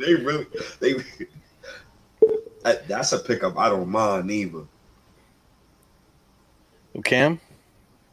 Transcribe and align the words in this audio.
they 0.06 0.14
really 0.14 0.46
they. 0.80 0.94
That's 2.86 3.12
a 3.12 3.18
pickup 3.18 3.56
I 3.56 3.68
don't 3.68 3.88
mind 3.88 4.30
either. 4.30 4.64
Cam? 7.04 7.40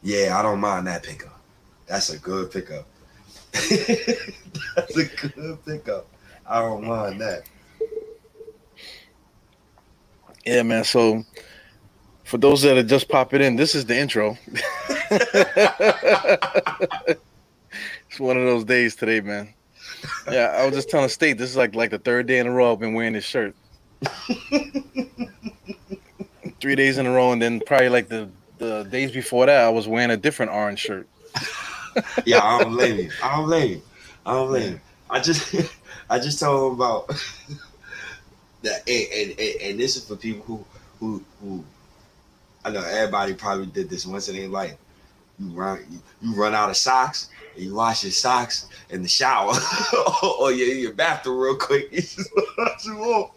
Yeah, 0.03 0.37
I 0.37 0.43
don't 0.43 0.59
mind 0.59 0.87
that 0.87 1.03
pickup. 1.03 1.39
That's 1.87 2.11
a 2.11 2.19
good 2.19 2.51
pickup. 2.51 2.85
That's 3.53 4.97
a 4.97 5.05
good 5.05 5.65
pickup. 5.65 6.07
I 6.47 6.59
don't 6.61 6.85
mind 6.85 7.19
that. 7.21 7.43
Yeah, 10.45 10.61
man. 10.61 10.83
So 10.83 11.23
for 12.23 12.37
those 12.37 12.61
that 12.61 12.77
are 12.77 12.83
just 12.83 13.09
popping 13.09 13.41
in, 13.41 13.55
this 13.55 13.73
is 13.73 13.85
the 13.85 13.97
intro. 13.97 14.37
it's 18.07 18.19
one 18.19 18.37
of 18.37 18.43
those 18.43 18.63
days 18.63 18.95
today, 18.95 19.21
man. 19.21 19.54
Yeah, 20.31 20.55
I 20.57 20.65
was 20.65 20.75
just 20.75 20.89
telling 20.89 21.09
State 21.09 21.37
this 21.37 21.49
is 21.49 21.57
like 21.57 21.75
like 21.75 21.91
the 21.91 21.99
third 21.99 22.27
day 22.27 22.39
in 22.39 22.47
a 22.47 22.51
row 22.51 22.71
I've 22.73 22.79
been 22.79 22.93
wearing 22.93 23.13
this 23.13 23.25
shirt. 23.25 23.55
Three 26.59 26.75
days 26.75 26.97
in 26.97 27.05
a 27.05 27.11
row, 27.11 27.31
and 27.31 27.41
then 27.41 27.61
probably 27.61 27.89
like 27.89 28.07
the 28.07 28.29
the 28.57 28.83
days 28.83 29.11
before 29.11 29.45
that, 29.45 29.63
I 29.65 29.69
was 29.69 29.87
wearing 29.87 30.11
a 30.11 30.17
different 30.17 30.51
orange 30.51 30.79
shirt. 30.79 31.07
yeah, 32.25 32.41
I 32.43 32.61
don't 32.61 32.73
blame 32.73 32.97
you. 32.97 33.11
I 33.23 33.35
don't 33.35 33.45
blame 33.45 33.71
you. 33.71 33.81
I 34.25 34.33
don't 34.33 34.47
blame 34.47 34.71
you. 34.73 34.79
I 35.09 35.19
just 35.19 35.55
I 36.09 36.19
just 36.19 36.39
told 36.39 36.73
him 36.73 36.79
about 36.79 37.07
that, 38.63 38.87
and, 38.87 39.39
and, 39.39 39.61
and 39.61 39.79
this 39.79 39.95
is 39.95 40.07
for 40.07 40.15
people 40.15 40.45
who 40.45 40.65
who 40.99 41.23
who 41.41 41.63
I 42.63 42.71
know 42.71 42.83
everybody 42.83 43.33
probably 43.33 43.67
did 43.67 43.89
this 43.89 44.05
once 44.05 44.27
in 44.29 44.35
their 44.35 44.47
life. 44.47 44.75
You 45.39 45.49
run 45.49 45.85
you, 45.89 45.99
you 46.21 46.35
run 46.35 46.55
out 46.55 46.69
of 46.69 46.77
socks 46.77 47.29
and 47.55 47.65
you 47.65 47.75
wash 47.75 48.03
your 48.03 48.11
socks 48.11 48.67
in 48.89 49.01
the 49.01 49.07
shower 49.07 49.53
or 50.39 50.51
your, 50.51 50.67
your 50.75 50.93
bathroom 50.93 51.39
real 51.39 51.55
quick. 51.55 51.89
You 51.91 52.01
just 52.01 52.29
wash 52.57 52.83
them 52.83 52.99
off. 52.99 53.31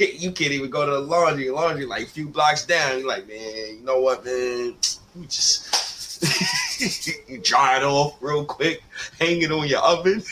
you 0.00 0.32
can't 0.32 0.52
even 0.52 0.70
go 0.70 0.84
to 0.84 0.92
the 0.92 1.00
laundry. 1.00 1.50
Laundry 1.50 1.86
like 1.86 2.04
a 2.04 2.10
few 2.10 2.28
blocks 2.28 2.66
down. 2.66 2.98
You're 2.98 3.08
like, 3.08 3.28
man, 3.28 3.76
you 3.76 3.80
know 3.84 4.00
what, 4.00 4.24
man? 4.24 4.74
You 5.14 5.26
just 5.26 5.82
you 7.28 7.38
dry 7.38 7.76
it 7.76 7.82
off 7.82 8.16
real 8.22 8.46
quick, 8.46 8.82
hang 9.20 9.42
it 9.42 9.52
on 9.52 9.68
your 9.68 9.80
oven. 9.80 10.22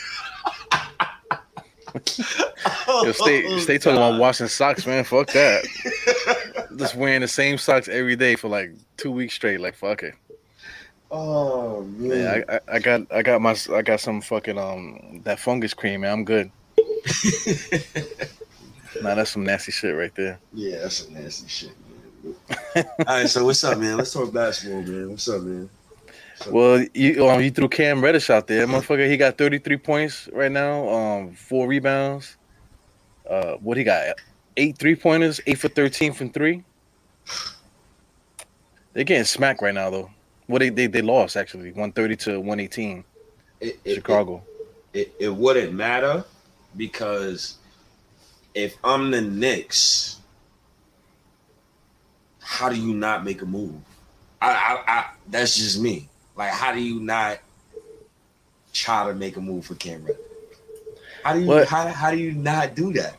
Yo, 1.95 3.13
stay 3.13 3.45
oh, 3.47 3.59
stay 3.59 3.79
talking 3.79 3.97
about 3.97 4.19
washing 4.19 4.49
socks, 4.49 4.87
man. 4.87 5.05
Fuck 5.05 5.33
that. 5.33 6.69
Just 6.77 6.95
wearing 6.95 7.21
the 7.21 7.29
same 7.29 7.59
socks 7.59 7.89
every 7.89 8.17
day 8.17 8.37
for 8.37 8.49
like 8.49 8.73
two 8.97 9.11
weeks 9.11 9.35
straight. 9.35 9.61
Like 9.61 9.75
fuck 9.75 10.03
it. 10.03 10.15
Oh 11.11 11.83
man. 11.83 12.19
Yeah, 12.19 12.43
I, 12.49 12.55
I, 12.55 12.61
I 12.77 12.79
got 12.79 13.01
I 13.11 13.23
got 13.23 13.41
my 13.41 13.57
I 13.73 13.83
got 13.83 14.01
some 14.01 14.21
fucking 14.21 14.59
um 14.59 15.21
that 15.25 15.41
fungus 15.41 15.75
cream, 15.75 16.03
man. 16.03 16.13
I'm 16.13 16.25
good. 16.25 16.51
nah, 19.03 19.15
that's 19.15 19.31
some 19.31 19.45
nasty 19.45 19.73
shit 19.73 19.97
right 19.97 20.15
there. 20.15 20.39
Yeah, 20.53 20.79
that's 20.79 21.05
some 21.05 21.15
nasty 21.15 21.49
shit, 21.49 21.73
man. 22.25 22.85
All 23.07 23.17
right, 23.17 23.29
so 23.29 23.45
what's 23.45 23.65
up, 23.65 23.79
man? 23.79 23.97
Let's 23.97 24.13
talk 24.13 24.33
basketball, 24.33 24.83
man. 24.83 25.11
What's 25.11 25.29
up, 25.29 25.43
man? 25.43 25.69
Well, 26.49 26.87
you 26.95 27.29
um, 27.29 27.43
you 27.43 27.51
threw 27.51 27.69
Cam 27.69 28.03
Reddish 28.03 28.31
out 28.31 28.47
there, 28.47 28.67
motherfucker. 28.67 29.11
He 29.11 29.17
got 29.17 29.37
33 29.37 29.77
points 29.79 30.29
right 30.33 30.51
now, 30.51 30.89
um, 30.89 31.33
four 31.33 31.67
rebounds. 31.67 32.37
Uh, 33.29 33.55
what 33.57 33.77
he 33.77 33.85
got? 33.85 34.17
Eight 34.57 34.79
three 34.79 34.97
pointers, 34.97 35.41
eight 35.47 35.59
for 35.59 35.69
13 35.69 36.13
from 36.13 36.31
three. 36.31 36.65
They're 38.93 39.05
getting 39.05 39.25
smacked 39.25 39.63
right 39.63 39.75
now, 39.75 39.91
though. 39.91 40.11
What 40.51 40.63
well, 40.63 40.71
they, 40.71 40.71
they 40.71 40.87
they 40.89 41.03
lost 41.03 41.37
actually, 41.37 41.71
130 41.71 42.17
to 42.17 42.41
118. 42.41 43.05
It, 43.61 43.79
it, 43.85 43.95
Chicago. 43.95 44.43
It, 44.93 44.99
it, 44.99 45.27
it 45.27 45.29
wouldn't 45.29 45.73
matter 45.73 46.25
because 46.77 47.59
if 48.53 48.77
I'm 48.83 49.13
the 49.13 49.21
Knicks, 49.21 50.19
how 52.41 52.69
do 52.69 52.75
you 52.75 52.95
not 52.95 53.25
make 53.25 53.43
a 53.43 53.47
move? 53.47 53.77
I, 54.43 54.51
I, 54.51 54.93
I 54.93 55.11
that's 55.29 55.57
just 55.57 55.81
me. 55.81 56.09
Like, 56.35 56.51
how 56.51 56.73
do 56.73 56.81
you 56.81 56.99
not 56.99 57.39
try 58.73 59.07
to 59.07 59.15
make 59.15 59.37
a 59.37 59.41
move 59.41 59.67
for 59.67 59.77
Cam 59.77 60.03
Reddish? 60.03 60.21
How 61.23 61.35
do 61.35 61.41
you 61.43 61.65
how, 61.65 61.87
how 61.87 62.11
do 62.11 62.17
you 62.17 62.33
not 62.33 62.75
do 62.75 62.93
that? 62.95 63.17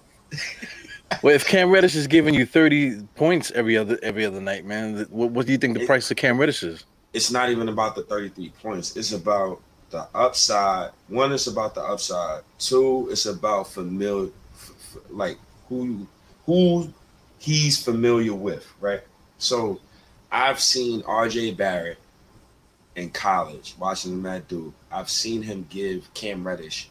well, 1.23 1.33
if 1.33 1.47
Cam 1.47 1.69
Reddish 1.69 1.95
is 1.95 2.07
giving 2.07 2.33
you 2.33 2.45
thirty 2.45 3.01
points 3.15 3.51
every 3.51 3.77
other 3.77 3.97
every 4.03 4.25
other 4.25 4.41
night, 4.41 4.65
man, 4.65 5.05
what, 5.09 5.31
what 5.31 5.45
do 5.45 5.53
you 5.53 5.57
think 5.57 5.75
the 5.75 5.83
it, 5.83 5.87
price 5.87 6.11
of 6.11 6.17
Cam 6.17 6.37
Reddish 6.37 6.61
is? 6.63 6.83
It's 7.13 7.31
not 7.31 7.49
even 7.49 7.69
about 7.69 7.95
the 7.95 8.03
thirty 8.03 8.29
three 8.29 8.53
points. 8.61 8.95
It's 8.95 9.11
about 9.11 9.61
the 9.89 10.07
upside. 10.15 10.91
One, 11.07 11.31
it's 11.33 11.47
about 11.47 11.75
the 11.75 11.81
upside. 11.81 12.43
Two, 12.59 13.09
it's 13.11 13.25
about 13.25 13.67
familiar, 13.67 14.29
f- 14.53 14.71
f- 14.95 15.01
like 15.09 15.37
who 15.67 16.07
who 16.45 16.93
he's 17.39 17.83
familiar 17.83 18.33
with, 18.33 18.71
right? 18.79 19.01
So, 19.37 19.79
I've 20.31 20.59
seen 20.59 21.03
R.J. 21.05 21.55
Barrett 21.55 21.97
in 22.95 23.09
college, 23.09 23.75
watching 23.79 24.13
him 24.13 24.25
at 24.25 24.47
Duke, 24.47 24.73
I've 24.91 25.09
seen 25.09 25.41
him 25.41 25.65
give 25.69 26.13
Cam 26.13 26.45
Reddish 26.45 26.89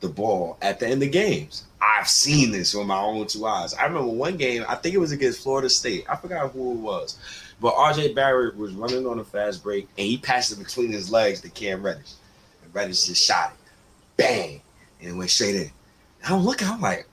the 0.00 0.08
ball 0.08 0.58
at 0.60 0.80
the 0.80 0.86
end 0.86 1.02
of 1.02 1.10
games. 1.10 1.64
I've 1.80 2.08
seen 2.08 2.50
this 2.50 2.74
with 2.74 2.86
my 2.86 2.98
own 2.98 3.26
two 3.26 3.46
eyes. 3.46 3.74
I 3.74 3.84
remember 3.86 4.12
one 4.12 4.36
game, 4.36 4.64
I 4.68 4.74
think 4.74 4.94
it 4.94 4.98
was 4.98 5.12
against 5.12 5.42
Florida 5.42 5.68
State. 5.70 6.04
I 6.08 6.16
forgot 6.16 6.50
who 6.52 6.72
it 6.72 6.78
was. 6.78 7.18
But 7.64 7.76
RJ 7.76 8.14
Barrett 8.14 8.58
was 8.58 8.74
running 8.74 9.06
on 9.06 9.20
a 9.20 9.24
fast 9.24 9.62
break 9.62 9.88
and 9.96 10.06
he 10.06 10.18
passed 10.18 10.52
it 10.52 10.58
between 10.58 10.92
his 10.92 11.10
legs 11.10 11.40
to 11.40 11.48
Cam 11.48 11.82
Reddish. 11.82 12.12
And 12.62 12.74
Reddish 12.74 13.06
just 13.06 13.24
shot 13.24 13.54
it. 13.54 13.70
Bang. 14.18 14.60
And 15.00 15.08
it 15.08 15.12
went 15.14 15.30
straight 15.30 15.54
in. 15.54 15.70
And 16.22 16.34
I'm 16.34 16.44
looking, 16.44 16.68
I'm 16.68 16.82
like, 16.82 17.08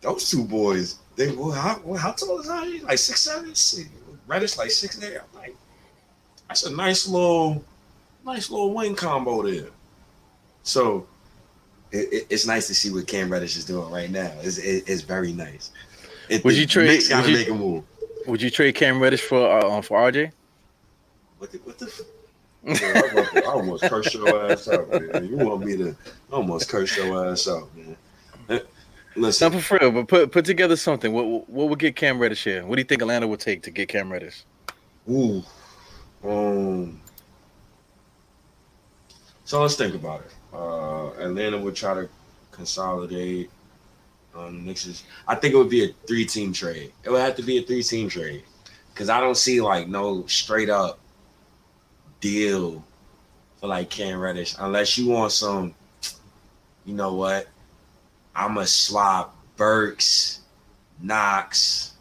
those 0.00 0.30
two 0.30 0.44
boys, 0.44 1.00
they 1.16 1.32
well, 1.32 1.50
how, 1.50 1.94
how 1.96 2.12
tall 2.12 2.38
is 2.38 2.46
RJ? 2.46 2.84
Like 2.84 2.98
six 2.98 3.22
seven? 3.22 3.52
Reddish 4.28 4.56
like 4.58 4.70
six 4.70 5.02
eight. 5.02 5.16
I'm 5.16 5.40
like, 5.40 5.56
that's 6.46 6.64
a 6.64 6.72
nice 6.72 7.08
little, 7.08 7.64
nice 8.24 8.48
little 8.48 8.72
wing 8.74 8.94
combo 8.94 9.42
there. 9.42 9.70
So 10.62 11.08
it, 11.90 12.12
it, 12.12 12.26
it's 12.30 12.46
nice 12.46 12.68
to 12.68 12.74
see 12.76 12.92
what 12.92 13.08
Cam 13.08 13.28
Reddish 13.28 13.56
is 13.56 13.64
doing 13.64 13.90
right 13.90 14.08
now. 14.08 14.30
It's, 14.40 14.58
it, 14.58 14.84
it's 14.86 15.02
very 15.02 15.32
nice. 15.32 15.72
would 16.44 16.56
you 16.56 16.64
trade? 16.64 17.02
Would 17.10 17.26
you, 17.26 17.34
make 17.34 17.48
a 17.48 17.54
move. 17.54 17.82
Would 18.26 18.42
you 18.42 18.50
trade 18.50 18.74
Cam 18.74 19.00
Reddish 19.00 19.22
for 19.22 19.58
uh, 19.58 19.82
for 19.82 19.98
RJ? 20.10 20.32
What 21.38 21.52
the? 21.52 21.58
What 21.58 21.78
the? 21.78 22.06
I, 22.66 23.40
I 23.40 23.40
almost 23.46 23.84
cursed 23.84 24.14
your 24.14 24.50
ass 24.50 24.68
out, 24.68 24.88
man. 24.88 25.28
You 25.28 25.36
want 25.36 25.66
me 25.66 25.76
to 25.76 25.94
almost 26.32 26.68
curse 26.68 26.96
your 26.96 27.30
ass 27.30 27.46
out, 27.46 27.68
man. 27.76 27.96
Listen, 29.16 29.52
not 29.52 29.62
for 29.62 29.78
real, 29.80 29.92
but 29.92 30.08
put 30.08 30.32
put 30.32 30.44
together 30.44 30.76
something. 30.76 31.12
What 31.12 31.48
what 31.48 31.68
would 31.68 31.78
get 31.78 31.94
Cam 31.94 32.18
Reddish 32.18 32.44
here? 32.44 32.66
What 32.66 32.76
do 32.76 32.80
you 32.80 32.84
think 32.84 33.00
Atlanta 33.02 33.28
would 33.28 33.40
take 33.40 33.62
to 33.62 33.70
get 33.70 33.88
Cam 33.88 34.10
Reddish? 34.10 34.44
Ooh, 35.08 35.42
um, 36.24 37.00
so 39.44 39.60
let's 39.60 39.76
think 39.76 39.94
about 39.94 40.22
it. 40.22 40.34
Uh, 40.52 41.10
Atlanta 41.18 41.58
would 41.58 41.76
try 41.76 41.94
to 41.94 42.08
consolidate. 42.50 43.50
Um, 44.36 44.64
Knicks 44.64 44.86
is, 44.86 45.04
I 45.28 45.36
think 45.36 45.54
it 45.54 45.56
would 45.56 45.70
be 45.70 45.84
a 45.84 45.88
three-team 46.06 46.52
trade. 46.52 46.92
It 47.04 47.10
would 47.10 47.20
have 47.20 47.36
to 47.36 47.42
be 47.42 47.58
a 47.58 47.62
three-team 47.62 48.08
trade 48.08 48.42
because 48.92 49.08
I 49.08 49.20
don't 49.20 49.36
see 49.36 49.60
like 49.60 49.88
no 49.88 50.26
straight 50.26 50.70
up 50.70 50.98
deal 52.20 52.84
for 53.60 53.68
like 53.68 53.90
Cam 53.90 54.18
Reddish 54.18 54.54
unless 54.58 54.98
you 54.98 55.08
want 55.08 55.32
some. 55.32 55.74
You 56.84 56.94
know 56.94 57.14
what? 57.14 57.48
I'm 58.34 58.54
gonna 58.54 58.66
swap 58.66 59.36
Burks, 59.56 60.40
Knox, 61.00 61.92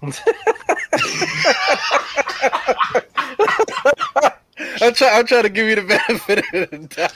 I'm 4.82 4.94
trying. 4.94 5.18
I'm 5.18 5.26
trying 5.26 5.42
to 5.42 5.48
give 5.48 5.68
you 5.68 5.74
the 5.76 5.82
benefit 6.08 6.38
of 6.38 6.70
the 6.70 6.78
doubt. 6.88 7.12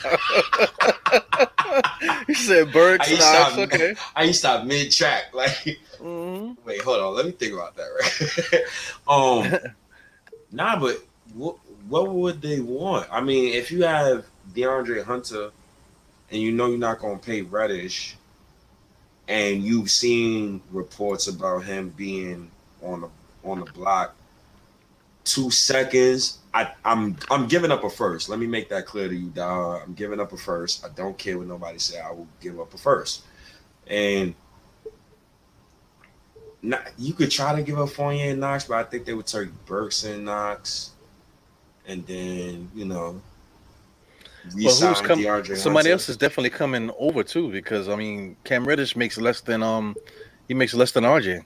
you 2.28 2.34
said 2.34 2.72
Burks. 2.72 3.10
I 3.10 3.14
stop, 3.14 3.58
okay. 3.58 3.94
I 4.16 4.24
used 4.24 4.42
to 4.42 4.48
stop 4.48 4.66
mid 4.66 4.90
track. 4.90 5.34
Like, 5.34 5.50
mm-hmm. 5.98 6.52
wait, 6.66 6.82
hold 6.82 7.00
on. 7.00 7.14
Let 7.14 7.26
me 7.26 7.32
think 7.32 7.54
about 7.54 7.76
that. 7.76 8.64
Right. 9.08 9.64
um, 9.64 9.72
nah, 10.50 10.78
but 10.78 10.98
what 11.34 11.56
what 11.88 12.12
would 12.12 12.40
they 12.42 12.60
want? 12.60 13.08
I 13.10 13.20
mean, 13.20 13.54
if 13.54 13.70
you 13.70 13.82
have 13.82 14.26
DeAndre 14.54 15.04
Hunter, 15.04 15.50
and 16.30 16.40
you 16.40 16.52
know 16.52 16.66
you're 16.68 16.78
not 16.78 16.98
going 16.98 17.18
to 17.18 17.24
pay 17.24 17.42
Reddish, 17.42 18.16
and 19.28 19.62
you've 19.62 19.90
seen 19.90 20.60
reports 20.70 21.28
about 21.28 21.64
him 21.64 21.90
being 21.90 22.50
on 22.82 23.02
the 23.02 23.08
on 23.44 23.60
the 23.60 23.66
block. 23.72 24.14
Two 25.24 25.50
seconds. 25.50 26.38
I, 26.54 26.72
I'm 26.84 27.16
I'm 27.30 27.48
giving 27.48 27.70
up 27.70 27.82
a 27.84 27.90
first. 27.90 28.28
Let 28.28 28.38
me 28.38 28.46
make 28.46 28.68
that 28.68 28.84
clear 28.86 29.08
to 29.08 29.14
you, 29.14 29.30
dog. 29.30 29.82
I'm 29.84 29.94
giving 29.94 30.20
up 30.20 30.32
a 30.32 30.36
first. 30.36 30.84
I 30.84 30.90
don't 30.90 31.16
care 31.16 31.38
what 31.38 31.46
nobody 31.46 31.78
say. 31.78 32.00
I 32.00 32.10
will 32.10 32.28
give 32.40 32.60
up 32.60 32.74
a 32.74 32.78
first. 32.78 33.22
And 33.86 34.34
not, 36.62 36.88
you 36.98 37.14
could 37.14 37.30
try 37.30 37.54
to 37.56 37.62
give 37.62 37.78
up 37.78 37.88
Fournier 37.90 38.30
and 38.30 38.40
Knox, 38.40 38.64
but 38.64 38.76
I 38.76 38.84
think 38.84 39.04
they 39.04 39.14
would 39.14 39.26
take 39.26 39.48
Burks 39.66 40.04
and 40.04 40.26
Knox, 40.26 40.90
and 41.86 42.06
then 42.06 42.70
you 42.74 42.84
know 42.84 43.20
Well, 44.54 44.74
who's 44.74 45.00
come, 45.00 45.24
somebody 45.56 45.90
else 45.90 46.08
is 46.08 46.16
definitely 46.16 46.50
coming 46.50 46.90
over 46.98 47.24
too 47.24 47.50
because 47.50 47.88
I 47.88 47.96
mean 47.96 48.36
Cam 48.44 48.66
Reddish 48.66 48.94
makes 48.94 49.18
less 49.18 49.40
than 49.40 49.62
um 49.62 49.96
he 50.48 50.54
makes 50.54 50.74
less 50.74 50.92
than 50.92 51.04
RJ. 51.04 51.44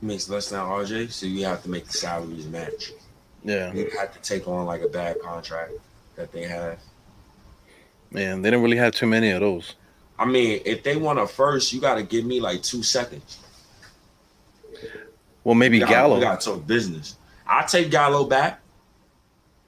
He 0.00 0.06
makes 0.06 0.28
less 0.28 0.50
than 0.50 0.60
RJ, 0.60 1.12
so 1.12 1.26
you 1.26 1.44
have 1.46 1.62
to 1.62 1.70
make 1.70 1.86
the 1.86 1.92
salaries 1.92 2.46
match. 2.48 2.92
Yeah, 3.44 3.72
you 3.72 3.90
have 3.98 4.12
to 4.14 4.20
take 4.20 4.46
on 4.46 4.66
like 4.66 4.82
a 4.82 4.88
bad 4.88 5.20
contract 5.20 5.72
that 6.16 6.32
they 6.32 6.44
have. 6.44 6.78
Man, 8.10 8.42
they 8.42 8.50
didn't 8.50 8.62
really 8.62 8.76
have 8.76 8.94
too 8.94 9.06
many 9.06 9.30
of 9.30 9.40
those. 9.40 9.74
I 10.18 10.24
mean, 10.24 10.60
if 10.64 10.82
they 10.82 10.96
want 10.96 11.18
a 11.18 11.26
first, 11.26 11.72
you 11.72 11.80
got 11.80 11.96
to 11.96 12.02
give 12.02 12.24
me 12.24 12.40
like 12.40 12.62
two 12.62 12.82
seconds. 12.82 13.38
Well, 15.44 15.54
maybe 15.54 15.80
we 15.80 15.86
Gallo. 15.86 16.16
We 16.16 16.20
got 16.20 16.40
to 16.40 16.46
talk 16.46 16.66
business. 16.66 17.16
I 17.46 17.64
take 17.64 17.90
Gallo 17.90 18.24
back. 18.26 18.60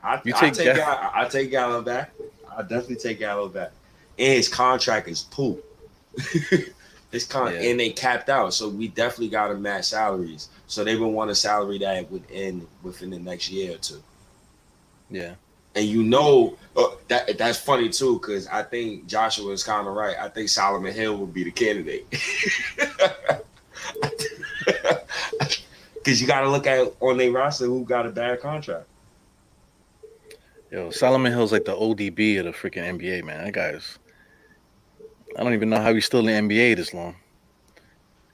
I, 0.03 0.21
you 0.25 0.33
take, 0.33 0.43
I 0.43 0.51
take, 0.51 0.77
Gallo, 0.77 1.11
I 1.15 1.29
take 1.29 1.51
Gallo 1.51 1.83
back. 1.83 2.13
I 2.57 2.63
definitely 2.63 2.97
take 2.97 3.19
Gallo 3.19 3.49
back. 3.49 3.73
And 4.19 4.35
his 4.35 4.49
contract 4.49 5.09
is 5.09 5.23
poop. 5.23 5.65
his 7.15 7.25
con 7.25 7.53
yeah. 7.53 7.61
and 7.61 7.81
they 7.81 7.91
capped 7.91 8.29
out, 8.29 8.55
so 8.55 8.69
we 8.69 8.89
definitely 8.89 9.29
got 9.29 9.49
to 9.49 9.55
match 9.55 9.87
salaries. 9.87 10.49
So 10.67 10.85
they 10.85 10.97
would 10.97 11.09
want 11.09 11.31
a 11.31 11.35
salary 11.35 11.79
that 11.79 12.11
would 12.11 12.25
end 12.31 12.67
within 12.83 13.11
the 13.11 13.19
next 13.19 13.51
year 13.51 13.75
or 13.75 13.79
two. 13.79 14.03
Yeah. 15.11 15.35
And 15.75 15.87
you 15.87 16.03
know 16.03 16.57
uh, 16.77 16.89
that 17.09 17.37
that's 17.37 17.59
funny 17.59 17.89
too, 17.89 18.19
because 18.21 18.47
I 18.47 18.63
think 18.63 19.07
Joshua 19.07 19.53
is 19.53 19.65
kind 19.65 19.87
of 19.87 19.95
right. 19.95 20.17
I 20.19 20.29
think 20.29 20.49
Solomon 20.49 20.95
Hill 20.95 21.17
would 21.19 21.35
be 21.35 21.45
the 21.45 21.51
candidate. 21.51 22.07
Because 26.05 26.21
you 26.21 26.27
got 26.27 26.43
to 26.43 26.51
look 26.51 26.67
at 26.67 26.93
on 27.01 27.17
their 27.17 27.33
roster 27.33 27.65
who 27.65 27.83
got 27.83 28.05
a 28.07 28.11
bad 28.11 28.41
contract. 28.43 28.87
Yo, 30.71 30.91
Solomon 30.91 31.33
Hill's 31.33 31.51
like 31.51 31.65
the 31.65 31.75
ODB 31.75 32.39
of 32.41 32.45
the 32.45 32.51
freaking 32.51 32.99
NBA, 32.99 33.25
man. 33.25 33.45
That 33.45 33.53
guy's. 33.53 33.99
I 35.37 35.43
don't 35.43 35.55
even 35.55 35.71
know 35.71 35.81
how 35.81 35.93
he's 35.95 36.05
still 36.05 36.27
in 36.27 36.49
the 36.49 36.57
NBA 36.57 36.77
this 36.77 36.95
long. 36.95 37.17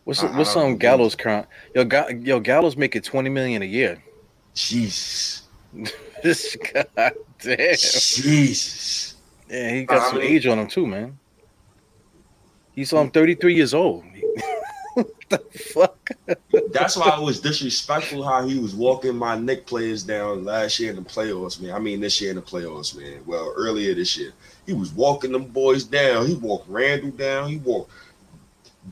What's 0.05 0.23
I, 0.23 0.37
what's 0.37 0.57
on 0.57 0.77
Gallo's 0.77 1.15
current? 1.15 1.47
Yo, 1.75 1.85
Ga- 1.85 2.11
yo, 2.23 2.41
Gallo's 2.41 2.77
making 2.77 3.03
twenty 3.03 3.31
million 3.31 3.63
a 3.63 3.67
year. 3.67 4.03
Jesus. 4.55 5.43
this 6.23 6.57
god 6.57 7.15
damn. 7.41 7.77
Jesus. 7.77 9.15
Yeah, 9.49 9.71
he 9.71 9.85
got 9.85 10.11
some 10.11 10.21
age 10.21 10.47
on 10.47 10.59
him 10.59 10.69
too, 10.69 10.87
man. 10.87 11.19
He's 12.73 12.93
um 12.93 13.11
thirty 13.11 13.35
three 13.35 13.55
years 13.55 13.75
old. 13.75 14.05
the 15.29 15.39
fuck? 15.73 16.11
That's 16.73 16.97
why 16.97 17.17
it 17.17 17.23
was 17.23 17.41
disrespectful 17.41 18.23
how 18.23 18.47
he 18.47 18.59
was 18.59 18.75
walking 18.75 19.17
my 19.17 19.37
Knick 19.39 19.67
players 19.67 20.03
down 20.03 20.45
last 20.45 20.79
year 20.79 20.91
in 20.91 20.97
the 20.97 21.03
playoffs, 21.03 21.61
man. 21.61 21.73
I 21.73 21.79
mean 21.79 22.01
this 22.01 22.21
year 22.21 22.31
in 22.31 22.37
the 22.37 22.43
playoffs, 22.43 22.97
man. 22.97 23.23
Well, 23.27 23.53
earlier 23.57 23.95
this 23.95 24.17
year. 24.17 24.33
He 24.67 24.73
was 24.73 24.93
walking 24.93 25.33
them 25.33 25.47
boys 25.47 25.85
down. 25.85 26.27
He 26.27 26.35
walked 26.35 26.69
Randle 26.69 27.11
down. 27.11 27.49
He 27.49 27.57
walked 27.59 27.91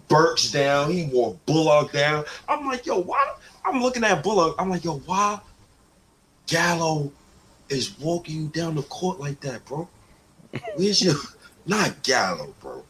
Burks 0.09 0.51
down. 0.51 0.91
He 0.91 1.07
walked 1.13 1.45
Bullock 1.47 1.93
down. 1.93 2.25
I'm 2.49 2.67
like, 2.67 2.87
yo, 2.87 2.99
why? 2.99 3.35
I'm 3.65 3.81
looking 3.81 4.05
at 4.05 4.23
Bullock. 4.23 4.57
I'm 4.59 4.71
like, 4.71 4.85
yo, 4.85 4.99
why 5.01 5.41
Gallo 6.47 7.13
is 7.69 7.99
walking 7.99 8.37
you 8.37 8.49
down 8.49 8.75
the 8.75 8.83
court 8.83 9.21
like 9.21 9.41
that, 9.41 9.65
bro? 9.65 9.89
Where's 10.77 11.03
your 11.03 11.15
not 11.67 12.03
Gallo, 12.03 12.55
bro? 12.61 12.85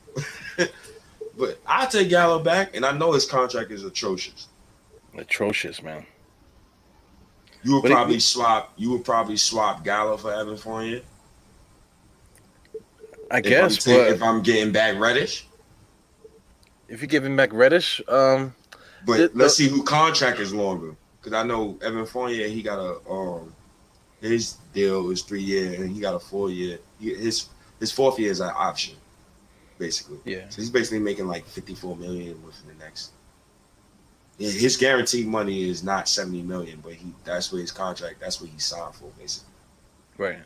But 1.39 1.61
I 1.65 1.87
take 1.87 2.09
Gallo 2.09 2.41
back, 2.41 2.75
and 2.75 2.85
I 2.85 2.91
know 2.91 3.13
his 3.13 3.25
contract 3.25 3.71
is 3.71 3.85
atrocious. 3.85 4.49
Atrocious, 5.17 5.81
man. 5.81 6.05
You 7.63 7.75
would 7.75 7.83
but 7.83 7.93
probably 7.93 8.17
it, 8.17 8.23
swap. 8.23 8.73
You 8.77 8.91
would 8.91 9.05
probably 9.05 9.37
swap 9.37 9.85
Gallo 9.85 10.17
for 10.17 10.33
Evan 10.33 10.57
Fournier. 10.57 11.03
I 13.31 13.39
if 13.39 13.45
guess, 13.45 13.87
I'm 13.87 13.95
but 13.95 14.09
if 14.09 14.23
I'm 14.23 14.43
getting 14.43 14.73
back 14.73 14.99
Reddish, 14.99 15.47
if 16.89 17.01
you're 17.01 17.09
giving 17.09 17.37
back 17.37 17.53
Reddish, 17.53 18.01
um, 18.09 18.55
but 19.05 19.21
it, 19.21 19.37
let's 19.37 19.55
see 19.55 19.69
who 19.69 19.83
contract 19.83 20.41
is 20.41 20.55
longer 20.55 20.97
because 21.21 21.33
I 21.33 21.47
know 21.47 21.79
Evan 21.83 22.07
Fournier 22.07 22.49
he 22.49 22.63
got 22.63 22.79
a 22.79 23.11
um 23.11 23.55
his 24.21 24.55
deal 24.73 25.11
is 25.11 25.23
three 25.23 25.43
year 25.43 25.75
and 25.75 25.91
he 25.91 26.01
got 26.01 26.15
a 26.15 26.19
four 26.19 26.51
year. 26.51 26.79
He, 26.99 27.15
his 27.15 27.49
his 27.81 27.93
fourth 27.93 28.19
year 28.19 28.31
is 28.31 28.41
an 28.41 28.53
option 28.57 28.97
basically. 29.79 30.19
Yeah. 30.25 30.49
So 30.49 30.61
he's 30.61 30.71
basically 30.71 30.99
making 30.99 31.27
like 31.27 31.47
54 31.47 31.97
million 31.97 32.43
within 32.45 32.77
the 32.77 32.85
next. 32.85 33.13
Yeah, 34.37 34.51
his 34.51 34.77
guaranteed 34.77 35.27
money 35.27 35.69
is 35.69 35.83
not 35.83 36.09
70 36.09 36.43
million, 36.43 36.81
but 36.83 36.93
he 36.93 37.13
that's 37.25 37.51
what 37.53 37.61
his 37.61 37.73
contract, 37.73 38.21
that's 38.21 38.41
what 38.41 38.51
he 38.51 38.59
signed 38.59 38.95
for, 38.95 39.11
basically. 39.19 39.53
Right. 40.17 40.39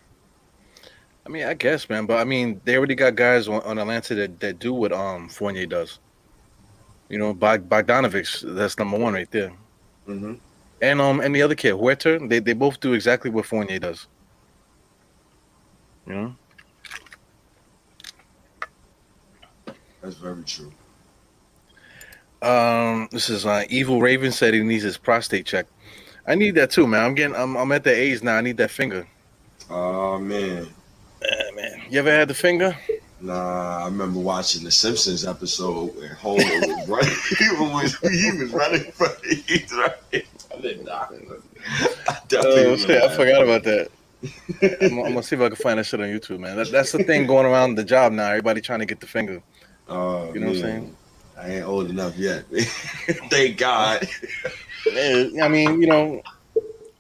I 1.25 1.29
mean, 1.29 1.45
I 1.45 1.55
guess, 1.55 1.89
man, 1.89 2.07
but 2.07 2.19
I 2.19 2.25
mean, 2.25 2.61
they 2.65 2.77
already 2.77 2.95
got 2.95 3.15
guys 3.15 3.49
on, 3.49 3.61
on 3.63 3.79
Atlanta 3.79 4.15
that, 4.17 4.41
that 4.41 4.59
do 4.59 4.73
what 4.73 4.93
um 4.93 5.29
Fournier 5.29 5.67
does. 5.67 5.99
You 7.09 7.19
know, 7.19 7.33
Bog, 7.35 7.69
Bogdanovich, 7.69 8.55
that's 8.57 8.79
number 8.79 8.99
one 8.99 9.15
right 9.15 9.31
there. 9.31 9.53
Mm-hmm. 10.09 10.35
And 10.81 11.01
um, 11.01 11.21
and 11.21 11.35
the 11.35 11.43
other 11.43 11.55
kid, 11.55 11.75
Huerter, 11.75 12.29
they 12.29 12.41
they 12.41 12.55
both 12.55 12.81
do 12.81 12.93
exactly 12.95 13.31
what 13.31 13.47
Fournier 13.47 13.79
does. 13.79 14.09
You 16.07 16.15
know. 16.15 16.37
That's 20.03 20.17
very 20.17 20.43
true. 20.43 20.73
Um, 22.43 23.09
this 23.13 23.31
is 23.31 23.47
uh, 23.47 23.65
Evil 23.69 24.01
Raven 24.01 24.33
said 24.33 24.53
he 24.53 24.63
needs 24.65 24.83
his 24.83 24.99
prostate 24.99 25.47
check. 25.47 25.67
I 26.27 26.35
need 26.35 26.57
that 26.57 26.73
too, 26.73 26.89
man. 26.89 27.05
I'm 27.05 27.15
getting, 27.15 27.37
I'm, 27.37 27.57
I'm 27.57 27.71
at 27.71 27.85
the 27.85 27.95
age 27.97 28.23
now. 28.23 28.37
I 28.37 28.41
need 28.41 28.57
that 28.57 28.73
finger. 28.73 29.07
Oh 29.71 30.19
man, 30.19 30.67
uh, 31.23 31.55
man. 31.55 31.83
You 31.91 31.99
ever 31.99 32.11
had 32.11 32.29
the 32.29 32.35
finger? 32.35 32.77
Nah, 33.21 33.83
I 33.83 33.85
remember 33.85 34.19
watching 34.19 34.65
the 34.65 34.71
Simpsons 34.71 35.25
episode 35.25 35.95
where 35.97 36.15
Homer 36.15 36.43
was 36.43 36.89
running. 36.89 37.15
he 37.39 37.49
was, 37.61 37.99
he 37.99 38.43
was 38.43 38.53
running 38.53 38.91
for 38.93 39.07
the 39.07 39.95
right. 40.13 40.27
I 40.53 40.61
did 40.61 40.85
not. 40.85 41.13
I, 42.09 42.19
oh, 42.37 42.77
shit, 42.77 43.03
I 43.03 43.15
forgot 43.15 43.43
about 43.43 43.63
that. 43.65 43.91
I'm, 44.81 44.99
I'm, 44.99 45.13
gonna 45.13 45.23
see 45.23 45.37
if 45.37 45.43
I 45.43 45.49
can 45.49 45.57
find 45.57 45.79
that 45.79 45.85
shit 45.85 46.01
on 46.01 46.07
YouTube, 46.07 46.41
man. 46.41 46.57
That, 46.57 46.71
that's 46.71 46.93
the 46.93 47.05
thing 47.05 47.27
going 47.27 47.47
around 47.47 47.77
the 47.77 47.85
job 47.85 48.13
now. 48.13 48.29
Everybody 48.29 48.61
trying 48.61 48.81
to 48.81 48.87
get 48.87 49.01
the 49.01 49.07
finger. 49.07 49.43
Oh, 49.89 50.33
you 50.33 50.41
know 50.41 50.47
man. 50.47 50.49
what 50.49 50.57
I'm 50.57 50.61
saying? 50.61 50.97
I 51.39 51.51
ain't 51.51 51.65
old 51.65 51.91
enough 51.91 52.17
yet. 52.17 52.45
Thank 53.31 53.57
God. 53.57 54.07
I 54.87 55.49
mean, 55.49 55.81
you 55.81 55.87
know, 55.87 56.23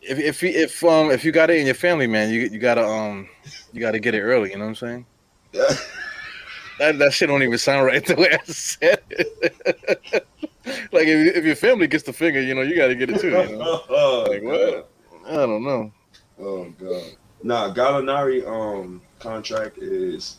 if 0.00 0.18
if 0.18 0.42
if 0.42 0.84
um 0.84 1.10
if 1.10 1.24
you 1.24 1.32
got 1.32 1.50
it 1.50 1.58
in 1.58 1.66
your 1.66 1.74
family, 1.74 2.06
man, 2.06 2.30
you 2.30 2.42
you 2.42 2.58
gotta 2.58 2.86
um 2.86 3.28
you 3.72 3.80
gotta 3.80 3.98
get 3.98 4.14
it 4.14 4.20
early. 4.20 4.50
You 4.50 4.58
know 4.58 4.64
what 4.64 4.70
I'm 4.70 4.74
saying? 4.76 5.06
that 5.52 6.98
that 6.98 7.12
shit 7.12 7.28
don't 7.28 7.42
even 7.42 7.58
sound 7.58 7.86
right 7.86 8.04
the 8.06 8.16
way 8.16 8.32
I 8.32 8.44
said 8.44 9.02
it. 9.10 10.26
like 10.92 11.06
if, 11.06 11.36
if 11.36 11.44
your 11.44 11.56
family 11.56 11.86
gets 11.86 12.04
the 12.04 12.12
finger, 12.12 12.40
you 12.40 12.54
know, 12.54 12.62
you 12.62 12.76
gotta 12.76 12.94
get 12.94 13.10
it 13.10 13.20
too. 13.20 13.30
You 13.30 13.56
know? 13.56 13.82
oh, 13.88 14.26
like 14.28 14.42
what? 14.42 14.88
I 15.26 15.46
don't 15.46 15.64
know. 15.64 15.92
Oh 16.40 16.64
god. 16.78 17.16
Nah, 17.42 17.74
Gallinari 17.74 18.46
um 18.46 19.02
contract 19.18 19.78
is 19.78 20.38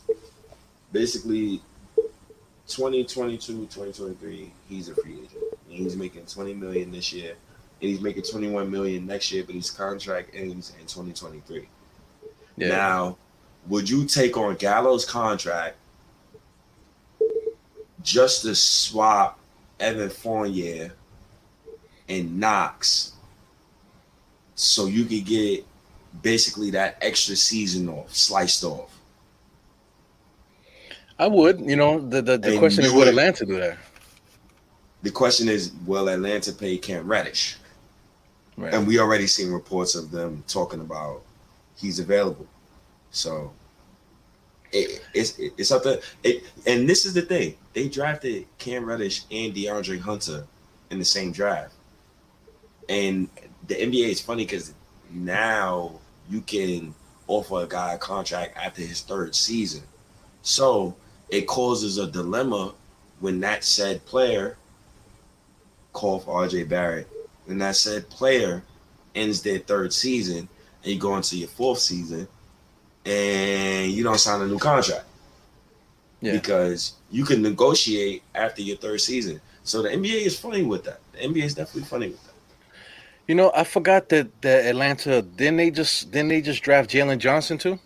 basically 0.92 1.60
2022, 2.66 3.66
2023, 3.66 4.52
he's 4.68 4.88
a 4.88 4.94
free 4.94 5.14
agent. 5.14 5.44
And 5.68 5.78
he's 5.78 5.96
making 5.96 6.26
20 6.26 6.54
million 6.54 6.90
this 6.90 7.12
year, 7.12 7.32
and 7.80 7.90
he's 7.90 8.00
making 8.00 8.22
21 8.22 8.70
million 8.70 9.06
next 9.06 9.30
year, 9.32 9.44
but 9.44 9.54
his 9.54 9.70
contract 9.70 10.30
ends 10.34 10.72
in 10.80 10.86
2023. 10.86 11.68
Yeah. 12.56 12.68
Now, 12.68 13.16
would 13.68 13.88
you 13.88 14.04
take 14.04 14.36
on 14.36 14.56
Gallo's 14.56 15.04
contract 15.04 15.76
just 18.02 18.42
to 18.42 18.54
swap 18.54 19.38
Evan 19.80 20.10
Fournier 20.10 20.92
and 22.08 22.38
Knox 22.38 23.12
so 24.54 24.86
you 24.86 25.04
could 25.04 25.24
get 25.24 25.64
basically 26.22 26.70
that 26.70 26.98
extra 27.00 27.34
season 27.34 27.88
off, 27.88 28.14
sliced 28.14 28.64
off? 28.64 28.90
I 31.18 31.26
would. 31.26 31.60
You 31.60 31.76
know, 31.76 32.00
the 32.00 32.20
the, 32.20 32.38
the 32.38 32.58
question 32.58 32.84
is, 32.84 32.92
would 32.92 33.08
Atlanta 33.08 33.46
do 33.46 33.56
that? 33.58 33.78
The 35.02 35.10
question 35.10 35.48
is, 35.48 35.72
will 35.86 36.08
Atlanta 36.08 36.52
pay 36.52 36.76
Cam 36.76 37.06
Reddish? 37.06 37.56
Right. 38.56 38.72
And 38.72 38.86
we 38.86 38.98
already 38.98 39.26
seen 39.26 39.50
reports 39.50 39.94
of 39.94 40.10
them 40.10 40.42
talking 40.46 40.80
about 40.80 41.22
he's 41.76 41.98
available. 41.98 42.46
So 43.14 43.52
it, 44.72 45.02
it's 45.14 45.38
it's 45.38 45.68
to 45.68 46.00
it. 46.24 46.44
And 46.66 46.88
this 46.88 47.06
is 47.06 47.14
the 47.14 47.22
thing: 47.22 47.56
they 47.72 47.88
drafted 47.88 48.46
Cam 48.58 48.84
Reddish 48.84 49.22
and 49.30 49.54
DeAndre 49.54 50.00
Hunter 50.00 50.46
in 50.90 50.98
the 50.98 51.04
same 51.04 51.32
draft. 51.32 51.74
And 52.88 53.28
the 53.68 53.76
NBA 53.76 54.08
is 54.08 54.20
funny 54.20 54.44
because 54.44 54.74
now 55.10 55.92
you 56.28 56.40
can 56.40 56.94
offer 57.28 57.62
a 57.62 57.66
guy 57.66 57.94
a 57.94 57.98
contract 57.98 58.56
after 58.56 58.82
his 58.82 59.00
third 59.00 59.34
season. 59.34 59.82
So 60.42 60.94
it 61.30 61.46
causes 61.46 61.96
a 61.96 62.10
dilemma 62.10 62.74
when 63.20 63.40
that 63.40 63.64
said 63.64 64.04
player, 64.04 64.58
call 65.92 66.18
for 66.18 66.46
RJ 66.46 66.68
Barrett, 66.68 67.08
when 67.46 67.58
that 67.58 67.76
said 67.76 68.10
player 68.10 68.62
ends 69.14 69.40
their 69.40 69.60
third 69.60 69.92
season 69.92 70.48
and 70.82 70.92
you 70.92 70.98
go 70.98 71.16
into 71.16 71.36
your 71.36 71.48
fourth 71.48 71.78
season 71.78 72.28
and 73.04 73.90
you 73.90 74.02
don't 74.02 74.18
sign 74.18 74.40
a 74.40 74.46
new 74.46 74.58
contract. 74.58 75.04
Yeah. 76.20 76.32
Because 76.32 76.94
you 77.10 77.24
can 77.24 77.42
negotiate 77.42 78.22
after 78.34 78.62
your 78.62 78.76
third 78.76 79.00
season. 79.00 79.40
So 79.62 79.82
the 79.82 79.90
NBA 79.90 80.22
is 80.26 80.38
funny 80.38 80.62
with 80.62 80.84
that. 80.84 81.00
The 81.12 81.18
NBA 81.18 81.42
is 81.42 81.54
definitely 81.54 81.88
funny 81.88 82.08
with 82.08 82.22
that. 82.24 82.34
You 83.26 83.34
know, 83.34 83.52
I 83.54 83.64
forgot 83.64 84.08
that 84.10 84.42
the 84.42 84.68
Atlanta 84.68 85.22
didn't 85.22 85.56
they 85.56 85.70
just 85.70 86.10
didn't 86.10 86.28
they 86.28 86.42
just 86.42 86.62
draft 86.62 86.90
Jalen 86.90 87.18
Johnson 87.18 87.56
too? 87.56 87.78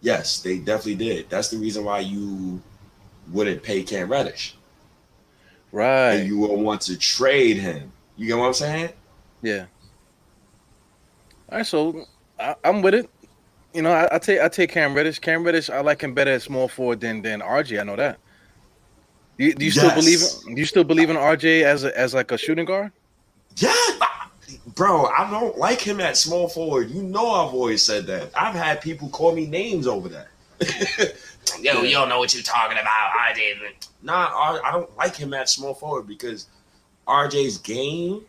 Yes, 0.00 0.40
they 0.40 0.58
definitely 0.58 0.96
did. 0.96 1.30
That's 1.30 1.48
the 1.48 1.58
reason 1.58 1.84
why 1.84 2.00
you 2.00 2.60
wouldn't 3.30 3.62
pay 3.62 3.82
Cam 3.82 4.10
Reddish. 4.10 4.56
Right. 5.72 6.14
And 6.14 6.28
you 6.28 6.38
will 6.38 6.56
want 6.56 6.80
to 6.82 6.98
trade 6.98 7.58
him. 7.58 7.92
You 8.16 8.26
get 8.26 8.38
what 8.38 8.46
I'm 8.46 8.54
saying? 8.54 8.90
Yeah. 9.42 9.66
All 11.48 11.58
right, 11.58 11.66
so 11.66 12.06
I, 12.38 12.54
am 12.64 12.82
with 12.82 12.94
it. 12.94 13.10
You 13.72 13.82
know, 13.82 13.92
I, 13.92 14.16
I, 14.16 14.18
take 14.18 14.40
I 14.40 14.48
take 14.48 14.70
Cam 14.70 14.94
Reddish. 14.94 15.18
Cam 15.18 15.44
Reddish, 15.44 15.70
I 15.70 15.80
like 15.80 16.02
him 16.02 16.14
better 16.14 16.32
at 16.32 16.42
small 16.42 16.68
forward 16.68 17.00
than 17.00 17.22
than 17.22 17.40
RJ. 17.40 17.80
I 17.80 17.84
know 17.84 17.96
that. 17.96 18.18
Do 19.38 19.46
you, 19.46 19.54
do 19.54 19.64
you 19.64 19.70
yes. 19.70 19.78
still 19.78 19.94
believe? 19.94 20.54
Do 20.54 20.60
you 20.60 20.66
still 20.66 20.84
believe 20.84 21.08
in 21.08 21.16
RJ 21.16 21.62
as 21.62 21.84
a, 21.84 21.98
as 21.98 22.12
like 22.12 22.30
a 22.30 22.36
shooting 22.36 22.66
guard? 22.66 22.92
Yeah, 23.56 23.72
bro. 24.74 25.06
I 25.06 25.30
don't 25.30 25.56
like 25.56 25.80
him 25.80 26.00
at 26.00 26.16
small 26.16 26.48
forward. 26.48 26.90
You 26.90 27.02
know, 27.02 27.30
I've 27.30 27.54
always 27.54 27.82
said 27.82 28.06
that. 28.08 28.30
I've 28.34 28.54
had 28.54 28.80
people 28.80 29.08
call 29.08 29.34
me 29.34 29.46
names 29.46 29.86
over 29.86 30.08
that. 30.08 30.28
Yo, 31.62 31.82
you 31.82 31.92
don't 31.92 32.08
know 32.08 32.18
what 32.18 32.34
you're 32.34 32.42
talking 32.42 32.76
about. 32.78 33.12
RJ. 33.34 33.88
Nah, 34.02 34.58
I 34.62 34.72
don't 34.72 34.94
like 34.96 35.16
him 35.16 35.32
at 35.32 35.48
small 35.48 35.74
forward 35.74 36.06
because 36.06 36.48
RJ's 37.06 37.58
game 37.58 38.22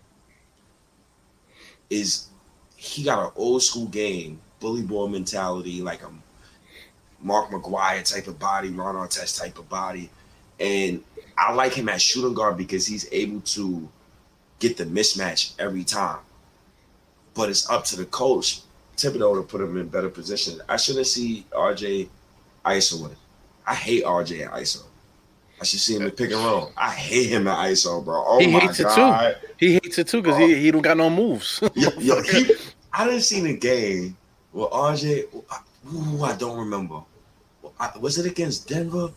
is 1.90 2.28
he 2.76 3.04
got 3.04 3.26
an 3.26 3.32
old 3.36 3.62
school 3.62 3.88
game, 3.88 4.42
bully 4.62 4.84
ball 4.84 5.10
mentality, 5.10 5.82
like 5.82 6.02
a 6.04 6.10
Mark 7.22 7.50
McGwire 7.50 8.10
type 8.10 8.28
of 8.28 8.40
body, 8.40 8.70
Ron 8.70 8.96
Artest 8.96 9.38
type 9.42 9.58
of 9.60 9.68
body. 9.68 10.10
And 10.62 11.04
I 11.38 11.52
like 11.54 11.74
him 11.74 11.90
as 11.90 12.02
shooting 12.02 12.34
guard 12.34 12.56
because 12.56 12.88
he's 12.88 13.12
able 13.12 13.42
to 13.42 13.90
get 14.60 14.78
the 14.78 14.86
mismatch 14.86 15.54
every 15.60 15.84
time. 15.84 16.20
But 17.34 17.50
it's 17.50 17.70
up 17.70 17.84
to 17.86 17.98
the 17.98 18.06
coach, 18.06 18.62
Thibodeau, 18.96 19.36
to 19.36 19.42
put 19.42 19.60
him 19.60 19.78
in 19.78 19.88
better 19.88 20.10
position. 20.10 20.62
I 20.70 20.78
shouldn't 20.78 21.08
see 21.08 21.46
RJ 21.52 22.08
ISO 22.66 23.02
with 23.04 23.16
I 23.66 23.76
hate 23.76 24.04
RJ 24.04 24.46
at 24.46 24.54
ISO. 24.54 24.84
I 25.60 25.64
should 25.64 25.80
see 25.80 25.96
him 25.96 26.04
in 26.04 26.12
pick 26.12 26.32
and 26.32 26.44
roll. 26.44 26.72
I 26.76 26.90
hate 26.90 27.30
him 27.30 27.48
at 27.48 27.70
ISO, 27.70 28.04
bro. 28.04 28.24
Oh 28.26 28.40
he 28.40 28.48
my 28.48 28.60
hates 28.60 28.82
god, 28.82 29.32
it 29.32 29.42
too. 29.42 29.48
He 29.58 29.74
hates 29.74 29.98
it 30.00 30.08
too 30.08 30.22
because 30.22 30.38
he, 30.38 30.56
he 30.56 30.72
don't 30.72 30.82
got 30.82 30.98
no 30.98 31.10
moves. 31.10 31.62
yo, 31.76 31.90
yo 32.00 32.22
he, 32.24 32.52
I 32.94 33.06
didn't 33.06 33.22
see 33.22 33.42
the 33.42 33.56
game 33.56 34.18
with 34.54 34.70
RJ. 34.72 35.26
Ooh, 35.94 36.24
I 36.24 36.36
don't 36.36 36.58
remember. 36.58 37.02
Was 38.00 38.18
it 38.18 38.26
against 38.26 38.68
Denver? 38.68 39.12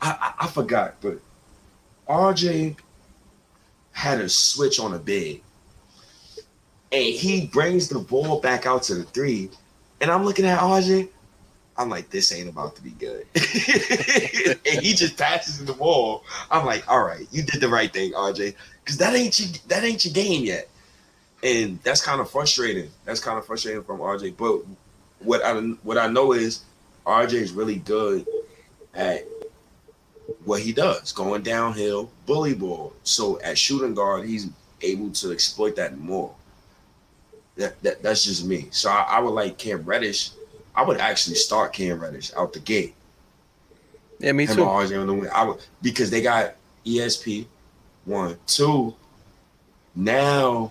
I, 0.00 0.10
I, 0.10 0.44
I 0.44 0.46
forgot, 0.48 0.96
but 1.00 1.18
RJ 2.08 2.76
had 3.92 4.20
a 4.20 4.28
switch 4.28 4.80
on 4.80 4.94
a 4.94 4.98
big, 4.98 5.42
and 6.90 7.04
he 7.14 7.46
brings 7.46 7.88
the 7.88 7.98
ball 7.98 8.40
back 8.40 8.66
out 8.66 8.82
to 8.84 8.94
the 8.94 9.04
three, 9.04 9.50
and 10.00 10.10
I'm 10.10 10.24
looking 10.24 10.44
at 10.44 10.58
RJ. 10.58 11.08
I'm 11.76 11.88
like, 11.88 12.10
this 12.10 12.32
ain't 12.32 12.48
about 12.48 12.76
to 12.76 12.82
be 12.82 12.90
good. 12.90 13.26
and 13.34 14.80
he 14.82 14.92
just 14.92 15.16
passes 15.16 15.64
the 15.64 15.72
ball. 15.72 16.22
I'm 16.50 16.66
like, 16.66 16.86
all 16.90 17.02
right, 17.02 17.26
you 17.30 17.42
did 17.42 17.62
the 17.62 17.68
right 17.68 17.90
thing, 17.90 18.12
RJ, 18.12 18.54
because 18.84 18.98
that 18.98 19.14
ain't 19.14 19.38
your 19.40 19.48
that 19.68 19.84
ain't 19.84 20.04
your 20.04 20.12
game 20.12 20.44
yet. 20.44 20.68
And 21.42 21.80
that's 21.82 22.00
kind 22.00 22.20
of 22.20 22.30
frustrating. 22.30 22.90
That's 23.04 23.20
kind 23.20 23.38
of 23.38 23.46
frustrating 23.46 23.82
from 23.82 23.98
RJ. 23.98 24.36
But 24.36 24.62
what 25.20 25.44
I 25.44 25.54
what 25.82 25.98
I 25.98 26.06
know 26.06 26.32
is 26.32 26.62
RJ 27.06 27.32
is 27.32 27.52
really 27.52 27.76
good 27.76 28.26
at 28.94 29.26
what 30.44 30.60
he 30.60 30.72
does, 30.72 31.12
going 31.12 31.42
downhill, 31.42 32.10
bully 32.26 32.54
ball. 32.54 32.92
So 33.02 33.40
at 33.40 33.58
shooting 33.58 33.94
guard, 33.94 34.26
he's 34.26 34.48
able 34.82 35.10
to 35.10 35.32
exploit 35.32 35.76
that 35.76 35.98
more. 35.98 36.34
That, 37.56 37.80
that 37.82 38.02
that's 38.02 38.24
just 38.24 38.46
me. 38.46 38.68
So 38.70 38.90
I, 38.90 39.02
I 39.02 39.20
would 39.20 39.30
like 39.34 39.58
Cam 39.58 39.82
Reddish 39.84 40.30
I 40.74 40.82
would 40.82 40.98
actually 40.98 41.36
start 41.36 41.72
Cam 41.72 42.00
Reddish 42.00 42.32
out 42.34 42.52
the 42.52 42.60
gate. 42.60 42.94
Yeah, 44.18 44.32
me 44.32 44.46
Him 44.46 44.56
too. 44.56 44.64
On 44.64 44.88
the 44.88 45.14
wing. 45.14 45.30
I 45.32 45.44
would 45.44 45.58
because 45.82 46.10
they 46.10 46.22
got 46.22 46.54
ESP 46.86 47.46
one, 48.04 48.36
two. 48.46 48.94
Now, 49.94 50.70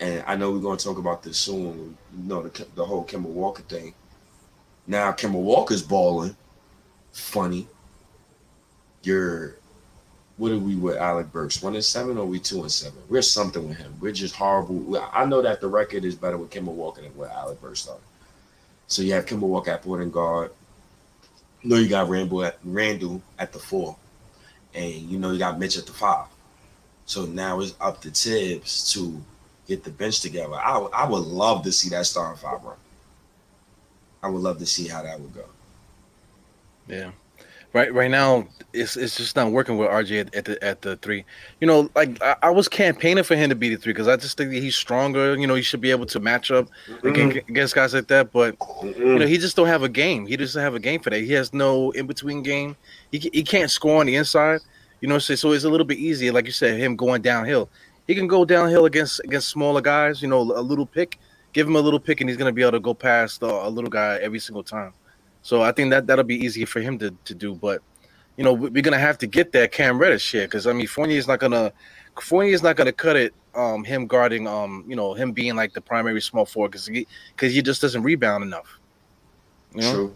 and 0.00 0.24
I 0.26 0.34
know 0.34 0.50
we're 0.50 0.60
going 0.60 0.78
to 0.78 0.84
talk 0.84 0.98
about 0.98 1.22
this 1.22 1.38
soon. 1.38 1.96
You 2.16 2.22
know 2.24 2.42
the 2.42 2.66
the 2.74 2.84
whole 2.84 3.04
Kemba 3.04 3.22
Walker 3.26 3.62
thing. 3.62 3.94
Now 4.86 5.12
Kemba 5.12 5.34
Walker's 5.34 5.82
balling, 5.82 6.36
funny. 7.12 7.68
You're, 9.02 9.56
what 10.36 10.52
are 10.52 10.58
we 10.58 10.74
with 10.74 10.96
Alec 10.96 11.32
Burks? 11.32 11.62
One 11.62 11.74
and 11.74 11.84
seven, 11.84 12.18
or 12.18 12.26
we 12.26 12.38
two 12.38 12.60
and 12.62 12.72
seven? 12.72 12.98
We're 13.08 13.22
something 13.22 13.68
with 13.68 13.78
him. 13.78 13.94
We're 14.00 14.12
just 14.12 14.34
horrible. 14.34 14.98
I 15.12 15.24
know 15.24 15.40
that 15.42 15.60
the 15.60 15.68
record 15.68 16.04
is 16.04 16.14
better 16.14 16.36
with 16.36 16.50
Kemba 16.50 16.64
Walker 16.72 17.02
than 17.02 17.16
with 17.16 17.30
Alec 17.30 17.60
Burks 17.60 17.80
started. 17.80 18.02
So 18.86 19.02
you 19.02 19.12
have 19.12 19.26
Kemba 19.26 19.40
Walker 19.40 19.70
at 19.70 19.82
point 19.82 20.12
guard. 20.12 20.50
You 21.62 21.70
know 21.70 21.76
you 21.76 21.88
got 21.88 22.08
Randle 22.08 22.44
at, 22.44 22.58
Randle 22.64 23.22
at 23.38 23.52
the 23.52 23.58
four, 23.58 23.96
and 24.74 24.92
you 24.92 25.18
know 25.18 25.30
you 25.30 25.38
got 25.38 25.58
Mitch 25.58 25.76
at 25.76 25.86
the 25.86 25.92
five. 25.92 26.26
So 27.04 27.26
now 27.26 27.60
it's 27.60 27.74
up 27.80 28.00
to 28.02 28.10
Thibs 28.10 28.92
to 28.94 29.22
get 29.70 29.84
the 29.84 29.90
bench 29.90 30.20
together. 30.20 30.54
I, 30.54 30.78
I 30.92 31.08
would 31.08 31.22
love 31.22 31.62
to 31.64 31.72
see 31.72 31.88
that 31.90 32.06
starting 32.06 32.38
five 32.38 32.62
run. 32.62 32.76
I 34.22 34.28
would 34.28 34.42
love 34.42 34.58
to 34.58 34.66
see 34.66 34.88
how 34.88 35.02
that 35.02 35.18
would 35.20 35.34
go. 35.34 35.44
Yeah 36.86 37.10
right 37.72 37.92
right 37.94 38.10
now 38.10 38.46
it's 38.72 38.96
it's 38.96 39.16
just 39.16 39.36
not 39.36 39.50
working 39.50 39.76
with 39.76 39.88
RJ 39.88 40.20
at, 40.20 40.34
at 40.34 40.44
the 40.44 40.64
at 40.64 40.82
the 40.82 40.96
three. 40.96 41.24
You 41.60 41.66
know, 41.66 41.90
like 41.94 42.20
I, 42.22 42.36
I, 42.42 42.50
was 42.50 42.68
campaigning 42.68 43.24
for 43.24 43.34
him 43.34 43.48
to 43.50 43.56
be 43.56 43.68
the 43.74 43.76
three 43.76 43.92
because 43.92 44.08
I 44.08 44.16
just 44.16 44.36
think 44.36 44.50
that 44.50 44.62
he's 44.62 44.76
stronger. 44.76 45.36
You 45.36 45.46
know, 45.46 45.54
he 45.54 45.62
should 45.62 45.80
be 45.80 45.90
able 45.90 46.06
to 46.06 46.20
match 46.20 46.50
up 46.50 46.68
mm-hmm. 46.86 47.08
against, 47.08 47.36
against, 47.48 47.74
guys 47.74 47.94
like 47.94 48.06
that. 48.08 48.32
But 48.32 48.58
mm-hmm. 48.58 49.00
you 49.00 49.18
know, 49.18 49.26
he 49.26 49.38
just 49.38 49.56
don't 49.56 49.66
have 49.66 49.82
a 49.82 49.88
game. 49.88 50.26
He 50.26 50.36
doesn't 50.36 50.60
have 50.60 50.74
a 50.74 50.80
game 50.80 51.00
for 51.00 51.10
that. 51.10 51.20
He 51.20 51.32
has 51.32 51.52
no 51.52 51.90
in 51.92 52.06
between 52.06 52.42
game. 52.42 52.76
He 53.10 53.18
he 53.32 53.42
can't 53.42 53.70
score 53.70 54.00
on 54.00 54.06
the 54.06 54.16
inside. 54.16 54.60
You 55.00 55.08
know, 55.08 55.18
so, 55.18 55.34
so 55.34 55.52
it's 55.52 55.64
a 55.64 55.70
little 55.70 55.86
bit 55.86 55.98
easier, 55.98 56.30
like 56.30 56.44
you 56.44 56.52
said, 56.52 56.78
him 56.78 56.94
going 56.94 57.22
downhill. 57.22 57.70
He 58.10 58.16
can 58.16 58.26
go 58.26 58.44
downhill 58.44 58.86
against 58.86 59.20
against 59.20 59.50
smaller 59.50 59.80
guys. 59.80 60.20
You 60.20 60.26
know, 60.26 60.40
a 60.40 60.60
little 60.60 60.84
pick, 60.84 61.20
give 61.52 61.68
him 61.68 61.76
a 61.76 61.80
little 61.80 62.00
pick, 62.00 62.20
and 62.20 62.28
he's 62.28 62.36
gonna 62.36 62.50
be 62.50 62.62
able 62.62 62.72
to 62.72 62.80
go 62.80 62.92
past 62.92 63.40
a 63.40 63.68
little 63.68 63.88
guy 63.88 64.18
every 64.20 64.40
single 64.40 64.64
time. 64.64 64.92
So 65.42 65.62
I 65.62 65.70
think 65.70 65.90
that 65.90 66.08
that'll 66.08 66.24
be 66.24 66.34
easier 66.34 66.66
for 66.66 66.80
him 66.80 66.98
to, 66.98 67.14
to 67.26 67.34
do. 67.36 67.54
But 67.54 67.82
you 68.36 68.42
know, 68.42 68.52
we're 68.52 68.82
gonna 68.82 68.98
have 68.98 69.16
to 69.18 69.28
get 69.28 69.52
that 69.52 69.70
Cam 69.70 69.96
Reddish 69.96 70.24
shit 70.24 70.50
because 70.50 70.66
I 70.66 70.72
mean 70.72 70.88
Fournier 70.88 71.18
is 71.18 71.28
not 71.28 71.38
gonna 71.38 71.72
Fournier 72.20 72.52
is 72.52 72.64
not 72.64 72.74
gonna 72.74 72.90
cut 72.90 73.14
it. 73.14 73.32
Um, 73.54 73.84
him 73.84 74.08
guarding, 74.08 74.48
um, 74.48 74.84
you 74.88 74.96
know, 74.96 75.14
him 75.14 75.30
being 75.30 75.54
like 75.54 75.72
the 75.72 75.80
primary 75.80 76.20
small 76.20 76.44
forward 76.44 76.72
because 76.72 76.86
he 76.86 77.06
because 77.36 77.54
he 77.54 77.62
just 77.62 77.80
doesn't 77.80 78.02
rebound 78.02 78.42
enough. 78.42 78.80
You 79.72 79.82
know? 79.82 79.92
True, 79.92 80.14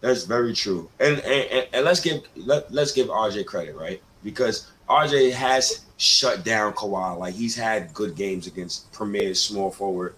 that's 0.00 0.24
very 0.24 0.54
true. 0.54 0.88
And 1.00 1.20
and, 1.20 1.68
and 1.74 1.84
let's 1.84 2.00
give 2.00 2.22
let, 2.34 2.72
let's 2.72 2.92
give 2.92 3.08
RJ 3.08 3.44
credit, 3.44 3.76
right? 3.76 4.00
Because 4.24 4.70
RJ 4.88 5.32
has 5.32 5.84
shut 5.96 6.44
down 6.44 6.72
Kawhi. 6.74 7.18
Like 7.18 7.34
he's 7.34 7.56
had 7.56 7.92
good 7.94 8.14
games 8.14 8.46
against 8.46 8.90
premier 8.92 9.34
small 9.34 9.70
forward, 9.70 10.14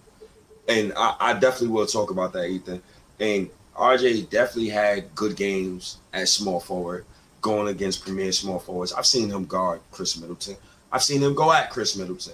and 0.67 0.93
I, 0.95 1.15
I 1.19 1.33
definitely 1.33 1.69
will 1.69 1.85
talk 1.85 2.11
about 2.11 2.33
that, 2.33 2.47
Ethan. 2.47 2.81
And 3.19 3.49
RJ 3.75 4.29
definitely 4.29 4.69
had 4.69 5.13
good 5.15 5.35
games 5.35 5.97
at 6.13 6.27
small 6.27 6.59
forward, 6.59 7.05
going 7.41 7.69
against 7.69 8.03
premier 8.03 8.31
small 8.31 8.59
forwards. 8.59 8.93
I've 8.93 9.05
seen 9.05 9.29
him 9.29 9.45
guard 9.45 9.81
Khris 9.91 10.19
Middleton. 10.19 10.57
I've 10.91 11.03
seen 11.03 11.21
him 11.21 11.33
go 11.33 11.51
at 11.51 11.69
Khris 11.69 11.97
Middleton. 11.97 12.33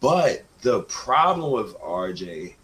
But 0.00 0.44
the 0.62 0.82
problem 0.82 1.52
with 1.52 1.78
RJ 1.78 2.54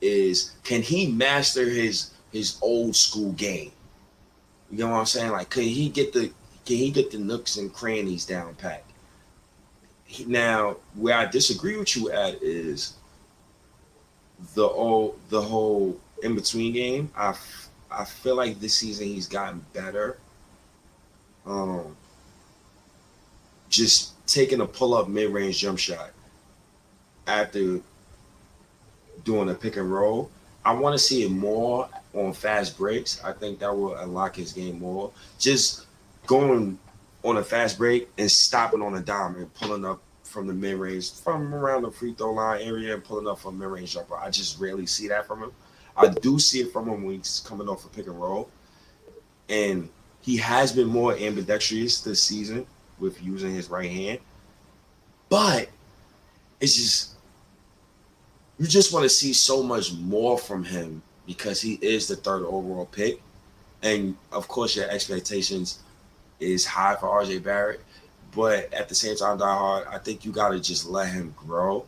is 0.00 0.52
can 0.64 0.82
he 0.82 1.10
master 1.10 1.68
his 1.68 2.12
his 2.32 2.58
old 2.62 2.96
school 2.96 3.32
game? 3.32 3.72
You 4.70 4.84
know 4.84 4.90
what 4.90 4.98
I'm 4.98 5.06
saying? 5.06 5.32
Like, 5.32 5.50
can 5.50 5.64
he 5.64 5.88
get 5.88 6.12
the 6.12 6.30
he 6.76 6.90
get 6.90 7.10
the 7.10 7.18
nooks 7.18 7.56
and 7.56 7.72
crannies 7.72 8.26
down 8.26 8.54
pat? 8.54 8.84
Now, 10.26 10.76
where 10.94 11.16
I 11.16 11.26
disagree 11.26 11.76
with 11.76 11.96
you 11.96 12.10
at 12.10 12.42
is 12.42 12.94
the 14.54 14.64
old 14.64 15.18
the 15.28 15.40
whole 15.40 15.98
in 16.22 16.34
between 16.34 16.72
game. 16.72 17.10
I 17.16 17.34
I 17.90 18.04
feel 18.04 18.36
like 18.36 18.60
this 18.60 18.74
season 18.74 19.06
he's 19.06 19.28
gotten 19.28 19.64
better. 19.72 20.18
Um, 21.46 21.96
just 23.68 24.26
taking 24.26 24.60
a 24.60 24.66
pull 24.66 24.94
up 24.94 25.08
mid 25.08 25.30
range 25.30 25.58
jump 25.58 25.78
shot 25.78 26.10
after 27.26 27.80
doing 29.24 29.50
a 29.50 29.54
pick 29.54 29.76
and 29.76 29.92
roll. 29.92 30.30
I 30.64 30.74
want 30.74 30.94
to 30.94 30.98
see 30.98 31.24
it 31.24 31.30
more 31.30 31.88
on 32.14 32.32
fast 32.32 32.76
breaks. 32.76 33.22
I 33.24 33.32
think 33.32 33.60
that 33.60 33.74
will 33.74 33.94
unlock 33.94 34.36
his 34.36 34.52
game 34.52 34.78
more. 34.80 35.10
Just 35.38 35.86
going 36.30 36.78
on 37.24 37.38
a 37.38 37.42
fast 37.42 37.76
break 37.76 38.08
and 38.16 38.30
stopping 38.30 38.80
on 38.80 38.94
a 38.94 39.00
dime 39.00 39.34
and 39.34 39.52
pulling 39.52 39.84
up 39.84 40.00
from 40.22 40.46
the 40.46 40.54
mid 40.54 40.76
range, 40.76 41.12
from 41.12 41.52
around 41.52 41.82
the 41.82 41.90
free 41.90 42.14
throw 42.14 42.32
line 42.32 42.62
area 42.62 42.94
and 42.94 43.02
pulling 43.02 43.26
up 43.26 43.40
from 43.40 43.58
mid 43.58 43.66
range 43.66 43.94
jumper. 43.94 44.16
I 44.16 44.30
just 44.30 44.60
rarely 44.60 44.86
see 44.86 45.08
that 45.08 45.26
from 45.26 45.42
him. 45.42 45.50
I 45.96 46.06
do 46.06 46.38
see 46.38 46.60
it 46.60 46.72
from 46.72 46.88
him 46.88 47.02
when 47.02 47.16
he's 47.16 47.42
coming 47.44 47.68
off 47.68 47.84
a 47.84 47.88
pick 47.88 48.06
and 48.06 48.18
roll, 48.18 48.48
and 49.48 49.88
he 50.20 50.36
has 50.36 50.70
been 50.70 50.86
more 50.86 51.16
ambidextrous 51.16 52.00
this 52.00 52.22
season 52.22 52.64
with 53.00 53.20
using 53.20 53.52
his 53.52 53.68
right 53.68 53.90
hand. 53.90 54.20
But 55.30 55.68
it's 56.60 56.76
just 56.76 57.14
you 58.56 58.68
just 58.68 58.92
want 58.92 59.02
to 59.02 59.08
see 59.08 59.32
so 59.32 59.64
much 59.64 59.92
more 59.94 60.38
from 60.38 60.62
him 60.62 61.02
because 61.26 61.60
he 61.60 61.74
is 61.82 62.06
the 62.06 62.14
third 62.14 62.44
overall 62.44 62.86
pick, 62.86 63.20
and 63.82 64.16
of 64.30 64.46
course 64.46 64.76
your 64.76 64.88
expectations 64.88 65.80
is 66.40 66.64
high 66.64 66.96
for 66.96 67.08
RJ 67.08 67.42
Barrett. 67.42 67.80
But 68.34 68.72
at 68.72 68.88
the 68.88 68.94
same 68.94 69.16
time, 69.16 69.38
Die 69.38 69.44
Hard, 69.44 69.86
I 69.88 69.98
think 69.98 70.24
you 70.24 70.32
gotta 70.32 70.60
just 70.60 70.86
let 70.86 71.08
him 71.08 71.34
grow 71.36 71.86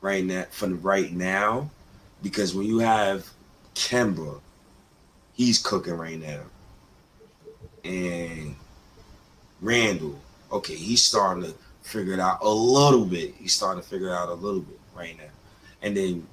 right 0.00 0.24
now 0.24 0.44
from 0.50 0.80
right 0.82 1.12
now. 1.12 1.70
Because 2.22 2.54
when 2.54 2.66
you 2.66 2.78
have 2.78 3.28
Kemba, 3.74 4.40
he's 5.34 5.58
cooking 5.58 5.94
right 5.94 6.20
now. 6.20 6.40
And 7.84 8.56
Randle, 9.60 10.18
okay, 10.50 10.74
he's 10.74 11.04
starting 11.04 11.44
to 11.44 11.54
figure 11.82 12.14
it 12.14 12.20
out 12.20 12.38
a 12.40 12.48
little 12.48 13.04
bit. 13.04 13.34
He's 13.38 13.52
starting 13.52 13.82
to 13.82 13.88
figure 13.88 14.08
it 14.08 14.14
out 14.14 14.30
a 14.30 14.34
little 14.34 14.60
bit 14.60 14.80
right 14.96 15.16
now. 15.18 15.24
And 15.82 15.94
then 15.94 16.26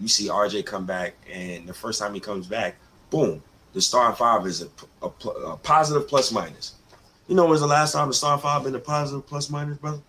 you 0.00 0.08
see 0.08 0.28
RJ 0.28 0.64
come 0.64 0.86
back, 0.86 1.14
and 1.30 1.66
the 1.66 1.74
first 1.74 2.00
time 2.00 2.14
he 2.14 2.20
comes 2.20 2.46
back, 2.46 2.76
boom, 3.10 3.42
the 3.76 3.82
starting 3.82 4.16
five 4.16 4.46
is 4.46 4.62
a, 4.62 4.68
a, 5.02 5.08
a 5.50 5.56
positive 5.58 6.08
plus 6.08 6.32
minus. 6.32 6.76
You 7.28 7.34
know, 7.34 7.44
when's 7.44 7.60
the 7.60 7.66
last 7.66 7.92
time 7.92 8.08
the 8.08 8.14
starting 8.14 8.42
five 8.42 8.64
been 8.64 8.74
a 8.74 8.78
positive 8.78 9.26
plus 9.26 9.50
minus, 9.50 9.76
brother? 9.76 10.00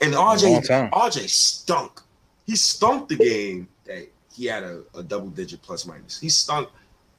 And 0.00 0.14
RJ, 0.14 0.90
RJ 0.90 1.28
stunk. 1.28 2.00
He 2.46 2.56
stunk 2.56 3.10
the 3.10 3.16
game 3.16 3.68
that 3.84 4.08
he 4.34 4.46
had 4.46 4.62
a, 4.62 4.84
a 4.94 5.02
double 5.02 5.28
digit 5.28 5.60
plus 5.60 5.84
minus. 5.84 6.18
He 6.18 6.30
stunk. 6.30 6.70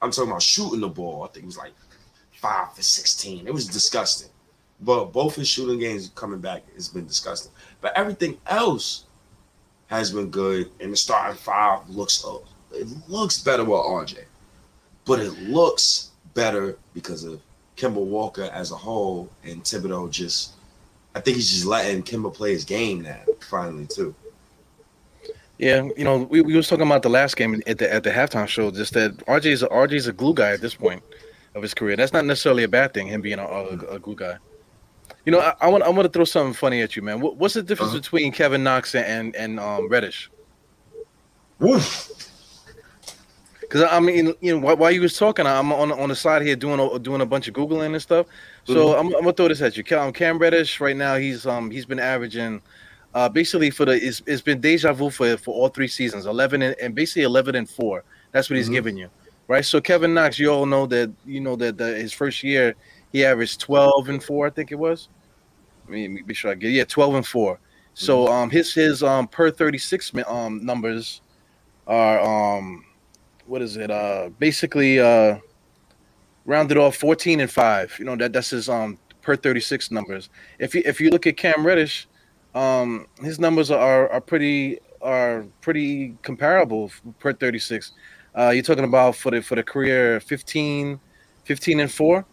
I'm 0.02 0.10
talking 0.10 0.30
about 0.30 0.42
shooting 0.42 0.80
the 0.80 0.88
ball. 0.88 1.22
I 1.22 1.28
think 1.28 1.44
it 1.44 1.46
was 1.46 1.56
like 1.56 1.72
five 2.32 2.74
for 2.74 2.82
16. 2.82 3.46
It 3.46 3.54
was 3.54 3.68
disgusting. 3.68 4.30
But 4.80 5.12
both 5.12 5.36
his 5.36 5.46
shooting 5.46 5.78
games 5.78 6.10
coming 6.16 6.40
back 6.40 6.64
has 6.74 6.88
been 6.88 7.06
disgusting. 7.06 7.52
But 7.80 7.96
everything 7.96 8.38
else 8.48 9.04
has 9.86 10.10
been 10.10 10.30
good, 10.30 10.68
and 10.80 10.92
the 10.92 10.96
starting 10.96 11.36
five 11.36 11.88
looks 11.88 12.24
up. 12.24 12.42
it 12.72 12.88
looks 13.08 13.38
better 13.38 13.62
with 13.62 13.78
RJ, 13.78 14.24
but 15.06 15.20
it 15.20 15.32
looks 15.42 16.10
better 16.34 16.76
because 16.92 17.24
of 17.24 17.40
Kemba 17.76 18.04
Walker 18.04 18.50
as 18.52 18.70
a 18.70 18.76
whole, 18.76 19.30
and 19.44 19.62
Thibodeau 19.64 20.10
just. 20.10 20.52
I 21.14 21.20
think 21.20 21.36
he's 21.36 21.50
just 21.50 21.64
letting 21.64 22.02
Kemba 22.02 22.34
play 22.34 22.52
his 22.52 22.66
game 22.66 23.00
now, 23.00 23.20
finally 23.40 23.86
too. 23.86 24.14
Yeah, 25.58 25.88
you 25.96 26.04
know, 26.04 26.18
we, 26.18 26.42
we 26.42 26.54
was 26.54 26.68
talking 26.68 26.86
about 26.86 27.02
the 27.02 27.08
last 27.08 27.36
game 27.36 27.62
at 27.66 27.78
the 27.78 27.90
at 27.90 28.02
the 28.04 28.10
halftime 28.10 28.46
show, 28.46 28.70
just 28.70 28.92
that 28.92 29.16
RJ's 29.26 29.62
a, 29.62 29.68
RJ's 29.68 30.06
a 30.06 30.12
glue 30.12 30.34
guy 30.34 30.50
at 30.50 30.60
this 30.60 30.74
point 30.74 31.02
of 31.54 31.62
his 31.62 31.72
career. 31.72 31.96
That's 31.96 32.12
not 32.12 32.26
necessarily 32.26 32.64
a 32.64 32.68
bad 32.68 32.92
thing, 32.92 33.06
him 33.06 33.22
being 33.22 33.38
a, 33.38 33.46
a, 33.46 33.94
a 33.94 33.98
glue 33.98 34.16
guy. 34.16 34.36
You 35.24 35.32
know, 35.32 35.40
I, 35.40 35.54
I, 35.62 35.68
want 35.68 35.82
I 35.82 35.88
want 35.88 36.04
to 36.04 36.10
throw 36.10 36.24
something 36.24 36.52
funny 36.52 36.82
at 36.82 36.94
you, 36.94 37.02
man. 37.02 37.20
What, 37.20 37.36
what's 37.36 37.54
the 37.54 37.62
difference 37.62 37.92
uh-huh. 37.92 38.00
between 38.00 38.32
Kevin 38.32 38.62
Knox 38.62 38.94
and 38.94 39.34
and 39.34 39.58
um, 39.58 39.88
Reddish? 39.88 40.30
Because 43.76 43.92
I 43.92 44.00
mean, 44.00 44.32
you 44.40 44.54
know, 44.54 44.58
while, 44.58 44.76
while 44.78 44.90
you 44.90 45.02
was 45.02 45.18
talking, 45.18 45.46
I'm 45.46 45.70
on 45.70 45.92
on 45.92 46.08
the 46.08 46.16
side 46.16 46.40
here 46.40 46.56
doing 46.56 46.80
a, 46.80 46.98
doing 46.98 47.20
a 47.20 47.26
bunch 47.26 47.46
of 47.46 47.52
googling 47.52 47.92
and 47.92 48.00
stuff. 48.00 48.26
So 48.64 48.74
mm-hmm. 48.74 49.00
I'm, 49.00 49.06
I'm, 49.16 49.20
gonna 49.20 49.34
throw 49.34 49.48
this 49.48 49.60
at 49.60 49.76
you. 49.76 49.84
Cam, 49.84 50.14
Cam 50.14 50.38
Reddish 50.38 50.80
right 50.80 50.96
now, 50.96 51.16
he's 51.16 51.44
um 51.46 51.70
he's 51.70 51.84
been 51.84 51.98
averaging, 51.98 52.62
uh, 53.14 53.28
basically 53.28 53.68
for 53.68 53.84
the 53.84 53.92
it's, 53.92 54.22
it's 54.26 54.40
been 54.40 54.62
deja 54.62 54.94
vu 54.94 55.10
for 55.10 55.36
for 55.36 55.54
all 55.54 55.68
three 55.68 55.88
seasons, 55.88 56.24
11 56.24 56.62
and, 56.62 56.74
and 56.80 56.94
basically 56.94 57.24
11 57.24 57.54
and 57.54 57.68
four. 57.68 58.02
That's 58.32 58.48
what 58.48 58.56
he's 58.56 58.64
mm-hmm. 58.64 58.74
giving 58.76 58.96
you, 58.96 59.10
right? 59.46 59.62
So 59.62 59.78
Kevin 59.78 60.14
Knox, 60.14 60.38
you 60.38 60.48
all 60.48 60.64
know 60.64 60.86
that 60.86 61.12
you 61.26 61.40
know 61.40 61.54
that 61.56 61.76
the, 61.76 61.96
his 61.96 62.14
first 62.14 62.42
year 62.42 62.74
he 63.12 63.26
averaged 63.26 63.60
12 63.60 64.08
and 64.08 64.24
four, 64.24 64.46
I 64.46 64.50
think 64.50 64.72
it 64.72 64.76
was. 64.76 65.10
Let 65.86 65.92
me 65.92 66.22
be 66.22 66.32
sure 66.32 66.50
I 66.50 66.54
get 66.54 66.70
yeah, 66.70 66.84
12 66.84 67.16
and 67.16 67.26
4. 67.26 67.58
So 67.92 68.24
mm-hmm. 68.24 68.32
um 68.32 68.48
his 68.48 68.72
his 68.72 69.02
um 69.02 69.28
per 69.28 69.50
36 69.50 70.12
um 70.26 70.64
numbers 70.64 71.20
are 71.86 72.20
um 72.56 72.85
what 73.46 73.62
is 73.62 73.76
it? 73.76 73.90
Uh 73.90 74.30
basically 74.38 75.00
uh 75.00 75.38
rounded 76.44 76.78
off 76.78 76.96
14 76.96 77.40
and 77.40 77.50
5. 77.50 77.96
You 77.98 78.04
know, 78.04 78.16
that 78.16 78.32
that's 78.32 78.50
his 78.50 78.68
um 78.68 78.98
per 79.22 79.36
36 79.36 79.90
numbers. 79.90 80.28
If 80.58 80.74
you 80.74 80.82
if 80.84 81.00
you 81.00 81.10
look 81.10 81.26
at 81.26 81.36
Cam 81.36 81.66
Reddish, 81.66 82.08
um 82.54 83.06
his 83.20 83.38
numbers 83.38 83.70
are 83.70 84.08
are 84.10 84.20
pretty 84.20 84.78
are 85.02 85.44
pretty 85.60 86.16
comparable 86.22 86.90
per 87.18 87.32
36. 87.32 87.92
Uh 88.36 88.50
you're 88.50 88.62
talking 88.62 88.84
about 88.84 89.16
for 89.16 89.30
the 89.30 89.42
for 89.42 89.54
the 89.56 89.62
career 89.62 90.20
15 90.20 91.00
15 91.44 91.80
and 91.80 91.92
4. 91.92 92.24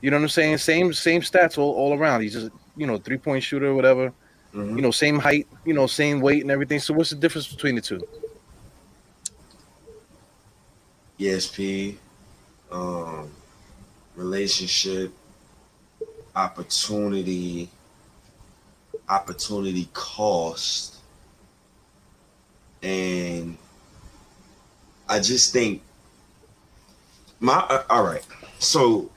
You 0.00 0.10
know 0.10 0.16
what 0.16 0.22
I'm 0.22 0.28
saying? 0.28 0.58
Same 0.58 0.92
same 0.92 1.22
stats 1.22 1.58
all, 1.58 1.72
all 1.74 1.98
around. 1.98 2.22
He's 2.22 2.34
just 2.34 2.50
you 2.78 2.86
know, 2.86 2.96
three 2.96 3.18
point 3.18 3.42
shooter, 3.42 3.74
whatever. 3.74 4.12
Mm-hmm. 4.54 4.76
You 4.76 4.82
know, 4.82 4.90
same 4.90 5.18
height, 5.18 5.46
you 5.66 5.74
know, 5.74 5.86
same 5.86 6.20
weight 6.20 6.42
and 6.42 6.50
everything. 6.50 6.78
So 6.80 6.94
what's 6.94 7.10
the 7.10 7.16
difference 7.16 7.48
between 7.48 7.74
the 7.74 7.82
two? 7.82 8.00
ESP, 11.18 11.96
um, 12.70 13.30
relationship, 14.14 15.12
opportunity, 16.34 17.68
opportunity 19.08 19.88
cost, 19.92 20.96
and 22.82 23.56
I 25.08 25.18
just 25.20 25.52
think 25.52 25.82
my 27.40 27.58
uh, 27.68 27.82
all 27.90 28.04
right. 28.04 28.26
So 28.58 29.10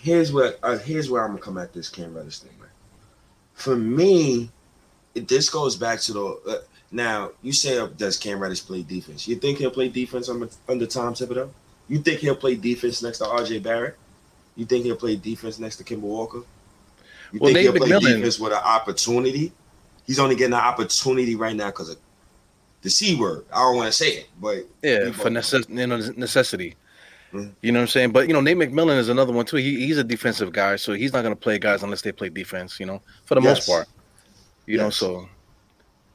here's 0.00 0.32
where 0.32 0.54
uh, 0.62 0.78
here's 0.78 1.10
where 1.10 1.22
I'm 1.22 1.30
gonna 1.30 1.42
come 1.42 1.58
at 1.58 1.72
this 1.72 1.88
Cam 1.88 2.14
Reddish 2.14 2.40
thing 2.40 2.52
for 3.62 3.76
me, 3.76 4.50
this 5.14 5.48
goes 5.48 5.76
back 5.76 6.00
to 6.00 6.12
the 6.12 6.40
uh, 6.48 6.54
now. 6.92 7.30
You 7.42 7.52
say, 7.52 7.78
uh, 7.78 7.86
does 7.86 8.16
Cam 8.16 8.38
Reddish 8.38 8.64
play 8.64 8.82
defense? 8.82 9.26
You 9.26 9.36
think 9.36 9.58
he'll 9.58 9.70
play 9.70 9.88
defense 9.88 10.28
under, 10.28 10.48
under 10.68 10.86
Tom 10.86 11.14
Thibodeau? 11.14 11.50
You 11.88 11.98
think 11.98 12.20
he'll 12.20 12.36
play 12.36 12.54
defense 12.54 13.02
next 13.02 13.18
to 13.18 13.24
RJ 13.24 13.62
Barrett? 13.62 13.96
You 14.56 14.66
think 14.66 14.84
he'll 14.84 14.96
play 14.96 15.16
defense 15.16 15.58
next 15.58 15.76
to 15.76 15.84
Kemba 15.84 16.00
Walker? 16.00 16.42
You 17.32 17.40
well, 17.40 17.52
think 17.52 17.56
Nate 17.56 17.62
he'll 17.64 17.86
play 17.86 17.88
McMillan. 17.88 18.16
defense 18.16 18.38
with 18.38 18.52
an 18.52 18.62
opportunity? 18.62 19.52
He's 20.06 20.18
only 20.18 20.36
getting 20.36 20.54
an 20.54 20.60
opportunity 20.60 21.34
right 21.34 21.56
now 21.56 21.66
because 21.66 21.90
of 21.90 21.96
the 22.82 22.90
c 22.90 23.14
word. 23.14 23.44
I 23.52 23.60
don't 23.60 23.76
want 23.76 23.86
to 23.86 23.92
say 23.92 24.10
it, 24.10 24.28
but 24.40 24.66
yeah, 24.82 25.12
for 25.12 25.30
necess- 25.30 25.68
you 25.68 25.86
know, 25.86 25.96
necessity. 26.16 26.76
Mm-hmm. 27.32 27.50
You 27.62 27.72
know 27.72 27.78
what 27.78 27.82
I'm 27.82 27.88
saying? 27.88 28.10
But 28.12 28.26
you 28.28 28.34
know, 28.34 28.40
Nate 28.40 28.58
McMillan 28.58 28.98
is 28.98 29.08
another 29.08 29.32
one 29.32 29.46
too. 29.46 29.56
He, 29.56 29.86
he's 29.86 29.96
a 29.96 30.04
defensive 30.04 30.52
guy, 30.52 30.76
so 30.76 30.92
he's 30.92 31.12
not 31.12 31.22
going 31.22 31.34
to 31.34 31.40
play 31.40 31.58
guys 31.58 31.82
unless 31.82 32.02
they 32.02 32.12
play 32.12 32.28
defense. 32.28 32.78
You 32.78 32.86
know, 32.86 33.00
for 33.24 33.36
the 33.36 33.40
yes. 33.40 33.56
most 33.56 33.68
part. 33.68 33.88
You 34.66 34.76
yes. 34.76 34.82
know, 34.82 34.90
so 34.90 35.28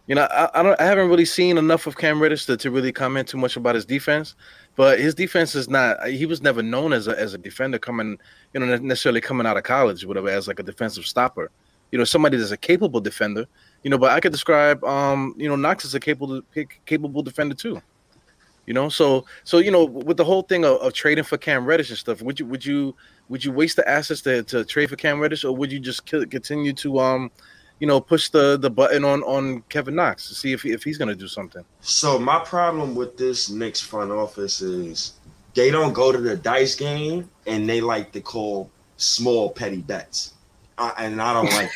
you 0.07 0.15
know, 0.15 0.23
I, 0.23 0.49
I, 0.53 0.63
don't, 0.63 0.79
I 0.79 0.85
haven't 0.85 1.09
really 1.09 1.25
seen 1.25 1.57
enough 1.57 1.85
of 1.85 1.97
Cam 1.97 2.21
Reddish 2.21 2.45
to, 2.45 2.57
to 2.57 2.71
really 2.71 2.93
comment 2.93 3.27
too 3.27 3.37
much 3.37 3.57
about 3.57 3.75
his 3.75 3.85
defense. 3.85 4.35
But 4.75 4.99
his 4.99 5.13
defense 5.13 5.53
is 5.53 5.69
not. 5.69 6.07
He 6.07 6.25
was 6.25 6.41
never 6.41 6.61
known 6.61 6.93
as 6.93 7.07
a 7.07 7.19
as 7.19 7.33
a 7.33 7.37
defender 7.37 7.79
coming, 7.79 8.17
you 8.53 8.59
know, 8.59 8.77
necessarily 8.77 9.21
coming 9.21 9.47
out 9.47 9.57
of 9.57 9.63
college, 9.63 10.05
whatever, 10.05 10.29
as 10.29 10.47
like 10.47 10.59
a 10.59 10.63
defensive 10.63 11.05
stopper. 11.05 11.51
You 11.91 11.97
know, 11.97 12.03
somebody 12.03 12.37
that's 12.37 12.51
a 12.51 12.57
capable 12.57 12.99
defender. 12.99 13.45
You 13.83 13.89
know, 13.89 13.97
but 13.97 14.11
I 14.11 14.19
could 14.19 14.31
describe, 14.31 14.83
um, 14.83 15.33
you 15.37 15.49
know, 15.49 15.55
Knox 15.55 15.83
as 15.83 15.95
a 15.95 15.99
capable 15.99 16.41
capable 16.85 17.23
defender 17.23 17.55
too. 17.55 17.81
You 18.67 18.73
know, 18.73 18.87
so 18.89 19.25
so 19.43 19.57
you 19.57 19.71
know, 19.71 19.85
with 19.85 20.17
the 20.17 20.25
whole 20.25 20.43
thing 20.43 20.63
of, 20.63 20.77
of, 20.77 20.93
trading 20.93 21.23
for 21.23 21.37
Cam 21.37 21.65
Reddish 21.65 21.89
and 21.89 21.97
stuff, 21.97 22.21
would 22.21 22.39
you 22.39 22.45
would 22.45 22.65
you 22.65 22.95
would 23.29 23.43
you 23.43 23.51
waste 23.51 23.77
the 23.77 23.89
assets 23.89 24.21
to, 24.21 24.43
to 24.43 24.63
trade 24.63 24.89
for 24.89 24.95
Cam 24.95 25.19
Reddish, 25.19 25.43
or 25.43 25.55
would 25.55 25.71
you 25.71 25.79
just 25.79 26.05
continue 26.05 26.73
to 26.73 26.99
um, 26.99 27.31
you 27.79 27.87
know, 27.87 27.99
push 27.99 28.29
the 28.29 28.57
the 28.57 28.69
button 28.69 29.03
on 29.03 29.23
on 29.23 29.61
Kevin 29.69 29.95
Knox 29.95 30.27
to 30.29 30.35
see 30.35 30.53
if 30.53 30.61
he, 30.61 30.71
if 30.71 30.83
he's 30.83 30.97
going 30.97 31.09
to 31.09 31.15
do 31.15 31.27
something? 31.27 31.63
So 31.81 32.17
my 32.19 32.39
problem 32.39 32.95
with 32.95 33.17
this 33.17 33.49
Knicks 33.49 33.81
front 33.81 34.11
office 34.11 34.61
is 34.61 35.13
they 35.53 35.71
don't 35.71 35.93
go 35.93 36.11
to 36.11 36.17
the 36.17 36.35
dice 36.35 36.75
game 36.75 37.29
and 37.45 37.67
they 37.67 37.81
like 37.81 38.11
to 38.13 38.21
call 38.21 38.69
small 38.97 39.51
petty 39.51 39.81
bets, 39.81 40.33
I, 40.77 40.93
and 40.97 41.21
I 41.21 41.33
don't 41.33 41.51
like 41.53 41.71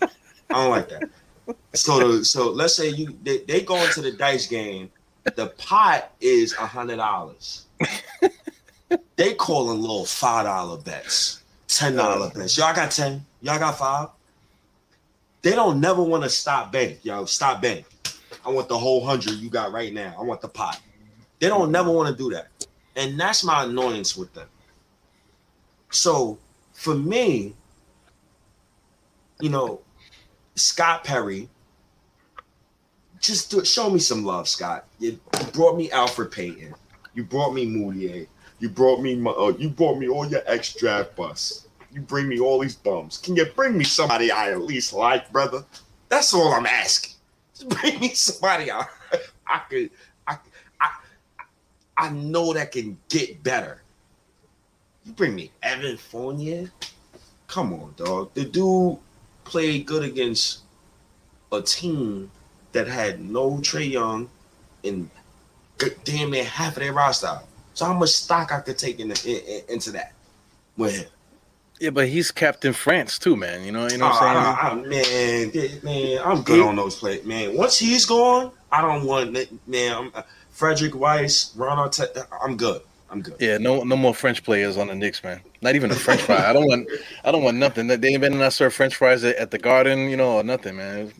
that. 0.00 0.10
I 0.50 0.54
don't 0.54 0.70
like 0.70 0.88
that. 0.90 1.10
So 1.74 2.22
so 2.22 2.50
let's 2.50 2.74
say 2.74 2.90
you 2.90 3.16
they, 3.22 3.38
they 3.38 3.62
go 3.62 3.76
into 3.76 4.02
the 4.02 4.12
dice 4.12 4.46
game 4.46 4.90
the 5.36 5.48
pot 5.58 6.12
is 6.20 6.54
a 6.54 6.66
hundred 6.66 6.96
dollars. 6.96 7.66
they 9.16 9.34
calling 9.34 9.80
little 9.80 10.04
five 10.04 10.44
dollar 10.44 10.78
bets, 10.78 11.42
ten 11.66 11.96
dollar 11.96 12.30
bets. 12.30 12.56
Y'all 12.56 12.74
got 12.74 12.90
ten. 12.90 13.24
Y'all 13.40 13.58
got 13.58 13.78
five. 13.78 14.08
They 15.42 15.52
don't 15.52 15.80
never 15.80 16.02
want 16.02 16.24
to 16.24 16.28
stop 16.28 16.72
bank, 16.72 16.98
yo. 17.02 17.24
Stop 17.24 17.62
bank. 17.62 17.86
I 18.44 18.50
want 18.50 18.68
the 18.68 18.78
whole 18.78 19.04
hundred 19.04 19.34
you 19.34 19.50
got 19.50 19.72
right 19.72 19.92
now. 19.92 20.14
I 20.18 20.22
want 20.22 20.40
the 20.40 20.48
pot. 20.48 20.80
They 21.38 21.48
don't 21.48 21.70
never 21.70 21.90
want 21.90 22.08
to 22.08 22.22
do 22.22 22.30
that, 22.34 22.48
and 22.96 23.18
that's 23.18 23.44
my 23.44 23.64
annoyance 23.64 24.16
with 24.16 24.32
them. 24.34 24.48
So 25.90 26.38
for 26.72 26.94
me, 26.94 27.54
you 29.40 29.50
know, 29.50 29.80
Scott 30.56 31.04
Perry 31.04 31.48
just 33.20 33.50
do. 33.50 33.64
Show 33.64 33.90
me 33.90 33.98
some 33.98 34.24
love, 34.24 34.48
Scott. 34.48 34.86
You, 34.98 35.20
you 35.38 35.46
brought 35.52 35.76
me 35.76 35.88
Elfrid 35.90 36.32
Payton. 36.32 36.74
You 37.14 37.24
brought 37.24 37.52
me 37.52 37.66
Mudiay. 37.66 38.26
You 38.58 38.68
brought 38.68 39.00
me 39.00 39.14
my, 39.14 39.30
uh, 39.30 39.52
you 39.58 39.70
brought 39.70 39.98
me 39.98 40.08
all 40.08 40.26
your 40.26 40.42
ex 40.46 40.74
draft 40.74 41.14
bus. 41.14 41.67
You 41.98 42.04
bring 42.04 42.28
me 42.28 42.38
all 42.38 42.60
these 42.60 42.76
bums. 42.76 43.18
Can 43.18 43.34
you 43.34 43.44
bring 43.56 43.76
me 43.76 43.82
somebody 43.82 44.30
I 44.30 44.52
at 44.52 44.60
least 44.60 44.92
like, 44.92 45.32
brother? 45.32 45.64
That's 46.08 46.32
all 46.32 46.54
I'm 46.54 46.64
asking. 46.64 47.14
Just 47.56 47.68
bring 47.70 47.98
me 47.98 48.14
somebody 48.14 48.70
I, 48.70 48.86
I 49.48 49.58
could 49.68 49.90
I, 50.28 50.36
I 50.80 50.90
I 51.96 52.10
know 52.10 52.52
that 52.52 52.70
can 52.70 52.96
get 53.08 53.42
better. 53.42 53.82
You 55.04 55.10
bring 55.10 55.34
me 55.34 55.50
Evan 55.60 55.96
Fournier? 55.96 56.70
Come 57.48 57.72
on, 57.72 57.94
dog. 57.96 58.32
The 58.34 58.44
dude 58.44 58.98
played 59.42 59.84
good 59.84 60.04
against 60.04 60.60
a 61.50 61.60
team 61.60 62.30
that 62.70 62.86
had 62.86 63.20
no 63.20 63.54
Trae 63.54 63.90
Young 63.90 64.30
and 64.84 65.10
damn 66.04 66.30
near 66.30 66.44
half 66.44 66.76
of 66.76 66.82
their 66.84 66.92
roster. 66.92 67.40
So 67.74 67.86
how 67.86 67.94
much 67.94 68.10
stock 68.10 68.52
I 68.52 68.60
could 68.60 68.78
take 68.78 69.00
in, 69.00 69.10
in, 69.10 69.62
into 69.68 69.90
that 69.90 70.12
with 70.76 70.94
him? 70.94 71.08
Yeah, 71.80 71.90
but 71.90 72.08
he's 72.08 72.30
Captain 72.30 72.72
France 72.72 73.18
too, 73.18 73.36
man. 73.36 73.64
You 73.64 73.72
know, 73.72 73.88
you 73.88 73.98
know 73.98 74.06
what 74.06 74.22
I'm 74.22 74.36
ah, 74.36 74.74
saying? 74.74 74.84
Ah, 74.84 74.88
man, 74.88 75.80
man, 75.84 76.18
I'm 76.24 76.42
good 76.42 76.56
he, 76.56 76.62
on 76.62 76.76
those 76.76 76.96
plays, 76.96 77.24
man. 77.24 77.56
Once 77.56 77.78
he's 77.78 78.04
gone, 78.04 78.50
I 78.72 78.82
don't 78.82 79.04
want 79.06 79.32
man. 79.66 79.94
I'm, 79.94 80.10
uh, 80.14 80.22
Frederic 80.50 80.94
Weis, 80.94 81.52
Ron 81.56 81.78
Artest, 81.78 82.16
uh, 82.16 82.24
I'm 82.42 82.56
good. 82.56 82.82
I'm 83.10 83.22
good. 83.22 83.36
Yeah, 83.38 83.58
no, 83.58 83.84
no 83.84 83.96
more 83.96 84.12
French 84.12 84.42
players 84.42 84.76
on 84.76 84.88
the 84.88 84.94
Knicks, 84.94 85.22
man. 85.22 85.40
Not 85.62 85.76
even 85.76 85.90
a 85.90 85.94
French 85.94 86.20
fry. 86.22 86.48
I 86.50 86.52
don't 86.52 86.66
want, 86.66 86.88
I 87.24 87.30
don't 87.30 87.42
want 87.42 87.56
nothing. 87.56 87.86
They 87.86 88.08
ain't 88.08 88.20
been 88.20 88.38
not 88.38 88.52
serve 88.52 88.74
French 88.74 88.96
fries 88.96 89.22
at, 89.24 89.36
at, 89.36 89.50
the 89.52 89.58
Garden, 89.58 90.10
you 90.10 90.16
know, 90.16 90.32
or 90.38 90.42
nothing, 90.42 90.76
man. 90.76 91.12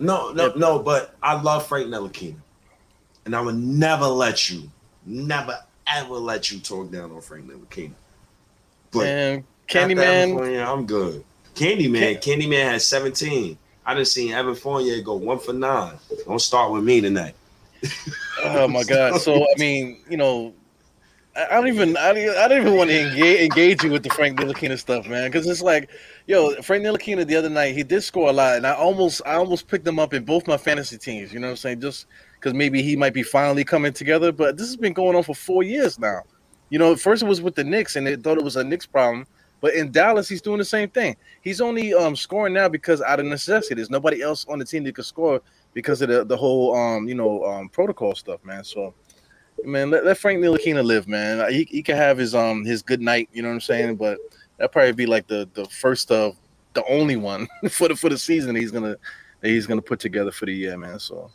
No, 0.00 0.32
no, 0.32 0.46
yeah. 0.46 0.52
no. 0.56 0.80
But 0.80 1.14
I 1.22 1.40
love 1.40 1.66
Frank 1.66 1.86
Ntilikina, 1.86 2.36
and 3.24 3.34
I 3.34 3.40
would 3.40 3.56
never 3.56 4.06
let 4.06 4.50
you, 4.50 4.70
never 5.06 5.58
ever 5.86 6.14
let 6.14 6.50
you 6.50 6.58
talk 6.58 6.90
down 6.90 7.12
on 7.12 7.20
Frank 7.20 7.46
Ntilikina. 7.46 7.94
But 8.90 9.04
man, 9.04 9.44
Candyman, 9.68 10.66
I'm 10.66 10.86
good. 10.86 11.24
Candyman, 11.54 12.20
Can- 12.20 12.40
Candyman 12.40 12.70
has 12.70 12.86
17. 12.86 13.58
I 13.84 13.94
didn't 13.94 14.08
see 14.08 14.32
Evan 14.32 14.54
Fournier 14.54 15.00
go 15.02 15.14
one 15.14 15.38
for 15.38 15.52
nine. 15.52 15.94
Don't 16.26 16.40
start 16.40 16.72
with 16.72 16.84
me 16.84 17.00
tonight. 17.00 17.34
oh 18.44 18.68
my 18.68 18.82
god! 18.84 19.20
So 19.20 19.34
I 19.34 19.54
mean, 19.56 20.00
you 20.10 20.16
know, 20.16 20.52
I 21.36 21.54
don't 21.54 21.68
even 21.68 21.96
I 21.96 22.12
don't, 22.12 22.36
I 22.36 22.48
don't 22.48 22.60
even 22.62 22.76
want 22.76 22.90
to 22.90 23.08
engage, 23.08 23.40
engage 23.40 23.82
you 23.84 23.90
with 23.90 24.02
the 24.02 24.10
Frank 24.10 24.38
Ntilikina 24.38 24.78
stuff, 24.78 25.06
man, 25.06 25.30
because 25.30 25.46
it's 25.46 25.62
like, 25.62 25.88
yo, 26.26 26.60
Frank 26.62 26.84
Ntilikina 26.84 27.26
the 27.26 27.36
other 27.36 27.48
night 27.48 27.74
he 27.74 27.82
did 27.82 28.02
score 28.02 28.30
a 28.30 28.32
lot, 28.32 28.56
and 28.56 28.66
I 28.66 28.74
almost 28.74 29.22
I 29.24 29.34
almost 29.34 29.68
picked 29.68 29.86
him 29.86 29.98
up 29.98 30.12
in 30.12 30.24
both 30.24 30.46
my 30.48 30.56
fantasy 30.56 30.98
teams. 30.98 31.32
You 31.32 31.38
know 31.38 31.46
what 31.46 31.52
I'm 31.52 31.56
saying? 31.56 31.80
Just 31.80 32.06
because 32.34 32.54
maybe 32.54 32.82
he 32.82 32.96
might 32.96 33.14
be 33.14 33.22
finally 33.22 33.64
coming 33.64 33.92
together, 33.92 34.32
but 34.32 34.56
this 34.56 34.66
has 34.66 34.76
been 34.76 34.92
going 34.92 35.16
on 35.16 35.22
for 35.22 35.34
four 35.34 35.62
years 35.62 35.98
now. 35.98 36.22
You 36.70 36.78
know, 36.78 36.96
first 36.96 37.22
it 37.22 37.26
was 37.26 37.40
with 37.40 37.54
the 37.54 37.64
Knicks, 37.64 37.96
and 37.96 38.06
they 38.06 38.16
thought 38.16 38.38
it 38.38 38.44
was 38.44 38.56
a 38.56 38.64
Knicks 38.64 38.86
problem, 38.86 39.26
but 39.60 39.74
in 39.74 39.90
Dallas 39.90 40.28
he's 40.28 40.42
doing 40.42 40.58
the 40.58 40.64
same 40.64 40.88
thing. 40.88 41.16
He's 41.40 41.60
only 41.60 41.94
um 41.94 42.16
scoring 42.16 42.54
now 42.54 42.68
because 42.68 43.02
out 43.02 43.20
of 43.20 43.26
necessity. 43.26 43.74
There's 43.74 43.90
nobody 43.90 44.22
else 44.22 44.46
on 44.48 44.58
the 44.58 44.64
team 44.64 44.84
that 44.84 44.94
can 44.94 45.04
score 45.04 45.40
because 45.74 46.02
of 46.02 46.08
the 46.08 46.24
the 46.24 46.36
whole 46.36 46.74
um 46.76 47.08
you 47.08 47.14
know 47.14 47.44
um 47.44 47.68
protocol 47.68 48.14
stuff, 48.14 48.44
man. 48.44 48.64
So 48.64 48.94
man, 49.64 49.90
let, 49.90 50.04
let 50.04 50.18
Frank 50.18 50.40
Ntilikina 50.40 50.84
live, 50.84 51.08
man. 51.08 51.50
He, 51.52 51.64
he 51.64 51.82
can 51.82 51.96
have 51.96 52.18
his 52.18 52.34
um 52.34 52.64
his 52.64 52.82
good 52.82 53.00
night, 53.00 53.28
you 53.32 53.42
know 53.42 53.48
what 53.48 53.54
I'm 53.54 53.60
saying? 53.60 53.96
But 53.96 54.18
that 54.58 54.72
probably 54.72 54.92
be 54.92 55.06
like 55.06 55.26
the 55.26 55.48
the 55.54 55.64
first 55.66 56.10
of 56.10 56.36
the 56.74 56.84
only 56.86 57.16
one 57.16 57.48
for 57.70 57.88
the 57.88 57.96
for 57.96 58.08
the 58.08 58.18
season 58.18 58.54
he's 58.54 58.70
gonna 58.70 58.96
he's 59.42 59.66
gonna 59.66 59.82
put 59.82 60.00
together 60.00 60.30
for 60.30 60.46
the 60.46 60.54
year, 60.54 60.76
man. 60.76 60.98
So 60.98 61.30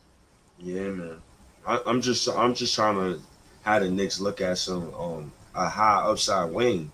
yeah, 0.60 0.82
man. 0.82 1.22
I, 1.66 1.80
am 1.86 2.02
just 2.02 2.28
I'm 2.30 2.54
just 2.54 2.76
trying 2.76 2.96
to 2.96 3.22
have 3.64 3.84
the 3.84 3.90
Knicks 3.90 4.20
look 4.20 4.42
at 4.42 4.58
some 4.58 4.94
um 4.94 5.32
a 5.56 5.68
high 5.68 6.02
upside 6.04 6.52
wing 6.52 6.92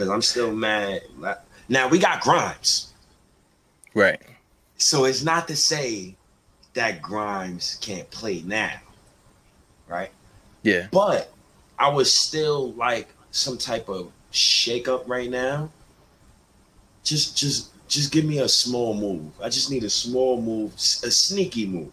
because 0.00 0.10
I'm 0.10 0.22
still 0.22 0.50
mad. 0.50 1.02
Now 1.68 1.86
we 1.86 1.98
got 1.98 2.22
Grimes, 2.22 2.94
right? 3.94 4.18
So 4.78 5.04
it's 5.04 5.22
not 5.22 5.46
to 5.48 5.56
say 5.56 6.16
that 6.72 7.02
Grimes 7.02 7.76
can't 7.82 8.10
play 8.10 8.40
now, 8.46 8.80
right? 9.86 10.08
Yeah. 10.62 10.86
But 10.90 11.30
I 11.78 11.90
was 11.90 12.10
still 12.10 12.72
like 12.72 13.08
some 13.30 13.58
type 13.58 13.90
of 13.90 14.10
shakeup 14.32 15.06
right 15.06 15.28
now. 15.28 15.70
Just 17.04 17.36
just 17.36 17.68
just 17.86 18.10
give 18.10 18.24
me 18.24 18.38
a 18.38 18.48
small 18.48 18.94
move. 18.94 19.32
I 19.42 19.50
just 19.50 19.70
need 19.70 19.84
a 19.84 19.90
small 19.90 20.40
move, 20.40 20.72
a 20.76 21.10
sneaky 21.10 21.66
move. 21.66 21.92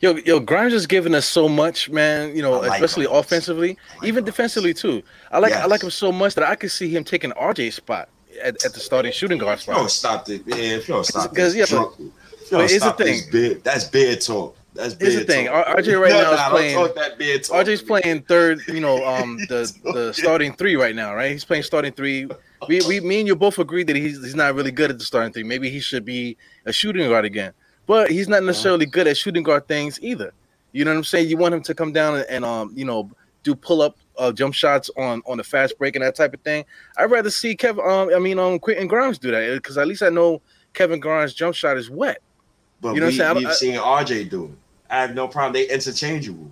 Yo, 0.00 0.16
yo, 0.24 0.40
Grimes 0.40 0.72
is 0.72 0.86
giving 0.86 1.14
us 1.14 1.26
so 1.26 1.48
much, 1.48 1.90
man. 1.90 2.34
You 2.34 2.40
know, 2.40 2.60
like 2.60 2.72
especially 2.72 3.06
Grimes. 3.06 3.26
offensively, 3.26 3.78
like 3.98 4.08
even 4.08 4.24
Grimes. 4.24 4.26
defensively 4.26 4.74
too. 4.74 5.02
I 5.30 5.38
like 5.38 5.50
yes. 5.50 5.62
I 5.62 5.66
like 5.66 5.82
him 5.82 5.90
so 5.90 6.10
much 6.10 6.34
that 6.34 6.44
I 6.44 6.54
could 6.54 6.70
see 6.70 6.88
him 6.88 7.04
taking 7.04 7.32
RJ's 7.32 7.74
spot 7.74 8.08
at, 8.42 8.64
at 8.64 8.72
the 8.72 8.80
starting 8.80 9.12
shooting 9.12 9.38
guard 9.38 9.58
spot. 9.60 9.74
If 9.74 9.76
you 9.76 9.82
don't 9.82 9.90
stop 9.90 10.28
it, 10.30 10.46
man. 10.46 10.58
If 10.58 10.88
you 10.88 10.94
don't 10.94 11.04
stop 11.04 11.30
because 11.30 11.54
yeah, 11.54 11.66
but, 11.70 11.92
but 12.50 12.70
it's 12.70 12.82
the 12.82 12.92
thing. 12.92 13.20
Big, 13.30 13.62
that's 13.62 13.84
bad 13.84 14.22
talk. 14.22 14.56
That's 14.72 14.94
Here's 14.98 15.16
the 15.16 15.24
thing. 15.24 15.46
Talk. 15.46 15.66
RJ 15.66 16.00
right 16.00 16.12
now 16.12 16.32
is 16.32 16.50
playing. 16.50 16.76
That 16.94 17.18
RJ's 17.18 17.82
playing 17.82 18.22
third. 18.22 18.60
You 18.68 18.80
know, 18.80 19.04
um, 19.14 19.36
the 19.48 19.70
the 19.84 20.14
starting 20.14 20.54
three 20.54 20.76
right 20.76 20.94
now, 20.94 21.14
right? 21.14 21.32
He's 21.32 21.44
playing 21.44 21.64
starting 21.64 21.92
three. 21.92 22.26
We, 22.68 22.80
we, 22.86 23.00
me 23.00 23.20
and 23.20 23.26
you 23.26 23.36
both 23.36 23.58
agree 23.58 23.84
that 23.84 23.96
he's 23.96 24.22
he's 24.22 24.34
not 24.34 24.54
really 24.54 24.70
good 24.70 24.90
at 24.90 24.98
the 24.98 25.04
starting 25.04 25.32
three. 25.32 25.44
Maybe 25.44 25.68
he 25.70 25.80
should 25.80 26.04
be 26.04 26.36
a 26.64 26.72
shooting 26.72 27.06
guard 27.08 27.24
again. 27.24 27.52
But 27.90 28.08
he's 28.08 28.28
not 28.28 28.44
necessarily 28.44 28.86
good 28.86 29.08
at 29.08 29.16
shooting 29.16 29.42
guard 29.42 29.66
things 29.66 29.98
either. 30.00 30.32
You 30.70 30.84
know 30.84 30.92
what 30.92 30.98
I'm 30.98 31.02
saying? 31.02 31.28
You 31.28 31.36
want 31.36 31.54
him 31.54 31.62
to 31.64 31.74
come 31.74 31.92
down 31.92 32.14
and, 32.14 32.26
and 32.30 32.44
um, 32.44 32.72
you 32.76 32.84
know, 32.84 33.10
do 33.42 33.52
pull 33.52 33.82
up 33.82 33.96
uh, 34.16 34.30
jump 34.30 34.54
shots 34.54 34.92
on 34.96 35.22
on 35.26 35.38
the 35.38 35.42
fast 35.42 35.76
break 35.76 35.96
and 35.96 36.04
that 36.04 36.14
type 36.14 36.32
of 36.32 36.40
thing. 36.42 36.64
I'd 36.98 37.10
rather 37.10 37.30
see 37.30 37.56
Kevin. 37.56 37.84
Um, 37.84 38.14
I 38.14 38.20
mean, 38.20 38.38
um, 38.38 38.60
Quentin 38.60 38.86
Grimes 38.86 39.18
do 39.18 39.32
that 39.32 39.54
because 39.54 39.76
at 39.76 39.88
least 39.88 40.04
I 40.04 40.08
know 40.08 40.40
Kevin 40.72 41.00
Grimes' 41.00 41.34
jump 41.34 41.56
shot 41.56 41.76
is 41.76 41.90
wet. 41.90 42.22
But 42.80 42.94
you 42.94 43.00
know 43.00 43.08
we, 43.08 43.18
what 43.18 43.26
I'm 43.26 43.34
saying? 43.34 43.48
We've 43.48 43.56
seen 43.56 43.74
RJ 43.74 44.30
do 44.30 44.44
it. 44.44 44.50
I 44.88 45.00
have 45.00 45.16
no 45.16 45.26
problem. 45.26 45.54
They 45.54 45.68
interchangeable. 45.68 46.48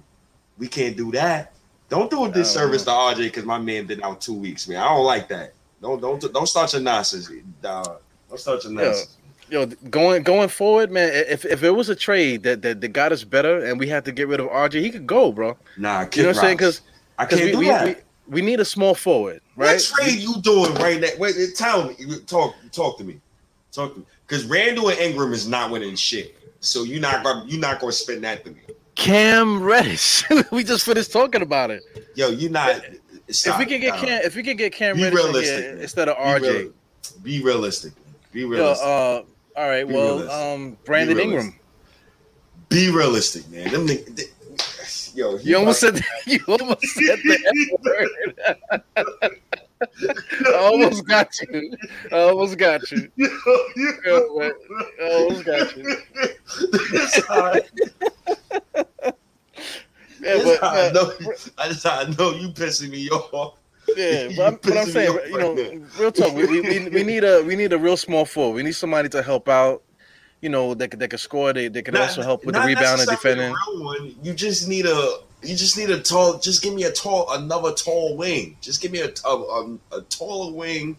We 0.58 0.66
can't 0.66 0.96
do 0.96 1.12
that. 1.12 1.52
Don't 1.88 2.10
do 2.10 2.24
a 2.24 2.32
disservice 2.32 2.82
to 2.86 2.90
RJ 2.90 3.18
because 3.18 3.44
my 3.44 3.58
man 3.58 3.86
been 3.86 4.02
out 4.02 4.20
two 4.20 4.34
weeks, 4.34 4.66
man. 4.66 4.78
I 4.78 4.88
don't 4.88 5.04
like 5.04 5.28
that. 5.28 5.54
Don't 5.80 6.00
don't 6.00 6.20
don't 6.32 6.48
start 6.48 6.72
your 6.72 6.82
nonsense, 6.82 7.30
dog. 7.62 8.00
Don't 8.28 8.40
start 8.40 8.64
your 8.64 8.72
nonsense. 8.72 9.17
Yo, 9.50 9.66
going 9.66 10.22
going 10.22 10.48
forward, 10.48 10.90
man. 10.90 11.10
If 11.12 11.44
if 11.44 11.62
it 11.62 11.70
was 11.70 11.88
a 11.88 11.94
trade 11.94 12.42
that, 12.42 12.62
that 12.62 12.80
that 12.80 12.88
got 12.88 13.12
us 13.12 13.24
better 13.24 13.64
and 13.64 13.78
we 13.78 13.88
had 13.88 14.04
to 14.04 14.12
get 14.12 14.28
rid 14.28 14.40
of 14.40 14.48
RJ, 14.48 14.82
he 14.82 14.90
could 14.90 15.06
go, 15.06 15.32
bro. 15.32 15.56
Nah, 15.76 16.06
you 16.14 16.22
know 16.22 16.28
what 16.28 16.36
I'm 16.36 16.42
saying? 16.42 16.56
Because 16.58 16.82
I 17.18 17.24
can't 17.24 17.42
we, 17.42 17.52
do 17.52 17.58
we, 17.58 17.66
that. 17.66 18.04
We, 18.26 18.40
we, 18.40 18.42
need 18.42 18.60
a 18.60 18.64
small 18.64 18.94
forward, 18.94 19.40
right? 19.56 19.74
What 19.74 20.04
trade 20.04 20.18
you 20.18 20.34
doing 20.42 20.74
right 20.74 21.00
now? 21.00 21.08
Wait, 21.18 21.34
tell 21.56 21.88
me. 21.88 21.96
Talk 22.26 22.54
talk 22.72 22.98
to 22.98 23.04
me. 23.04 23.20
Talk 23.72 23.94
to 23.94 24.00
me. 24.00 24.06
Because 24.26 24.44
Randle 24.44 24.90
and 24.90 24.98
Ingram 24.98 25.32
is 25.32 25.48
not 25.48 25.70
winning 25.70 25.96
shit. 25.96 26.36
So 26.60 26.82
you're 26.82 27.00
not 27.00 27.24
gonna 27.24 27.44
you're 27.46 27.60
not 27.60 27.80
gonna 27.80 27.92
spend 27.92 28.24
that 28.24 28.44
to 28.44 28.50
me. 28.50 28.60
Cam 28.94 29.62
Reddish. 29.62 30.24
we 30.52 30.64
just 30.64 30.84
finished 30.84 31.12
talking 31.12 31.40
about 31.40 31.70
it. 31.70 31.82
Yo, 32.14 32.28
you're 32.28 32.50
not. 32.50 32.82
Stop, 33.30 33.54
if 33.54 33.58
we 33.58 33.66
can 33.66 33.80
get 33.80 33.94
Cam, 33.98 34.22
if 34.24 34.34
we 34.34 34.42
can 34.42 34.56
get 34.56 34.72
Cam 34.72 34.96
Reddish 34.96 35.14
realistic, 35.14 35.80
instead 35.80 36.08
of 36.08 36.16
RJ, 36.16 36.72
be 37.22 37.42
realistic. 37.42 37.92
Be 38.32 38.44
realistic. 38.44 38.84
Yo, 38.84 38.92
uh, 38.92 39.22
all 39.58 39.68
right. 39.68 39.86
Be 39.86 39.92
well, 39.92 40.18
realistic. 40.20 40.32
um, 40.32 40.78
Brandon 40.84 41.18
Ingram. 41.18 41.54
Be 42.68 42.90
realistic, 42.90 43.48
man. 43.50 43.72
Them, 43.72 43.86
they, 43.88 43.96
they, 43.96 44.24
yo, 45.14 45.36
you 45.38 45.56
almost 45.56 45.80
said 45.80 46.00
you 46.26 46.38
almost 46.46 46.86
said 46.86 47.18
the 47.24 47.38
F 47.44 47.80
word. 47.82 49.32
I 50.46 50.54
almost 50.54 51.06
got 51.06 51.40
you. 51.40 51.76
I 52.12 52.16
almost 52.20 52.56
got 52.56 52.88
you. 52.92 53.10
I 53.18 53.26
almost 55.12 55.44
got 55.44 55.76
you. 55.76 55.84
yeah, 60.20 60.42
but, 60.44 60.62
I, 60.62 60.90
know, 60.92 61.12
I 61.58 61.68
just 61.68 61.86
I 61.86 62.04
know 62.16 62.30
you 62.32 62.48
pissing 62.50 62.90
me 62.90 63.08
off. 63.10 63.58
Yeah, 63.96 64.28
but 64.36 64.46
I'm, 64.46 64.58
but 64.62 64.76
I'm 64.76 64.86
saying, 64.86 65.18
you 65.28 65.38
know, 65.38 65.86
real 65.98 66.12
talk. 66.12 66.34
We, 66.34 66.46
we, 66.46 66.88
we 66.88 67.02
need 67.02 67.24
a 67.24 67.42
we 67.42 67.56
need 67.56 67.72
a 67.72 67.78
real 67.78 67.96
small 67.96 68.24
forward. 68.24 68.56
We 68.56 68.62
need 68.62 68.74
somebody 68.74 69.08
to 69.10 69.22
help 69.22 69.48
out. 69.48 69.82
You 70.40 70.48
know, 70.48 70.74
that 70.74 70.88
could 70.90 71.00
that 71.00 71.08
could 71.08 71.20
score. 71.20 71.52
They 71.52 71.68
they 71.68 71.82
could 71.82 71.94
not, 71.94 72.04
also 72.04 72.22
help 72.22 72.44
with 72.44 72.54
the 72.54 72.60
rebound 72.60 73.00
and 73.00 73.08
defending. 73.08 73.54
You 74.22 74.34
just 74.34 74.68
need 74.68 74.86
a 74.86 75.18
you 75.42 75.56
just 75.56 75.76
need 75.76 75.90
a 75.90 76.00
tall. 76.00 76.38
Just 76.38 76.62
give 76.62 76.74
me 76.74 76.84
a 76.84 76.92
tall, 76.92 77.32
another 77.32 77.72
tall 77.72 78.16
wing. 78.16 78.56
Just 78.60 78.80
give 78.80 78.92
me 78.92 79.00
a 79.00 79.10
a, 79.24 79.30
a, 79.30 79.78
a 79.92 80.00
taller 80.02 80.52
wing, 80.52 80.96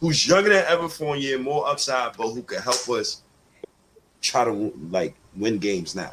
who's 0.00 0.26
younger 0.26 0.50
than 0.50 0.64
Evan 0.66 0.88
Fournier, 0.88 1.38
more 1.38 1.68
upside, 1.68 2.16
but 2.16 2.30
who 2.30 2.42
can 2.42 2.62
help 2.62 2.88
us 2.88 3.22
try 4.20 4.44
to 4.44 4.72
like 4.90 5.14
win 5.36 5.58
games 5.58 5.94
now. 5.94 6.12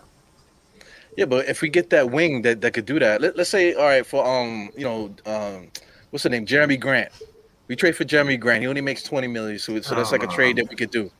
Yeah, 1.18 1.26
but 1.26 1.50
if 1.50 1.62
we 1.64 1.70
get 1.70 1.90
that 1.90 2.12
wing 2.12 2.44
that, 2.44 2.62
that 2.62 2.74
could 2.74 2.86
do 2.86 3.00
that, 3.00 3.22
let, 3.22 3.38
us 3.40 3.50
say, 3.50 3.74
all 3.74 3.86
right, 3.86 4.06
for 4.06 4.26
um, 4.26 4.70
you 4.78 4.84
know, 4.84 5.14
um, 5.26 5.68
what's 6.12 6.22
the 6.22 6.30
name, 6.30 6.46
Jerami 6.46 6.80
Grant. 6.80 7.12
We 7.68 7.76
trade 7.76 7.96
for 7.96 8.06
Jerami 8.06 8.40
Grant. 8.40 8.62
He 8.62 8.68
only 8.68 8.82
makes 8.82 9.04
twenty 9.04 9.28
million, 9.28 9.60
so 9.60 9.82
so 9.82 9.96
that's 9.96 10.12
like 10.12 10.24
a 10.24 10.28
trade 10.28 10.56
that 10.56 10.70
we 10.70 10.76
could 10.76 10.92
do. 10.92 11.12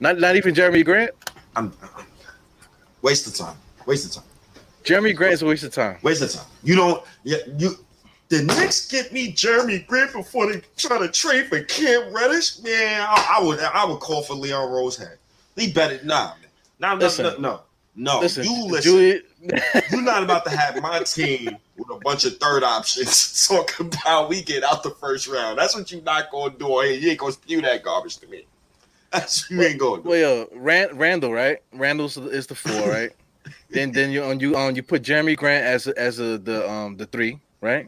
Not 0.00 0.18
not 0.18 0.36
even 0.36 0.54
Jerami 0.54 0.84
Grant. 0.84 1.10
I'm 1.56 1.72
Waste 3.02 3.26
of 3.26 3.34
time. 3.34 3.56
Waste 3.84 4.16
of 4.16 4.22
time. 4.22 4.30
Jerami 4.84 5.14
Grant 5.14 5.34
is 5.34 5.42
a 5.42 5.46
waste 5.46 5.64
of 5.64 5.72
time. 5.72 5.98
Waste 6.02 6.22
of 6.22 6.32
time. 6.32 6.46
You 6.62 6.76
don't. 6.76 7.04
Yeah, 7.24 7.38
you. 7.58 7.72
The 8.28 8.42
Knicks 8.42 8.86
get 8.88 9.12
me 9.12 9.32
Jerami 9.32 9.86
Grant 9.86 10.12
before 10.12 10.52
they 10.52 10.62
try 10.76 10.98
to 10.98 11.08
trade 11.08 11.46
for 11.46 11.62
Cam 11.62 12.12
Reddish. 12.12 12.62
Man, 12.62 13.00
I, 13.00 13.38
I 13.38 13.44
would. 13.44 13.58
I 13.58 13.84
would 13.84 14.00
call 14.00 14.22
for 14.22 14.34
Leon 14.34 14.68
Rosehead. 14.68 15.16
He 15.56 15.72
better 15.72 15.98
nah. 16.04 16.34
Nah, 16.78 16.94
no, 16.94 17.10
no, 17.18 17.36
no, 17.38 17.60
no. 17.98 18.20
Listen, 18.20 18.44
you 18.44 18.66
listen. 18.66 19.22
You're 19.90 20.02
not 20.02 20.22
about 20.22 20.44
to 20.46 20.50
have 20.50 20.80
my 20.82 21.00
team 21.00 21.56
with 21.76 21.90
a 21.90 21.98
bunch 22.00 22.24
of 22.24 22.36
third 22.38 22.64
options 22.64 23.46
talking 23.48 23.86
about 23.86 24.28
we 24.28 24.42
get 24.42 24.64
out 24.64 24.82
the 24.82 24.90
first 24.90 25.28
round. 25.28 25.58
That's 25.58 25.74
what 25.76 25.90
you're 25.92 26.02
not 26.02 26.30
gonna 26.30 26.54
do. 26.58 26.80
Hey, 26.80 26.96
You 26.98 27.10
ain't 27.10 27.18
gonna 27.18 27.32
spew 27.32 27.60
that 27.62 27.82
garbage 27.82 28.16
to 28.18 28.26
me. 28.28 28.46
That's 29.12 29.48
what 29.50 29.56
you 29.58 29.62
ain't 29.66 29.78
gonna 29.78 30.02
do. 30.02 30.08
well, 30.08 30.18
yo, 30.18 30.48
Rand, 30.54 30.98
Randle, 30.98 31.32
right? 31.32 31.58
Randle's 31.72 32.16
is 32.16 32.46
the 32.46 32.54
four, 32.54 32.88
right? 32.90 33.10
then 33.70 33.92
then 33.92 34.10
you 34.10 34.22
on 34.24 34.40
you 34.40 34.56
on 34.56 34.74
you 34.76 34.82
put 34.82 35.02
Jerami 35.02 35.36
Grant 35.36 35.64
as 35.64 35.86
a, 35.86 35.98
as 35.98 36.18
a, 36.18 36.38
the 36.38 36.68
um 36.70 36.96
the 36.96 37.06
three, 37.06 37.38
right? 37.60 37.86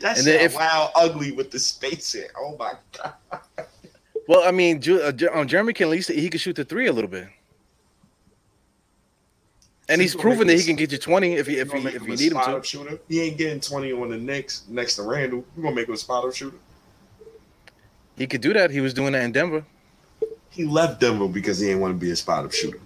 That's 0.00 0.18
and 0.20 0.26
then 0.28 0.40
if- 0.40 0.54
wild 0.54 0.90
ugly 0.94 1.32
with 1.32 1.50
the 1.50 1.58
space 1.58 2.12
here. 2.12 2.28
Oh 2.38 2.56
my 2.58 2.72
god. 2.96 3.14
Well, 4.28 4.42
I 4.46 4.50
mean, 4.52 4.80
Ju- 4.80 5.00
uh, 5.02 5.08
um, 5.34 5.48
Jerami 5.48 5.74
can 5.74 5.86
at 5.86 5.90
least 5.90 6.10
he 6.10 6.28
can 6.30 6.38
shoot 6.38 6.54
the 6.56 6.64
three 6.64 6.86
a 6.86 6.92
little 6.92 7.10
bit, 7.10 7.26
and 9.92 10.00
he's 10.00 10.14
proven 10.14 10.46
that 10.46 10.58
he 10.58 10.64
can 10.64 10.76
get 10.76 10.90
you 10.90 10.98
twenty 10.98 11.34
if 11.34 11.46
he 11.46 11.58
if 11.58 11.72
You 11.72 11.80
he 11.80 11.88
if 11.88 12.02
you 12.02 12.16
need 12.16 12.32
him 12.32 12.40
to. 12.40 12.62
shooter. 12.64 12.98
He 13.08 13.20
ain't 13.20 13.36
getting 13.38 13.60
20 13.60 13.92
on 13.92 14.08
the 14.10 14.16
Knicks 14.16 14.64
next 14.68 14.96
to 14.96 15.02
Randle. 15.02 15.44
We're 15.56 15.64
gonna 15.64 15.74
make 15.76 15.88
him 15.88 15.94
a 15.94 15.98
spot 15.98 16.24
up 16.24 16.34
shooter. 16.34 16.56
He 18.16 18.26
could 18.26 18.40
do 18.40 18.52
that. 18.52 18.70
He 18.70 18.80
was 18.80 18.92
doing 18.94 19.12
that 19.12 19.22
in 19.22 19.32
Denver. 19.32 19.64
He 20.50 20.64
left 20.64 21.00
Denver 21.00 21.28
because 21.28 21.58
he 21.60 21.68
didn't 21.68 21.80
want 21.80 21.94
to 21.94 21.98
be 21.98 22.10
a 22.10 22.16
spot 22.16 22.44
up 22.44 22.52
shooter. 22.52 22.78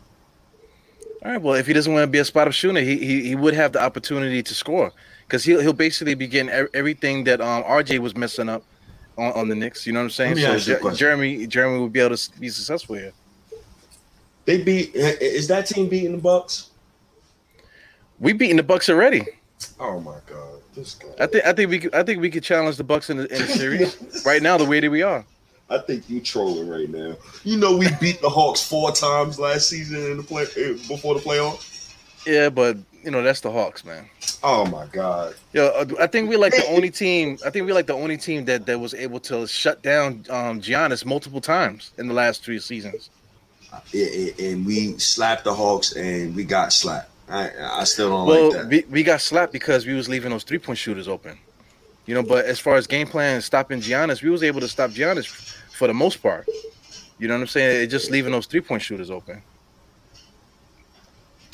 All 1.25 1.33
right. 1.33 1.42
Well, 1.42 1.55
if 1.55 1.66
he 1.66 1.73
doesn't 1.73 1.92
want 1.92 2.05
to 2.05 2.07
be 2.11 2.19
a 2.19 2.25
spot 2.25 2.47
up 2.47 2.53
shooter, 2.53 2.81
he 2.81 2.99
he, 2.99 3.29
he 3.29 3.35
would 3.35 3.55
have 3.55 3.73
the 3.73 3.81
opportunity 3.83 4.42
to 4.42 4.55
score 4.55 4.92
because 5.27 5.45
he'll 5.45 5.61
he'll 5.61 5.73
basically 5.73 6.14
be 6.14 6.27
getting 6.27 6.51
ev- 6.51 6.69
everything 6.75 7.25
that 7.25 7.40
um 7.40 7.62
RJ 7.64 7.99
was 7.99 8.16
messing 8.16 8.49
up 8.49 8.62
on, 9.19 9.33
on 9.33 9.49
the 9.49 9.55
Knicks. 9.55 9.87
You 9.87 9.92
know 9.92 10.01
what 10.01 10.05
I'm 10.05 10.11
saying? 10.11 10.37
So 10.37 10.53
ask 10.53 10.66
you 10.69 10.75
a 10.75 10.77
Je- 10.77 10.81
question. 10.83 11.07
Jerami 11.09 11.49
Jerami 11.49 11.81
would 11.81 11.92
be 11.92 12.01
able 12.01 12.16
to 12.16 12.40
be 12.40 12.49
successful 12.49 12.97
here. 12.97 13.12
They 14.45 14.62
beat. 14.62 14.95
Is 14.95 15.49
that 15.49 15.66
team 15.66 15.88
beating 15.88 16.12
the 16.12 16.19
Bucks? 16.19 16.71
We 18.18 18.33
beaten 18.33 18.57
the 18.57 18.62
Bucks 18.62 18.88
already. 18.88 19.26
Oh 19.81 20.00
my 20.00 20.18
god, 20.26 20.61
this 20.74 20.94
guy. 20.94 21.09
I 21.18 21.26
think 21.26 21.46
I 21.46 21.52
think 21.52 21.70
we 21.70 21.79
could, 21.79 21.94
I 21.94 22.02
think 22.02 22.20
we 22.20 22.31
could 22.31 22.42
challenge 22.42 22.76
the 22.76 22.85
Bucks 22.85 23.11
in 23.11 23.18
the, 23.18 23.33
in 23.35 23.42
the 23.42 23.48
series 23.48 24.24
right 24.26 24.42
now 24.42 24.57
the 24.57 24.64
way 24.64 24.81
that 24.81 24.90
we 24.90 25.02
are. 25.02 25.24
I 25.68 25.79
think 25.79 26.09
you 26.09 26.20
trolling 26.20 26.68
right 26.68 26.88
now. 26.88 27.16
You 27.44 27.57
know 27.57 27.76
we 27.76 27.88
beat 28.00 28.20
the 28.20 28.29
Hawks 28.29 28.66
four 28.66 28.92
times 28.92 29.38
last 29.38 29.68
season 29.68 30.11
in 30.11 30.16
the 30.18 30.22
play 30.22 30.44
eh, 30.57 30.74
before 30.88 31.14
the 31.14 31.20
playoffs. 31.20 31.94
Yeah, 32.26 32.50
but 32.50 32.76
you 33.02 33.11
know 33.11 33.22
that's 33.22 33.40
the 33.40 33.50
Hawks, 33.50 33.85
man. 33.85 34.09
Oh 34.42 34.66
my 34.66 34.87
god. 34.87 35.35
Yo, 35.52 35.66
uh, 35.66 35.87
I 36.00 36.07
think 36.07 36.29
we're 36.29 36.38
like 36.38 36.52
the 36.52 36.66
only 36.68 36.90
team. 36.90 37.38
I 37.44 37.50
think 37.50 37.66
we're 37.66 37.74
like 37.74 37.87
the 37.87 37.94
only 37.94 38.16
team 38.16 38.44
that, 38.46 38.66
that 38.66 38.79
was 38.79 38.94
able 38.94 39.20
to 39.20 39.46
shut 39.46 39.83
down 39.83 40.24
um, 40.31 40.61
Giannis 40.61 41.05
multiple 41.05 41.40
times 41.40 41.92
in 41.98 42.09
the 42.09 42.14
last 42.14 42.44
three 42.44 42.59
seasons. 42.59 43.11
Yeah, 43.92 44.07
yeah, 44.07 44.50
and 44.50 44.64
we 44.64 44.96
slapped 44.98 45.44
the 45.44 45.55
Hawks 45.55 45.94
and 45.96 46.35
we 46.35 46.44
got 46.44 46.72
slapped. 46.72 47.11
I 47.29 47.51
I 47.81 47.85
still 47.85 48.11
don't 48.11 48.27
Well, 48.27 48.45
like 48.53 48.53
that. 48.53 48.69
we, 48.69 48.85
we 48.91 49.03
got 49.03 49.21
slapped 49.21 49.53
because 49.53 49.87
we 49.87 49.95
was 49.95 50.09
leaving 50.09 50.31
those 50.31 50.45
three 50.45 50.59
point 50.59 50.79
shooters 50.79 51.09
open. 51.09 51.39
You 52.07 52.15
know, 52.15 52.23
but 52.23 52.45
as 52.47 52.61
far 52.61 52.77
as 52.77 52.87
game 52.87 53.07
plan 53.09 53.41
stopping 53.43 53.81
Giannis, 53.81 54.23
we 54.23 54.31
was 54.31 54.43
able 54.43 54.61
to 54.61 54.69
stop 54.69 54.91
Giannis 54.91 55.27
for 55.73 55.89
the 55.89 55.95
most 55.95 56.23
part. 56.23 56.47
You 57.19 57.29
know 57.29 57.35
what 57.35 57.41
I'm 57.43 57.47
saying? 57.49 57.83
It 57.83 57.87
just 57.89 58.11
leaving 58.11 58.33
those 58.33 58.47
three 58.47 58.61
point 58.61 58.83
shooters 58.83 59.11
open. 59.11 59.43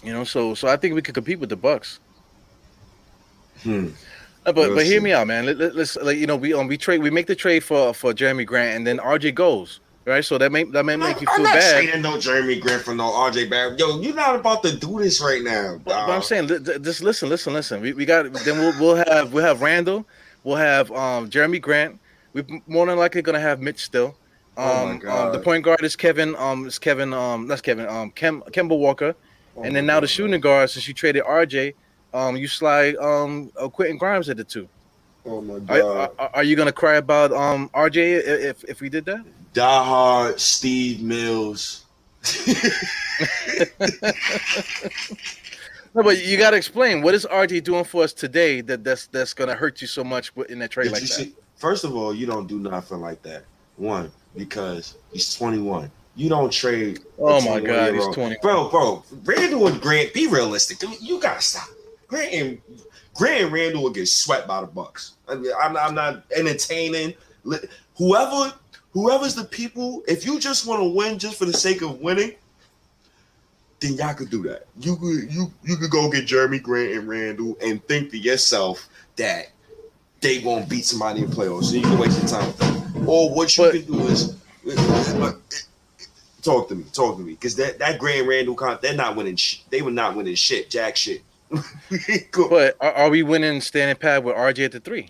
You 0.03 0.13
know, 0.13 0.25
so 0.25 0.55
so 0.55 0.69
I 0.69 0.77
think 0.77 0.95
we 0.95 1.03
could 1.03 1.15
compete 1.15 1.39
with 1.41 1.49
the 1.51 1.57
Bucks. 1.57 2.01
Hmm. 3.63 3.89
Uh, 4.45 4.53
But 4.53 4.71
We'll 4.71 4.75
but 4.75 4.87
hear 4.87 4.99
see. 4.99 5.05
me 5.05 5.13
out, 5.13 5.27
man. 5.29 5.47
Let, 5.47 5.59
let, 5.59 5.77
us 5.77 5.97
like 6.03 6.19
you 6.19 6.27
know 6.27 6.37
we 6.37 6.53
um 6.55 6.67
we 6.69 6.77
trade 6.77 7.01
we 7.03 7.11
make 7.11 7.27
the 7.29 7.37
trade 7.37 7.63
for 7.65 7.95
for 7.95 8.13
Jerami 8.13 8.45
Grant 8.47 8.77
and 8.77 8.87
then 8.87 8.99
RJ 8.99 9.35
goes 9.35 9.81
right. 10.07 10.25
So 10.25 10.39
that 10.39 10.53
may 10.53 10.65
that 10.65 10.85
may 10.85 10.97
make 10.97 11.21
you 11.21 11.27
feel 11.27 11.37
I'm 11.37 11.43
not 11.45 11.55
bad. 11.55 11.83
trading 11.85 12.03
no 12.03 12.17
Jerami 12.17 12.61
Grant 12.61 12.83
for 12.83 12.95
no 12.95 13.11
RJ 13.11 13.51
Barrett. 13.51 13.79
Yo, 13.79 14.01
you're 14.01 14.15
not 14.15 14.37
about 14.37 14.63
to 14.65 14.77
do 14.77 14.99
this 14.99 15.21
right 15.21 15.43
now. 15.43 15.79
But, 15.85 16.07
but 16.07 16.13
I'm 16.13 16.23
saying, 16.23 16.49
just 16.49 17.03
listen, 17.03 17.29
listen, 17.29 17.53
listen. 17.53 17.81
We, 17.81 17.93
we 17.93 18.05
got 18.05 18.33
then 18.33 18.59
we'll 18.59 18.79
we'll 18.81 18.97
have 18.97 19.33
we'll 19.33 19.45
have 19.45 19.63
Randle, 19.63 20.07
we'll 20.45 20.57
have 20.57 20.91
um 20.93 21.31
Jerami 21.31 21.61
Grant. 21.61 21.99
We're 22.33 22.47
more 22.67 22.87
than 22.87 22.97
likely 22.99 23.23
gonna 23.23 23.41
have 23.41 23.61
Mitch 23.61 23.83
still. 23.85 24.17
Um, 24.57 25.01
Oh 25.07 25.27
um, 25.27 25.33
the 25.33 25.39
point 25.39 25.65
guard 25.65 25.83
is 25.83 25.97
Kevin. 25.97 26.37
Um, 26.37 26.67
is 26.67 26.79
Kevin. 26.79 27.15
Um, 27.15 27.47
that's 27.49 27.63
Kevin. 27.63 27.89
Um, 27.89 28.11
Kem 28.11 28.43
Kemba 28.51 28.79
Walker. 28.79 29.15
Oh 29.57 29.63
and 29.63 29.75
then 29.77 29.87
now 29.87 30.01
the 30.01 30.07
shooting 30.07 30.41
guard, 30.41 30.71
since 30.71 30.89
you 30.89 30.95
traded 30.95 31.25
RJ, 31.25 31.75
um, 32.15 32.37
you 32.37 32.49
slide 32.49 32.97
um 32.97 33.51
uh, 33.59 33.69
Quentin 33.69 33.99
Grimes 33.99 34.29
at 34.29 34.37
the 34.37 34.45
two. 34.45 34.69
Oh 35.25 35.41
my 35.41 35.55
Are, 35.55 35.81
god. 35.81 36.11
are, 36.19 36.31
are 36.35 36.43
you 36.43 36.57
gonna 36.57 36.73
cry 36.73 36.97
about 36.97 37.33
um 37.33 37.71
RJ 37.71 38.23
if 38.27 38.65
if 38.65 38.81
we 38.81 38.89
did 38.89 39.05
that? 39.07 39.25
Die 39.53 39.85
Hard, 39.85 40.41
Steve 40.41 41.03
Mills. 41.03 41.85
No, 45.95 46.03
but 46.03 46.25
you 46.25 46.39
gotta 46.39 46.57
explain 46.57 47.03
what 47.03 47.15
is 47.15 47.27
RJ 47.27 47.65
doing 47.65 47.85
for 47.85 48.03
us 48.03 48.13
today 48.13 48.63
that 48.63 48.83
that's 48.83 49.09
that's 49.09 49.35
gonna 49.35 49.55
hurt 49.55 49.81
you 49.83 49.87
so 49.87 50.03
much 50.03 50.33
in 50.49 50.59
that 50.61 50.71
trade 50.71 50.85
Did 50.85 50.93
like 50.93 51.03
that. 51.03 51.09
see? 51.09 51.35
First 51.57 51.85
of 51.85 51.95
all, 51.95 52.15
you 52.15 52.27
don't 52.27 52.47
do 52.47 52.59
nothing 52.59 53.01
like 53.01 53.23
that. 53.23 53.45
One, 53.77 54.11
because 54.37 54.97
he's 55.13 55.35
21. 55.35 55.91
You 56.17 56.29
don't 56.29 56.53
trade. 56.53 57.01
Oh 57.19 57.41
my 57.43 57.61
God, 57.61 57.95
he's 57.95 58.07
20. 58.09 58.37
Bro, 58.43 58.71
bro, 58.71 59.05
Randle 59.25 59.67
and 59.69 59.81
Grant, 59.81 60.15
be 60.15 60.27
realistic. 60.27 60.79
Dude, 60.79 61.01
you 61.01 61.21
gotta 61.21 61.43
stop. 61.43 61.69
Grant 62.07 62.33
and 62.33 62.59
Grant 63.15 63.45
and 63.45 63.53
Randle 63.53 63.83
will 63.83 63.91
get 63.91 64.09
swept 64.09 64.49
by 64.49 64.63
the 64.63 64.67
Bucks. 64.67 65.15
I 65.29 65.35
mean, 65.35 65.53
I'm, 65.61 65.77
I'm 65.77 65.95
not 65.95 66.25
entertaining. 66.35 67.15
Whoever, 67.97 68.55
whoever's 68.93 69.35
the 69.35 69.45
people, 69.45 70.03
if 70.07 70.25
you 70.27 70.39
just 70.41 70.67
want 70.67 70.81
to 70.81 70.89
win 70.89 71.19
just 71.19 71.37
for 71.39 71.45
the 71.45 71.53
sake 71.53 71.83
of 71.83 72.01
winning, 72.01 72.33
then 73.81 73.95
y'all 73.95 74.15
could 74.15 74.31
do 74.31 74.43
that. 74.45 74.67
You 74.79 74.97
could 74.97 75.33
you 75.33 75.53
you 75.65 75.77
could 75.77 75.91
go 75.91 76.09
get 76.11 76.27
Jerami 76.27 76.63
Grant 76.63 76.93
and 76.93 77.09
Randle 77.09 77.57
and 77.63 77.85
think 77.87 78.11
to 78.13 78.19
yourself 78.19 78.89
that 79.17 79.47
they 80.21 80.39
won't 80.39 80.69
beat 80.69 80.85
somebody 80.85 81.23
in 81.23 81.29
playoffs, 81.29 81.65
so 81.65 81.75
you 81.77 81.83
can 81.83 81.99
waste 81.99 82.19
your 82.21 82.29
time 82.29 82.47
with 82.47 82.59
them. 82.59 83.09
Or 83.09 83.35
what 83.35 83.57
you 83.57 83.65
But- 83.65 83.73
can 83.73 83.85
do 83.87 84.07
is 84.07 84.37
talk 86.43 86.69
to 86.69 86.75
me, 86.75 86.85
talk 86.93 87.17
to 87.17 87.23
me, 87.23 87.33
because 87.33 87.57
that 87.57 87.79
that 87.81 87.99
Grant 87.99 88.27
Randle 88.29 88.57
they're 88.81 88.95
not 88.95 89.17
winning. 89.17 89.37
Sh- 89.37 89.61
they 89.71 89.83
were 89.83 89.91
not 89.91 90.15
winning 90.17 90.35
shit, 90.37 90.71
jack 90.71 90.97
shit. 90.97 91.23
Go- 92.31 92.49
But 92.51 92.77
are, 92.81 92.93
are 92.93 93.11
we 93.11 93.23
winning 93.23 93.61
standing 93.61 93.97
pad 93.97 94.25
with 94.25 94.37
RJ 94.37 94.65
at 94.67 94.73
the 94.73 94.81
three? 94.81 95.09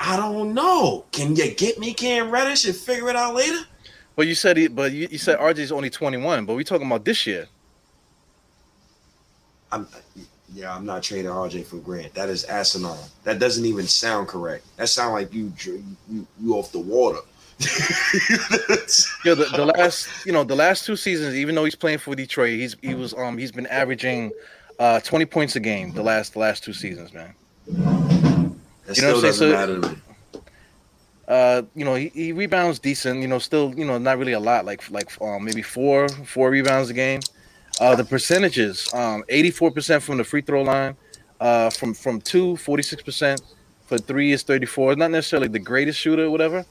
I 0.00 0.16
don't 0.16 0.54
know. 0.54 1.04
Can 1.12 1.36
you 1.36 1.54
get 1.54 1.78
me 1.78 1.92
Cam 1.92 2.30
Reddish 2.30 2.64
and 2.64 2.74
figure 2.74 3.10
it 3.10 3.16
out 3.16 3.34
later? 3.34 3.60
But 4.16 4.26
you 4.26 4.34
said 4.34 4.56
he, 4.56 4.66
but 4.66 4.92
you, 4.92 5.06
you 5.10 5.18
said 5.18 5.38
RJ's 5.38 5.70
only 5.70 5.90
21, 5.90 6.46
but 6.46 6.54
we 6.54 6.64
talking 6.64 6.86
about 6.86 7.04
this 7.04 7.26
year. 7.26 7.46
I'm 9.70 9.86
yeah, 10.52 10.74
I'm 10.74 10.84
not 10.84 11.02
trading 11.02 11.30
RJ 11.30 11.66
for 11.66 11.76
Grant. 11.76 12.12
That 12.14 12.28
is 12.28 12.44
asinine. 12.44 12.98
That 13.22 13.38
doesn't 13.38 13.64
even 13.64 13.86
sound 13.86 14.26
correct. 14.26 14.64
That 14.78 14.88
sound 14.88 15.12
like 15.12 15.32
you 15.32 15.52
you, 15.60 16.26
you 16.40 16.54
off 16.54 16.72
the 16.72 16.80
water. 16.80 17.20
Yeah, 19.24 19.34
the, 19.34 19.48
the 19.56 19.72
last, 19.76 20.08
you 20.26 20.32
know, 20.32 20.44
the 20.44 20.56
last 20.56 20.86
two 20.86 20.96
seasons, 20.96 21.36
even 21.36 21.54
though 21.54 21.64
he's 21.64 21.76
playing 21.76 21.98
for 21.98 22.16
Detroit, 22.16 22.54
he's 22.54 22.74
he 22.82 22.94
was 22.94 23.14
um 23.14 23.38
he's 23.38 23.52
been 23.52 23.66
averaging 23.66 24.32
uh 24.78 24.98
20 25.00 25.26
points 25.26 25.56
a 25.56 25.60
game 25.60 25.92
the 25.92 26.02
last 26.02 26.32
the 26.32 26.38
last 26.38 26.64
two 26.64 26.72
seasons, 26.72 27.12
man. 27.12 28.19
That 28.90 28.96
You 28.96 29.02
know 29.04 29.18
still 29.20 29.22
what 29.22 29.28
I'm 29.28 29.32
saying? 29.34 29.52
doesn't 29.52 29.52
So- 29.52 29.80
matter 29.80 29.80
to 29.80 29.88
me. 29.96 30.02
Uh, 31.28 31.62
you 31.76 31.84
know, 31.84 31.94
he, 31.94 32.08
he 32.08 32.32
rebounds 32.32 32.80
decent, 32.80 33.20
you 33.22 33.28
know, 33.28 33.38
still, 33.38 33.72
you 33.76 33.84
know, 33.84 33.98
not 33.98 34.18
really 34.18 34.32
a 34.32 34.40
lot, 34.40 34.64
like 34.64 34.90
like 34.90 35.10
um, 35.22 35.44
maybe 35.44 35.62
four 35.62 36.08
four 36.08 36.50
rebounds 36.50 36.90
a 36.90 36.94
game. 36.94 37.20
Uh, 37.80 37.94
the 37.94 38.02
percentages, 38.04 38.92
um, 38.92 39.22
84% 39.30 40.02
from 40.02 40.16
the 40.18 40.24
free 40.24 40.40
throw 40.42 40.62
line, 40.62 40.96
uh, 41.40 41.70
from 41.70 41.94
from 41.94 42.20
two, 42.20 42.54
46%, 42.54 43.40
for 43.86 43.96
three 43.96 44.32
is 44.32 44.42
34. 44.42 44.96
Not 44.96 45.12
necessarily 45.12 45.46
the 45.46 45.60
greatest 45.60 46.00
shooter 46.00 46.24
or 46.24 46.30
whatever, 46.30 46.66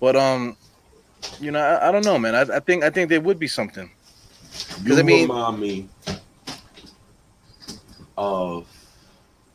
but 0.00 0.16
um, 0.16 0.56
you 1.38 1.50
know, 1.50 1.60
I, 1.60 1.88
I 1.88 1.92
don't 1.92 2.04
know, 2.06 2.18
man. 2.18 2.34
I, 2.34 2.56
I 2.56 2.60
think 2.60 2.82
I 2.82 2.88
think 2.88 3.10
there 3.10 3.20
would 3.20 3.38
be 3.38 3.48
something. 3.48 3.90
You 4.82 4.98
I 4.98 5.02
mean- 5.02 5.28
remind 5.28 5.60
me 5.60 5.88
of 8.16 8.66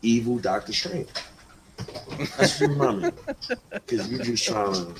evil 0.04 0.38
Doctor 0.38 0.72
Strange. 0.72 1.10
That's 2.38 2.60
what 2.60 2.62
you 2.62 2.68
remind 2.68 3.02
me. 3.04 3.12
Because 3.72 4.10
you 4.12 4.20
just 4.20 4.44
trying 4.46 4.74
to. 4.74 4.96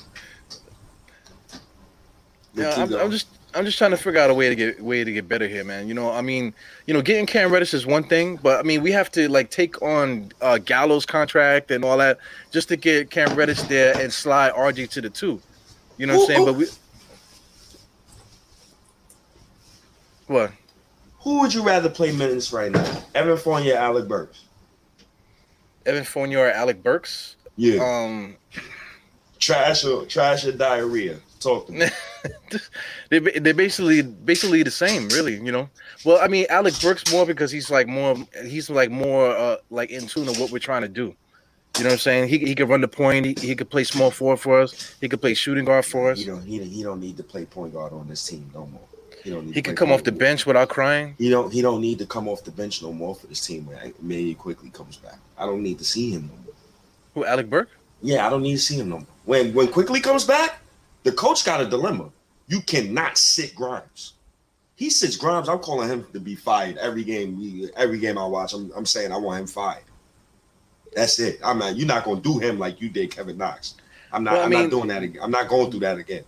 Yeah, 2.54 2.74
I'm. 2.76 2.92
I'm 2.94 3.10
just 3.10 3.26
I'm 3.54 3.64
just 3.64 3.78
trying 3.78 3.92
to 3.92 3.96
figure 3.96 4.20
out 4.20 4.28
a 4.28 4.34
way 4.34 4.48
to 4.50 4.54
get 4.54 4.80
way 4.80 5.02
to 5.02 5.10
get 5.12 5.28
better 5.28 5.48
here, 5.48 5.64
man. 5.64 5.88
You 5.88 5.94
know, 5.94 6.10
I 6.10 6.20
mean, 6.20 6.52
you 6.86 6.92
know, 6.94 7.00
getting 7.00 7.24
Cam 7.26 7.50
Reddish 7.50 7.72
is 7.74 7.86
one 7.86 8.04
thing, 8.04 8.36
but 8.36 8.58
I 8.58 8.62
mean, 8.62 8.82
we 8.82 8.92
have 8.92 9.10
to 9.12 9.28
like 9.28 9.50
take 9.50 9.80
on 9.82 10.30
uh, 10.42 10.58
Gallo's 10.58 11.06
contract 11.06 11.70
and 11.70 11.84
all 11.84 11.96
that 11.98 12.18
just 12.50 12.68
to 12.68 12.76
get 12.76 13.10
Cam 13.10 13.34
Reddish 13.34 13.62
there 13.62 13.98
and 13.98 14.12
slide 14.12 14.52
RJ 14.52 14.90
to 14.90 15.00
the 15.00 15.10
two. 15.10 15.40
You 15.96 16.06
know 16.06 16.16
what 16.16 16.22
I'm 16.22 16.26
saying? 16.26 16.40
Who- 16.40 16.46
But 16.46 16.54
we 16.58 16.66
what? 20.26 20.52
Who 21.20 21.40
would 21.40 21.52
you 21.54 21.62
rather 21.62 21.88
play 21.90 22.12
minutes 22.12 22.52
right 22.52 22.70
now? 22.70 23.02
Evan 23.14 23.36
Fournier, 23.36 23.76
Alec 23.76 24.06
Burks. 24.08 24.44
Evan 25.86 26.04
Fournier 26.04 26.40
or 26.40 26.50
Alec 26.50 26.82
Burks? 26.82 27.36
Yeah. 27.56 27.82
Um, 27.82 28.36
trash 29.38 29.84
or 29.84 30.04
trash 30.06 30.44
or 30.44 30.52
diarrhea. 30.52 31.18
Talk 31.40 31.66
to 31.66 31.72
me. 31.72 31.86
they 33.10 33.18
they 33.18 33.52
basically 33.52 34.02
basically 34.02 34.62
the 34.62 34.70
same, 34.70 35.08
really. 35.08 35.36
You 35.36 35.52
know. 35.52 35.70
Well, 36.04 36.18
I 36.20 36.28
mean, 36.28 36.46
Alec 36.50 36.74
Burks 36.80 37.10
more 37.12 37.26
because 37.26 37.50
he's 37.50 37.70
like 37.70 37.86
more 37.86 38.16
he's 38.44 38.70
like 38.70 38.90
more 38.90 39.30
uh, 39.36 39.56
like 39.70 39.90
in 39.90 40.06
tune 40.06 40.28
of 40.28 40.38
what 40.38 40.50
we're 40.50 40.58
trying 40.58 40.82
to 40.82 40.88
do. 40.88 41.14
You 41.76 41.84
know 41.84 41.88
what 41.90 41.94
I'm 41.94 41.98
saying? 41.98 42.28
He, 42.28 42.38
he 42.38 42.54
could 42.54 42.70
run 42.70 42.80
the 42.80 42.88
point. 42.88 43.26
He, 43.26 43.48
he 43.48 43.54
could 43.54 43.68
play 43.68 43.84
small 43.84 44.10
forward 44.10 44.38
for 44.38 44.60
us. 44.62 44.96
He 44.98 45.10
could 45.10 45.20
play 45.20 45.34
shooting 45.34 45.66
guard 45.66 45.84
for 45.84 46.10
us. 46.10 46.18
He 46.18 46.24
don't 46.24 46.42
he, 46.42 46.58
he 46.62 46.82
don't 46.82 47.00
need 47.00 47.18
to 47.18 47.22
play 47.22 47.44
point 47.44 47.74
guard 47.74 47.92
on 47.92 48.08
this 48.08 48.26
team 48.26 48.50
no 48.54 48.66
more. 48.66 48.80
He 49.26 49.32
don't. 49.32 49.52
he 49.52 49.60
could 49.60 49.76
come 49.76 49.90
off 49.90 50.04
the 50.04 50.12
bench 50.12 50.46
without 50.46 50.68
crying. 50.68 51.16
He 51.18 51.28
don't. 51.30 51.52
He 51.52 51.60
don't 51.60 51.80
need 51.80 51.98
to 51.98 52.06
come 52.06 52.28
off 52.28 52.44
the 52.44 52.52
bench 52.52 52.80
no 52.80 52.92
more 52.92 53.12
for 53.12 53.26
this 53.26 53.44
team 53.44 53.66
when 53.66 53.92
Maybe 54.00 54.34
Quickley 54.34 54.70
comes 54.70 54.98
back. 54.98 55.18
I 55.36 55.46
don't 55.46 55.64
need 55.64 55.78
to 55.78 55.84
see 55.84 56.12
him 56.12 56.30
no 56.32 56.44
more. 56.44 56.54
Who 57.14 57.24
Alec 57.24 57.50
Burke? 57.50 57.70
Yeah, 58.02 58.24
I 58.24 58.30
don't 58.30 58.42
need 58.42 58.52
to 58.52 58.62
see 58.62 58.76
him 58.76 58.88
no 58.88 58.98
more. 58.98 59.06
When 59.24 59.52
when 59.52 59.66
Quickley 59.66 59.98
comes 59.98 60.22
back, 60.22 60.60
the 61.02 61.10
coach 61.10 61.44
got 61.44 61.60
a 61.60 61.66
dilemma. 61.66 62.10
You 62.46 62.60
cannot 62.60 63.18
sit 63.18 63.52
Grimes. 63.56 64.12
He 64.76 64.90
sits 64.90 65.16
Grimes. 65.16 65.48
I'm 65.48 65.58
calling 65.58 65.88
him 65.88 66.06
to 66.12 66.20
be 66.20 66.36
fired 66.36 66.76
every 66.76 67.02
game. 67.02 67.68
Every 67.76 67.98
game 67.98 68.18
I 68.18 68.26
watch, 68.26 68.54
I'm, 68.54 68.70
I'm 68.76 68.86
saying 68.86 69.10
I 69.10 69.16
want 69.16 69.40
him 69.40 69.46
fired. 69.48 69.82
That's 70.94 71.18
it. 71.18 71.40
I'm 71.42 71.58
not. 71.58 71.74
You're 71.74 71.88
not 71.88 72.04
gonna 72.04 72.20
do 72.20 72.38
him 72.38 72.60
like 72.60 72.80
you 72.80 72.90
did 72.90 73.10
Kevin 73.10 73.36
Knox. 73.36 73.74
I'm 74.12 74.22
not. 74.22 74.34
Well, 74.34 74.44
I'm 74.44 74.50
mean, 74.50 74.60
not 74.60 74.70
doing 74.70 74.86
that 74.86 75.02
again. 75.02 75.20
I'm 75.20 75.32
not 75.32 75.48
going 75.48 75.68
through 75.72 75.80
that 75.80 75.98
again. 75.98 76.22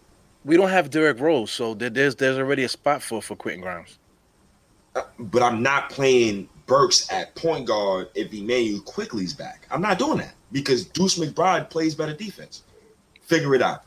We 0.49 0.57
don't 0.57 0.71
have 0.71 0.89
Derrick 0.89 1.21
Rose, 1.21 1.51
so 1.51 1.75
there's 1.75 2.15
there's 2.17 2.39
already 2.39 2.65
a 2.65 2.71
spot 2.71 3.03
for 3.03 3.21
for 3.21 3.37
Quentin 3.37 3.61
Grimes. 3.61 3.99
Uh, 4.97 5.03
but 5.19 5.43
I'm 5.43 5.63
not 5.63 5.91
playing 5.91 6.49
Burks 6.65 7.13
at 7.13 7.35
point 7.35 7.67
guard 7.67 8.09
if 8.15 8.33
Immanuel 8.33 8.81
Quickley's 8.81 9.35
back. 9.35 9.67
I'm 9.71 9.83
not 9.83 9.99
doing 9.99 10.17
that 10.19 10.33
because 10.51 10.87
Deuce 10.87 11.19
McBride 11.19 11.69
plays 11.69 11.95
better 11.95 12.15
defense. 12.15 12.63
Figure 13.21 13.55
it 13.55 13.61
out. 13.61 13.85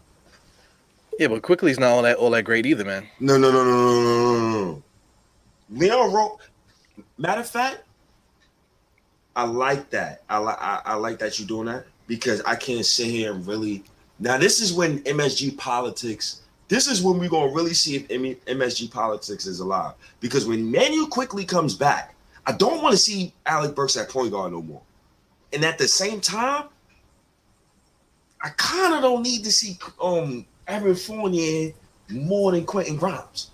Yeah, 1.18 1.30
but 1.30 1.42
Quickley's 1.42 1.80
not 1.80 1.90
all 1.90 2.04
that 2.04 2.18
all 2.18 2.30
that 2.30 2.44
great 2.44 2.68
either, 2.68 2.86
man. 2.86 3.08
No, 3.20 3.40
no, 3.40 3.52
no, 3.52 3.64
no, 3.64 3.74
no, 3.74 4.02
no, 4.04 4.64
no. 4.66 4.84
Leon 5.72 6.14
Rose. 6.14 6.38
Matter 7.18 7.42
of 7.42 7.50
fact, 7.50 7.80
I 9.36 9.46
like 9.46 9.90
that. 9.90 10.22
I 10.30 10.38
like 10.38 10.62
I, 10.62 10.82
I 10.86 10.94
like 10.94 11.18
that 11.18 11.40
you're 11.40 11.48
doing 11.48 11.66
that 11.66 11.86
because 12.06 12.40
I 12.42 12.54
can't 12.54 12.86
sit 12.86 13.08
here 13.08 13.34
and 13.34 13.48
really. 13.48 13.84
Now 14.20 14.38
this 14.38 14.62
is 14.62 14.72
when 14.72 15.00
MSG 15.06 15.58
politics. 15.58 16.41
This 16.72 16.88
is 16.88 17.04
when 17.04 17.20
we're 17.20 17.28
gonna 17.28 17.52
really 17.52 17.74
see 17.74 17.98
if 17.98 18.08
MSG 18.08 18.90
politics 18.92 19.46
is 19.46 19.60
alive. 19.60 19.94
Because 20.22 20.46
when 20.46 20.72
Manuel 20.72 21.08
Quickley 21.08 21.44
comes 21.44 21.76
back, 21.76 22.16
I 22.46 22.54
don't 22.54 22.82
want 22.82 22.94
to 22.94 22.98
see 22.98 23.34
Alec 23.46 23.76
Burks 23.76 23.98
at 23.98 24.08
point 24.08 24.32
guard 24.32 24.54
no 24.54 24.62
more. 24.62 24.82
And 25.52 25.66
at 25.66 25.78
the 25.78 25.86
same 25.90 26.22
time, 26.22 26.70
I 28.42 28.52
kind 28.56 28.94
of 28.94 29.02
don't 29.02 29.22
need 29.22 29.44
to 29.44 29.52
see 29.52 29.78
um 30.02 30.46
Evan 30.66 30.96
Fournier 30.96 31.74
more 32.10 32.54
than 32.54 32.66
Quentin 32.66 32.96
Grimes. 32.96 33.52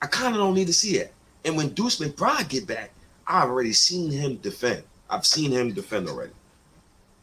I 0.00 0.06
kind 0.06 0.32
of 0.32 0.40
don't 0.40 0.54
need 0.54 0.68
to 0.68 0.72
see 0.72 0.98
it. 0.98 1.12
And 1.44 1.56
when 1.56 1.70
Deuce 1.70 1.98
McBride 1.98 2.48
get 2.48 2.64
back, 2.64 2.92
I've 3.26 3.48
already 3.48 3.72
seen 3.72 4.08
him 4.08 4.36
defend. 4.36 4.84
I've 5.10 5.26
seen 5.26 5.50
him 5.50 5.74
defend 5.74 6.08
already. 6.08 6.34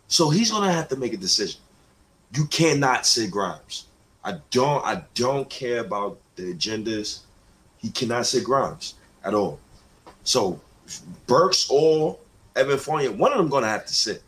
So 0.10 0.30
he's 0.30 0.52
gonna 0.52 0.74
have 0.74 0.89
to 0.89 0.98
make 0.98 1.13
a 1.13 1.17
decision. 1.17 1.62
You 2.36 2.46
cannot 2.48 3.06
say 3.06 3.28
Grimes. 3.28 3.87
I 4.28 4.34
don't 4.52 4.86
I 4.86 5.02
don't 5.16 5.50
care 5.50 5.80
about 5.80 6.20
the 6.36 6.54
agendas. 6.54 7.22
He 7.78 7.90
cannot 7.90 8.26
sit 8.26 8.44
Grimes 8.44 8.96
at 9.24 9.34
all. 9.34 9.58
So 10.26 10.60
Burks 11.28 11.70
or 11.70 12.20
Evan 12.58 12.78
Fournier, 12.78 13.13
one 13.13 13.32
of 13.32 13.38
them 13.38 13.48
gonna 13.48 13.70
have 13.70 13.86
to 13.86 13.94
sit. 13.94 14.22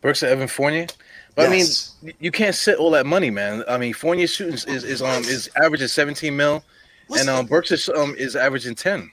Burks 0.00 0.22
or 0.22 0.28
Evan 0.28 0.48
Fournier? 0.48 0.86
But 1.34 1.50
yes. 1.50 1.96
I 2.00 2.06
mean, 2.06 2.14
you 2.18 2.30
can't 2.30 2.54
sit 2.54 2.78
all 2.78 2.90
that 2.92 3.04
money, 3.04 3.28
man. 3.28 3.62
I 3.68 3.76
mean, 3.76 3.92
Fournier 3.92 4.26
shooting 4.26 4.54
is 4.54 4.64
is 4.64 5.02
um 5.02 5.22
is 5.24 5.50
averaging 5.62 5.88
17 5.88 6.34
mil, 6.34 6.64
What's 7.08 7.20
and 7.20 7.28
um 7.28 7.44
Burks 7.44 7.72
is 7.72 7.90
um 7.90 8.14
is 8.16 8.36
averaging 8.36 8.74
10. 8.74 9.10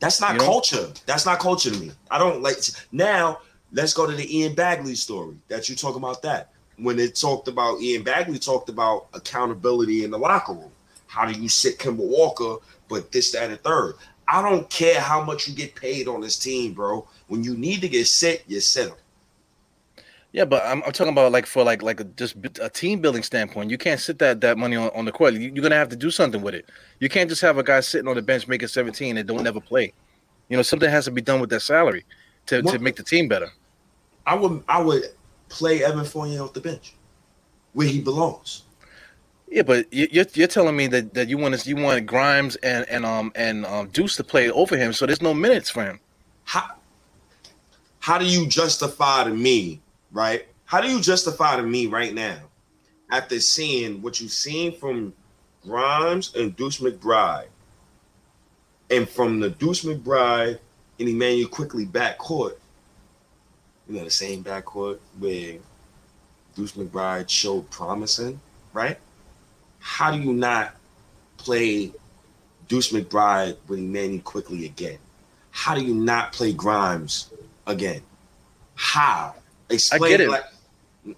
That's 0.00 0.20
not 0.20 0.32
you 0.32 0.38
know? 0.40 0.44
culture. 0.44 0.92
That's 1.06 1.24
not 1.24 1.38
culture 1.38 1.70
to 1.70 1.78
me. 1.78 1.92
I 2.10 2.18
don't 2.18 2.42
like 2.42 2.58
now. 2.92 3.38
Let's 3.72 3.94
go 3.94 4.06
to 4.06 4.14
the 4.14 4.38
Ian 4.38 4.54
Begley 4.54 4.96
story 4.98 5.36
that 5.48 5.70
you 5.70 5.76
talk 5.76 5.96
about 5.96 6.20
that. 6.22 6.50
When 6.78 6.98
it 6.98 7.16
talked 7.16 7.48
about 7.48 7.80
Ian 7.80 8.04
Begley 8.04 8.42
talked 8.44 8.68
about 8.68 9.06
accountability 9.14 10.04
in 10.04 10.10
the 10.10 10.18
locker 10.18 10.52
room. 10.52 10.70
How 11.06 11.24
do 11.24 11.40
you 11.40 11.48
sit 11.48 11.78
Kemba 11.78 12.06
Walker, 12.06 12.56
but 12.88 13.10
this, 13.12 13.32
that, 13.32 13.50
and 13.50 13.60
third? 13.62 13.94
I 14.28 14.42
don't 14.42 14.68
care 14.68 15.00
how 15.00 15.22
much 15.22 15.48
you 15.48 15.54
get 15.54 15.74
paid 15.74 16.08
on 16.08 16.20
this 16.20 16.38
team, 16.38 16.72
bro. 16.72 17.08
When 17.28 17.44
you 17.44 17.56
need 17.56 17.80
to 17.82 17.88
get 17.88 18.06
set, 18.06 18.42
you 18.46 18.60
set 18.60 18.88
them. 18.88 18.96
Yeah, 20.32 20.44
but 20.44 20.62
I'm, 20.66 20.82
I'm, 20.84 20.92
talking 20.92 21.12
about 21.12 21.32
like 21.32 21.46
for 21.46 21.64
like 21.64 21.82
like 21.82 22.00
a, 22.00 22.04
just 22.04 22.36
a 22.60 22.68
team 22.68 23.00
building 23.00 23.22
standpoint. 23.22 23.70
You 23.70 23.78
can't 23.78 23.98
sit 23.98 24.18
that 24.18 24.42
that 24.42 24.58
money 24.58 24.76
on, 24.76 24.90
on 24.94 25.06
the 25.06 25.12
court. 25.12 25.32
You, 25.32 25.50
are 25.50 25.62
gonna 25.62 25.76
have 25.76 25.88
to 25.88 25.96
do 25.96 26.10
something 26.10 26.42
with 26.42 26.54
it. 26.54 26.68
You 27.00 27.08
can't 27.08 27.30
just 27.30 27.40
have 27.40 27.56
a 27.56 27.62
guy 27.62 27.80
sitting 27.80 28.06
on 28.06 28.16
the 28.16 28.22
bench 28.22 28.46
making 28.46 28.68
17 28.68 29.16
and 29.16 29.26
don't 29.26 29.42
never 29.42 29.60
play. 29.60 29.94
You 30.50 30.56
know, 30.56 30.62
something 30.62 30.90
has 30.90 31.06
to 31.06 31.10
be 31.10 31.22
done 31.22 31.40
with 31.40 31.48
that 31.50 31.60
salary 31.60 32.04
to, 32.46 32.60
to 32.62 32.78
make 32.78 32.96
the 32.96 33.02
team 33.02 33.28
better. 33.28 33.48
I 34.26 34.34
would 34.34 34.62
I 34.68 34.82
would 34.82 35.04
play 35.48 35.84
Evan 35.84 36.04
Fournier 36.04 36.42
off 36.42 36.52
the 36.52 36.60
bench 36.60 36.94
where 37.72 37.86
he 37.86 38.00
belongs. 38.00 38.62
Yeah, 39.48 39.62
but 39.62 39.86
you're 39.92 40.26
you're 40.34 40.48
telling 40.48 40.76
me 40.76 40.88
that, 40.88 41.14
that 41.14 41.28
you 41.28 41.38
want 41.38 41.58
to, 41.58 41.68
you 41.68 41.76
want 41.76 42.04
Grimes 42.06 42.56
and 42.56 42.84
and 42.88 43.06
um 43.06 43.32
and 43.36 43.64
um 43.66 43.88
Deuce 43.88 44.16
to 44.16 44.24
play 44.24 44.50
over 44.50 44.76
him, 44.76 44.92
so 44.92 45.06
there's 45.06 45.22
no 45.22 45.34
minutes 45.34 45.70
for 45.70 45.84
him. 45.84 46.00
How 46.44 46.76
how 48.00 48.18
do 48.18 48.24
you 48.24 48.48
justify 48.48 49.24
to 49.24 49.30
me 49.30 49.80
right? 50.16 50.46
How 50.64 50.80
do 50.80 50.88
you 50.88 51.00
justify 51.00 51.56
to 51.56 51.62
me 51.62 51.86
right 51.86 52.12
now, 52.12 52.38
after 53.10 53.38
seeing 53.38 54.02
what 54.02 54.20
you've 54.20 54.32
seen 54.32 54.76
from 54.76 55.12
Grimes 55.62 56.34
and 56.34 56.56
Deuce 56.56 56.78
McBride, 56.78 57.48
and 58.90 59.08
from 59.08 59.40
the 59.40 59.50
Deuce 59.50 59.84
McBride 59.84 60.58
and 60.98 61.08
Immanuel 61.08 61.48
Quickley 61.48 61.86
backcourt, 61.86 62.56
you 63.88 63.96
know, 63.96 64.04
the 64.04 64.10
same 64.10 64.42
backcourt 64.42 64.98
where 65.18 65.56
Deuce 66.54 66.72
McBride 66.72 67.28
showed 67.28 67.70
promising, 67.70 68.40
right? 68.72 68.98
How 69.78 70.10
do 70.10 70.20
you 70.20 70.32
not 70.32 70.74
play 71.36 71.92
Deuce 72.68 72.92
McBride 72.92 73.56
with 73.68 73.78
Immanuel 73.78 74.22
Quickley 74.22 74.66
again? 74.66 74.98
How 75.50 75.74
do 75.74 75.82
you 75.82 75.94
not 75.94 76.32
play 76.32 76.52
Grimes 76.52 77.30
again? 77.66 78.02
How? 78.74 79.34
Explain 79.70 80.02
I 80.02 80.08
get 80.08 80.20
it. 80.20 80.30
Like, 80.30 80.44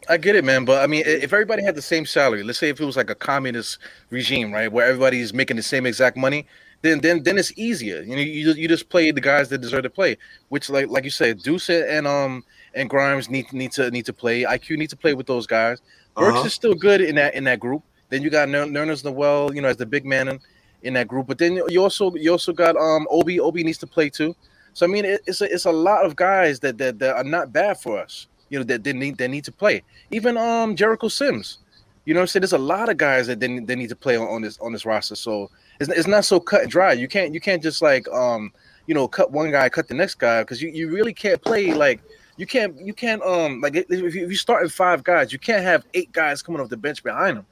I 0.09 0.17
get 0.19 0.37
it, 0.37 0.45
man. 0.45 0.65
But 0.65 0.83
I 0.83 0.87
mean, 0.87 1.03
if 1.07 1.33
everybody 1.33 1.63
had 1.63 1.75
the 1.75 1.83
same 1.83 2.05
salary, 2.05 2.43
let's 2.43 2.59
say 2.59 2.69
if 2.69 2.81
it 2.81 2.85
was 2.85 2.97
like 2.97 3.11
a 3.11 3.15
communist 3.15 3.79
regime, 4.11 4.53
right, 4.53 4.71
where 4.71 4.87
everybody's 4.87 5.33
making 5.33 5.57
the 5.57 5.63
same 5.63 5.87
exact 5.87 6.17
money, 6.17 6.47
then 6.83 7.01
then 7.01 7.23
then 7.23 7.39
it's 7.39 7.53
easier. 7.57 8.03
You 8.03 8.17
know, 8.17 8.23
you 8.23 8.53
you 8.53 8.69
just 8.69 8.89
play 8.89 9.11
the 9.11 9.21
guys 9.21 9.49
that 9.49 9.59
deserve 9.59 9.83
to 9.85 9.91
play. 9.91 10.17
Which, 10.49 10.71
like 10.71 10.89
like 10.89 11.05
you 11.05 11.11
said, 11.11 11.43
Deuce 11.43 11.71
and 11.71 12.07
um 12.07 12.45
and 12.75 12.89
Grimes 12.89 13.29
need 13.29 13.53
need 13.53 13.73
to 13.73 13.91
need 13.91 14.07
to 14.07 14.13
play. 14.13 14.43
IQ 14.43 14.79
need 14.79 14.91
to 14.91 14.97
play 14.97 15.15
with 15.15 15.27
those 15.27 15.47
guys. 15.47 15.81
Burks 16.17 16.37
uh-huh. 16.37 16.47
is 16.47 16.55
still 16.55 16.75
good 16.75 17.01
in 17.01 17.17
that 17.17 17.35
in 17.35 17.45
that 17.45 17.61
group. 17.61 17.83
Then 18.11 18.23
you 18.23 18.31
got 18.31 18.49
Nerlens 18.49 19.05
Noel, 19.05 19.55
you 19.55 19.61
know, 19.61 19.69
as 19.69 19.77
the 19.77 19.85
big 19.85 20.07
man 20.07 20.29
in, 20.29 20.41
in 20.83 20.95
that 20.95 21.09
group. 21.09 21.27
But 21.27 21.39
then 21.39 21.61
you 21.69 21.83
also 21.83 22.15
you 22.15 22.31
also 22.31 22.53
got 22.53 22.77
um 22.77 23.07
Obi. 23.11 23.41
Obi 23.41 23.65
needs 23.65 23.79
to 23.79 23.87
play 23.87 24.09
too. 24.09 24.35
So 24.73 24.87
I 24.87 24.89
mean, 24.89 25.05
it, 25.05 25.21
it's 25.27 25.41
a 25.41 25.53
it's 25.53 25.65
a 25.65 25.73
lot 25.73 26.05
of 26.05 26.17
guys 26.17 26.61
that 26.61 26.79
that, 26.79 26.99
that 27.01 27.17
are 27.17 27.25
not 27.25 27.53
bad 27.53 27.81
for 27.81 27.99
us 27.99 28.29
you 28.49 28.59
know, 28.59 28.65
that 28.65 28.85
they 28.85 28.93
need 28.93 29.19
they 29.19 29.29
need 29.29 29.45
to 29.45 29.53
play. 29.53 29.83
Even 30.11 30.37
um 30.37 30.77
Jericho 30.77 31.09
Sims. 31.09 31.59
You 32.05 32.15
know 32.15 32.21
what 32.21 32.23
I'm 32.23 32.29
saying? 32.29 32.41
There's 32.43 32.53
a 32.55 32.59
lot 32.59 32.89
of 32.89 32.97
guys 32.97 33.27
that 33.27 33.39
they, 33.39 33.59
they 33.59 33.77
need 33.77 33.91
to 33.91 33.97
play 33.97 34.17
on, 34.17 34.27
on 34.29 34.43
this 34.43 34.59
on 34.59 34.73
this 34.73 34.87
roster. 34.87 35.15
So 35.15 35.51
it's, 35.81 35.89
it's 35.91 36.07
not 36.07 36.25
so 36.25 36.41
cut 36.41 36.63
and 36.63 36.71
dry. 36.71 36.93
You 36.93 37.09
can't 37.09 37.35
you 37.35 37.41
can't 37.41 37.63
just 37.63 37.83
like 37.83 38.09
um 38.09 38.53
you 38.87 38.95
know 38.95 39.09
cut 39.09 39.31
one 39.31 39.51
guy, 39.51 39.69
cut 39.69 39.89
the 39.89 39.95
next 39.95 40.17
guy 40.17 40.43
because 40.43 40.61
you, 40.63 40.69
you 40.71 40.91
really 40.91 41.13
can't 41.13 41.43
play 41.43 41.73
like 41.73 42.01
you 42.37 42.47
can't 42.47 42.79
you 42.81 42.95
can't 42.95 43.23
um 43.23 43.61
like 43.61 43.77
if 43.77 43.91
you, 43.91 44.07
if 44.07 44.15
you 44.15 44.37
start 44.37 44.63
in 44.63 44.69
five 44.69 45.05
guys, 45.05 45.33
you 45.33 45.39
can't 45.39 45.63
have 45.63 45.85
eight 45.95 46.13
guys 46.13 46.43
coming 46.43 46.61
off 46.61 46.69
the 46.69 46.77
bench 46.77 47.03
behind 47.03 47.37
them. 47.37 47.47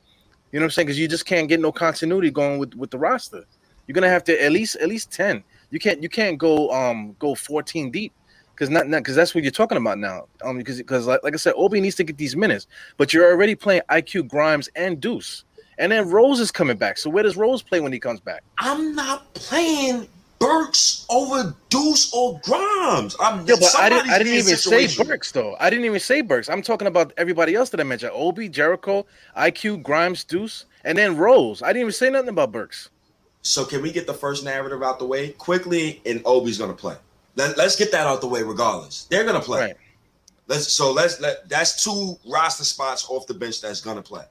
You 0.52 0.60
know 0.60 0.64
what 0.64 0.68
I'm 0.68 0.70
saying? 0.70 0.86
Because 0.86 0.98
you 0.98 1.08
just 1.08 1.26
can't 1.26 1.48
get 1.48 1.60
no 1.60 1.72
continuity 1.72 2.30
going 2.30 2.58
with 2.58 2.74
with 2.74 2.90
the 2.90 2.98
roster. 2.98 3.44
You're 3.86 3.94
gonna 3.94 4.08
have 4.08 4.24
to 4.24 4.42
at 4.42 4.52
least 4.52 4.76
at 4.76 4.88
least 4.88 5.12
ten. 5.12 5.44
You 5.70 5.78
can't 5.78 6.02
you 6.02 6.08
can't 6.08 6.38
go 6.38 6.70
um 6.70 7.14
go 7.18 7.34
14 7.34 7.90
deep 7.90 8.12
because 8.56 8.70
not 8.70 8.88
because 8.88 9.14
that's 9.14 9.34
what 9.34 9.44
you're 9.44 9.50
talking 9.50 9.76
about 9.76 9.98
now. 9.98 10.26
Um, 10.42 10.56
because 10.56 10.78
because 10.78 11.06
like, 11.06 11.22
like 11.22 11.34
I 11.34 11.36
said, 11.36 11.54
Obi 11.56 11.80
needs 11.80 11.96
to 11.96 12.04
get 12.04 12.16
these 12.16 12.34
minutes, 12.34 12.66
but 12.96 13.12
you're 13.12 13.30
already 13.30 13.54
playing 13.54 13.82
IQ 13.90 14.28
Grimes 14.28 14.68
and 14.74 15.00
Deuce, 15.00 15.44
and 15.78 15.92
then 15.92 16.08
Rose 16.10 16.40
is 16.40 16.50
coming 16.50 16.76
back. 16.76 16.98
So 16.98 17.10
where 17.10 17.22
does 17.22 17.36
Rose 17.36 17.62
play 17.62 17.80
when 17.80 17.92
he 17.92 17.98
comes 17.98 18.20
back? 18.20 18.42
I'm 18.58 18.94
not 18.94 19.32
playing 19.34 20.08
Burks 20.38 21.06
over 21.08 21.54
Deuce 21.70 22.12
or 22.12 22.40
Grimes. 22.44 23.16
I'm, 23.20 23.46
yeah, 23.46 23.56
but 23.58 23.76
I 23.78 23.88
didn't. 23.88 24.10
I 24.10 24.18
didn't 24.18 24.34
even 24.34 24.56
say 24.56 25.04
Burks 25.04 25.32
though. 25.32 25.56
I 25.58 25.70
didn't 25.70 25.84
even 25.86 26.00
say 26.00 26.20
Burks. 26.20 26.48
I'm 26.48 26.62
talking 26.62 26.88
about 26.88 27.12
everybody 27.16 27.54
else 27.54 27.70
that 27.70 27.80
I 27.80 27.84
mentioned: 27.84 28.12
Obi, 28.14 28.48
Jericho, 28.48 29.06
IQ, 29.36 29.82
Grimes, 29.82 30.24
Deuce, 30.24 30.66
and 30.84 30.98
then 30.98 31.16
Rose. 31.16 31.62
I 31.62 31.68
didn't 31.68 31.82
even 31.82 31.92
say 31.92 32.10
nothing 32.10 32.28
about 32.28 32.52
Burks. 32.52 32.90
So 33.42 33.64
can 33.64 33.80
we 33.80 33.92
get 33.92 34.06
the 34.06 34.14
first 34.14 34.44
narrative 34.44 34.82
out 34.82 34.98
the 34.98 35.06
way 35.06 35.30
quickly? 35.30 36.02
And 36.04 36.20
Obi's 36.24 36.58
gonna 36.58 36.74
play. 36.74 36.96
Let, 37.36 37.58
us 37.58 37.76
get 37.76 37.92
that 37.92 38.06
out 38.06 38.20
the 38.20 38.26
way 38.26 38.42
regardless. 38.42 39.04
They're 39.04 39.24
gonna 39.24 39.40
play. 39.40 39.60
Right. 39.60 39.76
Let's 40.48 40.72
so 40.72 40.92
let's 40.92 41.20
let 41.20 41.48
that's 41.48 41.82
two 41.82 42.16
roster 42.26 42.64
spots 42.64 43.06
off 43.08 43.26
the 43.26 43.34
bench 43.34 43.60
that's 43.60 43.80
gonna 43.80 44.02
play. 44.02 44.24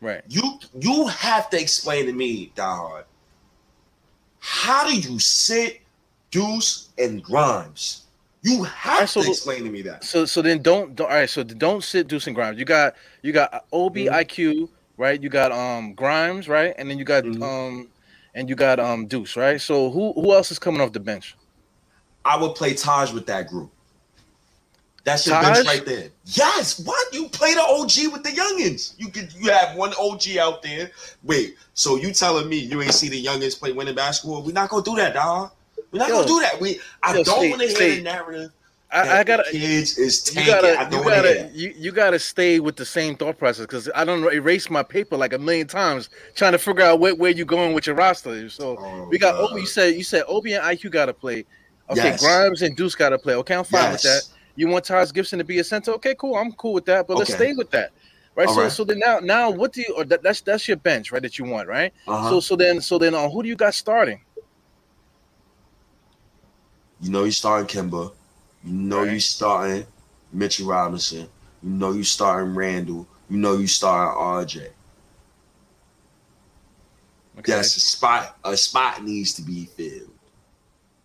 Right. 0.00 0.22
You 0.28 0.58
you 0.78 1.06
have 1.08 1.50
to 1.50 1.60
explain 1.60 2.06
to 2.06 2.12
me, 2.12 2.52
Diehard, 2.54 3.04
how 4.38 4.88
do 4.88 4.96
you 4.96 5.18
sit 5.18 5.80
Deuce 6.30 6.90
and 6.98 7.22
Grimes? 7.22 8.04
You 8.42 8.62
have 8.62 9.00
right, 9.00 9.08
so, 9.08 9.22
to 9.22 9.28
explain 9.28 9.64
to 9.64 9.70
me 9.70 9.82
that. 9.82 10.04
So 10.04 10.24
so 10.24 10.40
then 10.40 10.62
don't, 10.62 10.94
don't 10.94 11.10
all 11.10 11.16
right. 11.16 11.28
So 11.28 11.42
don't 11.42 11.82
sit 11.82 12.06
Deuce 12.06 12.26
and 12.28 12.36
Grimes. 12.36 12.58
You 12.58 12.64
got 12.64 12.94
you 13.22 13.32
got 13.32 13.64
Obi 13.72 14.04
mm-hmm. 14.04 14.14
IQ 14.14 14.68
right. 14.96 15.20
You 15.20 15.28
got 15.28 15.50
um 15.50 15.94
Grimes 15.94 16.48
right, 16.48 16.74
and 16.78 16.88
then 16.88 16.98
you 16.98 17.04
got 17.04 17.24
mm-hmm. 17.24 17.42
um 17.42 17.88
and 18.34 18.48
you 18.48 18.54
got 18.54 18.78
um 18.78 19.06
Deuce 19.06 19.36
right. 19.36 19.60
So 19.60 19.90
who 19.90 20.12
who 20.12 20.32
else 20.32 20.52
is 20.52 20.60
coming 20.60 20.80
off 20.80 20.92
the 20.92 21.00
bench? 21.00 21.36
I 22.24 22.36
would 22.36 22.54
play 22.54 22.74
Taj 22.74 23.12
with 23.12 23.26
that 23.26 23.48
group. 23.48 23.72
That's 25.08 25.26
your 25.26 25.40
Taj? 25.40 25.56
bench 25.56 25.66
right 25.66 25.86
there. 25.86 26.10
Yes. 26.26 26.78
What 26.80 27.14
you 27.14 27.28
play 27.30 27.54
the 27.54 27.62
OG 27.62 28.12
with 28.12 28.22
the 28.22 28.30
youngins? 28.30 28.94
You 28.98 29.08
could 29.08 29.32
you 29.32 29.50
have 29.50 29.74
one 29.74 29.94
OG 29.98 30.36
out 30.38 30.62
there. 30.62 30.90
Wait, 31.22 31.56
so 31.72 31.96
you 31.96 32.12
telling 32.12 32.48
me 32.48 32.58
you 32.58 32.82
ain't 32.82 32.92
see 32.92 33.08
the 33.08 33.24
youngins 33.24 33.58
play 33.58 33.72
winning 33.72 33.94
basketball? 33.94 34.42
We're 34.42 34.52
not 34.52 34.68
gonna 34.68 34.82
do 34.82 34.96
that, 34.96 35.14
dog. 35.14 35.52
We're 35.90 36.00
not 36.00 36.08
yo, 36.08 36.16
gonna 36.16 36.26
do 36.26 36.40
that. 36.40 36.60
We 36.60 36.78
I 37.02 37.14
yo, 37.16 37.24
don't 37.24 37.50
want 37.50 37.62
to 37.62 37.68
hear 37.68 37.96
the 37.96 38.02
narrative. 38.02 38.52
I, 38.90 39.20
I, 39.20 39.24
gotta 39.24 39.44
kids 39.50 39.98
is 39.98 40.22
tanking. 40.22 40.54
You 40.54 40.60
gotta, 40.60 40.96
you 40.96 41.04
gotta, 41.04 41.50
you, 41.52 41.74
you, 41.76 41.92
gotta 41.92 42.18
stay 42.18 42.58
with 42.58 42.76
the 42.76 42.86
same 42.86 43.16
thought 43.16 43.36
process 43.38 43.66
because 43.66 43.90
I 43.94 44.06
don't 44.06 44.24
erase 44.32 44.70
my 44.70 44.82
paper 44.82 45.14
like 45.14 45.34
a 45.34 45.38
million 45.38 45.66
times 45.66 46.08
trying 46.34 46.52
to 46.52 46.58
figure 46.58 46.84
out 46.84 46.98
where, 46.98 47.14
where 47.14 47.30
you 47.30 47.44
going 47.44 47.74
with 47.74 47.86
your 47.86 47.96
roster. 47.96 48.48
So 48.48 48.78
oh, 48.78 49.08
we 49.10 49.18
got. 49.18 49.34
Obi. 49.34 49.60
You 49.60 49.66
said 49.66 49.94
you 49.94 50.04
said 50.04 50.24
Obi 50.26 50.54
and 50.54 50.64
IQ 50.64 50.90
gotta 50.90 51.12
play. 51.12 51.44
Okay, 51.90 52.04
yes. 52.04 52.22
Grimes 52.22 52.62
and 52.62 52.76
Deuce 52.76 52.94
gotta 52.94 53.18
play. 53.18 53.34
Okay, 53.34 53.54
I'm 53.54 53.64
fine 53.64 53.92
yes. 53.92 53.92
with 53.92 54.02
that. 54.02 54.37
You 54.58 54.66
want 54.66 54.84
Taj 54.84 55.12
Gibson 55.12 55.38
to 55.38 55.44
be 55.44 55.60
a 55.60 55.64
center? 55.64 55.92
Okay, 55.92 56.16
cool. 56.16 56.34
I'm 56.34 56.50
cool 56.50 56.72
with 56.72 56.84
that. 56.86 57.06
But 57.06 57.14
okay. 57.14 57.18
let's 57.20 57.34
stay 57.34 57.52
with 57.52 57.70
that. 57.70 57.92
Right. 58.34 58.48
so 58.48 58.62
right. 58.62 58.72
so 58.72 58.82
then 58.82 58.98
now 58.98 59.20
now 59.20 59.50
what 59.50 59.72
do 59.72 59.82
you 59.82 59.94
or 59.96 60.04
that, 60.06 60.20
that's 60.20 60.40
that's 60.40 60.66
your 60.66 60.76
bench, 60.76 61.12
right? 61.12 61.22
That 61.22 61.38
you 61.38 61.44
want, 61.44 61.68
right? 61.68 61.92
Uh-huh. 62.08 62.28
So 62.28 62.40
so 62.40 62.56
then 62.56 62.80
so 62.80 62.98
then 62.98 63.14
uh, 63.14 63.28
who 63.28 63.44
do 63.44 63.48
you 63.48 63.54
got 63.54 63.72
starting? 63.72 64.20
You 67.00 67.10
know 67.10 67.22
you 67.22 67.30
starting 67.30 67.68
Kemba. 67.68 68.12
You 68.64 68.72
know 68.72 69.04
right. 69.04 69.12
you 69.12 69.20
starting 69.20 69.86
Mitchell 70.32 70.66
Robinson. 70.66 71.28
You 71.62 71.70
know 71.70 71.92
you 71.92 72.02
starting 72.02 72.52
Randle. 72.56 73.06
You 73.30 73.38
know 73.38 73.56
you 73.58 73.68
starting 73.68 74.20
RJ. 74.20 74.70
Okay. 77.38 77.52
Yes, 77.52 77.76
a 77.76 77.80
spot 77.80 78.36
a 78.44 78.56
spot 78.56 79.04
needs 79.04 79.34
to 79.34 79.42
be 79.42 79.66
filled. 79.66 80.10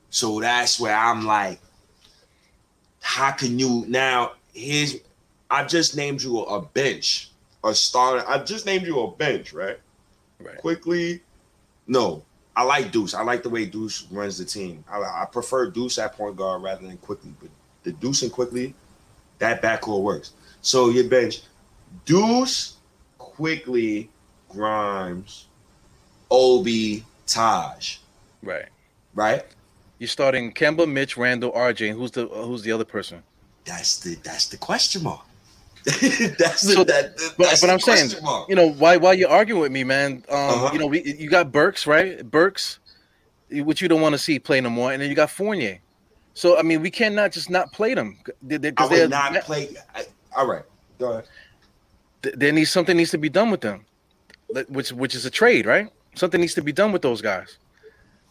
So 0.10 0.39
that's 0.39 0.80
where 0.80 0.95
I'm 0.95 1.24
like, 1.26 1.60
how 3.04 3.32
can 3.32 3.60
you 3.60 3.86
now? 3.88 4.32
Here's 4.54 4.95
I 5.51 5.66
just 5.66 5.95
named 5.95 6.24
you 6.24 6.39
a 6.39 6.62
bench, 6.62 7.30
a 7.64 7.76
starter. 7.76 8.28
I 8.28 8.39
just 8.39 8.66
named 8.66 8.88
you 8.88 9.01
a 9.01 9.12
bench, 9.12 9.54
right? 9.54 9.78
Right. 10.39 10.58
Quickley, 10.58 11.22
no, 11.86 12.24
I 12.56 12.64
like 12.64 12.91
Deuce. 12.91 13.14
I 13.14 13.22
like 13.22 13.43
the 13.43 13.49
way 13.49 13.66
Deuce 13.66 14.08
runs 14.10 14.38
the 14.38 14.45
team. 14.45 14.84
I, 14.89 14.99
I 14.99 15.28
prefer 15.32 15.70
Deuce 15.70 15.99
at 15.99 16.16
point 16.16 16.38
guard 16.38 16.64
rather 16.64 16.88
than 16.88 16.97
Quickley, 16.97 17.34
But 17.39 17.49
the 17.84 17.91
Deuce 17.91 18.22
and 18.22 18.32
Quickley, 18.32 18.74
that 19.39 19.62
backcourt 19.62 20.01
works. 20.01 20.32
So 20.62 20.89
your 20.89 21.10
bench, 21.10 21.41
Deuce, 22.06 22.78
Quickley, 23.18 24.10
Grimes, 24.49 25.47
Obi, 26.32 27.06
Taj. 27.28 27.97
Right. 28.41 28.70
Right. 29.14 29.45
You're 30.00 30.08
starting 30.08 30.54
Kemba, 30.54 30.89
Mitch, 30.89 31.18
Randle, 31.18 31.52
RJ. 31.52 31.91
And 31.91 32.00
who's 32.00 32.12
the 32.12 32.28
who's 32.28 32.64
the 32.64 32.72
other 32.72 32.86
person? 32.86 33.24
That's 33.66 34.00
the 34.00 34.16
that's 34.16 34.48
the 34.50 34.58
question 34.58 35.04
mark. 35.04 35.22
that's 35.84 36.62
so, 36.62 36.86
that, 36.86 37.14
but, 37.38 37.58
but 37.60 37.70
I'm 37.70 37.80
saying, 37.80 38.12
mark. 38.24 38.48
you 38.48 38.56
know, 38.56 38.72
why 38.72 38.96
why 38.96 39.14
you 39.14 39.28
arguing 39.28 39.62
with 39.62 39.72
me, 39.72 39.84
man? 39.84 40.24
Um, 40.30 40.38
uh-huh. 40.38 40.70
you 40.72 40.80
know, 40.80 40.88
we, 40.88 41.04
you 41.04 41.30
got 41.30 41.52
Burks, 41.52 41.86
right? 41.86 42.24
Burks, 42.30 42.80
which 43.52 43.82
you 43.82 43.89
don't 43.89 44.00
want 44.00 44.14
to 44.14 44.20
see 44.20 44.39
play 44.39 44.62
no 44.62 44.70
more, 44.70 44.94
and 44.94 45.02
then 45.02 45.10
you 45.10 45.16
got 45.16 45.30
Fournier. 45.30 45.80
So 46.36 46.58
I 46.58 46.62
mean, 46.62 46.82
we 46.82 46.89
cannot 46.89 47.34
just 47.34 47.50
not 47.50 47.74
play 47.74 47.94
them. 47.94 48.18
They, 48.41 48.58
they, 48.58 48.72
I 48.78 48.88
would 48.88 49.10
not 49.10 49.34
play. 49.41 49.76
I, 49.94 50.06
all 50.38 50.48
right, 50.48 50.64
go 51.00 51.12
ahead. 51.12 51.26
There 52.22 52.54
needs 52.54 52.72
something 52.72 52.96
needs 52.96 53.12
to 53.12 53.18
be 53.18 53.30
done 53.30 53.52
with 53.52 53.60
them, 53.60 53.86
which 54.70 54.94
which 54.94 55.16
is 55.16 55.26
a 55.26 55.30
trade, 55.30 55.66
right? 55.66 55.89
Something 56.16 56.39
needs 56.39 56.54
to 56.54 56.62
be 56.62 56.72
done 56.72 56.94
with 56.94 57.02
those 57.02 57.22
guys. 57.22 57.58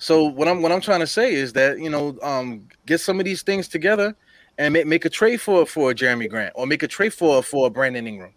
So 0.02 0.24
what 0.24 0.48
I'm 0.48 0.62
what 0.62 0.72
I'm 0.72 0.80
trying 0.80 0.98
to 0.98 1.06
say 1.06 1.32
is 1.32 1.52
that 1.52 1.78
you 1.78 1.88
know, 1.88 2.18
um, 2.22 2.66
get 2.86 2.98
some 2.98 3.20
of 3.20 3.24
these 3.24 3.42
things 3.42 3.68
together 3.68 4.16
and 4.58 4.72
make, 4.72 4.84
make 4.84 5.04
a 5.04 5.08
trade 5.08 5.40
for 5.40 5.64
for 5.64 5.92
Jerami 5.92 6.28
Grant 6.28 6.52
or 6.56 6.66
make 6.66 6.82
a 6.82 6.88
trade 6.88 7.14
for 7.14 7.40
for 7.40 7.70
Brandon 7.70 8.04
Ingram. 8.08 8.32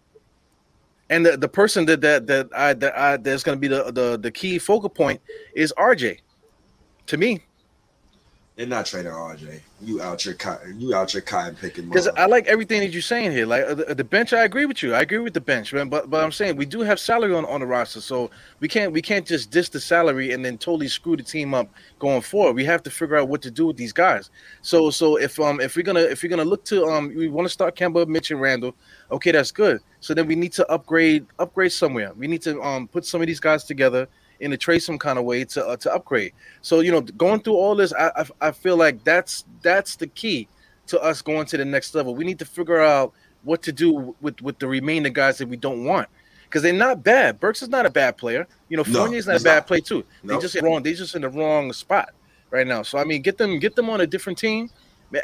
And 1.10 1.26
the, 1.26 1.36
the 1.36 1.48
person 1.48 1.84
that 1.86 2.00
that 2.02 2.28
that 2.28 2.50
I 2.54 2.72
that 2.74 2.96
I 2.96 3.16
that's 3.16 3.42
going 3.42 3.56
to 3.56 3.60
be 3.60 3.66
the, 3.66 3.90
the 3.90 4.16
the 4.16 4.30
key 4.30 4.60
focal 4.60 4.88
point 4.88 5.20
is 5.56 5.74
RJ. 5.76 6.20
To 7.06 7.16
me, 7.16 7.42
they're 8.56 8.66
not 8.66 8.86
trading 8.86 9.12
RJ. 9.12 9.60
You 9.82 10.00
out 10.00 10.24
your 10.24 10.32
cotton. 10.32 10.80
You 10.80 10.94
out 10.94 11.12
your 11.12 11.20
cotton 11.20 11.54
picking. 11.56 11.88
Because 11.88 12.08
I 12.08 12.24
like 12.24 12.46
everything 12.46 12.80
that 12.80 12.88
you're 12.88 13.02
saying 13.02 13.32
here. 13.32 13.44
Like 13.44 13.64
uh, 13.64 13.74
the, 13.74 13.94
the, 13.94 14.02
bench, 14.02 14.32
I 14.32 14.44
agree 14.44 14.64
with 14.64 14.82
you. 14.82 14.94
I 14.94 15.02
agree 15.02 15.18
with 15.18 15.34
the 15.34 15.42
bench, 15.42 15.74
man. 15.74 15.90
But 15.90 16.08
but 16.08 16.24
I'm 16.24 16.32
saying 16.32 16.56
we 16.56 16.64
do 16.64 16.80
have 16.80 16.98
salary 16.98 17.34
on, 17.34 17.44
on 17.44 17.60
the 17.60 17.66
roster, 17.66 18.00
so 18.00 18.30
we 18.60 18.66
can't 18.66 18.92
we 18.92 19.02
can't 19.02 19.26
just 19.26 19.50
diss 19.50 19.68
the 19.68 19.78
salary 19.78 20.32
and 20.32 20.42
then 20.42 20.56
totally 20.56 20.88
screw 20.88 21.18
the 21.18 21.22
team 21.22 21.52
up 21.52 21.68
going 21.98 22.22
forward. 22.22 22.54
We 22.54 22.64
have 22.64 22.82
to 22.84 22.90
figure 22.90 23.16
out 23.16 23.28
what 23.28 23.42
to 23.42 23.50
do 23.50 23.66
with 23.66 23.76
these 23.76 23.92
guys. 23.92 24.30
So 24.62 24.88
so 24.88 25.16
if 25.16 25.38
um 25.38 25.60
if 25.60 25.76
we're 25.76 25.82
gonna 25.82 26.00
if 26.00 26.22
we're 26.22 26.30
gonna 26.30 26.42
look 26.42 26.64
to 26.66 26.86
um 26.86 27.14
we 27.14 27.28
want 27.28 27.44
to 27.44 27.52
start 27.52 27.76
Kemba, 27.76 28.08
Mitch, 28.08 28.30
and 28.30 28.40
Randle. 28.40 28.74
okay, 29.10 29.32
that's 29.32 29.52
good. 29.52 29.82
So 30.00 30.14
then 30.14 30.26
we 30.26 30.34
need 30.34 30.52
to 30.54 30.66
upgrade 30.72 31.26
upgrade 31.38 31.72
somewhere. 31.72 32.14
We 32.14 32.26
need 32.26 32.40
to 32.42 32.58
um 32.62 32.88
put 32.88 33.04
some 33.04 33.20
of 33.20 33.26
these 33.26 33.40
guys 33.40 33.64
together 33.64 34.08
in 34.40 34.52
a 34.52 34.56
trade 34.56 34.80
some 34.80 34.98
kind 34.98 35.18
of 35.18 35.24
way 35.24 35.44
to 35.44 35.66
uh, 35.66 35.76
to 35.76 35.94
upgrade. 35.94 36.32
So 36.62 36.80
you 36.80 36.92
know, 36.92 37.00
going 37.00 37.40
through 37.40 37.54
all 37.54 37.74
this, 37.74 37.92
I, 37.92 38.10
I 38.16 38.48
I 38.48 38.50
feel 38.52 38.76
like 38.76 39.02
that's 39.04 39.44
that's 39.62 39.96
the 39.96 40.06
key 40.06 40.48
to 40.88 41.00
us 41.00 41.22
going 41.22 41.46
to 41.46 41.56
the 41.56 41.64
next 41.64 41.94
level. 41.94 42.14
We 42.14 42.24
need 42.24 42.38
to 42.38 42.44
figure 42.44 42.80
out 42.80 43.12
what 43.44 43.62
to 43.62 43.72
do 43.72 44.14
with 44.20 44.40
with 44.42 44.58
the 44.58 44.66
remaining 44.66 45.12
guys 45.12 45.38
that 45.38 45.48
we 45.48 45.56
don't 45.56 45.84
want 45.84 46.08
because 46.44 46.62
they're 46.62 46.72
not 46.72 47.02
bad. 47.02 47.40
Burks 47.40 47.62
is 47.62 47.68
not 47.68 47.86
a 47.86 47.90
bad 47.90 48.16
player. 48.16 48.46
You 48.68 48.76
know, 48.76 48.84
Fournier's 48.84 49.26
no, 49.26 49.34
not 49.34 49.40
a 49.40 49.44
bad 49.44 49.56
not. 49.56 49.66
play 49.66 49.80
too. 49.80 50.04
Nope. 50.22 50.40
They 50.40 50.48
just 50.48 50.62
wrong. 50.62 50.82
They 50.82 50.94
just 50.94 51.14
in 51.14 51.22
the 51.22 51.28
wrong 51.28 51.72
spot 51.72 52.10
right 52.50 52.66
now. 52.66 52.82
So 52.82 52.98
I 52.98 53.04
mean, 53.04 53.22
get 53.22 53.38
them 53.38 53.58
get 53.58 53.74
them 53.74 53.90
on 53.90 54.00
a 54.00 54.06
different 54.06 54.38
team 54.38 54.70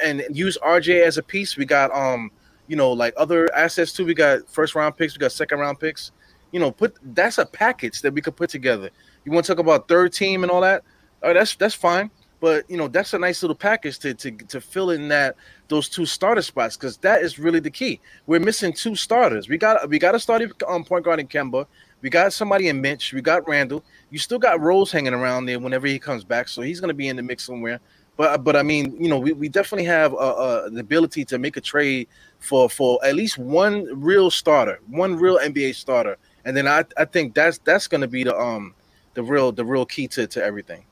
and 0.03 0.25
use 0.31 0.59
RJ 0.65 1.03
as 1.03 1.19
a 1.19 1.23
piece. 1.23 1.57
We 1.57 1.65
got 1.65 1.95
um, 1.95 2.31
you 2.69 2.77
know, 2.77 2.93
like 2.93 3.15
other 3.17 3.53
assets 3.55 3.93
too. 3.93 4.05
We 4.05 4.15
got 4.15 4.49
first 4.49 4.75
round 4.75 4.97
picks. 4.97 5.15
We 5.15 5.21
got 5.21 5.33
second 5.33 5.59
round 5.59 5.79
picks 5.81 6.13
you 6.53 6.61
know, 6.61 6.71
put 6.71 6.97
that's 7.15 7.39
a 7.39 7.47
package 7.47 8.03
that 8.03 8.15
we 8.15 8.21
could 8.21 8.37
put 8.37 8.51
together. 8.51 8.91
You 9.25 9.33
want 9.33 9.47
to 9.47 9.53
talk 9.53 9.59
about 9.59 9.89
third 9.89 10.13
team 10.13 10.43
and 10.43 10.53
all 10.53 10.61
that? 10.61 10.85
Oh, 11.23 11.35
that's 11.35 11.57
that's 11.57 11.75
fine. 11.75 12.11
But 12.41 12.69
you 12.69 12.77
know, 12.77 12.89
that's 12.89 13.15
a 13.15 13.19
nice 13.19 13.43
little 13.43 13.55
package 13.57 13.99
to 14.01 14.15
to, 14.15 14.31
to 14.33 14.61
fill 14.61 14.91
in 14.91 15.09
that 15.09 15.37
those 15.69 15.89
two 15.89 16.05
starter 16.05 16.43
spots 16.43 16.77
because 16.77 16.97
that 16.99 17.23
is 17.23 17.39
really 17.39 17.61
the 17.61 17.71
key. 17.71 18.01
We're 18.27 18.41
missing 18.41 18.73
two 18.73 18.95
starters. 18.95 19.49
We 19.49 19.59
got 19.59 19.89
we 19.89 19.99
got 19.99 20.15
a 20.15 20.19
starting 20.19 20.51
um, 20.69 20.85
point 20.85 21.05
guard 21.05 21.21
in 21.21 21.29
Kemba. 21.29 21.67
We 22.03 22.11
got 22.11 22.33
somebody 22.33 22.69
in 22.69 22.81
Mitch. 22.81 23.13
We 23.13 23.23
got 23.23 23.49
Randle. 23.49 23.85
You 24.11 24.19
still 24.19 24.41
got 24.41 24.61
Rose 24.61 24.91
hanging 24.91 25.15
around 25.15 25.47
there 25.47 25.61
whenever 25.61 25.87
he 25.87 26.01
comes 26.01 26.25
back, 26.25 26.49
so 26.49 26.63
he's 26.63 26.81
to 26.81 26.93
be 26.93 27.09
in 27.09 27.17
the 27.17 27.23
mix 27.23 27.45
somewhere. 27.45 27.81
But 28.17 28.43
but 28.43 28.57
I 28.57 28.63
mean, 28.63 29.01
you 29.01 29.09
know, 29.09 29.21
we, 29.21 29.33
we 29.33 29.49
definitely 29.49 29.85
have 29.85 30.13
uh, 30.13 30.17
uh, 30.17 30.69
the 30.69 30.81
ability 30.81 31.25
to 31.27 31.39
make 31.39 31.57
a 31.57 31.61
trade 31.61 32.09
for 32.41 32.69
for 32.69 32.99
at 33.05 33.15
least 33.15 33.39
one 33.39 33.87
real 33.95 34.31
starter, 34.31 34.81
one 34.89 35.15
real 35.17 35.39
NBA 35.39 35.77
starter 35.77 36.19
and 36.45 36.57
then 36.57 36.67
I, 36.67 36.85
I 36.97 37.05
think 37.05 37.35
that's 37.35 37.59
that's 37.59 37.87
going 37.87 38.01
to 38.01 38.09
be 38.09 38.25
the 38.25 38.39
um 38.39 38.75
the 39.15 39.23
real 39.23 39.53
the 39.53 39.65
real 39.65 39.87
key 39.87 40.09
to, 40.09 40.27
to 40.27 40.45
everything, 40.45 40.85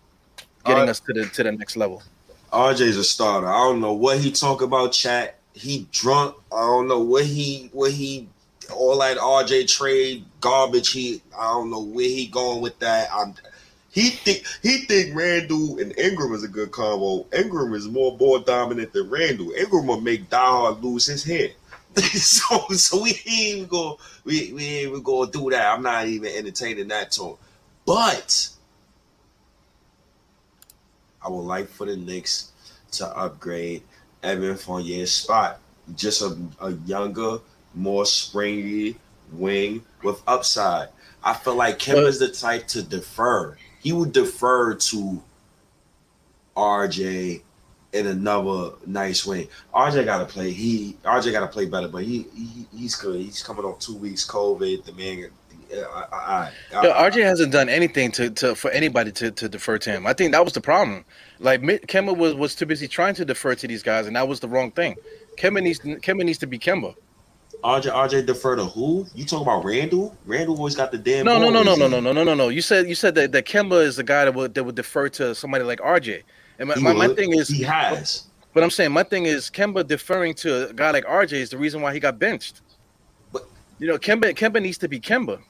getting 0.65 0.89
uh, 0.89 0.91
us 0.91 1.01
to 1.01 1.13
the 1.13 1.27
to 1.27 1.43
the 1.43 1.53
next 1.53 1.77
level. 1.77 2.03
RJ's 2.53 2.97
a 2.97 3.05
starter. 3.05 3.49
I 3.49 3.59
don't 3.59 3.81
know 3.81 3.93
what 3.93 4.19
he 4.19 4.31
talk 4.33 4.63
about. 4.63 4.93
Chat. 4.93 5.39
He 5.53 5.87
drunk. 5.93 6.37
I 6.53 6.61
don't 6.61 6.89
know 6.89 7.01
what 7.01 7.25
he 7.25 7.71
what 7.73 7.93
he 7.93 8.29
all 8.73 8.99
that 8.99 9.19
RJ 9.19 9.69
trade 9.69 10.25
garbage. 10.41 10.91
He 10.93 11.23
I 11.39 11.45
don't 11.45 11.71
know 11.71 11.83
where 11.83 12.09
he 12.09 12.27
going 12.27 12.61
with 12.61 12.79
that. 12.81 13.09
I'm. 13.13 13.35
He 13.93 14.11
think 14.11 14.45
he 14.63 14.83
think 14.83 15.17
Randle 15.17 15.81
and 15.81 15.97
Ingram 15.99 16.33
is 16.33 16.45
a 16.45 16.49
good 16.49 16.71
combo. 16.71 17.27
Ingram 17.37 17.75
is 17.75 17.89
more 17.89 18.17
ball 18.17 18.39
dominant 18.39 18.93
than 18.93 19.11
Randle. 19.11 19.51
Ingram 19.53 19.89
will 19.89 20.01
make 20.01 20.31
Diehard 20.31 20.81
lose 20.81 21.07
his 21.07 21.25
head. 21.25 21.55
so 22.01 22.69
so 22.69 23.03
we 23.03 23.11
ain't 23.11 23.27
even 23.29 23.67
go 23.67 23.99
we, 24.25 24.53
we 24.53 24.65
ain't 24.65 24.89
even 24.89 25.03
gonna 25.03 25.31
do 25.31 25.51
that. 25.51 25.73
I'm 25.75 25.83
not 25.83 26.07
even 26.07 26.33
entertaining 26.33 26.89
that 26.89 27.11
talk. 27.11 27.41
But 27.85 28.49
I 31.25 31.29
would 31.29 31.41
like 31.43 31.69
for 31.69 31.87
the 31.87 31.97
Knicks 31.97 32.53
to 32.93 33.07
upgrade 33.07 33.83
Evan 34.23 34.57
Fournier's 34.57 35.13
spot. 35.13 35.61
Just 35.97 36.23
a, 36.23 36.37
a 36.61 36.73
younger, 36.87 37.39
more 37.75 38.07
springy 38.07 38.97
wing 39.33 39.85
with 40.03 40.23
upside. 40.27 40.89
I 41.23 41.35
feel 41.35 41.55
like 41.55 41.79
Kim 41.79 41.99
is 41.99 42.19
the 42.19 42.29
type 42.29 42.67
to 42.69 42.83
defer. 42.83 43.57
he 43.81 43.93
would 43.93 44.13
defer 44.13 44.75
to 44.75 45.23
RJ 46.57 47.43
in 47.93 48.07
another 48.07 48.73
nice 48.87 49.27
way. 49.27 49.49
RJ 49.75 50.05
got 50.05 50.19
to 50.19 50.27
play. 50.27 50.53
He 50.53 50.97
RJ 51.05 51.33
got 51.33 51.41
to 51.41 51.49
play 51.49 51.67
better, 51.67 51.89
but 51.89 52.05
he, 52.05 52.27
he 52.35 52.67
he's 52.77 52.97
good. 52.97 53.21
He's 53.21 53.43
coming 53.43 53.65
off 53.65 53.79
two 53.81 53.97
weeks 53.97 54.27
COVID. 54.27 54.85
The 54.85 54.93
man. 54.93 55.31
Uh, 55.73 55.83
I, 55.83 56.17
I, 56.17 56.51
I, 56.75 56.83
Yo, 56.83 56.93
RJ 56.93 57.23
hasn't 57.23 57.53
done 57.53 57.69
anything 57.69 58.11
to, 58.13 58.29
to 58.31 58.57
for 58.57 58.73
anybody 58.73 59.13
to, 59.13 59.31
to 59.31 59.49
defer 59.49 59.79
to 59.79 59.91
him. 59.91 60.05
I 60.05 60.13
think 60.13 60.33
that 60.33 60.45
was 60.45 60.53
the 60.53 60.61
problem. 60.61 61.05
Like 61.39 61.63
Kemba 61.63 62.17
was, 62.17 62.35
was 62.35 62.57
too 62.57 62.67
busy 62.67 62.89
trying 62.89 63.15
to 63.15 63.25
defer 63.25 63.55
to 63.55 63.69
these 63.69 63.83
guys, 63.83 64.09
and 64.09 64.17
that 64.17 64.27
was 64.27 64.41
the 64.41 64.49
wrong 64.49 64.73
thing. 64.73 64.97
Kemba 65.39 65.63
needs 65.63 65.79
Kemba 65.79 66.25
needs 66.25 66.39
to 66.39 66.47
be 66.47 66.59
Kemba. 66.59 66.95
RJ 67.63 67.93
RJ 67.93 68.27
defer 68.27 68.57
to 68.57 68.65
who? 68.65 69.07
You 69.15 69.25
talking 69.25 69.47
about 69.47 69.65
Randle? 69.65 70.17
Randle 70.27 70.57
always 70.57 70.75
got 70.75 70.91
the 70.93 70.99
damn. 70.99 71.25
No, 71.25 71.39
no, 71.39 71.51
no, 71.51 71.63
no, 71.63 71.77
no, 71.77 71.87
no, 71.87 72.01
no, 72.01 72.13
no, 72.13 72.25
no, 72.25 72.35
no. 72.35 72.49
You 72.49 72.63
said 72.63 72.89
you 72.89 72.95
said 72.95 73.15
that, 73.17 73.33
that 73.33 73.47
Kemba 73.47 73.83
is 73.83 73.97
the 73.97 74.05
guy 74.05 74.25
that 74.25 74.35
would 74.35 74.55
that 74.55 74.65
would 74.65 74.75
defer 74.75 75.09
to 75.11 75.35
somebody 75.35 75.65
like 75.65 75.79
RJ. 75.81 76.23
And 76.61 76.69
my, 76.69 76.75
my, 76.77 76.93
my, 76.93 77.09
thing 77.15 77.33
is 77.33 77.49
he 77.49 77.63
has. 77.63 78.25
But 78.53 78.63
I'm 78.63 78.71
saying 78.71 78.93
my 78.93 79.03
thing 79.03 79.25
is 79.25 79.49
Kemba 79.51 79.87
deferring 79.87 80.35
to 80.35 80.69
a 80.69 80.73
guy 80.75 80.91
like 80.91 81.07
RJ 81.07 81.33
is 81.33 81.49
the 81.49 81.57
reason 81.57 81.81
why 81.81 81.95
he 81.95 81.99
got 81.99 82.19
benched. 82.19 82.61
But 83.33 83.49
you 83.79 83.87
know, 83.87 83.97
Kemba 83.97 84.35
Kemba 84.35 84.61
needs 84.61 84.77
to 84.79 84.89
be 84.89 85.01
Kemba. 85.01 85.41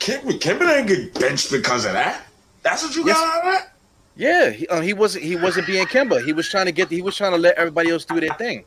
Kemba 0.00 0.40
Kemba 0.40 0.60
didn't 0.60 0.86
get 0.86 1.20
benched 1.20 1.52
because 1.52 1.84
of 1.84 1.92
that. 1.92 2.26
That's 2.62 2.82
what 2.82 2.96
you 2.96 3.04
yes. 3.04 3.16
got 3.16 3.28
out 3.28 3.46
of 3.46 3.52
that. 3.52 3.72
Yeah, 4.16 4.48
he, 4.48 4.66
uh, 4.68 4.80
he 4.80 4.94
wasn't 4.94 5.24
he 5.24 5.36
wasn't 5.36 5.66
being 5.66 5.86
Kemba. 5.86 6.24
He 6.24 6.32
was 6.32 6.48
trying 6.48 6.66
to 6.66 6.72
get 6.72 6.88
he 6.88 7.02
was 7.02 7.14
trying 7.14 7.32
to 7.32 7.38
let 7.38 7.56
everybody 7.56 7.90
else 7.90 8.06
do 8.06 8.18
their 8.18 8.32
thing. 8.34 8.64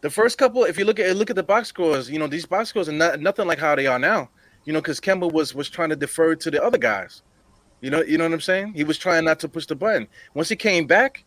The 0.00 0.08
first 0.08 0.38
couple, 0.38 0.64
if 0.64 0.78
you 0.78 0.86
look 0.86 0.98
at 0.98 1.14
look 1.14 1.28
at 1.28 1.36
the 1.36 1.42
box 1.42 1.68
scores, 1.68 2.08
you 2.08 2.18
know 2.18 2.26
these 2.26 2.46
box 2.46 2.70
scores 2.70 2.88
are 2.88 2.92
not, 2.92 3.20
nothing 3.20 3.46
like 3.46 3.58
how 3.58 3.74
they 3.74 3.86
are 3.86 3.98
now. 3.98 4.30
You 4.64 4.72
know, 4.72 4.80
because 4.80 4.98
Kemba 4.98 5.30
was 5.30 5.54
was 5.54 5.68
trying 5.68 5.90
to 5.90 5.96
defer 5.96 6.34
to 6.36 6.50
the 6.50 6.62
other 6.62 6.78
guys. 6.78 7.20
You 7.82 7.90
know, 7.90 8.00
you 8.02 8.16
know 8.16 8.24
what 8.24 8.32
I'm 8.32 8.40
saying? 8.40 8.72
He 8.74 8.84
was 8.84 8.96
trying 8.96 9.24
not 9.24 9.40
to 9.40 9.48
push 9.48 9.66
the 9.66 9.74
button. 9.74 10.06
Once 10.34 10.48
he 10.48 10.56
came 10.56 10.86
back, 10.86 11.24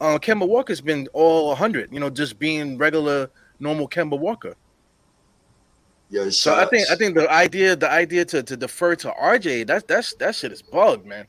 uh, 0.00 0.18
Kemba 0.18 0.46
Walker's 0.46 0.82
been 0.82 1.08
all 1.14 1.48
100. 1.48 1.92
You 1.92 1.98
know, 1.98 2.10
just 2.10 2.38
being 2.38 2.76
regular, 2.76 3.30
normal 3.58 3.88
Kemba 3.88 4.18
Walker. 4.18 4.54
Yeah, 6.10 6.28
so 6.28 6.54
I 6.54 6.66
think 6.66 6.88
I 6.90 6.96
think 6.96 7.16
the 7.16 7.28
idea 7.32 7.74
the 7.74 7.90
idea 7.90 8.24
to, 8.26 8.42
to 8.42 8.56
defer 8.56 8.94
to 8.96 9.10
RJ 9.10 9.66
that's 9.66 9.84
that's 9.84 10.14
that 10.16 10.34
shit 10.34 10.52
is 10.52 10.62
bugged, 10.62 11.06
man. 11.06 11.26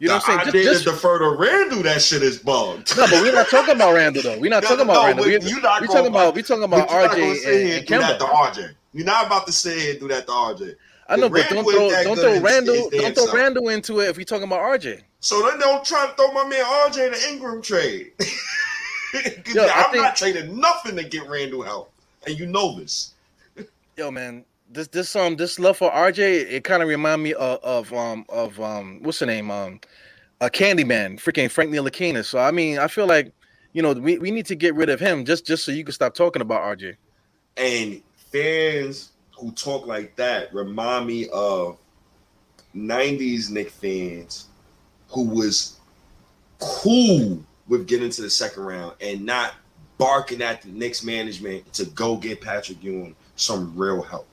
You 0.00 0.08
know 0.08 0.14
what 0.14 0.28
I'm 0.28 0.38
saying? 0.38 0.48
Idea 0.48 0.64
just, 0.64 0.84
to 0.84 0.90
defer 0.90 1.18
to 1.20 1.30
Randle, 1.30 1.82
that 1.84 2.02
shit 2.02 2.22
is 2.22 2.38
bugged. 2.38 2.96
No, 2.96 3.06
but 3.06 3.22
we're 3.22 3.32
not 3.32 3.48
talking 3.48 3.76
about 3.76 3.94
Randle 3.94 4.22
though. 4.22 4.38
We're 4.38 4.50
not 4.50 4.62
no, 4.64 4.68
talking 4.68 4.84
about 4.84 4.94
no, 4.94 5.06
Randle. 5.06 5.24
We're, 5.24 5.38
we're 5.40 5.86
talking 5.86 6.06
about 6.08 6.34
we're 6.34 6.42
talking 6.42 6.64
about 6.64 6.88
RJ 6.88 7.46
and, 7.46 7.72
and 7.72 7.86
Kemba. 7.86 8.18
to 8.18 8.24
RJ. 8.24 8.74
You're 8.92 9.06
not 9.06 9.26
about 9.26 9.46
to 9.46 9.52
sit 9.52 9.78
here 9.78 9.92
and 9.92 10.00
do 10.00 10.08
that 10.08 10.26
to 10.26 10.32
RJ. 10.32 10.74
I 11.08 11.16
know, 11.16 11.30
but 11.30 11.48
don't 11.48 11.64
throw 11.64 11.90
don't 12.02 12.16
throw 12.16 12.40
Randle 12.40 12.90
don't 12.90 13.14
throw 13.14 13.32
Randle 13.32 13.68
into 13.70 14.00
it 14.00 14.10
if 14.10 14.16
we're 14.16 14.24
talking 14.24 14.44
about 14.44 14.60
RJ. 14.60 15.02
So 15.20 15.42
then 15.42 15.58
don't 15.58 15.84
try 15.84 16.06
to 16.06 16.12
throw 16.14 16.32
my 16.32 16.46
man 16.46 16.64
RJ 16.64 17.06
in 17.06 17.12
the 17.12 17.28
Ingram 17.30 17.62
trade. 17.62 18.12
Yo, 19.54 19.66
I'm 19.66 19.90
think, 19.90 20.04
not 20.04 20.16
trading 20.16 20.60
nothing 20.60 20.96
to 20.96 21.04
get 21.04 21.26
Randle 21.26 21.62
help, 21.62 21.90
and 22.26 22.38
you 22.38 22.46
know 22.46 22.78
this. 22.78 23.14
Yo, 23.96 24.10
man, 24.10 24.44
this 24.70 24.88
this 24.88 25.16
um 25.16 25.36
this 25.36 25.58
love 25.58 25.78
for 25.78 25.90
RJ 25.90 26.18
it 26.18 26.64
kind 26.64 26.82
of 26.82 26.88
remind 26.88 27.22
me 27.22 27.32
of, 27.34 27.58
of 27.62 27.92
um 27.92 28.26
of 28.28 28.60
um 28.60 29.00
what's 29.02 29.18
the 29.18 29.26
name 29.26 29.50
um 29.50 29.80
a 30.40 30.50
Candyman 30.50 31.18
freaking 31.18 31.50
Frank 31.50 31.70
Ntilikina. 31.70 32.24
So 32.24 32.38
I 32.38 32.50
mean 32.50 32.78
I 32.78 32.86
feel 32.88 33.06
like 33.06 33.32
you 33.72 33.80
know 33.80 33.92
we, 33.92 34.18
we 34.18 34.30
need 34.30 34.46
to 34.46 34.54
get 34.54 34.74
rid 34.74 34.90
of 34.90 35.00
him 35.00 35.24
just 35.24 35.46
just 35.46 35.64
so 35.64 35.72
you 35.72 35.84
can 35.84 35.94
stop 35.94 36.14
talking 36.14 36.42
about 36.42 36.62
RJ. 36.78 36.96
And 37.56 38.02
fans 38.30 39.10
who 39.38 39.52
talk 39.52 39.86
like 39.86 40.16
that 40.16 40.52
remind 40.52 41.06
me 41.06 41.28
of 41.32 41.78
90s 42.74 43.50
Knick 43.50 43.70
fans 43.70 44.46
who 45.08 45.24
was 45.24 45.78
cool 46.58 47.42
with 47.68 47.86
getting 47.86 48.10
to 48.10 48.22
the 48.22 48.30
second 48.30 48.64
round 48.64 48.94
and 49.00 49.24
not 49.24 49.54
barking 49.96 50.42
at 50.42 50.62
the 50.62 50.68
Knicks 50.68 51.02
management 51.02 51.72
to 51.72 51.86
go 51.86 52.16
get 52.16 52.40
Patrick 52.40 52.82
Ewing 52.82 53.14
some 53.36 53.76
real 53.76 54.02
help. 54.02 54.26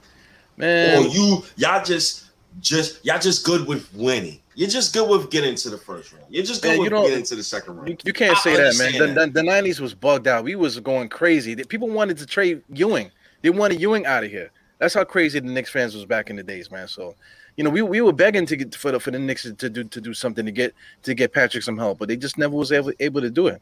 Man, 0.58 1.04
or 1.04 1.08
you 1.08 1.44
y'all 1.58 1.84
just 1.84 2.26
just 2.62 3.04
y'all 3.06 3.20
just 3.20 3.46
good 3.46 3.68
with 3.68 3.94
winning. 3.94 4.40
You're 4.54 4.70
just 4.70 4.94
good 4.94 5.10
with 5.10 5.30
getting 5.30 5.56
to 5.56 5.70
the 5.70 5.78
first 5.78 6.14
round. 6.14 6.26
You're 6.30 6.46
just 6.46 6.64
good 6.64 6.80
man, 6.80 6.94
with 6.94 7.10
getting 7.10 7.26
to 7.26 7.36
the 7.36 7.44
second 7.44 7.76
round. 7.76 7.90
You, 7.90 7.98
you 8.06 8.14
can't 8.14 8.38
I 8.38 8.40
say 8.40 8.56
that, 8.56 8.78
man. 8.78 9.14
The, 9.14 9.26
the, 9.26 9.32
the, 9.32 9.42
90s 9.42 9.82
was 9.82 9.94
bugged 9.94 10.28
out. 10.28 10.46
We 10.46 10.56
was 10.56 10.80
going 10.80 11.10
crazy. 11.10 11.56
People 11.66 11.90
wanted 11.90 12.18
to 12.20 12.26
trade 12.26 12.62
Ewing. 12.70 13.12
They 13.42 13.50
wanted 13.50 13.82
Ewing 13.82 14.06
out 14.06 14.24
of 14.24 14.32
here. 14.32 14.52
That's 14.80 14.94
how 14.94 15.04
crazy 15.04 15.40
the 15.40 15.48
Knicks 15.48 15.70
fans 15.70 15.96
was 15.96 16.06
back 16.06 16.30
in 16.30 16.36
the 16.36 16.44
days, 16.44 16.70
man. 16.70 16.88
So, 16.88 17.16
you 17.56 17.64
know, 17.64 17.70
we, 17.70 17.82
we 17.82 18.02
were 18.02 18.14
begging 18.14 18.46
to 18.48 18.56
get 18.56 18.76
for 18.76 18.92
the 18.92 19.00
for 19.00 19.12
the 19.12 19.20
Knicks 19.20 19.44
to 19.44 19.70
do 19.70 19.84
to 19.84 20.02
do 20.02 20.14
something 20.14 20.46
to 20.46 20.52
get 20.52 20.74
to 21.04 21.14
get 21.14 21.34
Patrick 21.34 21.64
some 21.64 21.78
help, 21.78 22.00
but 22.00 22.08
they 22.08 22.18
just 22.18 22.38
never 22.38 22.56
was 22.56 22.72
able 22.72 22.92
able 23.00 23.22
to 23.22 23.30
do 23.30 23.48
it. 23.48 23.62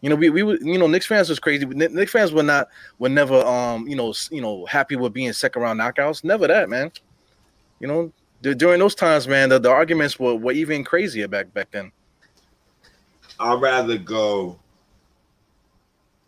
You 0.00 0.10
know, 0.10 0.16
we 0.16 0.30
we 0.30 0.42
were, 0.42 0.56
you 0.56 0.78
know, 0.78 0.86
Knicks 0.86 1.06
fans 1.06 1.28
was 1.28 1.38
crazy. 1.38 1.66
Knicks 1.66 2.12
fans 2.12 2.32
were 2.32 2.42
not 2.42 2.68
were 2.98 3.08
never 3.08 3.44
um 3.44 3.86
you 3.86 3.96
know 3.96 4.14
you 4.30 4.40
know 4.40 4.64
happy 4.66 4.96
with 4.96 5.12
being 5.12 5.32
second 5.32 5.62
round 5.62 5.80
knockouts. 5.80 6.24
Never 6.24 6.46
that, 6.46 6.68
man. 6.68 6.90
You 7.80 7.88
know, 7.88 8.12
during 8.40 8.78
those 8.78 8.94
times, 8.94 9.28
man, 9.28 9.50
the, 9.50 9.58
the 9.58 9.70
arguments 9.70 10.18
were, 10.18 10.34
were 10.34 10.52
even 10.52 10.84
crazier 10.84 11.28
back 11.28 11.52
back 11.52 11.70
then. 11.70 11.92
I'd 13.38 13.60
rather 13.60 13.98
go 13.98 14.58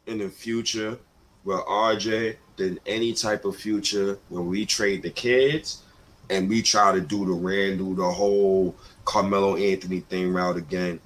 in 0.06 0.18
the 0.18 0.28
future 0.28 0.98
with 1.44 1.60
RJ 1.60 2.36
than 2.58 2.78
any 2.86 3.14
type 3.14 3.44
of 3.44 3.56
future 3.56 4.18
when 4.28 4.46
we 4.46 4.66
trade 4.66 5.02
the 5.02 5.10
kids 5.10 5.82
and 6.30 6.48
we 6.48 6.60
try 6.60 6.92
to 6.92 7.00
do 7.00 7.24
the 7.24 7.32
Randle, 7.32 7.94
the 7.94 8.10
whole 8.10 8.74
Carmelo 9.04 9.56
Anthony 9.56 10.00
thing 10.00 10.32
route 10.32 10.56
again. 10.56 11.00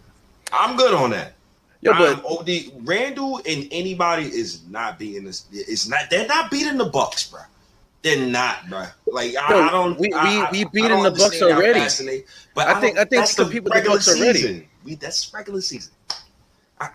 I'm 0.53 0.76
good 0.76 0.94
on 0.94 1.11
that. 1.11 1.34
Yeah, 1.80 1.98
but 1.98 2.24
OD 2.24 2.48
Randle 2.84 3.38
and 3.38 3.66
anybody 3.72 4.24
is 4.24 4.62
not 4.68 4.98
beating 4.98 5.24
this. 5.24 5.46
It's 5.53 5.88
not. 5.88 6.11
They're 6.11 6.26
not 6.28 6.50
beating 6.50 6.78
the 6.78 6.84
Bucks, 6.84 7.28
bro. 7.28 7.40
They're 8.03 8.24
not, 8.24 8.68
bro. 8.68 8.84
Like 9.07 9.34
I, 9.36 9.66
I 9.66 9.70
don't. 9.70 9.98
We 9.98 10.09
we, 10.09 10.46
we 10.53 10.64
beating 10.72 11.03
the 11.03 11.11
Bucks 11.11 11.42
already. 11.42 12.24
But 12.55 12.68
I, 12.68 12.78
I 12.78 12.80
think 12.80 12.98
I 12.98 13.05
think 13.05 13.26
some 13.26 13.50
people 13.50 13.72
the 13.72 13.82
Bucks 13.82 14.09
already. 14.09 14.68
We 14.84 14.94
that's 14.94 15.32
regular 15.34 15.61
season. 15.61 15.92
I, 16.80 16.88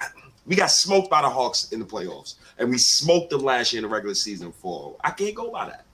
we 0.48 0.56
got 0.56 0.72
smoked 0.72 1.10
by 1.10 1.22
the 1.22 1.30
Hawks 1.30 1.72
in 1.72 1.80
the 1.80 1.86
playoffs, 1.86 2.36
and 2.58 2.70
we 2.70 2.78
smoked 2.78 3.30
them 3.30 3.42
last 3.42 3.74
year 3.74 3.84
in 3.84 3.90
the 3.90 3.94
regular 3.94 4.16
season. 4.16 4.52
For 4.52 4.96
I 5.04 5.12
can't 5.12 5.36
go 5.36 5.52
by 5.52 5.66
that. 5.66 5.86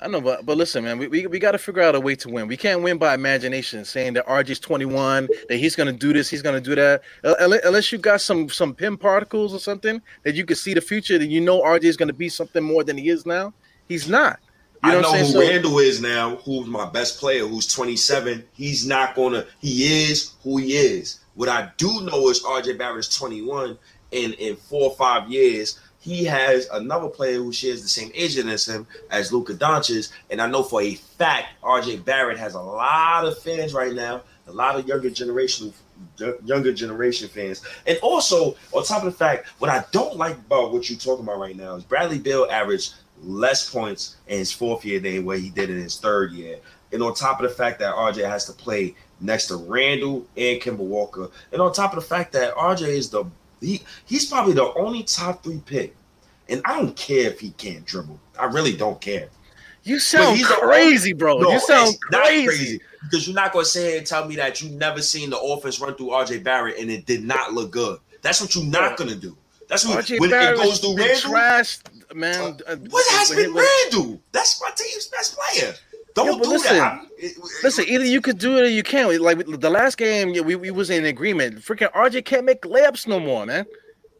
I 0.00 0.08
know, 0.08 0.20
but 0.20 0.44
but 0.44 0.56
listen, 0.56 0.82
man, 0.82 0.98
we, 0.98 1.06
we, 1.06 1.26
we 1.28 1.38
got 1.38 1.52
to 1.52 1.58
figure 1.58 1.82
out 1.82 1.94
a 1.94 2.00
way 2.00 2.16
to 2.16 2.28
win. 2.28 2.48
We 2.48 2.56
can't 2.56 2.82
win 2.82 2.98
by 2.98 3.14
imagination, 3.14 3.84
saying 3.84 4.14
that 4.14 4.26
RJ's 4.26 4.58
21, 4.58 5.28
that 5.48 5.56
he's 5.58 5.76
gonna 5.76 5.92
do 5.92 6.12
this, 6.12 6.28
he's 6.28 6.42
gonna 6.42 6.60
do 6.60 6.74
that. 6.74 7.02
Uh, 7.22 7.34
unless 7.64 7.92
you 7.92 7.98
got 7.98 8.20
some 8.20 8.48
some 8.48 8.74
pin 8.74 8.96
particles 8.96 9.54
or 9.54 9.60
something 9.60 10.02
that 10.24 10.34
you 10.34 10.44
can 10.44 10.56
see 10.56 10.74
the 10.74 10.80
future, 10.80 11.18
that 11.18 11.28
you 11.28 11.40
know 11.40 11.62
RJ 11.62 11.84
is 11.84 11.96
gonna 11.96 12.12
be 12.12 12.28
something 12.28 12.64
more 12.64 12.82
than 12.82 12.98
he 12.98 13.10
is 13.10 13.26
now. 13.26 13.54
He's 13.86 14.08
not. 14.08 14.40
You 14.84 14.90
know 14.92 14.98
I 14.98 15.02
know 15.02 15.12
who 15.12 15.24
so, 15.26 15.40
Randle 15.40 15.78
is 15.78 16.00
now, 16.00 16.36
who's 16.36 16.66
my 16.66 16.90
best 16.90 17.20
player, 17.20 17.46
who's 17.46 17.68
27. 17.68 18.44
He's 18.54 18.84
not 18.84 19.14
gonna. 19.14 19.46
He 19.60 20.10
is 20.10 20.32
who 20.42 20.56
he 20.56 20.72
is. 20.72 21.20
What 21.34 21.48
I 21.48 21.70
do 21.76 22.02
know 22.02 22.28
is 22.28 22.42
RJ 22.42 22.78
Barrett's 22.78 23.16
21, 23.16 23.78
and 24.12 24.34
in 24.34 24.56
four 24.56 24.90
or 24.90 24.96
five 24.96 25.30
years, 25.30 25.78
he 26.00 26.24
has 26.24 26.68
another 26.72 27.08
player 27.08 27.38
who 27.38 27.52
shares 27.52 27.80
the 27.80 27.88
same 27.88 28.10
age 28.14 28.36
as 28.36 28.68
him 28.68 28.86
as 29.10 29.32
Luka 29.32 29.54
Doncic, 29.54 30.10
and 30.30 30.42
I 30.42 30.48
know 30.48 30.62
for 30.62 30.82
a 30.82 30.94
fact 30.94 31.48
RJ 31.62 32.04
Barrett 32.04 32.38
has 32.38 32.54
a 32.54 32.60
lot 32.60 33.24
of 33.24 33.38
fans 33.38 33.72
right 33.72 33.94
now, 33.94 34.22
a 34.48 34.52
lot 34.52 34.76
of 34.76 34.86
younger 34.86 35.10
generation 35.10 35.72
younger 36.44 36.72
generation 36.72 37.28
fans. 37.28 37.62
And 37.86 37.98
also, 38.02 38.56
on 38.72 38.84
top 38.84 39.04
of 39.04 39.12
the 39.12 39.16
fact, 39.16 39.48
what 39.58 39.70
I 39.70 39.84
don't 39.92 40.16
like 40.16 40.36
about 40.36 40.72
what 40.72 40.90
you're 40.90 40.98
talking 40.98 41.24
about 41.24 41.38
right 41.38 41.56
now 41.56 41.76
is 41.76 41.84
Bradley 41.84 42.18
Beal 42.18 42.46
averaged 42.50 42.94
less 43.22 43.70
points 43.70 44.16
in 44.26 44.38
his 44.38 44.52
fourth 44.52 44.84
year 44.84 44.98
than 45.00 45.24
what 45.24 45.38
he 45.38 45.50
did 45.50 45.70
in 45.70 45.76
his 45.76 45.98
third 45.98 46.32
year. 46.32 46.58
And 46.92 47.02
on 47.02 47.14
top 47.14 47.40
of 47.40 47.48
the 47.48 47.54
fact 47.54 47.78
that 47.78 47.94
RJ 47.94 48.28
has 48.28 48.44
to 48.46 48.52
play 48.52 48.94
next 49.22 49.46
to 49.48 49.56
Randle 49.56 50.26
and 50.36 50.60
Kemba 50.60 50.78
Walker, 50.78 51.30
and 51.52 51.62
on 51.62 51.72
top 51.72 51.92
of 51.92 52.02
the 52.02 52.06
fact 52.06 52.32
that 52.32 52.54
RJ 52.54 52.82
is 52.88 53.10
the 53.10 53.24
he 53.62 53.82
he's 54.06 54.26
probably 54.26 54.54
the 54.54 54.72
only 54.74 55.02
top 55.02 55.42
three 55.42 55.60
pick. 55.64 55.94
And 56.48 56.60
I 56.64 56.78
don't 56.78 56.94
care 56.96 57.30
if 57.30 57.40
he 57.40 57.50
can't 57.50 57.84
dribble. 57.86 58.18
I 58.38 58.46
really 58.46 58.76
don't 58.76 59.00
care. 59.00 59.28
You 59.84 59.98
sound 59.98 60.42
crazy, 60.44 61.12
bro. 61.12 61.38
No, 61.38 61.52
you 61.52 61.60
sound 61.60 61.98
crazy. 62.00 62.46
crazy. 62.46 62.80
Because 63.02 63.26
you're 63.26 63.34
not 63.34 63.52
gonna 63.52 63.64
say 63.64 63.98
and 63.98 64.06
tell 64.06 64.26
me 64.26 64.36
that 64.36 64.60
you 64.60 64.70
never 64.70 65.02
seen 65.02 65.30
the 65.30 65.38
offense 65.38 65.80
run 65.80 65.94
through 65.94 66.08
RJ 66.08 66.44
Barrett 66.44 66.78
and 66.78 66.90
it 66.90 67.06
did 67.06 67.24
not 67.24 67.52
look 67.52 67.70
good. 67.70 67.98
That's 68.20 68.40
what 68.40 68.54
you're 68.54 68.64
not 68.64 68.96
gonna 68.96 69.16
do. 69.16 69.36
That's 69.68 69.86
what 69.86 70.04
RJ 70.04 70.20
when 70.20 70.30
Barrett 70.30 70.60
it 70.60 70.62
goes 70.62 70.78
through 70.78 70.96
Randle. 70.96 71.32
Trashed, 71.32 72.14
man. 72.14 72.58
Uh, 72.66 72.76
what 72.90 73.06
has 73.12 73.30
been 73.30 73.54
Randle? 73.54 74.20
That's 74.30 74.60
my 74.60 74.70
team's 74.76 75.06
best 75.08 75.36
player. 75.36 75.74
Don't 76.14 76.26
yeah, 76.26 76.42
do 76.42 76.50
listen, 76.50 76.76
that. 76.76 77.06
It, 77.18 77.32
listen, 77.62 77.84
either 77.88 78.04
you 78.04 78.20
could 78.20 78.38
do 78.38 78.58
it 78.58 78.62
or 78.62 78.68
you 78.68 78.82
can't. 78.82 79.20
Like 79.20 79.46
the 79.46 79.70
last 79.70 79.96
game, 79.96 80.32
we, 80.44 80.56
we 80.56 80.70
was 80.70 80.90
in 80.90 81.04
agreement. 81.06 81.60
Freaking 81.60 81.92
RJ 81.92 82.24
can't 82.24 82.44
make 82.44 82.62
layups 82.62 83.06
no 83.06 83.18
more, 83.18 83.46
man. 83.46 83.66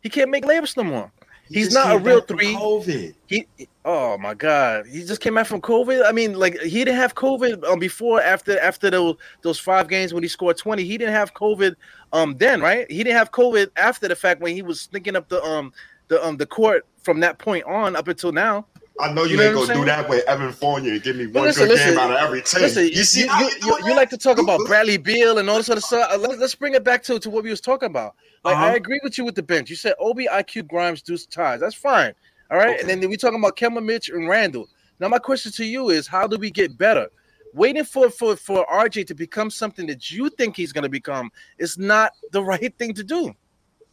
He 0.03 0.09
can't 0.09 0.31
make 0.31 0.45
layups 0.45 0.77
no 0.77 0.85
more. 0.85 1.13
He's 1.49 1.73
not 1.73 1.95
a 1.95 1.99
real 1.99 2.21
three. 2.23 2.55
COVID. 2.55 3.15
He 3.27 3.47
oh 3.85 4.17
my 4.17 4.33
god, 4.35 4.87
he 4.87 5.05
just 5.05 5.21
came 5.21 5.35
back 5.35 5.47
from 5.47 5.61
COVID. 5.61 6.05
I 6.07 6.13
mean, 6.13 6.35
like 6.35 6.59
he 6.61 6.85
didn't 6.85 6.97
have 6.97 7.15
COVID 7.15 7.65
um, 7.65 7.79
before 7.79 8.23
after 8.23 8.59
after 8.61 8.91
those 8.91 9.17
those 9.43 9.59
five 9.59 9.89
games 9.89 10.15
when 10.15 10.23
he 10.23 10.29
scored 10.29 10.57
twenty. 10.57 10.85
He 10.85 10.97
didn't 10.97 11.15
have 11.15 11.35
COVID 11.35 11.77
um 12.13 12.37
then, 12.39 12.61
right? 12.61 12.91
He 12.91 12.99
didn't 12.99 13.19
have 13.19 13.33
COVID 13.33 13.71
after 13.77 14.09
the 14.09 14.17
fact 14.17 14.41
when 14.41 14.55
he 14.55 14.63
was 14.63 14.81
sneaking 14.81 15.17
up 15.17 15.29
the 15.29 15.43
um 15.43 15.73
the 16.09 16.25
um 16.25 16.37
the 16.37 16.47
court 16.47 16.87
from 17.03 17.21
that 17.21 17.39
point 17.39 17.65
on 17.65 17.97
up 17.97 18.09
until 18.09 18.33
now. 18.33 18.67
I 19.01 19.13
know 19.13 19.25
you, 19.25 19.31
you 19.31 19.37
know 19.39 19.43
ain't 19.45 19.69
gonna 19.69 19.75
do 19.75 19.85
that 19.87 20.09
with 20.09 20.25
Evan 20.29 20.53
Fournier 20.53 20.93
and 20.93 21.03
give 21.03 21.17
me 21.17 21.27
one 21.27 21.45
listen, 21.45 21.65
good 21.65 21.73
listen, 21.73 21.91
game 21.91 21.99
out 21.99 22.11
of 22.11 22.17
every 22.19 22.43
ten. 22.43 22.63
Listen, 22.63 22.85
you 22.87 23.05
see, 23.05 23.23
you, 23.23 23.51
you, 23.63 23.79
you, 23.87 23.97
like 23.97 24.11
to 24.11 24.19
talk 24.19 24.39
about 24.39 24.61
Bradley 24.67 24.97
Beal 24.97 25.39
and 25.39 25.49
all 25.49 25.57
this 25.57 25.71
other 25.71 25.81
stuff. 25.81 26.11
Uh, 26.13 26.19
let, 26.19 26.39
us 26.41 26.55
bring 26.55 26.75
it 26.75 26.85
back 26.85 27.03
to, 27.05 27.19
to 27.19 27.31
what 27.31 27.45
we 27.45 27.51
was 27.51 27.61
talking 27.61 27.87
about. 27.87 28.15
Like 28.45 28.57
uh-huh. 28.57 28.67
I 28.67 28.75
agree 28.75 29.01
with 29.03 29.17
you 29.17 29.25
with 29.25 29.35
the 29.35 29.43
bench. 29.43 29.71
You 29.71 29.77
said 29.77 29.95
Obi, 29.99 30.27
IQ, 30.27 30.69
Grimes, 30.69 31.01
Deuce, 31.03 31.27
Ties. 31.27 31.61
That's 31.61 31.75
fine. 31.75 32.13
All 32.51 32.59
right, 32.59 32.81
okay. 32.81 32.93
and 32.93 33.03
then 33.03 33.09
we 33.09 33.17
talking 33.17 33.39
about 33.39 33.57
Kemba, 33.57 33.83
Mitch, 33.83 34.11
and 34.11 34.29
Randle. 34.29 34.69
Now 35.01 35.09
my 35.09 35.19
question 35.19 35.53
to 35.53 35.65
you 35.65 35.89
is, 35.89 36.07
how 36.07 36.27
do 36.27 36.37
we 36.37 36.51
get 36.51 36.77
better? 36.77 37.09
Waiting 37.55 37.85
for 37.85 38.11
for 38.11 38.37
for 38.37 38.67
RJ 38.67 39.07
to 39.07 39.15
become 39.15 39.51
something 39.51 39.87
that 39.87 40.11
you 40.11 40.29
think 40.29 40.57
he's 40.57 40.73
going 40.73 40.85
to 40.85 40.91
become 40.91 41.31
is 41.59 41.79
not 41.79 42.13
the 42.31 42.43
right 42.45 42.77
thing 42.79 42.95
to 42.95 43.05
do 43.05 43.35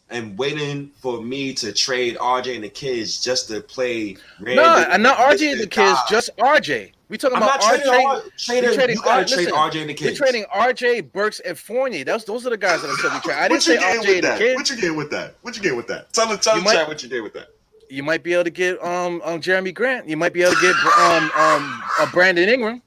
and 0.09 0.37
waiting 0.37 0.91
for 1.01 1.21
me 1.21 1.53
to 1.55 1.71
trade 1.71 2.17
RJ 2.17 2.55
and 2.55 2.63
the 2.63 2.69
kids 2.69 3.21
just 3.23 3.47
to 3.49 3.61
play. 3.61 4.17
No, 4.39 4.63
and 4.63 5.03
not 5.03 5.17
RJ 5.17 5.53
and 5.53 5.61
the 5.61 5.67
kids, 5.67 5.99
just 6.09 6.29
RJ. 6.37 6.91
We 7.09 7.17
talking 7.17 7.37
I'm 7.37 7.43
about 7.43 7.61
RJ. 7.61 8.31
Trading, 8.37 8.73
trading, 8.73 8.95
you 8.95 9.01
gotta 9.01 9.25
trade 9.25 9.47
RJ 9.49 9.81
and 9.81 9.89
the 9.89 9.93
kids. 9.95 10.19
We're 10.19 10.25
trading 10.25 10.45
RJ, 10.53 11.11
Burks, 11.11 11.39
and 11.39 11.57
Fournier. 11.57 12.03
Those 12.03 12.23
those 12.23 12.45
are 12.45 12.51
the 12.51 12.57
guys 12.57 12.81
that 12.81 12.89
I 12.89 12.95
said 12.95 13.13
we 13.13 13.19
trade. 13.19 13.37
I 13.37 13.47
didn't 13.47 13.63
say 13.63 13.77
RJ 13.77 14.15
and 14.15 14.23
the 14.23 14.37
kids. 14.37 14.55
What 14.55 14.69
you 14.69 14.77
get 14.77 14.95
with 14.95 15.09
that? 15.11 15.35
What 15.41 15.57
you 15.57 15.63
get 15.63 15.75
with 15.75 15.87
that? 15.87 16.13
Tell 16.13 16.25
tell 16.37 16.55
you 16.55 16.61
the 16.61 16.65
might, 16.65 16.73
chat 16.75 16.87
what 16.87 17.01
you 17.01 17.09
did 17.09 17.21
with 17.21 17.33
that. 17.33 17.47
You 17.89 18.03
might 18.03 18.21
be 18.21 18.33
able 18.33 18.43
to 18.43 18.51
get 18.51 18.83
um 18.83 19.21
um 19.23 19.41
Jerami 19.41 19.73
Grant. 19.73 20.07
You 20.07 20.17
might 20.17 20.33
be 20.33 20.43
able 20.43 20.53
to 20.53 20.61
get 20.61 20.75
um 20.99 21.31
um 21.35 21.83
uh, 21.99 22.11
Brandon 22.11 22.47
Ingram. 22.47 22.83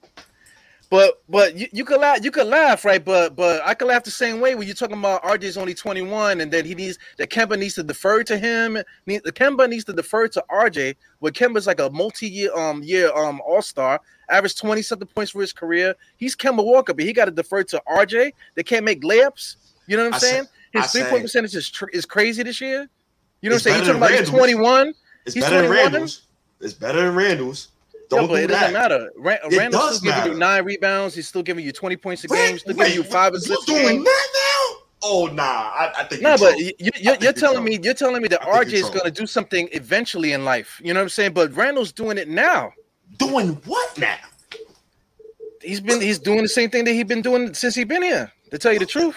But 0.92 1.22
but 1.26 1.56
you, 1.56 1.68
you 1.72 1.86
could 1.86 2.00
laugh 2.00 2.22
you 2.22 2.30
could 2.30 2.48
laugh 2.48 2.84
right? 2.84 3.02
But 3.02 3.34
but 3.34 3.62
I 3.64 3.72
could 3.72 3.88
laugh 3.88 4.04
the 4.04 4.10
same 4.10 4.40
way 4.40 4.54
when 4.54 4.66
you're 4.66 4.76
talking 4.76 4.98
about 4.98 5.22
RJ's 5.22 5.56
only 5.56 5.72
21 5.72 6.42
and 6.42 6.52
then 6.52 6.66
he 6.66 6.74
needs 6.74 6.98
that 7.16 7.30
Kemba 7.30 7.58
needs 7.58 7.76
to 7.76 7.82
defer 7.82 8.22
to 8.24 8.36
him 8.36 8.74
the 9.06 9.32
Kemba 9.32 9.70
needs 9.70 9.84
to 9.84 9.94
defer 9.94 10.28
to 10.28 10.44
RJ 10.50 10.96
where 11.20 11.32
Kemba's 11.32 11.66
like 11.66 11.80
a 11.80 11.88
multi-year 11.88 12.54
um 12.54 12.82
year 12.82 13.10
um 13.16 13.40
all-star 13.46 14.02
averaged 14.28 14.58
20 14.58 14.82
something 14.82 15.08
points 15.08 15.32
for 15.32 15.40
his 15.40 15.54
career. 15.54 15.94
He's 16.18 16.36
Kemba 16.36 16.62
Walker 16.62 16.92
but 16.92 17.06
he 17.06 17.14
got 17.14 17.24
to 17.24 17.30
defer 17.30 17.62
to 17.62 17.82
RJ 17.88 18.32
they 18.54 18.62
can't 18.62 18.84
make 18.84 19.00
layups. 19.00 19.56
You 19.86 19.96
know 19.96 20.02
what 20.02 20.08
I'm 20.08 20.14
I 20.16 20.18
saying? 20.18 20.44
His 20.74 20.92
three 20.92 21.04
point 21.04 21.22
percentage 21.22 21.56
is, 21.56 21.70
tr- 21.70 21.88
is 21.94 22.04
crazy 22.04 22.42
this 22.42 22.60
year. 22.60 22.86
You 23.40 23.48
know 23.48 23.54
what 23.54 23.66
I'm 23.66 23.72
saying? 23.72 23.84
You're 23.86 23.98
talking 23.98 24.18
about 24.18 24.26
21 24.26 24.92
it's 25.24 25.32
he's 25.32 25.42
better 25.42 25.56
21. 25.60 25.62
than 25.62 25.92
Randle's 25.92 26.26
it's 26.60 26.74
better 26.74 27.00
than 27.00 27.14
Randle's 27.14 27.68
don't 28.16 28.28
but 28.28 28.36
do 28.36 28.42
it 28.42 28.46
that. 28.48 28.60
doesn't 28.60 28.72
matter. 28.72 29.10
Randall's 29.16 29.56
Randle's 29.56 29.96
still 29.96 30.10
matter. 30.10 30.22
giving 30.22 30.32
you 30.34 30.38
nine 30.38 30.64
rebounds. 30.64 31.14
He's 31.14 31.28
still 31.28 31.42
giving 31.42 31.64
you 31.64 31.72
20 31.72 31.96
points 31.96 32.24
a 32.24 32.28
game. 32.28 32.58
Still 32.58 32.74
giving 32.74 32.94
you 32.94 33.02
five 33.02 33.34
assists. 33.34 33.66
You 33.68 33.74
doing 33.74 34.04
that 34.04 34.28
now? 34.34 34.78
Oh 35.04 35.26
nah, 35.26 35.42
I, 35.42 35.92
I 35.98 36.04
think. 36.04 36.22
No, 36.22 36.30
nah, 36.30 36.36
but 36.36 36.56
you, 36.58 36.72
are 37.10 37.16
you, 37.20 37.32
telling 37.32 37.64
me 37.64 37.78
you're 37.82 37.94
telling 37.94 38.22
me 38.22 38.28
that 38.28 38.40
RJ 38.42 38.72
is 38.72 38.88
going 38.88 39.04
to 39.04 39.10
do 39.10 39.26
something 39.26 39.68
eventually 39.72 40.32
in 40.32 40.44
life. 40.44 40.80
You 40.82 40.94
know 40.94 41.00
what 41.00 41.04
I'm 41.04 41.08
saying? 41.08 41.32
But 41.32 41.54
Randle's 41.56 41.90
doing 41.90 42.18
it 42.18 42.28
now. 42.28 42.72
Doing 43.18 43.60
what 43.66 43.98
now? 43.98 44.16
He's 45.60 45.80
been 45.80 46.00
he's 46.00 46.18
doing 46.18 46.42
the 46.42 46.48
same 46.48 46.70
thing 46.70 46.84
that 46.84 46.92
he's 46.92 47.04
been 47.04 47.22
doing 47.22 47.52
since 47.54 47.74
he's 47.74 47.84
been 47.84 48.02
here. 48.02 48.32
To 48.50 48.58
tell 48.58 48.72
you 48.72 48.78
the 48.78 48.86
truth. 48.86 49.16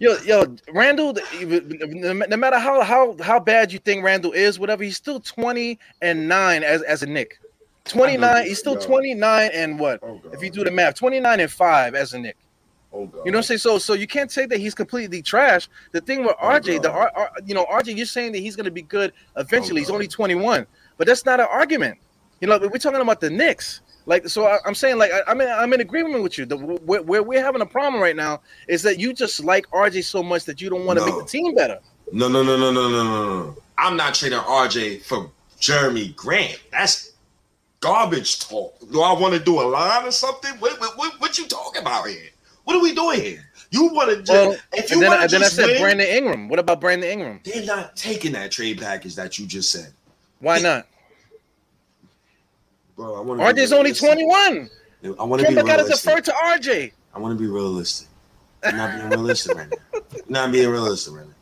Yo, 0.00 0.16
yo, 0.18 0.56
Randle. 0.72 1.14
No 1.42 2.36
matter 2.36 2.58
how 2.58 2.82
how 2.82 3.16
how 3.20 3.40
bad 3.40 3.72
you 3.72 3.78
think 3.80 4.04
Randle 4.04 4.32
is, 4.32 4.58
whatever, 4.58 4.84
he's 4.84 4.96
still 4.96 5.20
twenty 5.20 5.78
and 6.00 6.28
nine 6.28 6.62
as 6.62 6.82
as 6.82 7.02
a 7.02 7.06
Knick. 7.06 7.38
29. 7.88 8.46
He's 8.46 8.58
still 8.58 8.76
29 8.76 9.50
and 9.52 9.78
what? 9.78 10.00
Oh, 10.02 10.20
if 10.32 10.42
you 10.42 10.50
do 10.50 10.64
the 10.64 10.70
math, 10.70 10.94
29 10.94 11.40
and 11.40 11.50
5 11.50 11.94
as 11.94 12.14
a 12.14 12.18
Knick. 12.18 12.36
Oh, 12.92 13.06
God. 13.06 13.24
You 13.24 13.32
know 13.32 13.38
what 13.38 13.40
I'm 13.40 13.42
saying? 13.44 13.58
So, 13.58 13.78
so 13.78 13.92
you 13.92 14.06
can't 14.06 14.30
say 14.30 14.46
that 14.46 14.58
he's 14.58 14.74
completely 14.74 15.20
trash. 15.20 15.68
The 15.92 16.00
thing 16.00 16.24
with 16.24 16.36
RJ, 16.36 16.78
oh, 16.78 16.82
the 16.82 16.90
R, 16.90 17.12
R, 17.14 17.30
you 17.44 17.54
know, 17.54 17.66
RJ, 17.66 17.96
you're 17.96 18.06
saying 18.06 18.32
that 18.32 18.38
he's 18.38 18.56
going 18.56 18.64
to 18.64 18.70
be 18.70 18.82
good 18.82 19.12
eventually. 19.36 19.80
Oh, 19.80 19.84
he's 19.84 19.90
only 19.90 20.08
21, 20.08 20.66
but 20.96 21.06
that's 21.06 21.26
not 21.26 21.40
an 21.40 21.46
argument. 21.50 21.98
You 22.40 22.48
know, 22.48 22.58
we're 22.58 22.78
talking 22.78 23.00
about 23.00 23.20
the 23.20 23.30
Knicks. 23.30 23.80
Like, 24.06 24.26
so 24.28 24.46
I, 24.46 24.58
am 24.66 24.74
saying, 24.74 24.96
like, 24.96 25.10
I, 25.12 25.30
am 25.30 25.40
in, 25.40 25.48
I'm 25.48 25.72
in 25.74 25.80
agreement 25.80 26.22
with 26.22 26.38
you. 26.38 26.46
The, 26.46 26.56
where, 26.56 27.02
where, 27.02 27.22
we're 27.22 27.44
having 27.44 27.60
a 27.60 27.66
problem 27.66 28.00
right 28.00 28.16
now 28.16 28.40
is 28.66 28.82
that 28.82 28.98
you 28.98 29.12
just 29.12 29.44
like 29.44 29.66
RJ 29.66 30.04
so 30.04 30.22
much 30.22 30.44
that 30.46 30.62
you 30.62 30.70
don't 30.70 30.86
want 30.86 30.98
to 30.98 31.04
no. 31.04 31.12
make 31.12 31.26
the 31.26 31.30
team 31.30 31.54
better. 31.54 31.78
No, 32.10 32.26
no, 32.26 32.42
no, 32.42 32.56
no, 32.56 32.72
no, 32.72 32.88
no, 32.88 33.04
no, 33.04 33.44
no. 33.44 33.56
I'm 33.76 33.98
not 33.98 34.14
trading 34.14 34.38
RJ 34.38 35.02
for 35.02 35.30
Jerami 35.60 36.16
Grant. 36.16 36.58
That's 36.72 37.12
garbage 37.80 38.40
talk. 38.40 38.78
Do 38.90 39.02
I 39.02 39.12
want 39.12 39.34
to 39.34 39.40
do 39.40 39.60
a 39.60 39.62
line 39.62 40.06
or 40.06 40.10
something? 40.10 40.52
What, 40.58 40.78
what, 40.96 41.20
what, 41.20 41.38
you 41.38 41.46
talking 41.46 41.82
about 41.82 42.08
here? 42.08 42.28
What 42.64 42.76
are 42.76 42.82
we 42.82 42.94
doing 42.94 43.20
here? 43.20 43.44
You 43.70 43.92
want 43.92 44.10
to 44.10 44.16
just 44.22 44.32
well, 44.32 44.56
if 44.72 44.90
you 44.90 45.00
want 45.00 45.22
to 45.22 45.28
then 45.28 45.44
I 45.44 45.48
said 45.48 45.66
win, 45.66 45.80
Brandon 45.80 46.06
Ingram. 46.06 46.48
What 46.48 46.58
about 46.58 46.80
Brandon 46.80 47.10
Ingram? 47.10 47.40
They're 47.44 47.64
not 47.64 47.96
taking 47.96 48.32
that 48.32 48.50
trade 48.50 48.78
package 48.80 49.14
that 49.16 49.38
you 49.38 49.46
just 49.46 49.70
said. 49.70 49.92
Why 50.40 50.58
they, 50.58 50.64
not? 50.64 50.86
Bro, 52.96 53.14
I 53.14 53.20
want 53.20 53.40
RJ's 53.40 53.72
only 53.72 53.92
21. 53.92 54.70
I 55.18 55.22
want 55.22 55.42
to 55.42 55.48
be 55.48 55.54
got 55.54 55.76
to 55.76 55.84
defer 55.84 56.20
to 56.20 56.30
RJ. 56.30 56.92
I 57.14 57.18
want 57.18 57.38
to 57.38 57.42
be 57.42 57.48
realistic. 57.48 58.08
I'm 58.64 58.76
not 58.76 58.98
being 58.98 59.10
realistic 59.10 59.56
right 59.56 59.68
now. 59.70 60.00
not 60.28 60.52
being 60.52 60.68
realistic 60.68 61.14
right 61.14 61.26
now. 61.26 61.34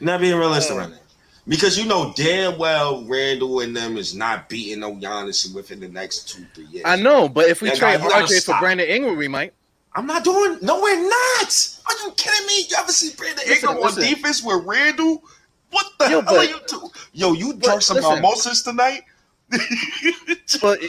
not 0.00 0.20
being 0.20 0.36
realistic 0.36 0.76
right 0.76 0.90
now. 0.90 0.98
Because 1.46 1.78
you 1.78 1.86
know 1.86 2.12
damn 2.16 2.56
well 2.58 3.04
Randle 3.04 3.60
and 3.60 3.76
them 3.76 3.96
is 3.96 4.14
not 4.14 4.48
beating 4.48 4.80
no 4.80 4.94
Giannis 4.94 5.54
within 5.54 5.80
the 5.80 5.88
next 5.88 6.28
two, 6.28 6.44
three 6.54 6.64
years. 6.66 6.84
I 6.86 6.96
know, 6.96 7.28
but 7.28 7.48
if 7.48 7.60
we 7.60 7.68
that 7.68 7.78
trade 7.78 8.00
guy, 8.00 8.22
RJ 8.22 8.44
for 8.44 8.58
Brandon 8.58 8.88
Ingram, 8.88 9.16
we 9.16 9.28
might. 9.28 9.52
I'm 9.94 10.06
not 10.06 10.24
doing 10.24 10.58
no, 10.62 10.80
we're 10.80 11.08
not. 11.08 11.78
Are 11.86 12.06
you 12.06 12.12
kidding 12.16 12.46
me? 12.46 12.66
You 12.68 12.76
ever 12.78 12.92
see 12.92 13.14
Brandon 13.16 13.44
Ingram 13.48 13.76
on 13.76 13.94
defense 13.94 14.42
with 14.42 14.64
Randle? 14.64 15.22
What 15.70 15.86
the 15.98 16.04
Yo, 16.04 16.10
hell 16.10 16.22
but, 16.22 16.36
are 16.36 16.44
you 16.44 16.60
doing? 16.66 16.90
Yo, 17.12 17.32
you 17.32 17.54
drunk 17.54 17.82
some 17.82 18.00
mimosas 18.00 18.62
tonight? 18.62 19.02
but 20.60 20.80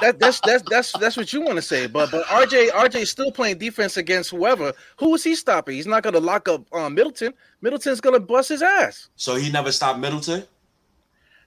that, 0.00 0.18
that's 0.18 0.40
that's 0.40 0.62
that's 0.68 0.92
that's 0.98 1.16
what 1.16 1.32
you 1.32 1.40
want 1.40 1.56
to 1.56 1.62
say. 1.62 1.86
But 1.86 2.10
but 2.10 2.24
RJ 2.26 2.70
RJ 2.70 2.94
is 2.96 3.10
still 3.10 3.30
playing 3.30 3.58
defense 3.58 3.96
against 3.96 4.30
whoever. 4.30 4.72
Who 4.98 5.14
is 5.14 5.24
he 5.24 5.34
stopping? 5.34 5.76
He's 5.76 5.86
not 5.86 6.02
going 6.02 6.14
to 6.14 6.20
lock 6.20 6.48
up 6.48 6.64
uh, 6.72 6.88
Middleton. 6.88 7.32
Middleton's 7.60 8.00
going 8.00 8.14
to 8.14 8.20
bust 8.20 8.48
his 8.48 8.62
ass. 8.62 9.08
So 9.16 9.36
he 9.36 9.50
never 9.50 9.72
stopped 9.72 10.00
Middleton. 10.00 10.44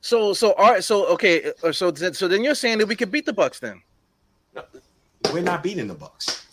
So 0.01 0.33
so 0.33 0.53
all 0.53 0.71
right. 0.71 0.83
So 0.83 1.05
okay. 1.07 1.51
Uh, 1.61 1.71
so 1.71 1.93
so 1.93 2.27
then 2.27 2.43
you're 2.43 2.55
saying 2.55 2.79
that 2.79 2.87
we 2.87 2.95
could 2.95 3.11
beat 3.11 3.25
the 3.25 3.33
Bucks 3.33 3.59
then? 3.59 3.81
No, 4.55 4.63
we're 5.31 5.43
not 5.43 5.61
beating 5.61 5.87
the 5.87 5.93
Bucks. 5.93 6.45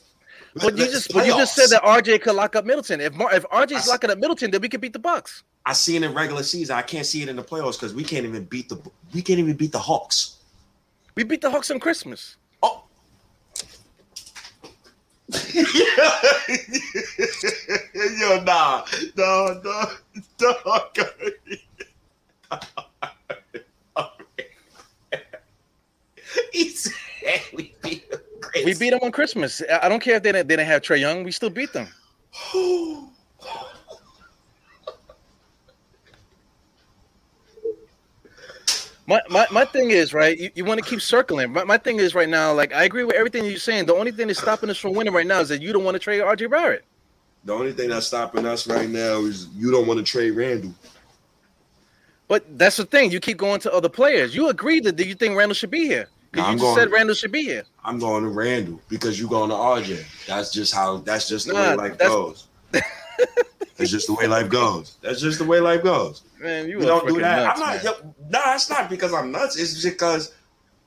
But 0.54 0.76
you 0.76 0.86
just 0.86 1.12
but 1.12 1.26
you 1.26 1.32
just 1.34 1.54
said 1.54 1.68
that 1.68 1.82
RJ 1.82 2.22
could 2.22 2.34
lock 2.34 2.56
up 2.56 2.64
Middleton. 2.64 3.00
If 3.00 3.14
Mar- 3.14 3.34
if 3.34 3.44
RJ's 3.44 3.88
I, 3.88 3.92
locking 3.92 4.10
up 4.10 4.18
Middleton, 4.18 4.50
then 4.50 4.60
we 4.60 4.68
could 4.68 4.80
beat 4.80 4.92
the 4.92 4.98
Bucks. 4.98 5.44
I 5.66 5.72
see 5.72 5.96
it 5.96 6.02
in 6.02 6.14
regular 6.14 6.42
season. 6.42 6.76
I 6.76 6.82
can't 6.82 7.06
see 7.06 7.22
it 7.22 7.28
in 7.28 7.36
the 7.36 7.42
playoffs 7.42 7.72
because 7.72 7.94
we 7.94 8.02
can't 8.02 8.24
even 8.24 8.44
beat 8.44 8.68
the 8.68 8.80
we 9.12 9.22
can't 9.22 9.38
even 9.38 9.56
beat 9.56 9.72
the 9.72 9.78
Hawks. 9.78 10.38
We 11.14 11.24
beat 11.24 11.42
the 11.42 11.50
Hawks 11.50 11.70
on 11.70 11.80
Christmas. 11.80 12.36
Oh. 12.62 12.84
Yo, 18.18 18.42
nah, 18.42 18.84
no, 19.16 19.60
no, 19.62 19.84
no. 20.40 20.66
he 26.52 26.68
said 26.70 26.92
we 27.52 27.74
beat 27.82 28.10
them. 28.10 28.20
We 28.64 28.74
beat 28.74 28.90
them 28.90 29.00
on 29.02 29.12
Christmas. 29.12 29.62
I 29.82 29.88
don't 29.88 30.00
care 30.00 30.16
if 30.16 30.22
they 30.22 30.32
didn't, 30.32 30.48
they 30.48 30.56
didn't 30.56 30.68
have 30.68 30.82
Trae 30.82 30.98
Young. 30.98 31.22
We 31.22 31.32
still 31.32 31.50
beat 31.50 31.72
them. 31.72 31.88
My, 39.10 39.20
my, 39.28 39.44
my 39.50 39.64
thing 39.64 39.90
is 39.90 40.14
right. 40.14 40.38
You, 40.38 40.50
you 40.54 40.64
want 40.64 40.78
to 40.78 40.88
keep 40.88 41.00
circling. 41.00 41.52
My, 41.52 41.64
my 41.64 41.76
thing 41.76 41.96
is 41.96 42.14
right 42.14 42.28
now. 42.28 42.52
Like 42.52 42.72
I 42.72 42.84
agree 42.84 43.02
with 43.02 43.16
everything 43.16 43.44
you're 43.44 43.56
saying. 43.56 43.86
The 43.86 43.94
only 43.94 44.12
thing 44.12 44.28
that's 44.28 44.38
stopping 44.38 44.70
us 44.70 44.78
from 44.78 44.92
winning 44.94 45.12
right 45.12 45.26
now 45.26 45.40
is 45.40 45.48
that 45.48 45.60
you 45.60 45.72
don't 45.72 45.82
want 45.82 45.96
to 45.96 45.98
trade 45.98 46.20
RJ 46.20 46.48
Barrett. 46.48 46.84
The 47.44 47.52
only 47.52 47.72
thing 47.72 47.88
that's 47.88 48.06
stopping 48.06 48.46
us 48.46 48.68
right 48.68 48.88
now 48.88 49.22
is 49.22 49.48
you 49.56 49.72
don't 49.72 49.88
want 49.88 49.98
to 49.98 50.04
trade 50.04 50.30
Randle. 50.30 50.72
But 52.28 52.56
that's 52.56 52.76
the 52.76 52.84
thing. 52.84 53.10
You 53.10 53.18
keep 53.18 53.36
going 53.36 53.58
to 53.62 53.74
other 53.74 53.88
players. 53.88 54.36
You 54.36 54.48
agreed 54.48 54.84
that 54.84 55.04
you 55.04 55.16
think 55.16 55.36
Randle 55.36 55.54
should 55.54 55.72
be 55.72 55.88
here. 55.88 56.08
Because 56.30 56.52
you 56.52 56.58
just 56.60 56.74
said 56.76 56.92
Randle 56.92 57.16
should 57.16 57.32
be 57.32 57.42
here. 57.42 57.64
I'm 57.84 57.98
going 57.98 58.22
to 58.22 58.28
Randle 58.28 58.80
because 58.88 59.18
you're 59.18 59.28
going 59.28 59.50
to 59.50 59.56
RJ. 59.56 60.26
That's 60.28 60.52
just 60.52 60.72
how. 60.72 60.98
That's 60.98 61.28
just 61.28 61.48
the 61.48 61.54
nah, 61.54 61.70
way 61.70 61.74
life 61.74 61.98
goes. 61.98 62.46
That's 62.70 63.90
just 63.90 64.06
the 64.06 64.14
way 64.14 64.28
life 64.28 64.48
goes. 64.48 64.98
That's 65.00 65.20
just 65.20 65.40
the 65.40 65.44
way 65.44 65.58
life 65.58 65.82
goes. 65.82 66.22
Man, 66.40 66.68
you 66.68 66.80
don't 66.80 67.06
do 67.06 67.20
that. 67.20 67.58
Nuts, 67.58 67.60
I'm 67.60 67.84
not. 67.84 67.84
no, 67.84 68.14
nah, 68.30 68.54
it's 68.54 68.70
not 68.70 68.88
because 68.88 69.12
I'm 69.12 69.30
nuts. 69.30 69.58
It's 69.58 69.84
because 69.84 70.32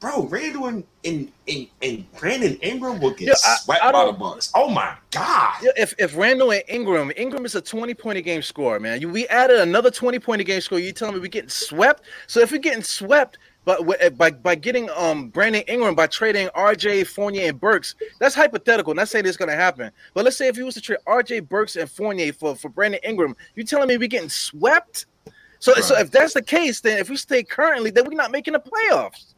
bro, 0.04 0.24
Randle 0.24 0.66
and 0.66 0.84
and, 1.06 1.32
and, 1.48 1.68
and 1.82 2.12
Brandon 2.14 2.56
Ingram 2.62 3.00
will 3.00 3.12
get 3.12 3.30
yeah, 3.30 3.34
swept 3.36 3.82
I, 3.82 3.90
I 3.90 3.92
by 3.92 4.06
the 4.06 4.12
Bucks. 4.14 4.52
Oh 4.54 4.70
my 4.70 4.96
god! 5.12 5.56
Yeah, 5.62 5.72
if 5.78 5.94
if 5.98 6.16
Randle 6.18 6.52
and 6.52 6.64
Ingram, 6.68 7.12
Ingram 7.16 7.46
is 7.46 7.56
a 7.56 7.62
twenty 7.62 7.94
point 7.94 8.18
a 8.18 8.22
game 8.22 8.42
score, 8.42 8.80
man. 8.80 9.00
You, 9.00 9.10
we 9.10 9.28
added 9.28 9.60
another 9.60 9.90
twenty 9.90 10.20
point 10.20 10.42
a 10.42 10.44
game 10.44 10.60
score. 10.60 10.80
You 10.80 10.92
telling 10.92 11.16
me 11.16 11.22
we're 11.22 11.28
getting 11.28 11.50
swept? 11.50 12.04
So 12.28 12.42
if 12.42 12.52
we're 12.52 12.58
getting 12.58 12.84
swept, 12.84 13.38
but 13.64 14.18
by 14.18 14.32
by 14.32 14.56
getting 14.56 14.90
um 14.90 15.30
Brandon 15.30 15.64
Ingram 15.68 15.96
by 15.96 16.08
trading 16.08 16.50
RJ 16.50 17.08
Fournier 17.08 17.48
and 17.48 17.60
Burks, 17.60 17.96
that's 18.20 18.36
hypothetical. 18.36 18.94
Not 18.94 19.08
saying 19.08 19.26
it's 19.26 19.38
gonna 19.38 19.56
happen. 19.56 19.90
But 20.14 20.26
let's 20.26 20.36
say 20.36 20.48
if 20.48 20.58
he 20.58 20.64
was 20.64 20.74
to 20.76 20.82
trade 20.82 21.00
RJ 21.08 21.48
Burks 21.48 21.78
and 21.78 21.90
Fournier 21.90 22.34
for, 22.34 22.56
for 22.56 22.70
Brandon 22.70 23.00
Ingram, 23.04 23.38
you 23.56 23.64
telling 23.64 23.88
me 23.88 23.98
we're 23.98 24.10
getting 24.10 24.30
swept? 24.30 25.06
So 25.64 25.72
right. 25.72 25.82
so 25.82 25.98
if 25.98 26.12
that's 26.12 26.34
the 26.34 26.42
case, 26.42 26.82
then 26.82 26.98
if 26.98 27.10
we 27.10 27.16
stay 27.16 27.42
currently, 27.42 27.90
then 27.90 28.04
we're 28.04 28.18
not 28.18 28.32
making 28.32 28.52
the 28.52 28.60
playoffs. 28.60 29.34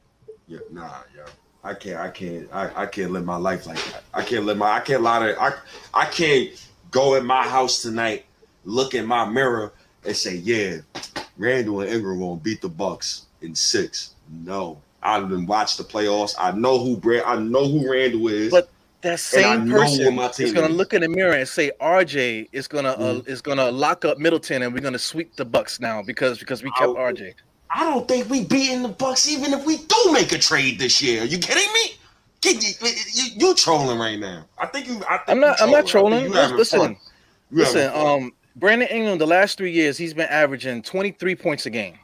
Yeah, 0.47 0.57
nah, 0.71 0.89
yeah. 1.15 1.27
I 1.63 1.75
can't, 1.75 1.99
I 1.99 2.09
can't, 2.09 2.49
I, 2.51 2.81
I 2.81 2.85
can't 2.87 3.11
live 3.11 3.25
my 3.25 3.35
life 3.35 3.67
like 3.67 3.77
that. 3.91 4.01
I 4.11 4.23
can't 4.23 4.43
live 4.43 4.57
my, 4.57 4.71
I 4.71 4.79
can't 4.79 5.03
lie 5.03 5.19
to, 5.19 5.39
I, 5.39 5.53
I 5.93 6.05
can't 6.05 6.49
go 6.89 7.13
in 7.13 7.27
my 7.27 7.43
house 7.43 7.83
tonight, 7.83 8.25
look 8.63 8.95
in 8.95 9.05
my 9.05 9.25
mirror, 9.25 9.71
and 10.03 10.17
say, 10.17 10.37
yeah, 10.37 10.77
Randle 11.37 11.81
and 11.81 11.91
Ingram 11.91 12.19
gonna 12.19 12.37
beat 12.37 12.59
the 12.59 12.69
Bucks 12.69 13.27
in 13.43 13.53
six. 13.53 14.15
No, 14.27 14.81
I 15.03 15.19
didn't 15.19 15.45
watch 15.45 15.77
the 15.77 15.83
playoffs. 15.83 16.33
I 16.39 16.53
know 16.53 16.79
who 16.79 16.97
Brand, 16.97 17.25
I 17.27 17.35
know 17.35 17.67
who 17.67 17.91
Randle 17.91 18.29
is. 18.29 18.49
But 18.49 18.71
that 19.05 19.19
same 19.19 19.69
person 19.69 20.17
is 20.43 20.51
going 20.51 20.67
to 20.67 20.73
look 20.73 20.93
in 20.93 21.01
the 21.01 21.07
mirror 21.07 21.33
and 21.33 21.47
say 21.47 21.71
RJ 21.79 22.49
is 22.51 22.67
going 22.67 22.85
to 22.85 22.97
uh, 22.97 22.97
mm-hmm. 22.97 23.19
uh, 23.19 23.31
is 23.31 23.39
going 23.39 23.57
to 23.59 23.69
lock 23.69 24.03
up 24.03 24.17
Middleton 24.17 24.63
and 24.63 24.73
we're 24.73 24.79
going 24.79 24.93
to 24.93 24.99
sweep 24.99 25.35
the 25.35 25.45
Bucks 25.45 25.79
now 25.79 26.01
because 26.01 26.39
because 26.39 26.63
we 26.63 26.71
kept 26.71 26.89
I, 26.89 27.11
RJ. 27.11 27.33
I 27.69 27.83
don't 27.83 28.07
think 28.07 28.29
we 28.29 28.45
beating 28.45 28.81
the 28.81 28.89
Bucks 28.89 29.29
even 29.29 29.53
if 29.53 29.63
we 29.63 29.77
do 29.77 30.11
make 30.11 30.31
a 30.31 30.39
trade 30.39 30.79
this 30.79 31.01
year. 31.01 31.21
Are 31.21 31.25
you 31.25 31.37
kidding 31.37 31.71
me? 31.73 31.97
You, 32.43 32.59
you, 33.13 33.23
you, 33.37 33.55
trolling 33.55 33.97
right 33.97 34.19
now. 34.19 34.45
I 34.57 34.67
think 34.67 34.87
you. 34.87 35.01
I 35.07 35.19
am 35.27 35.39
not. 35.39 35.59
I'm 35.61 35.71
not 35.71 35.87
trolling. 35.87 36.31
Listen, 36.31 36.97
listen. 37.51 37.91
Um, 37.93 38.33
Brandon 38.55 38.87
Ingram, 38.89 39.17
the 39.17 39.25
last 39.25 39.57
three 39.57 39.71
years, 39.71 39.97
he's 39.97 40.13
been 40.13 40.29
averaging 40.29 40.83
23 40.83 41.35
points 41.35 41.65
a 41.65 41.71
game. 41.71 41.97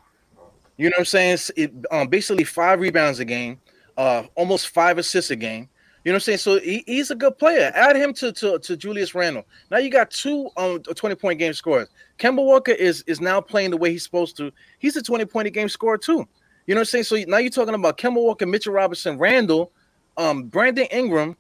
You 0.78 0.90
know 0.90 0.96
what 0.96 1.00
I'm 1.00 1.06
saying? 1.06 1.38
It, 1.56 1.72
um, 1.92 2.08
basically 2.08 2.44
five 2.44 2.80
rebounds 2.80 3.20
a 3.20 3.26
game, 3.26 3.60
uh, 3.98 4.24
almost 4.36 4.70
five 4.70 4.98
assists 4.98 5.30
a 5.30 5.36
game. 5.36 5.70
You 6.04 6.12
know 6.12 6.16
what 6.16 6.18
I'm 6.18 6.22
saying? 6.22 6.38
So 6.40 6.60
he, 6.60 6.84
he's 6.88 7.12
a 7.12 7.16
good 7.16 7.38
player. 7.38 7.72
Add 7.76 7.96
him 7.96 8.14
to, 8.16 8.32
to, 8.32 8.58
to 8.58 8.76
Julius 8.76 9.14
Randle. 9.14 9.46
Now 9.70 9.78
you 9.78 9.92
got 9.92 10.10
two 10.10 10.50
um 10.58 10.82
20 10.82 11.16
point 11.16 11.38
game 11.38 11.54
scorers. 11.54 11.90
Kemba 12.18 12.44
Walker 12.44 12.72
is 12.72 13.04
is 13.06 13.22
now 13.22 13.40
playing 13.40 13.72
the 13.72 13.78
way 13.78 13.92
he's 13.92 14.04
supposed 14.04 14.36
to. 14.38 14.52
He's 14.80 14.96
a 14.96 15.04
20 15.04 15.26
point 15.26 15.54
game 15.54 15.70
scorer 15.70 15.98
too. 15.98 16.28
You 16.66 16.76
know 16.76 16.80
what 16.80 16.82
I'm 16.82 16.86
saying? 16.86 17.04
So 17.04 17.18
now 17.28 17.38
you're 17.38 17.52
talking 17.52 17.76
about 17.76 17.98
Kemba 17.98 18.16
Walker, 18.16 18.46
Mitchell 18.46 18.74
Robinson, 18.74 19.18
Randle, 19.18 19.72
um, 20.18 20.44
Brandon 20.44 20.88
Ingram. 20.92 21.36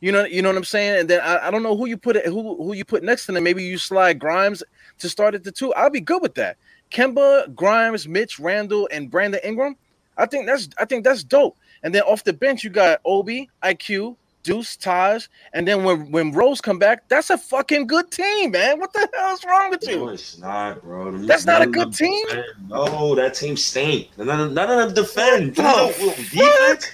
You 0.00 0.12
know, 0.12 0.24
you 0.24 0.42
know 0.42 0.48
what 0.48 0.56
I'm 0.56 0.64
saying? 0.64 1.00
And 1.00 1.10
then 1.10 1.20
I, 1.20 1.48
I 1.48 1.50
don't 1.50 1.62
know 1.62 1.76
who 1.76 1.86
you 1.86 1.96
put 1.96 2.16
it, 2.16 2.24
who 2.26 2.56
who 2.62 2.72
you 2.72 2.84
put 2.84 3.02
next 3.02 3.26
to 3.26 3.32
them. 3.32 3.44
Maybe 3.44 3.64
you 3.64 3.76
slide 3.76 4.18
Grimes 4.18 4.62
to 5.00 5.08
start 5.08 5.34
at 5.34 5.44
the 5.44 5.52
two. 5.52 5.74
I'll 5.74 5.90
be 5.90 6.00
good 6.00 6.22
with 6.22 6.34
that. 6.36 6.56
Kemba, 6.90 7.54
Grimes, 7.54 8.08
Mitch, 8.08 8.38
Randle, 8.38 8.88
and 8.90 9.10
Brandon 9.10 9.40
Ingram. 9.44 9.76
I 10.16 10.26
think 10.26 10.46
that's 10.46 10.68
I 10.78 10.84
think 10.84 11.04
that's 11.04 11.24
dope. 11.24 11.56
And 11.82 11.94
then 11.94 12.02
off 12.02 12.24
the 12.24 12.32
bench, 12.32 12.64
you 12.64 12.70
got 12.70 13.00
Obi, 13.04 13.48
IQ, 13.62 14.16
Deuce, 14.42 14.76
Taj, 14.76 15.26
and 15.52 15.68
then 15.68 15.84
when 15.84 16.10
when 16.10 16.32
Rose 16.32 16.60
come 16.60 16.78
back, 16.78 17.08
that's 17.08 17.28
a 17.30 17.36
fucking 17.36 17.86
good 17.86 18.10
team, 18.10 18.52
man. 18.52 18.80
What 18.80 18.92
the 18.92 19.08
hell 19.12 19.34
is 19.34 19.44
wrong 19.44 19.70
with 19.70 19.86
you? 19.86 19.96
No, 19.96 20.08
it's 20.08 20.38
not, 20.38 20.80
bro. 20.82 21.10
That's 21.18 21.44
not 21.44 21.60
a 21.60 21.66
good 21.66 21.92
team. 21.92 22.26
Defend. 22.28 22.68
No, 22.68 23.14
that 23.14 23.34
team 23.34 23.56
stink. 23.56 24.16
None, 24.16 24.54
none 24.54 24.70
of 24.70 24.94
them 24.94 24.94
defend. 24.94 25.58
No, 25.58 25.88
defense. 25.88 26.92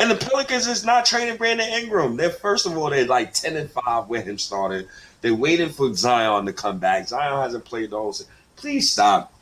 And 0.00 0.10
the 0.10 0.14
Pelicans 0.14 0.66
is 0.66 0.84
not 0.84 1.06
trading 1.06 1.36
Brandon 1.36 1.68
Ingram. 1.68 2.16
They're 2.16 2.30
first 2.30 2.66
of 2.66 2.76
all, 2.76 2.90
they're 2.90 3.06
like 3.06 3.32
ten 3.32 3.56
and 3.56 3.70
five 3.70 4.08
when 4.08 4.22
him 4.22 4.38
started. 4.38 4.88
They're 5.20 5.34
waiting 5.34 5.70
for 5.70 5.92
Zion 5.94 6.46
to 6.46 6.52
come 6.52 6.78
back. 6.78 7.08
Zion 7.08 7.42
hasn't 7.42 7.64
played 7.64 7.90
the 7.90 7.96
whole 7.96 8.12
season. 8.12 8.32
Please 8.58 8.90
stop. 8.90 9.32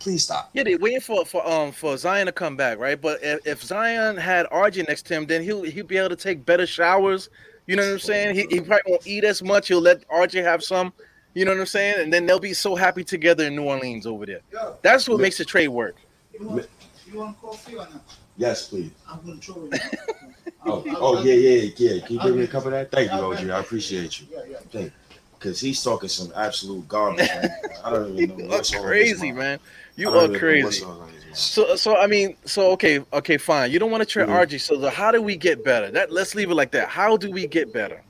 Please 0.00 0.24
stop. 0.24 0.50
Yeah, 0.52 0.64
they're 0.64 0.78
waiting 0.78 1.00
for 1.00 1.24
for 1.24 1.46
um 1.48 1.70
for 1.70 1.96
Zion 1.96 2.26
to 2.26 2.32
come 2.32 2.56
back, 2.56 2.78
right? 2.78 3.00
But 3.00 3.20
if, 3.22 3.46
if 3.46 3.62
Zion 3.62 4.16
had 4.16 4.46
RJ 4.46 4.88
next 4.88 5.02
to 5.06 5.14
him, 5.14 5.26
then 5.26 5.42
he'll 5.42 5.62
he'll 5.62 5.86
be 5.86 5.96
able 5.96 6.08
to 6.08 6.16
take 6.16 6.44
better 6.44 6.66
showers. 6.66 7.30
You 7.68 7.76
know 7.76 7.84
what 7.84 7.92
I'm 7.92 7.98
saying? 8.00 8.34
He, 8.34 8.46
he 8.50 8.60
probably 8.60 8.92
won't 8.92 9.06
eat 9.06 9.22
as 9.22 9.40
much. 9.40 9.68
He'll 9.68 9.80
let 9.80 10.06
RJ 10.08 10.42
have 10.42 10.64
some. 10.64 10.92
You 11.34 11.44
know 11.44 11.52
what 11.52 11.60
I'm 11.60 11.66
saying? 11.66 12.00
And 12.00 12.12
then 12.12 12.26
they'll 12.26 12.40
be 12.40 12.54
so 12.54 12.74
happy 12.74 13.04
together 13.04 13.44
in 13.44 13.54
New 13.54 13.64
Orleans 13.64 14.06
over 14.06 14.26
there. 14.26 14.40
That's 14.82 15.08
what 15.08 15.20
makes 15.20 15.38
the 15.38 15.44
trade 15.44 15.68
work. 15.68 15.96
You 16.38 16.48
want, 16.48 16.66
you 17.06 17.18
want 17.18 17.40
coffee 17.40 17.74
or 17.74 17.78
not? 17.78 18.02
Yes, 18.36 18.68
please. 18.68 18.90
I'm 19.08 19.20
gonna 19.24 19.36
throw 19.36 19.68
it. 19.70 19.80
oh, 20.66 20.84
oh 20.98 21.22
yeah, 21.22 21.34
yeah, 21.34 21.70
yeah. 21.76 22.04
Can 22.04 22.16
you 22.16 22.22
give 22.22 22.36
me 22.36 22.44
a 22.44 22.48
cup 22.48 22.64
of 22.64 22.72
that? 22.72 22.90
Thank 22.90 23.12
you, 23.12 23.18
OG. 23.18 23.48
I 23.48 23.60
appreciate 23.60 24.20
you. 24.20 24.26
Yeah, 24.30 24.40
yeah. 24.48 24.58
Thank 24.70 24.86
you 24.86 25.05
because 25.38 25.60
he's 25.60 25.82
talking 25.82 26.08
some 26.08 26.32
absolute 26.36 26.86
garbage. 26.88 27.28
I 27.84 27.90
don't 27.90 28.18
even 28.18 28.38
know 28.38 28.46
what's 28.46 28.74
crazy, 28.74 29.32
man. 29.32 29.58
You 29.96 30.10
are 30.10 30.28
crazy. 30.28 30.84
So, 31.32 31.76
so 31.76 31.96
I 31.96 32.06
mean, 32.06 32.36
so 32.44 32.70
okay, 32.72 33.04
okay, 33.12 33.36
fine. 33.36 33.70
You 33.70 33.78
don't 33.78 33.90
want 33.90 34.02
to 34.02 34.06
trade 34.06 34.28
mm-hmm. 34.28 34.54
RJ. 34.54 34.60
So, 34.60 34.76
the, 34.76 34.90
how 34.90 35.10
do 35.10 35.20
we 35.20 35.36
get 35.36 35.62
better? 35.64 35.90
That 35.90 36.10
let's 36.10 36.34
leave 36.34 36.50
it 36.50 36.54
like 36.54 36.70
that. 36.72 36.88
How 36.88 37.16
do 37.16 37.30
we 37.30 37.46
get 37.46 37.72
better? 37.72 38.02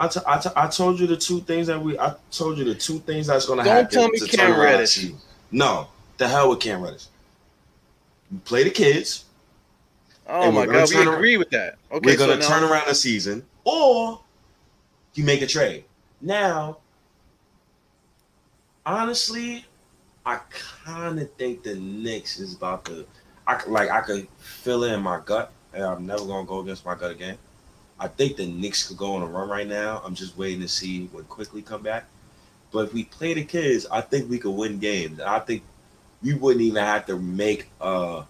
I, 0.00 0.08
t- 0.08 0.20
I, 0.26 0.38
t- 0.38 0.50
I 0.54 0.68
told 0.68 1.00
you 1.00 1.06
the 1.06 1.16
two 1.16 1.40
things 1.40 1.66
that 1.68 1.80
we. 1.80 1.98
I 1.98 2.14
told 2.30 2.58
you 2.58 2.64
the 2.64 2.74
two 2.74 2.98
things 3.00 3.28
that's 3.28 3.46
going 3.46 3.58
to 3.58 3.68
happen. 3.68 3.92
Don't 3.92 4.12
tell 4.12 4.26
me 4.26 4.28
Cam 4.28 4.58
Reddish. 4.58 5.06
No, 5.50 5.88
the 6.18 6.28
hell 6.28 6.50
with 6.50 6.60
Cam 6.60 6.82
Reddish. 6.82 7.06
play 8.44 8.64
the 8.64 8.70
kids. 8.70 9.24
Oh 10.26 10.52
my 10.52 10.66
god, 10.66 10.88
we 10.90 11.00
agree 11.00 11.36
with 11.36 11.50
that. 11.50 11.76
Okay, 11.90 12.10
we're 12.10 12.16
going 12.16 12.36
to 12.36 12.42
so 12.42 12.48
turn 12.48 12.64
around 12.64 12.86
the 12.86 12.94
season, 12.94 13.44
or 13.64 14.20
you 15.14 15.24
make 15.24 15.42
a 15.42 15.46
trade. 15.46 15.84
Now, 16.20 16.78
honestly, 18.84 19.64
I 20.26 20.40
kind 20.84 21.18
of 21.20 21.32
think 21.34 21.62
the 21.62 21.76
Knicks 21.76 22.38
is 22.38 22.54
about 22.54 22.84
to. 22.86 23.06
I 23.46 23.62
like 23.66 23.90
I 23.90 24.00
could 24.00 24.28
feel 24.38 24.82
it 24.84 24.92
in 24.92 25.00
my 25.00 25.20
gut, 25.24 25.52
and 25.72 25.84
I'm 25.84 26.06
never 26.06 26.24
gonna 26.26 26.46
go 26.46 26.60
against 26.60 26.84
my 26.84 26.94
gut 26.94 27.12
again. 27.12 27.38
I 28.00 28.08
think 28.08 28.36
the 28.36 28.46
Knicks 28.46 28.86
could 28.86 28.96
go 28.96 29.14
on 29.14 29.22
a 29.22 29.26
run 29.26 29.48
right 29.48 29.66
now. 29.66 30.02
I'm 30.04 30.14
just 30.14 30.36
waiting 30.36 30.60
to 30.60 30.68
see 30.68 31.06
when 31.06 31.24
Quickley 31.24 31.62
come 31.62 31.82
back. 31.82 32.04
But 32.70 32.88
if 32.88 32.92
we 32.92 33.04
play 33.04 33.34
the 33.34 33.44
kids, 33.44 33.86
I 33.90 34.00
think 34.00 34.28
we 34.28 34.38
could 34.38 34.52
win 34.52 34.78
games. 34.78 35.20
I 35.20 35.38
think 35.38 35.62
we 36.22 36.34
wouldn't 36.34 36.62
even 36.62 36.82
have 36.82 37.06
to 37.06 37.18
make 37.18 37.70
a 37.80 38.24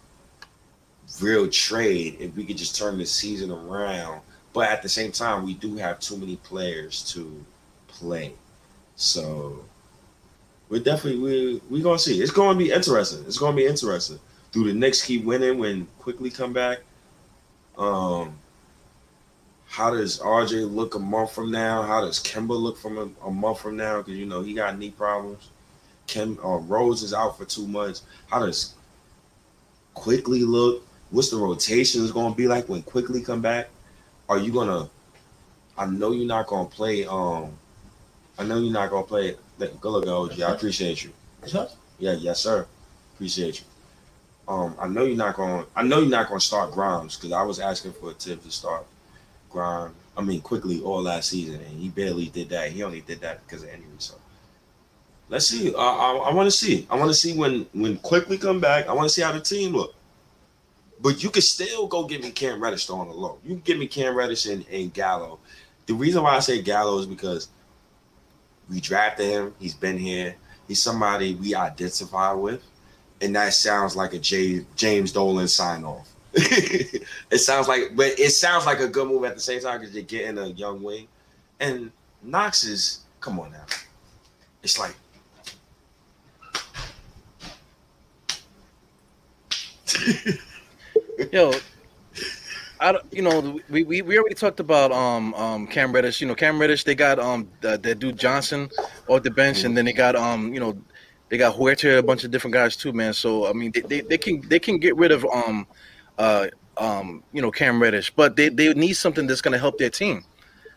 real 1.20 1.48
trade 1.48 2.16
if 2.20 2.34
we 2.36 2.44
could 2.44 2.56
just 2.56 2.76
turn 2.76 2.98
the 2.98 3.06
season 3.06 3.50
around. 3.50 4.20
But 4.52 4.68
at 4.68 4.82
the 4.82 4.88
same 4.88 5.12
time, 5.12 5.44
we 5.44 5.54
do 5.54 5.76
have 5.76 5.98
too 6.00 6.16
many 6.16 6.36
players 6.36 7.02
to 7.12 7.44
play. 7.98 8.32
So 8.96 9.64
we're 10.68 10.80
definitely 10.80 11.20
we 11.20 11.62
we 11.70 11.82
gonna 11.82 11.98
see. 11.98 12.20
It's 12.20 12.32
gonna 12.32 12.58
be 12.58 12.70
interesting. 12.70 13.24
It's 13.26 13.38
gonna 13.38 13.56
be 13.56 13.66
interesting. 13.66 14.18
Do 14.52 14.64
the 14.64 14.74
Knicks 14.74 15.04
keep 15.04 15.24
winning 15.24 15.58
when 15.58 15.86
Quickley 15.98 16.30
come 16.30 16.52
back? 16.52 16.78
Um, 17.76 18.38
how 19.66 19.90
does 19.90 20.18
RJ 20.18 20.74
look 20.74 20.94
a 20.94 20.98
month 20.98 21.32
from 21.32 21.50
now? 21.50 21.82
How 21.82 22.00
does 22.00 22.18
Kemba 22.18 22.58
look 22.58 22.78
from 22.78 22.98
a, 22.98 23.26
a 23.26 23.30
month 23.30 23.60
from 23.60 23.76
now? 23.76 23.98
Because 23.98 24.14
you 24.14 24.26
know 24.26 24.42
he 24.42 24.54
got 24.54 24.78
knee 24.78 24.90
problems. 24.90 25.50
Kim 26.06 26.38
uh, 26.42 26.56
Rose 26.56 27.02
is 27.02 27.12
out 27.12 27.36
for 27.36 27.44
two 27.44 27.66
months. 27.66 28.02
How 28.28 28.40
does 28.44 28.74
Quickley 29.94 30.42
look? 30.42 30.82
What's 31.10 31.30
the 31.30 31.36
rotation 31.36 32.02
is 32.02 32.12
to 32.12 32.34
be 32.34 32.48
like 32.48 32.68
when 32.68 32.82
Quickley 32.82 33.22
come 33.22 33.42
back? 33.42 33.68
Are 34.28 34.38
you 34.38 34.52
gonna? 34.52 34.88
I 35.76 35.86
know 35.86 36.12
you're 36.12 36.26
not 36.26 36.46
gonna 36.46 36.68
play. 36.68 37.06
Um, 37.06 37.57
I 38.38 38.44
know 38.44 38.58
you're 38.58 38.72
not 38.72 38.90
gonna 38.90 39.06
play 39.06 39.28
it. 39.28 39.40
Good 39.58 39.82
look, 39.82 40.06
OG. 40.06 40.40
I 40.40 40.52
appreciate 40.52 41.02
you. 41.04 41.12
Yeah, 41.98 42.12
yes, 42.12 42.40
sir. 42.40 42.66
Appreciate 43.14 43.60
you. 43.60 43.66
Um, 44.48 44.74
I 44.80 44.88
know 44.88 45.04
you're 45.04 45.16
not 45.16 45.36
going. 45.36 45.66
I 45.76 45.82
know 45.82 46.00
you're 46.00 46.08
not 46.08 46.28
going 46.28 46.40
to 46.40 46.46
start 46.46 46.72
Grimes 46.72 47.16
because 47.16 47.32
I 47.32 47.42
was 47.42 47.60
asking 47.60 47.92
for 47.92 48.10
a 48.10 48.14
tip 48.14 48.42
to 48.44 48.50
start 48.50 48.86
Grimes. 49.50 49.94
I 50.16 50.22
mean, 50.22 50.40
Quickley 50.40 50.80
all 50.80 51.02
last 51.02 51.28
season, 51.28 51.56
and 51.56 51.78
he 51.78 51.90
barely 51.90 52.26
did 52.26 52.48
that. 52.48 52.72
He 52.72 52.82
only 52.82 53.02
did 53.02 53.20
that 53.20 53.46
because 53.46 53.62
of 53.62 53.68
injury. 53.68 53.88
So 53.98 54.14
let's 55.28 55.46
see. 55.46 55.74
I, 55.74 55.78
I, 55.78 56.16
I 56.30 56.34
want 56.34 56.46
to 56.46 56.56
see. 56.56 56.86
I 56.90 56.96
want 56.96 57.10
to 57.10 57.14
see 57.14 57.36
when 57.36 57.66
when 57.74 57.98
Quickley 57.98 58.38
come 58.38 58.60
back. 58.60 58.88
I 58.88 58.94
want 58.94 59.08
to 59.08 59.14
see 59.14 59.22
how 59.22 59.32
the 59.32 59.40
team 59.40 59.74
look. 59.74 59.94
But 61.00 61.22
you 61.22 61.30
can 61.30 61.42
still 61.42 61.86
go 61.86 62.06
get 62.06 62.22
me 62.22 62.30
Cam 62.30 62.60
Reddish 62.60 62.88
on 62.90 63.08
the 63.08 63.14
low. 63.14 63.38
You 63.44 63.50
can 63.50 63.60
give 63.60 63.78
me 63.78 63.86
Cam 63.86 64.14
Reddish 64.14 64.46
and, 64.46 64.66
and 64.68 64.92
Gallo. 64.92 65.38
The 65.86 65.94
reason 65.94 66.22
why 66.22 66.34
I 66.34 66.40
say 66.40 66.60
Gallo 66.62 66.98
is 66.98 67.06
because 67.06 67.48
we 68.70 68.80
drafted 68.80 69.26
him. 69.26 69.54
He's 69.58 69.74
been 69.74 69.98
here. 69.98 70.36
He's 70.66 70.82
somebody 70.82 71.34
we 71.34 71.54
identify 71.54 72.32
with, 72.32 72.62
and 73.20 73.34
that 73.34 73.54
sounds 73.54 73.96
like 73.96 74.12
a 74.12 74.18
J- 74.18 74.66
James 74.76 75.12
Dolan 75.12 75.48
sign 75.48 75.84
off. 75.84 76.08
it 76.34 77.38
sounds 77.38 77.68
like, 77.68 77.96
but 77.96 78.18
it 78.18 78.30
sounds 78.30 78.66
like 78.66 78.80
a 78.80 78.88
good 78.88 79.08
move 79.08 79.24
at 79.24 79.34
the 79.34 79.40
same 79.40 79.60
time 79.60 79.80
because 79.80 79.94
you're 79.94 80.04
getting 80.04 80.36
a 80.38 80.48
young 80.48 80.82
wing. 80.82 81.08
And 81.58 81.90
Knox 82.22 82.64
is, 82.64 83.00
come 83.20 83.40
on 83.40 83.52
now, 83.52 83.64
it's 84.62 84.78
like. 84.78 84.94
Yo, 91.32 91.52
I 92.80 92.92
don't, 92.92 93.04
you 93.12 93.22
know, 93.22 93.60
we, 93.68 93.82
we, 93.82 94.02
we 94.02 94.18
already 94.18 94.34
talked 94.34 94.60
about 94.60 94.92
um 94.92 95.34
um 95.34 95.66
Cam 95.66 95.92
Reddish. 95.92 96.20
You 96.20 96.26
know, 96.26 96.34
Cam 96.34 96.60
Reddish. 96.60 96.84
They 96.84 96.94
got 96.94 97.18
um 97.18 97.48
that, 97.60 97.82
dude 97.82 98.18
Johnson 98.18 98.70
off 99.08 99.22
the 99.22 99.30
bench, 99.30 99.64
and 99.64 99.76
then 99.76 99.84
they 99.84 99.92
got 99.92 100.14
um 100.16 100.52
you 100.54 100.60
know 100.60 100.78
they 101.28 101.38
got 101.38 101.56
Huerter, 101.56 101.98
a 101.98 102.02
bunch 102.02 102.24
of 102.24 102.30
different 102.30 102.54
guys 102.54 102.76
too, 102.76 102.92
man. 102.92 103.12
So 103.12 103.48
I 103.48 103.52
mean, 103.52 103.72
they, 103.72 103.80
they, 103.80 104.00
they 104.02 104.18
can 104.18 104.46
they 104.48 104.58
can 104.58 104.78
get 104.78 104.96
rid 104.96 105.12
of 105.12 105.24
um 105.26 105.66
uh 106.18 106.48
um 106.76 107.22
you 107.32 107.42
know 107.42 107.50
Cam 107.50 107.82
Reddish, 107.82 108.10
but 108.14 108.36
they, 108.36 108.48
they 108.48 108.72
need 108.74 108.94
something 108.94 109.26
that's 109.26 109.40
going 109.40 109.52
to 109.52 109.58
help 109.58 109.78
their 109.78 109.90
team. 109.90 110.24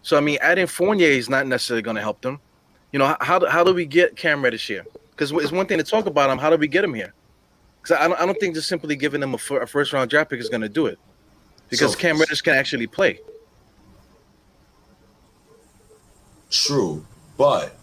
So 0.01 0.17
I 0.17 0.21
mean, 0.21 0.39
adding 0.41 0.67
Fournier 0.67 1.09
is 1.09 1.29
not 1.29 1.45
necessarily 1.47 1.83
going 1.83 1.95
to 1.95 2.01
help 2.01 2.21
them. 2.21 2.39
You 2.91 2.99
know, 2.99 3.15
how 3.21 3.45
how 3.47 3.63
do 3.63 3.73
we 3.73 3.85
get 3.85 4.15
Cam 4.15 4.43
Reddish 4.43 4.67
here? 4.67 4.85
Because 5.11 5.31
it's 5.31 5.51
one 5.51 5.67
thing 5.67 5.77
to 5.77 5.83
talk 5.83 6.07
about 6.07 6.29
him. 6.29 6.39
How 6.39 6.49
do 6.49 6.57
we 6.57 6.67
get 6.67 6.83
him 6.83 6.93
here? 6.93 7.13
Because 7.81 7.97
I 7.97 8.07
don't, 8.07 8.19
I 8.19 8.25
don't 8.25 8.39
think 8.39 8.55
just 8.55 8.67
simply 8.67 8.95
giving 8.95 9.21
them 9.21 9.33
a, 9.33 9.55
a 9.55 9.67
first 9.67 9.93
round 9.93 10.09
draft 10.09 10.29
pick 10.29 10.39
is 10.39 10.49
going 10.49 10.61
to 10.61 10.69
do 10.69 10.87
it. 10.87 10.99
Because 11.71 11.93
so, 11.93 11.97
Cam 11.97 12.19
Reddish 12.19 12.41
can 12.41 12.53
actually 12.53 12.85
play. 12.85 13.19
True, 16.49 17.03
but 17.37 17.77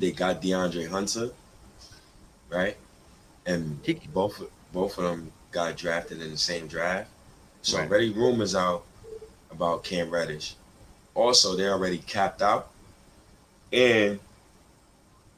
they 0.00 0.10
got 0.10 0.42
DeAndre 0.42 0.88
Hunter, 0.88 1.30
right? 2.50 2.76
And 3.46 3.78
he, 3.84 3.94
both 4.12 4.42
both 4.72 4.98
of 4.98 5.04
them 5.04 5.32
got 5.52 5.76
drafted 5.76 6.20
in 6.20 6.32
the 6.32 6.36
same 6.36 6.66
draft. 6.66 7.08
So 7.62 7.78
right. 7.78 7.88
already 7.88 8.10
rumors 8.10 8.56
out 8.56 8.84
about 9.52 9.84
Cam 9.84 10.10
Reddish. 10.10 10.56
Also, 11.14 11.56
they're 11.56 11.72
already 11.72 11.98
capped 11.98 12.42
out. 12.42 12.70
And 13.72 14.18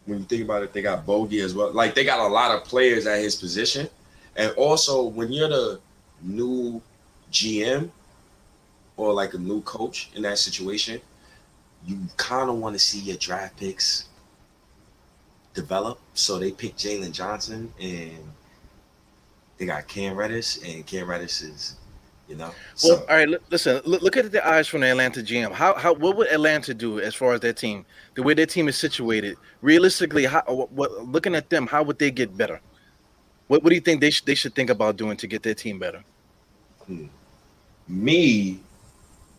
when 0.07 0.20
you 0.20 0.24
think 0.24 0.43
about 0.45 0.62
it, 0.62 0.72
they 0.72 0.81
got 0.81 1.05
Bogey 1.05 1.41
as 1.41 1.55
well. 1.55 1.70
Like 1.70 1.95
they 1.95 2.05
got 2.05 2.20
a 2.20 2.33
lot 2.33 2.55
of 2.55 2.64
players 2.64 3.07
at 3.07 3.20
his 3.20 3.37
position. 3.37 3.91
And 4.37 4.53
also, 4.53 5.03
when 5.03 5.33
you're 5.33 5.49
the 5.49 5.81
new 6.22 6.81
GM 7.33 7.91
or 8.97 9.12
like 9.12 9.35
a 9.35 9.39
new 9.39 9.61
coach 9.62 10.11
in 10.14 10.22
that 10.22 10.39
situation, 10.39 11.01
you 11.87 11.99
kind 12.16 12.51
of 12.51 12.57
want 12.57 12.74
to 12.74 12.78
see 12.78 13.01
your 13.01 13.16
draft 13.16 13.59
picks 13.59 14.07
develop. 15.55 15.99
So 16.14 16.39
they 16.39 16.53
picked 16.53 16.78
Jalen 16.78 17.12
Johnson 17.12 17.72
and 17.81 18.18
they 19.61 19.66
got 19.66 19.87
Cam 19.87 20.16
Reddish, 20.16 20.59
and 20.66 20.87
Cam 20.87 21.09
Reddish 21.09 21.43
is, 21.43 21.76
you 22.26 22.35
know. 22.35 22.51
So. 22.74 22.95
Well, 22.95 23.07
all 23.11 23.16
right. 23.16 23.28
Listen, 23.51 23.83
look, 23.85 24.16
at 24.16 24.33
the 24.33 24.47
eyes 24.47 24.66
from 24.66 24.81
the 24.81 24.87
Atlanta 24.87 25.20
GM. 25.20 25.53
How 25.53 25.74
how 25.74 25.93
what 25.93 26.16
would 26.16 26.28
Atlanta 26.28 26.72
do 26.72 26.99
as 26.99 27.14
far 27.14 27.35
as 27.35 27.41
their 27.41 27.53
team, 27.53 27.85
the 28.14 28.22
way 28.22 28.33
their 28.33 28.47
team 28.47 28.68
is 28.68 28.78
situated? 28.78 29.37
Realistically, 29.61 30.24
how 30.24 30.41
what, 30.47 31.07
looking 31.07 31.35
at 31.35 31.51
them, 31.51 31.66
how 31.66 31.83
would 31.83 31.99
they 31.99 32.11
get 32.11 32.35
better? 32.39 32.59
What 33.51 33.65
what 33.65 33.71
do 33.71 33.75
you 33.75 33.81
think 33.81 34.01
they 34.01 34.11
should 34.11 34.27
they 34.27 34.37
should 34.37 34.55
think 34.55 34.71
about 34.71 34.97
doing 34.97 35.17
to 35.17 35.27
get 35.27 35.43
their 35.43 35.55
team 35.55 35.81
better? 35.81 36.05
Hmm. 36.87 37.07
Me, 37.89 38.61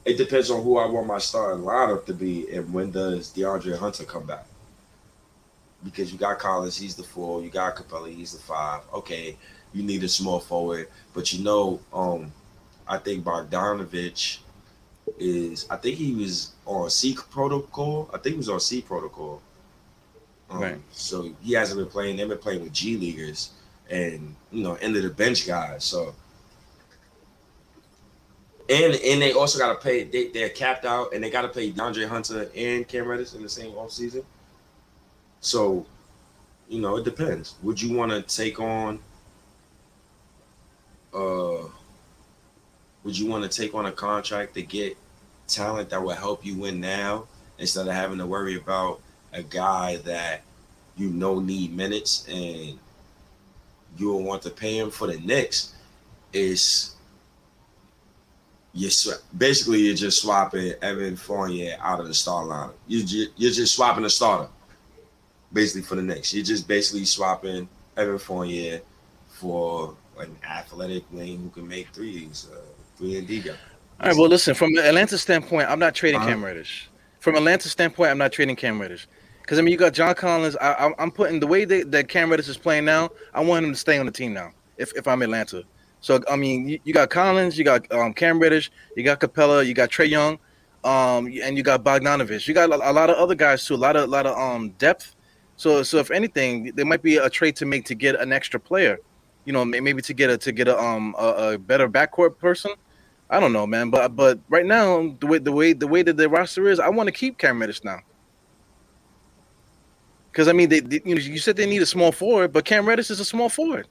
it 0.03 0.18
depends 0.18 0.51
on 0.51 0.62
who 0.62 0.78
I 0.78 0.86
want 0.86 1.07
my 1.07 1.18
starting 1.18 1.64
lineup 1.64 2.05
to 2.07 2.14
be, 2.14 2.53
and 2.53 2.74
when 2.74 2.91
does 2.91 3.32
DeAndre 3.34 3.78
Hunter 3.78 4.03
come 4.03 4.26
back? 4.26 4.45
because 5.84 6.12
you 6.12 6.20
got 6.20 6.39
Collins, 6.39 6.78
he's 6.78 6.95
the 6.95 7.03
four. 7.03 7.41
You 7.41 7.49
got 7.49 7.76
Capela, 7.76 8.14
he's 8.14 8.34
the 8.34 8.39
five. 8.39 8.82
Okay, 8.93 9.38
you 9.74 9.84
need 9.84 10.03
a 10.03 10.09
small 10.09 10.39
forward, 10.39 10.89
but 11.14 11.32
you 11.34 11.43
know, 11.43 11.80
um, 11.93 12.32
I 12.88 12.97
think 12.97 13.24
Bogdanovic 13.24 14.39
is. 15.18 15.68
I 15.70 15.78
think 15.78 15.95
he 15.97 16.14
was 16.14 16.51
on 16.66 16.89
C 16.89 17.16
protocol. 17.30 18.09
I 18.14 18.18
think 18.18 18.34
he 18.34 18.38
was 18.38 18.49
on 18.49 18.59
C 18.59 18.82
protocol. 18.82 19.41
Um, 20.49 20.62
right. 20.62 20.78
So 20.91 21.34
he 21.41 21.53
hasn't 21.53 21.80
been 21.80 21.89
playing. 21.89 22.18
They've 22.18 22.28
been 22.28 22.38
playing 22.38 22.62
with 22.62 22.74
G 22.74 22.97
leaguers 22.97 23.51
and 23.91 24.35
you 24.51 24.63
know 24.63 24.75
end 24.75 24.95
of 24.95 25.03
the 25.03 25.09
bench 25.09 25.45
guys. 25.45 25.83
So. 25.83 26.15
And, 28.69 28.95
and 28.95 29.21
they 29.21 29.33
also 29.33 29.59
got 29.59 29.73
to 29.73 29.79
pay. 29.85 30.03
They, 30.03 30.29
they're 30.29 30.47
capped 30.47 30.85
out, 30.85 31.13
and 31.13 31.21
they 31.21 31.29
got 31.29 31.41
to 31.41 31.49
pay 31.49 31.71
DeAndre 31.73 32.07
Hunter 32.07 32.49
and 32.55 32.87
Cam 32.87 33.05
Reddish 33.05 33.33
in 33.33 33.41
the 33.41 33.49
same 33.49 33.73
offseason. 33.73 34.23
So, 35.41 35.85
you 36.69 36.79
know, 36.79 36.95
it 36.95 37.03
depends. 37.03 37.55
Would 37.63 37.81
you 37.81 37.97
want 37.97 38.11
to 38.11 38.21
take 38.21 38.61
on 38.61 38.99
uh 41.13 41.67
would 43.03 43.17
you 43.17 43.27
want 43.27 43.49
to 43.49 43.61
take 43.61 43.73
on 43.73 43.87
a 43.87 43.91
contract 43.91 44.53
to 44.53 44.61
get 44.61 44.95
talent 45.47 45.89
that 45.89 46.01
will 46.01 46.15
help 46.15 46.45
you 46.45 46.55
win 46.55 46.79
now 46.79 47.25
instead 47.57 47.87
of 47.87 47.93
having 47.93 48.17
to 48.17 48.25
worry 48.25 48.55
about 48.55 49.01
a 49.33 49.43
guy 49.43 49.97
that 49.97 50.41
you 50.95 51.09
know 51.09 51.39
need 51.39 51.75
minutes 51.75 52.25
and 52.29 52.77
you 53.97 54.07
will 54.07 54.23
want 54.23 54.41
to 54.43 54.49
pay 54.49 54.77
him 54.77 54.89
for 54.89 55.07
the 55.07 55.19
next 55.19 55.75
is 56.33 56.95
you 58.73 58.89
basically 59.37 59.79
you're 59.79 59.95
just 59.95 60.21
swapping 60.21 60.73
Evan 60.81 61.15
Fournier 61.15 61.75
out 61.81 61.99
of 61.99 62.07
the 62.07 62.13
star 62.13 62.45
lineup. 62.45 62.73
You 62.87 63.27
you're 63.35 63.51
just 63.51 63.75
swapping 63.75 64.03
the 64.03 64.09
starter 64.09 64.49
basically 65.53 65.81
for 65.81 65.95
the 65.95 66.01
next. 66.01 66.33
You're 66.33 66.45
just 66.45 66.67
basically 66.67 67.05
swapping 67.05 67.67
Evan 67.97 68.17
Fournier 68.17 68.81
for 69.27 69.95
an 70.19 70.35
athletic 70.47 71.03
wing 71.11 71.39
who 71.39 71.49
can 71.49 71.67
make 71.67 71.89
threes, 71.89 72.47
uh, 72.53 72.57
three 72.97 73.17
and 73.17 73.27
D 73.27 73.39
guy. 73.39 73.51
All 73.99 74.07
right. 74.07 74.17
Well, 74.17 74.29
listen. 74.29 74.55
From 74.55 74.73
the 74.73 74.87
Atlanta 74.87 75.17
standpoint, 75.17 75.69
I'm 75.69 75.79
not 75.79 75.93
trading 75.93 76.21
uh-huh. 76.21 76.29
Cam 76.29 76.45
Reddish. 76.45 76.89
From 77.19 77.35
Atlanta 77.35 77.69
standpoint, 77.69 78.09
I'm 78.09 78.17
not 78.17 78.31
trading 78.31 78.55
Cam 78.55 78.79
Reddish. 78.79 79.07
Because 79.41 79.59
I 79.59 79.61
mean, 79.61 79.71
you 79.71 79.77
got 79.77 79.93
John 79.93 80.15
Collins. 80.15 80.55
I, 80.57 80.93
am 80.97 81.11
putting 81.11 81.39
the 81.39 81.47
way 81.47 81.65
that, 81.65 81.91
that 81.91 82.07
Cam 82.07 82.29
Reddish 82.29 82.47
is 82.47 82.57
playing 82.57 82.85
now. 82.85 83.09
I 83.33 83.41
want 83.41 83.65
him 83.65 83.71
to 83.71 83.77
stay 83.77 83.97
on 83.97 84.05
the 84.05 84.11
team 84.11 84.33
now. 84.33 84.51
If, 84.77 84.95
if 84.95 85.07
I'm 85.07 85.21
Atlanta, 85.21 85.63
so 85.99 86.19
I 86.29 86.35
mean, 86.35 86.67
you, 86.67 86.79
you 86.83 86.93
got 86.93 87.09
Collins, 87.09 87.57
you 87.57 87.63
got 87.63 87.91
um, 87.91 88.13
Cam 88.13 88.39
Reddish, 88.39 88.71
you 88.95 89.03
got 89.03 89.19
Capela, 89.19 89.65
you 89.65 89.73
got 89.73 89.89
Trae 89.89 90.09
Young, 90.09 90.39
um, 90.83 91.27
and 91.43 91.55
you 91.55 91.61
got 91.61 91.83
Bogdanovic. 91.83 92.47
You 92.47 92.53
got 92.55 92.71
a, 92.71 92.89
a, 92.89 92.93
lot 92.93 93.11
of 93.11 93.17
other 93.17 93.35
guys 93.35 93.65
too. 93.65 93.75
A 93.75 93.77
lot 93.77 93.95
of 93.95 94.05
a 94.05 94.07
lot 94.07 94.25
of 94.25 94.35
um 94.35 94.69
depth 94.79 95.15
so, 95.61 95.83
so 95.83 95.99
if 95.99 96.09
anything, 96.09 96.71
there 96.73 96.87
might 96.87 97.03
be 97.03 97.17
a 97.17 97.29
trade 97.29 97.55
to 97.57 97.67
make 97.67 97.85
to 97.85 97.93
get 97.93 98.19
an 98.19 98.33
extra 98.33 98.59
player. 98.59 98.97
You 99.45 99.53
know, 99.53 99.63
maybe 99.63 100.01
to 100.01 100.11
get 100.11 100.31
a 100.31 100.37
to 100.39 100.51
get 100.51 100.67
a 100.67 100.75
um 100.75 101.13
a, 101.19 101.53
a 101.53 101.57
better 101.59 101.87
backcourt 101.87 102.39
person. 102.39 102.71
I 103.29 103.39
don't 103.39 103.53
know, 103.53 103.67
man. 103.67 103.91
But 103.91 104.15
but 104.15 104.39
right 104.49 104.65
now, 104.65 105.15
the 105.19 105.27
way 105.27 105.37
the 105.37 105.51
way 105.51 105.73
the 105.73 105.85
way 105.85 106.01
that 106.01 106.17
the 106.17 106.27
roster 106.29 106.67
is, 106.67 106.79
I 106.79 106.89
want 106.89 107.09
to 107.09 107.11
keep 107.11 107.37
Cam 107.37 107.61
Reddish 107.61 107.83
now. 107.83 107.99
Because 110.32 110.47
I 110.47 110.53
mean, 110.53 110.69
they, 110.69 110.79
they, 110.79 111.01
you 111.03 111.15
know 111.15 111.21
you 111.21 111.39
said 111.39 111.57
they 111.57 111.65
need 111.65 111.82
a 111.82 111.86
small 111.86 112.11
forward, 112.11 112.53
but 112.53 112.65
Cam 112.65 112.88
Reddish 112.88 113.09
is 113.09 113.19
a 113.19 113.25
small 113.25 113.49
forward. 113.49 113.88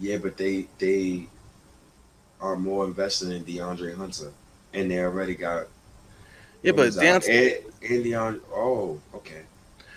Yeah, 0.00 0.18
but 0.18 0.36
they 0.36 0.66
they 0.78 1.28
are 2.40 2.56
more 2.56 2.84
invested 2.84 3.30
in 3.30 3.44
DeAndre 3.44 3.96
Hunter, 3.96 4.32
and 4.72 4.90
they 4.90 4.98
already 4.98 5.34
got. 5.34 5.66
Yeah, 6.62 6.72
but 6.72 6.90
DeAndre 6.90 7.62
and, 7.82 7.90
and 7.90 8.04
DeAndre. 8.04 8.40
Oh, 8.52 9.00
okay. 9.14 9.42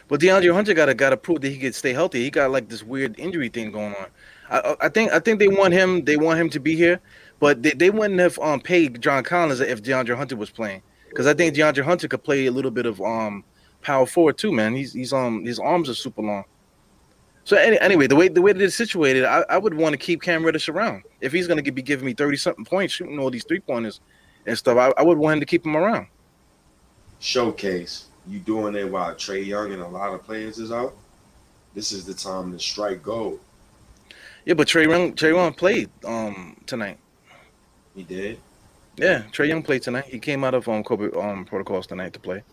But 0.08 0.22
DeAndre 0.22 0.54
Hunter 0.54 0.74
got 0.74 0.86
to 0.86 0.94
got 0.94 1.10
to 1.10 1.18
prove 1.18 1.42
that 1.42 1.50
he 1.50 1.58
could 1.58 1.76
stay 1.76 1.94
healthy. 1.94 2.24
He 2.24 2.30
got 2.30 2.52
like 2.52 2.70
this 2.70 2.84
weird 2.84 3.20
injury 3.20 3.50
thing 3.50 3.72
going 3.72 3.96
on. 3.96 4.06
I, 4.50 4.76
I 4.82 4.90
think 4.90 5.12
I 5.12 5.20
think 5.20 5.40
they 5.40 5.48
want 5.48 5.74
him. 5.74 6.06
They 6.06 6.18
want 6.18 6.40
him 6.40 6.50
to 6.52 6.60
be 6.60 6.76
here, 6.76 7.00
but 7.40 7.64
they, 7.64 7.72
they 7.72 7.90
wouldn't 7.90 8.20
have 8.20 8.38
um 8.40 8.62
paid 8.62 9.02
John 9.02 9.24
Collins 9.24 9.60
if 9.60 9.82
DeAndre 9.82 10.16
Hunter 10.16 10.36
was 10.36 10.52
playing 10.52 10.84
because 11.10 11.26
I 11.26 11.34
think 11.34 11.56
DeAndre 11.56 11.84
Hunter 11.84 12.08
could 12.08 12.24
play 12.24 12.46
a 12.46 12.52
little 12.52 12.72
bit 12.72 12.86
of 12.86 13.02
um 13.02 13.44
power 13.82 14.06
forward 14.06 14.38
too. 14.38 14.52
Man, 14.52 14.76
he's 14.76 14.94
he's 14.94 15.14
um 15.14 15.44
his 15.46 15.60
arms 15.60 15.90
are 15.90 15.94
super 15.94 16.22
long. 16.22 16.46
So 17.44 17.56
any, 17.56 17.80
anyway, 17.80 18.08
the 18.08 18.16
way 18.16 18.28
the 18.28 18.42
way 18.42 18.52
that 18.52 18.62
it's 18.62 18.76
situated, 18.76 19.24
I, 19.24 19.46
I 19.50 19.58
would 19.58 19.74
want 19.74 19.94
to 19.94 19.98
keep 19.98 20.22
Cam 20.22 20.46
Reddish 20.46 20.68
around 20.68 21.04
if 21.22 21.32
he's 21.32 21.48
going 21.48 21.64
to 21.64 21.72
be 21.72 21.82
giving 21.82 22.06
me 22.06 22.14
thirty 22.14 22.38
something 22.38 22.66
points, 22.66 22.94
shooting 22.94 23.20
all 23.20 23.30
these 23.30 23.46
three 23.46 23.62
pointers 23.62 24.02
and 24.46 24.58
stuff. 24.58 24.78
I, 24.78 24.94
I 25.00 25.04
would 25.04 25.18
want 25.18 25.36
him 25.36 25.40
to 25.40 25.46
keep 25.46 25.66
him 25.66 25.78
around. 25.78 26.08
Showcase 27.20 28.08
you 28.28 28.40
doing 28.40 28.76
it 28.76 28.92
while 28.92 29.16
Trae 29.16 29.46
Young 29.46 29.72
and 29.72 29.82
a 29.82 29.88
lot 29.88 30.14
of 30.14 30.24
players 30.24 30.58
is 30.60 30.72
out, 30.72 30.94
this 31.74 31.92
is 31.92 32.06
the 32.06 32.14
time 32.14 32.52
to 32.52 32.60
strike 32.60 33.02
gold. 33.02 33.40
Yeah, 34.46 34.54
but 34.56 34.68
Trae 34.68 34.90
Young, 34.90 35.14
Trae 35.14 35.34
Young 35.34 35.54
played 35.54 35.90
um 36.06 36.58
tonight. 36.66 37.00
He 37.96 38.04
did. 38.04 38.40
Yeah, 38.98 39.24
Trae 39.32 39.48
Young 39.48 39.64
played 39.64 39.84
tonight. 39.84 40.06
He 40.06 40.20
came 40.20 40.44
out 40.44 40.54
of 40.54 40.68
um 40.68 40.84
COVID 40.84 41.16
um 41.24 41.46
protocols 41.46 41.88
tonight 41.88 42.14
to 42.14 42.20
play. 42.20 42.44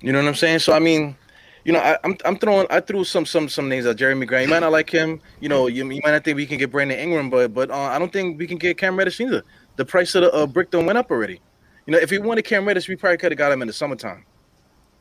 You 0.00 0.12
know 0.12 0.18
what 0.18 0.28
I'm 0.28 0.34
saying? 0.34 0.60
So 0.60 0.72
I 0.72 0.78
mean, 0.78 1.16
you 1.64 1.72
know, 1.72 1.80
I, 1.80 1.92
am 1.92 1.98
I'm, 2.04 2.16
I'm 2.24 2.36
throwing 2.36 2.66
I 2.70 2.80
threw 2.80 3.04
some 3.04 3.26
some 3.26 3.48
some 3.48 3.68
names 3.68 3.86
at 3.86 3.96
Jerami 3.96 4.26
Grant. 4.26 4.46
You 4.46 4.50
might 4.50 4.60
not 4.60 4.72
like 4.72 4.90
him. 4.90 5.20
You 5.40 5.48
know, 5.48 5.66
you, 5.66 5.88
you 5.90 6.00
might 6.04 6.12
not 6.12 6.24
think 6.24 6.36
we 6.36 6.46
can 6.46 6.58
get 6.58 6.70
Brandon 6.70 6.98
Ingram, 6.98 7.30
but 7.30 7.52
but 7.52 7.70
uh, 7.70 7.74
I 7.74 7.98
don't 7.98 8.12
think 8.12 8.38
we 8.38 8.46
can 8.46 8.58
get 8.58 8.78
Cam 8.78 8.96
Reddish 8.96 9.20
either 9.20 9.42
the 9.80 9.84
price 9.86 10.14
of 10.14 10.22
the 10.22 10.32
uh, 10.34 10.46
brick 10.46 10.70
don't 10.70 10.84
went 10.84 10.98
up 10.98 11.10
already. 11.10 11.40
You 11.86 11.92
know, 11.92 11.98
if 11.98 12.10
we 12.10 12.18
wanted 12.18 12.42
Cam 12.42 12.66
Reddish, 12.66 12.86
we 12.86 12.96
probably 12.96 13.16
could 13.16 13.32
have 13.32 13.38
got 13.38 13.50
him 13.50 13.62
in 13.62 13.66
the 13.66 13.72
summertime. 13.72 14.26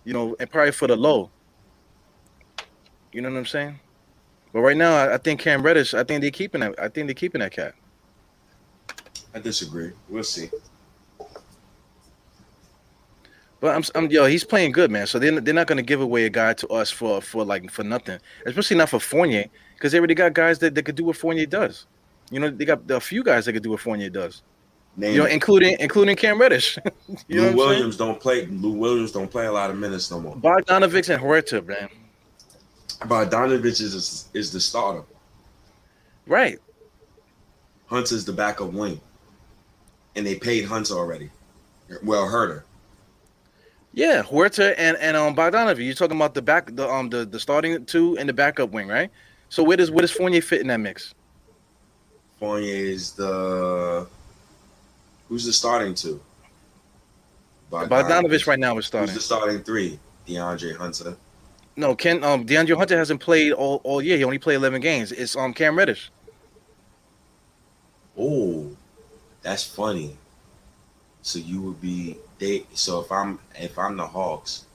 You 0.06 0.14
know, 0.14 0.38
and 0.40 0.50
probably 0.50 0.72
for 0.72 0.88
the 0.88 0.96
low. 0.96 1.30
You 3.12 3.22
know 3.22 3.30
what 3.30 3.38
I'm 3.38 3.46
saying? 3.46 3.78
But 4.54 4.62
right 4.62 4.78
now, 4.78 4.96
I, 4.96 5.16
I 5.16 5.18
think 5.18 5.42
Cam 5.42 5.62
Reddish. 5.64 5.94
I 5.94 6.06
think 6.06 6.22
they're 6.22 6.32
keeping 6.32 6.62
that. 6.62 6.80
I 6.80 6.88
think 6.88 7.08
they're 7.08 7.14
keeping 7.14 7.40
that 7.40 7.52
cat. 7.52 7.76
I 9.36 9.40
disagree. 9.40 9.92
We'll 10.08 10.24
see. 10.24 10.50
But 13.60 13.76
I'm, 13.76 13.84
I'm 13.96 14.10
yo, 14.10 14.26
he's 14.26 14.44
playing 14.44 14.72
good, 14.72 14.90
man. 14.90 15.06
So 15.08 15.20
they're, 15.20 15.40
they're 15.40 15.54
not 15.54 15.68
going 15.68 15.78
to 15.78 15.84
give 15.84 16.02
away 16.02 16.26
a 16.26 16.30
guy 16.30 16.54
to 16.54 16.68
us 16.70 16.90
for 16.90 17.22
for 17.22 17.44
like 17.44 17.70
for 17.70 17.84
nothing, 17.84 18.20
especially 18.46 18.78
not 18.78 18.90
for 18.90 19.00
Fournier, 19.00 19.46
because 19.76 19.92
they 19.92 19.98
already 19.98 20.16
got 20.16 20.34
guys 20.34 20.60
that, 20.60 20.76
that 20.76 20.84
could 20.84 20.96
do 20.96 21.04
what 21.04 21.18
Fournier 21.18 21.46
does. 21.46 21.86
You 22.32 22.40
know, 22.40 22.50
they 22.50 22.66
got 22.66 22.90
a 22.90 23.00
few 23.00 23.24
guys 23.24 23.46
that 23.46 23.54
could 23.54 23.64
do 23.64 23.72
what 23.72 23.82
Fournier 23.82 24.10
does. 24.10 24.44
Name 24.96 25.14
you 25.14 25.20
know, 25.20 25.26
including 25.26 25.78
including 25.80 26.16
Cam 26.16 26.40
Reddish. 26.40 26.78
you 27.28 27.42
Lou 27.42 27.56
Williams 27.56 27.98
don't 27.98 28.20
play. 28.20 28.46
Lou 28.48 28.72
Williams 28.72 29.12
don't 29.12 29.30
play 29.30 29.46
a 29.46 29.52
lot 29.52 29.70
of 29.70 29.78
minutes 29.78 30.10
no 30.10 30.20
more. 30.20 30.36
Bogdanovic 30.36 31.14
and 31.14 31.22
Huerter, 31.22 31.66
man. 31.66 31.90
Bogdanovic 33.02 33.82
is 33.82 34.30
is 34.34 34.52
the 34.52 34.60
starter. 34.60 35.04
Right. 36.28 36.60
Hunter's 37.88 38.24
the 38.24 38.34
backup 38.34 38.72
wing, 38.72 39.02
and 40.16 40.26
they 40.26 40.36
paid 40.36 40.66
Hunter 40.66 40.94
already. 40.94 41.30
Well, 42.04 42.28
Huerter. 42.28 42.64
Yeah, 43.94 44.22
Huerter 44.22 44.76
and 44.78 44.98
and 44.98 45.18
um 45.18 45.36
Bogdanovic. 45.36 45.84
You're 45.84 45.94
talking 45.94 46.18
about 46.18 46.34
the 46.34 46.42
back, 46.42 46.76
the 46.76 46.88
um 46.88 47.10
the, 47.10 47.26
the 47.26 47.40
starting 47.40 47.86
two 47.86 48.18
and 48.18 48.30
the 48.30 48.34
backup 48.34 48.70
wing, 48.72 48.88
right? 48.88 49.10
So 49.50 49.64
where 49.64 49.78
does 49.78 49.90
where 49.92 50.02
does 50.02 50.12
Fournier 50.12 50.42
fit 50.42 50.62
in 50.62 50.68
that 50.68 50.80
mix? 50.80 51.14
Fournier 52.40 52.76
is 52.76 53.14
the 53.14 54.08
who's 55.28 55.46
the 55.46 55.54
starting 55.54 55.96
two? 55.96 56.22
Bogdanovic, 57.72 57.90
Bogdanovic 57.90 58.48
right 58.48 58.60
now 58.60 58.78
is 58.78 58.86
starting. 58.86 59.10
Who's 59.10 59.16
the 59.16 59.22
starting 59.22 59.64
three? 59.64 60.00
DeAndre 60.28 60.76
Hunter. 60.76 61.18
No, 61.76 61.96
Ken. 61.96 62.24
Um, 62.24 62.46
DeAndre 62.46 62.78
Hunter 62.78 62.98
hasn't 62.98 63.22
played 63.22 63.54
all, 63.54 63.80
all 63.84 64.02
year. 64.02 64.18
He 64.18 64.24
only 64.24 64.38
played 64.38 64.56
11 64.56 64.82
games. 64.82 65.12
It's 65.12 65.36
um 65.36 65.54
Cam 65.54 65.78
Reddish. 65.78 66.12
Oh, 68.18 68.70
that's 69.42 69.64
funny. 69.64 70.18
So 71.22 71.40
you 71.40 71.62
would 71.62 71.82
be 71.82 72.18
they. 72.40 72.66
So 72.74 73.02
if 73.02 73.12
I'm 73.12 73.40
if 73.60 73.78
I'm 73.78 73.98
the 73.98 74.08
Hawks, 74.08 74.66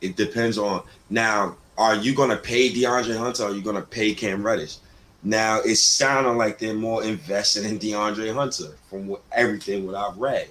it 0.00 0.16
depends 0.16 0.58
on 0.58 0.82
now. 1.10 1.56
Are 1.76 1.94
you 1.94 2.12
gonna 2.12 2.36
pay 2.36 2.70
DeAndre 2.72 3.16
Hunter? 3.16 3.44
Or 3.44 3.50
are 3.50 3.54
you 3.54 3.62
gonna 3.62 3.82
pay 3.82 4.12
Cam 4.12 4.44
Reddish? 4.44 4.78
Now 5.22 5.60
it's 5.60 5.80
sounding 5.80 6.36
like 6.36 6.58
they're 6.58 6.74
more 6.74 7.04
invested 7.04 7.64
in 7.66 7.78
DeAndre 7.78 8.32
Hunter 8.34 8.74
from 8.88 9.06
what, 9.06 9.22
everything 9.32 9.86
what 9.86 9.94
I've 9.94 10.16
read, 10.16 10.48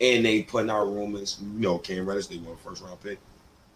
and 0.00 0.24
they 0.24 0.42
putting 0.42 0.70
out 0.70 0.86
rumors. 0.86 1.38
You 1.40 1.60
know, 1.60 1.78
Cam 1.78 2.06
Reddish 2.06 2.28
they 2.28 2.38
want 2.38 2.60
first 2.60 2.82
round 2.82 3.02
pick. 3.02 3.18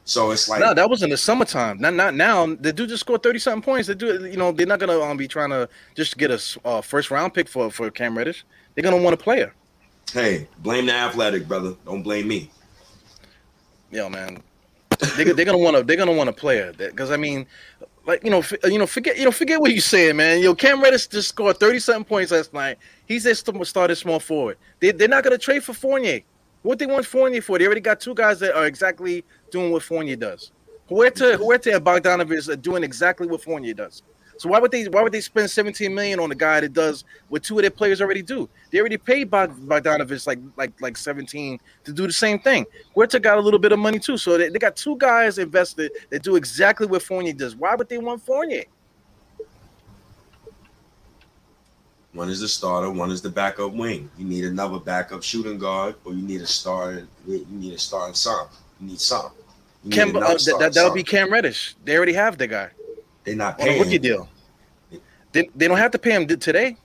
So 0.05 0.31
it's 0.31 0.49
like 0.49 0.61
no, 0.61 0.75
that 0.75 0.89
was 0.91 1.03
in 1.03 1.11
the 1.11 1.17
summertime. 1.17 1.79
Not 1.79 1.95
not 1.95 2.15
now. 2.15 2.47
The 2.47 2.73
dude 2.73 2.89
just 2.89 3.01
scored 3.01 3.23
thirty 3.23 3.39
something 3.39 3.63
points. 3.63 3.87
They 3.87 3.95
do, 3.95 4.27
you 4.27 4.37
know, 4.37 4.51
they're 4.51 4.67
not 4.67 4.81
gonna 4.81 4.99
um, 5.01 5.17
be 5.17 5.29
trying 5.29 5.51
to 5.51 5.69
just 5.95 6.19
get 6.19 6.31
a 6.31 6.41
uh, 6.65 6.81
first 6.81 7.11
round 7.11 7.33
pick 7.35 7.49
for 7.49 7.71
for 7.71 7.91
Cam 7.91 8.17
Reddish. 8.17 8.45
They're 8.75 8.83
gonna 8.83 8.97
want 8.97 9.15
a 9.15 9.17
player. 9.17 9.55
Hey, 10.13 10.49
blame 10.59 10.87
the 10.87 10.93
athletic, 10.95 11.47
brother. 11.47 11.75
Don't 11.85 12.03
blame 12.03 12.29
me. 12.29 12.51
Yo, 13.91 14.09
man, 14.09 14.43
they, 15.17 15.25
they're 15.25 15.45
gonna 15.45 15.59
want 15.59 15.77
to 15.77 15.83
they're 15.83 15.97
gonna 15.97 16.13
want 16.13 16.29
a 16.29 16.33
player 16.33 16.73
because 16.77 17.11
I 17.11 17.17
mean, 17.17 17.47
like 18.07 18.25
you 18.25 18.31
know, 18.31 18.39
f- 18.39 18.53
you 18.65 18.79
know, 18.79 18.87
forget 18.87 19.19
you 19.19 19.25
know, 19.25 19.31
forget 19.31 19.61
what 19.61 19.73
you 19.73 19.81
saying, 19.81 20.17
man. 20.17 20.41
Yo, 20.41 20.55
Cam 20.55 20.83
Reddish 20.83 21.07
just 21.09 21.29
scored 21.29 21.59
thirty 21.59 21.79
something 21.79 22.05
points 22.05 22.33
last 22.33 22.53
night. 22.53 22.79
He's 23.07 23.25
just 23.25 23.49
started 23.67 23.97
small 23.97 24.21
forward. 24.21 24.59
They 24.81 24.93
they're 24.93 25.09
not 25.09 25.25
gonna 25.25 25.39
trade 25.39 25.65
for 25.65 25.75
Fournier. 25.75 26.21
What 26.63 26.79
they 26.79 26.87
want 26.87 27.07
Fournier 27.07 27.41
for? 27.41 27.59
They 27.59 27.67
already 27.67 27.81
got 27.81 28.01
two 28.01 28.15
guys 28.15 28.39
that 28.41 28.55
are 28.55 28.67
exactly 28.67 29.25
doing 29.51 29.73
what 29.73 29.83
Fournier 29.83 30.17
does. 30.17 30.53
Huerter, 30.91 31.37
Huerter 31.37 31.77
and 31.77 31.85
Bogdanovic 31.85 32.49
are 32.49 32.57
doing 32.57 32.83
exactly 32.83 33.27
what 33.27 33.43
Fournier 33.43 33.75
does. 33.75 34.03
So 34.41 34.49
why 34.49 34.59
would 34.59 34.71
they 34.71 34.85
why 34.85 35.03
would 35.03 35.13
they 35.13 35.21
spend 35.21 35.51
17 35.51 35.95
million 35.95 36.19
on 36.19 36.33
a 36.33 36.35
guy 36.35 36.61
that 36.61 36.73
does 36.73 37.05
what 37.29 37.43
two 37.43 37.59
of 37.59 37.63
their 37.63 37.71
players 37.71 38.01
already 38.01 38.23
do? 38.23 38.49
They 38.71 38.79
already 38.79 38.97
paid 38.97 39.31
Bogdanovic 39.31 40.27
like 40.27 40.39
like 40.57 40.73
like 40.81 40.97
17 40.97 41.61
to 41.85 41.93
do 41.93 42.07
the 42.07 42.13
same 42.15 42.39
thing. 42.39 42.65
Huerter 42.97 43.21
got 43.21 43.37
a 43.37 43.41
little 43.43 43.59
bit 43.59 43.73
of 43.73 43.79
money 43.79 43.99
too, 43.99 44.17
so 44.17 44.39
they, 44.39 44.49
they 44.49 44.59
got 44.59 44.77
two 44.77 44.97
guys 44.97 45.37
invested 45.37 45.93
that 46.09 46.23
do 46.23 46.37
exactly 46.37 46.87
what 46.87 47.03
Fournier 47.03 47.35
does. 47.35 47.55
Why 47.55 47.75
would 47.75 47.91
they 47.91 47.99
want 47.99 48.23
Fournier? 48.23 48.65
One 52.15 52.31
is 52.31 52.41
the 52.41 52.49
starter, 52.49 52.91
one 52.91 53.11
is 53.11 53.21
the 53.21 53.29
backup 53.29 53.75
wing. 53.75 54.11
You 54.17 54.25
need 54.25 54.47
another 54.47 54.79
backup 54.79 55.23
shooting 55.23 55.59
guard, 55.59 55.97
or 56.07 56.15
you 56.15 56.23
need 56.23 56.41
a 56.41 56.47
starter. 56.47 57.07
You 57.29 57.47
need 57.51 57.75
a 57.75 57.79
starting 57.79 58.15
some. 58.15 58.49
You 58.81 58.87
need 58.87 59.01
some. 59.01 59.33
You 59.85 59.91
Cam, 59.91 60.17
uh, 60.17 60.21
that, 60.21 60.73
that'll 60.75 60.95
be 60.95 61.05
Cam 61.05 61.31
Reddish. 61.31 61.77
They 61.85 61.95
already 61.95 62.15
have 62.15 62.39
the 62.39 62.47
guy. 62.47 62.71
They're 63.25 63.37
not 63.37 63.59
paying. 63.59 63.81
Rookie 63.81 63.99
deal. 63.99 64.29
They, 65.33 65.49
they 65.55 65.69
don't 65.69 65.79
have 65.79 65.93
to 65.93 65.99
pay 65.99 66.13
him 66.13 66.27
today. 66.27 66.77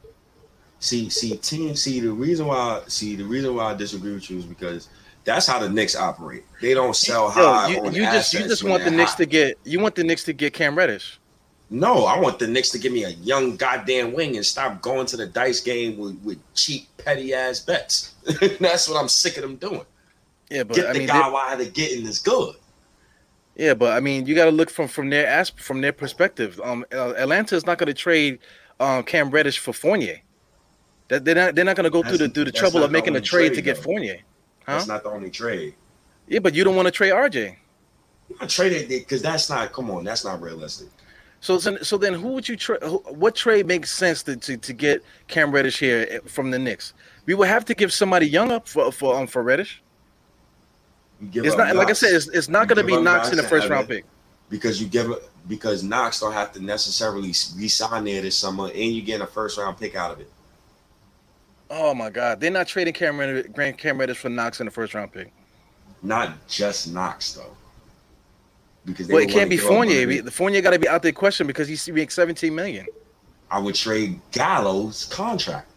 See, 0.80 1.10
see, 1.10 1.38
team. 1.38 1.76
See, 1.76 2.00
the 2.00 2.12
reason 2.12 2.48
why. 2.48 2.84
See, 2.88 3.16
the 3.16 3.24
reason 3.24 3.56
why 3.56 3.72
I 3.72 3.74
disagree 3.74 4.14
with 4.14 4.30
you 4.30 4.38
is 4.38 4.46
because 4.46 4.90
that's 5.24 5.48
how 5.48 5.60
the 5.60 5.70
Knicks 5.70 5.96
operate. 5.96 6.44
They 6.62 6.74
don't 6.74 6.96
sell 6.96 7.30
high. 7.30 7.70
Yo, 7.70 7.86
you, 7.86 8.02
you 8.02 8.04
just 8.04 8.34
you 8.34 8.42
just 8.42 8.64
want 8.64 8.84
the 8.84 8.92
Knicks 8.92 9.12
high. 9.12 9.18
to 9.18 9.26
get 9.26 9.58
you 9.64 9.80
want 9.80 9.96
the 9.96 10.04
Knicks 10.04 10.24
to 10.26 10.34
get 10.34 10.54
Cam 10.54 10.78
Reddish. 10.78 11.20
No, 11.72 12.06
I 12.06 12.20
want 12.20 12.38
the 12.38 12.48
Knicks 12.48 12.70
to 12.72 12.80
give 12.80 12.94
me 12.94 13.06
a 13.06 13.10
young 13.10 13.56
goddamn 13.56 14.14
wing 14.14 14.36
and 14.36 14.46
stop 14.46 14.82
going 14.84 15.08
to 15.08 15.18
the 15.18 15.26
dice 15.26 15.62
game 15.62 15.98
with, 15.98 16.20
with 16.24 16.54
cheap 16.54 16.88
petty 16.98 17.34
ass 17.34 17.60
bets. 17.60 18.14
That's 18.60 18.88
what 18.88 19.02
I'm 19.02 19.10
sick 19.10 19.38
of 19.38 19.42
them 19.42 19.56
doing. 19.56 19.82
Yeah, 20.52 20.64
but 20.64 20.76
get 20.76 20.86
I 20.88 20.94
the 20.94 21.00
mean, 21.00 21.08
guy 21.08 21.28
while 21.28 21.58
they're 21.58 21.66
getting 21.66 22.06
is 22.06 22.20
good. 22.20 22.56
Yeah, 23.56 23.74
but 23.74 23.96
I 23.96 24.00
mean, 24.00 24.26
you 24.26 24.36
got 24.36 24.46
to 24.46 24.52
look 24.52 24.70
from 24.70 24.88
from 24.88 25.10
their 25.10 25.28
asp- 25.28 25.60
from 25.60 25.82
their 25.82 25.94
perspective. 25.94 26.60
Um, 26.64 26.86
Atlanta 26.92 27.56
is 27.56 27.66
not 27.66 27.78
going 27.78 27.88
to 27.88 27.94
trade 27.94 28.40
um 28.80 29.04
Cam 29.04 29.30
Reddish 29.30 29.60
for 29.60 29.74
Fournier. 29.74 30.22
That 31.08 31.24
they're 31.24 31.36
not 31.36 31.56
they're 31.56 31.66
not 31.66 31.76
going 31.76 31.86
to 31.86 31.90
go 31.90 32.02
that's, 32.02 32.18
through 32.18 32.28
the 32.28 32.34
through 32.34 32.46
the 32.46 32.52
trouble 32.52 32.84
of 32.84 32.92
making 32.92 33.16
a 33.16 33.22
trade, 33.22 33.50
trade 33.50 33.56
to 33.56 33.62
get 33.62 33.78
Fournier. 33.78 34.20
Huh? 34.66 34.74
That's 34.74 34.88
not 34.88 35.04
the 35.04 35.10
only 35.10 35.30
trade. 35.30 35.76
Yeah, 36.28 36.40
but 36.40 36.56
you 36.56 36.64
don't 36.64 36.76
want 36.76 36.88
to 36.88 36.92
trade 36.92 37.14
RJ. 37.14 37.56
I 38.40 38.48
traded 38.48 38.90
because 38.90 39.22
that's 39.22 39.50
not. 39.50 39.72
Come 39.72 39.92
on, 39.92 40.04
that's 40.04 40.26
not 40.26 40.42
realistic. 40.42 40.90
So, 41.42 41.60
so 41.60 41.98
then, 41.98 42.16
who 42.16 42.30
would 42.30 42.50
you 42.50 42.56
trade? 42.56 42.80
What 42.82 43.36
trade 43.36 43.68
makes 43.68 43.92
sense 43.92 44.24
to, 44.24 44.36
to, 44.36 44.58
to 44.58 44.74
get 44.74 45.04
Cam 45.28 45.52
Reddish 45.52 45.80
here 45.80 46.08
eh, 46.10 46.20
from 46.26 46.50
the 46.50 46.58
Knicks? 46.58 46.94
We 47.28 47.36
would 47.36 47.48
have 47.48 47.66
to 47.66 47.76
give 47.76 47.94
somebody 47.94 48.28
young 48.28 48.52
up 48.52 48.68
for 48.68 48.92
for 48.92 49.16
um 49.16 49.28
for 49.28 49.44
Reddish. 49.44 49.84
It's 51.22 51.56
not 51.56 51.68
Knox. 51.68 51.76
like 51.78 51.90
I 51.90 51.94
said. 51.94 52.14
It's, 52.14 52.28
it's 52.30 52.50
not 52.50 52.68
going 52.68 52.78
to 52.78 52.84
be 52.84 53.00
Knox 53.02 53.30
in 53.30 53.38
the 53.38 53.44
first 53.44 53.70
round 53.70 53.88
pick 53.88 54.06
because 54.50 54.82
you 54.82 54.88
give 54.88 55.12
because 55.48 55.84
Knox 55.84 56.20
don't 56.20 56.34
have 56.34 56.52
to 56.54 56.60
necessarily 56.60 57.30
resign 57.56 58.04
there 58.04 58.22
this 58.22 58.38
summer, 58.38 58.66
and 58.66 58.76
you 58.76 59.02
get 59.02 59.22
a 59.22 59.28
first 59.28 59.58
round 59.58 59.78
pick 59.78 59.96
out 59.96 60.12
of 60.12 60.20
it. 60.20 60.32
Oh 61.70 61.94
my 61.94 62.10
God, 62.10 62.40
they're 62.40 62.52
not 62.52 62.68
trading 62.68 62.94
Cam 62.94 63.18
Reddish, 63.18 63.78
Cam 63.78 63.98
Reddish 63.98 64.18
for 64.18 64.30
Knox 64.30 64.60
in 64.60 64.66
the 64.66 64.72
first 64.72 64.94
round 64.94 65.12
pick. 65.12 65.32
Not 66.02 66.48
just 66.48 66.92
Knox 66.92 67.34
though 67.34 67.56
because 68.86 69.08
well, 69.08 69.18
it 69.18 69.30
can't 69.30 69.50
be 69.50 69.58
Fournier. 69.58 70.22
The 70.22 70.32
Fournier 70.32 70.62
got 70.62 70.72
to 70.72 70.80
be 70.80 70.88
out 70.88 71.02
there 71.02 71.12
question 71.12 71.48
because 71.48 71.68
he's 71.68 71.88
making 71.90 72.10
17 72.10 72.54
million. 72.54 72.86
I 73.50 73.60
would 73.60 73.76
trade 73.76 74.20
Gallo's 74.32 75.06
contract. 75.06 75.70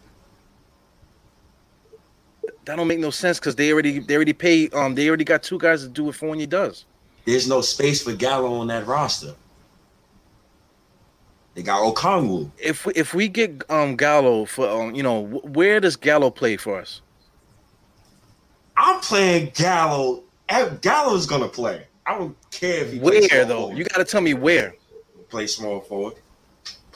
That 2.69 2.75
don't 2.75 2.87
make 2.87 2.99
no 2.99 3.09
sense 3.09 3.39
because 3.39 3.55
they 3.55 3.73
already 3.73 3.97
they 3.97 4.13
already 4.13 4.31
pay 4.31 4.69
um 4.69 4.93
they 4.93 5.07
already 5.07 5.23
got 5.23 5.41
two 5.41 5.57
guys 5.57 5.81
to 5.81 5.89
do 5.89 6.03
what 6.03 6.13
Fournier 6.13 6.45
does. 6.45 6.85
There's 7.25 7.47
no 7.47 7.61
space 7.61 8.03
for 8.03 8.13
Gallo 8.13 8.59
on 8.59 8.67
that 8.67 8.85
roster. 8.85 9.33
They 11.55 11.63
got 11.63 11.81
Okongwu. 11.81 12.51
If 12.59 12.85
we, 12.85 12.93
if 12.93 13.15
we 13.15 13.27
get 13.27 13.63
um 13.71 13.95
Gallo 13.95 14.45
for 14.45 14.69
um 14.69 14.93
you 14.93 15.01
know 15.01 15.21
where 15.21 15.79
does 15.79 15.95
Gallo 15.95 16.29
play 16.29 16.57
for 16.57 16.79
us? 16.79 17.01
I'm 18.77 19.01
playing 19.01 19.53
Gallo. 19.55 20.21
Gallo's 20.81 21.25
gonna 21.25 21.47
play. 21.47 21.87
I 22.05 22.19
don't 22.19 22.37
care 22.51 22.83
if 22.83 22.93
he 22.93 22.99
where 22.99 23.45
though. 23.45 23.61
Forward. 23.61 23.77
You 23.79 23.83
got 23.85 23.97
to 23.97 24.05
tell 24.05 24.21
me 24.21 24.35
where. 24.35 24.75
Play 25.29 25.47
small 25.47 25.79
forward. 25.79 26.17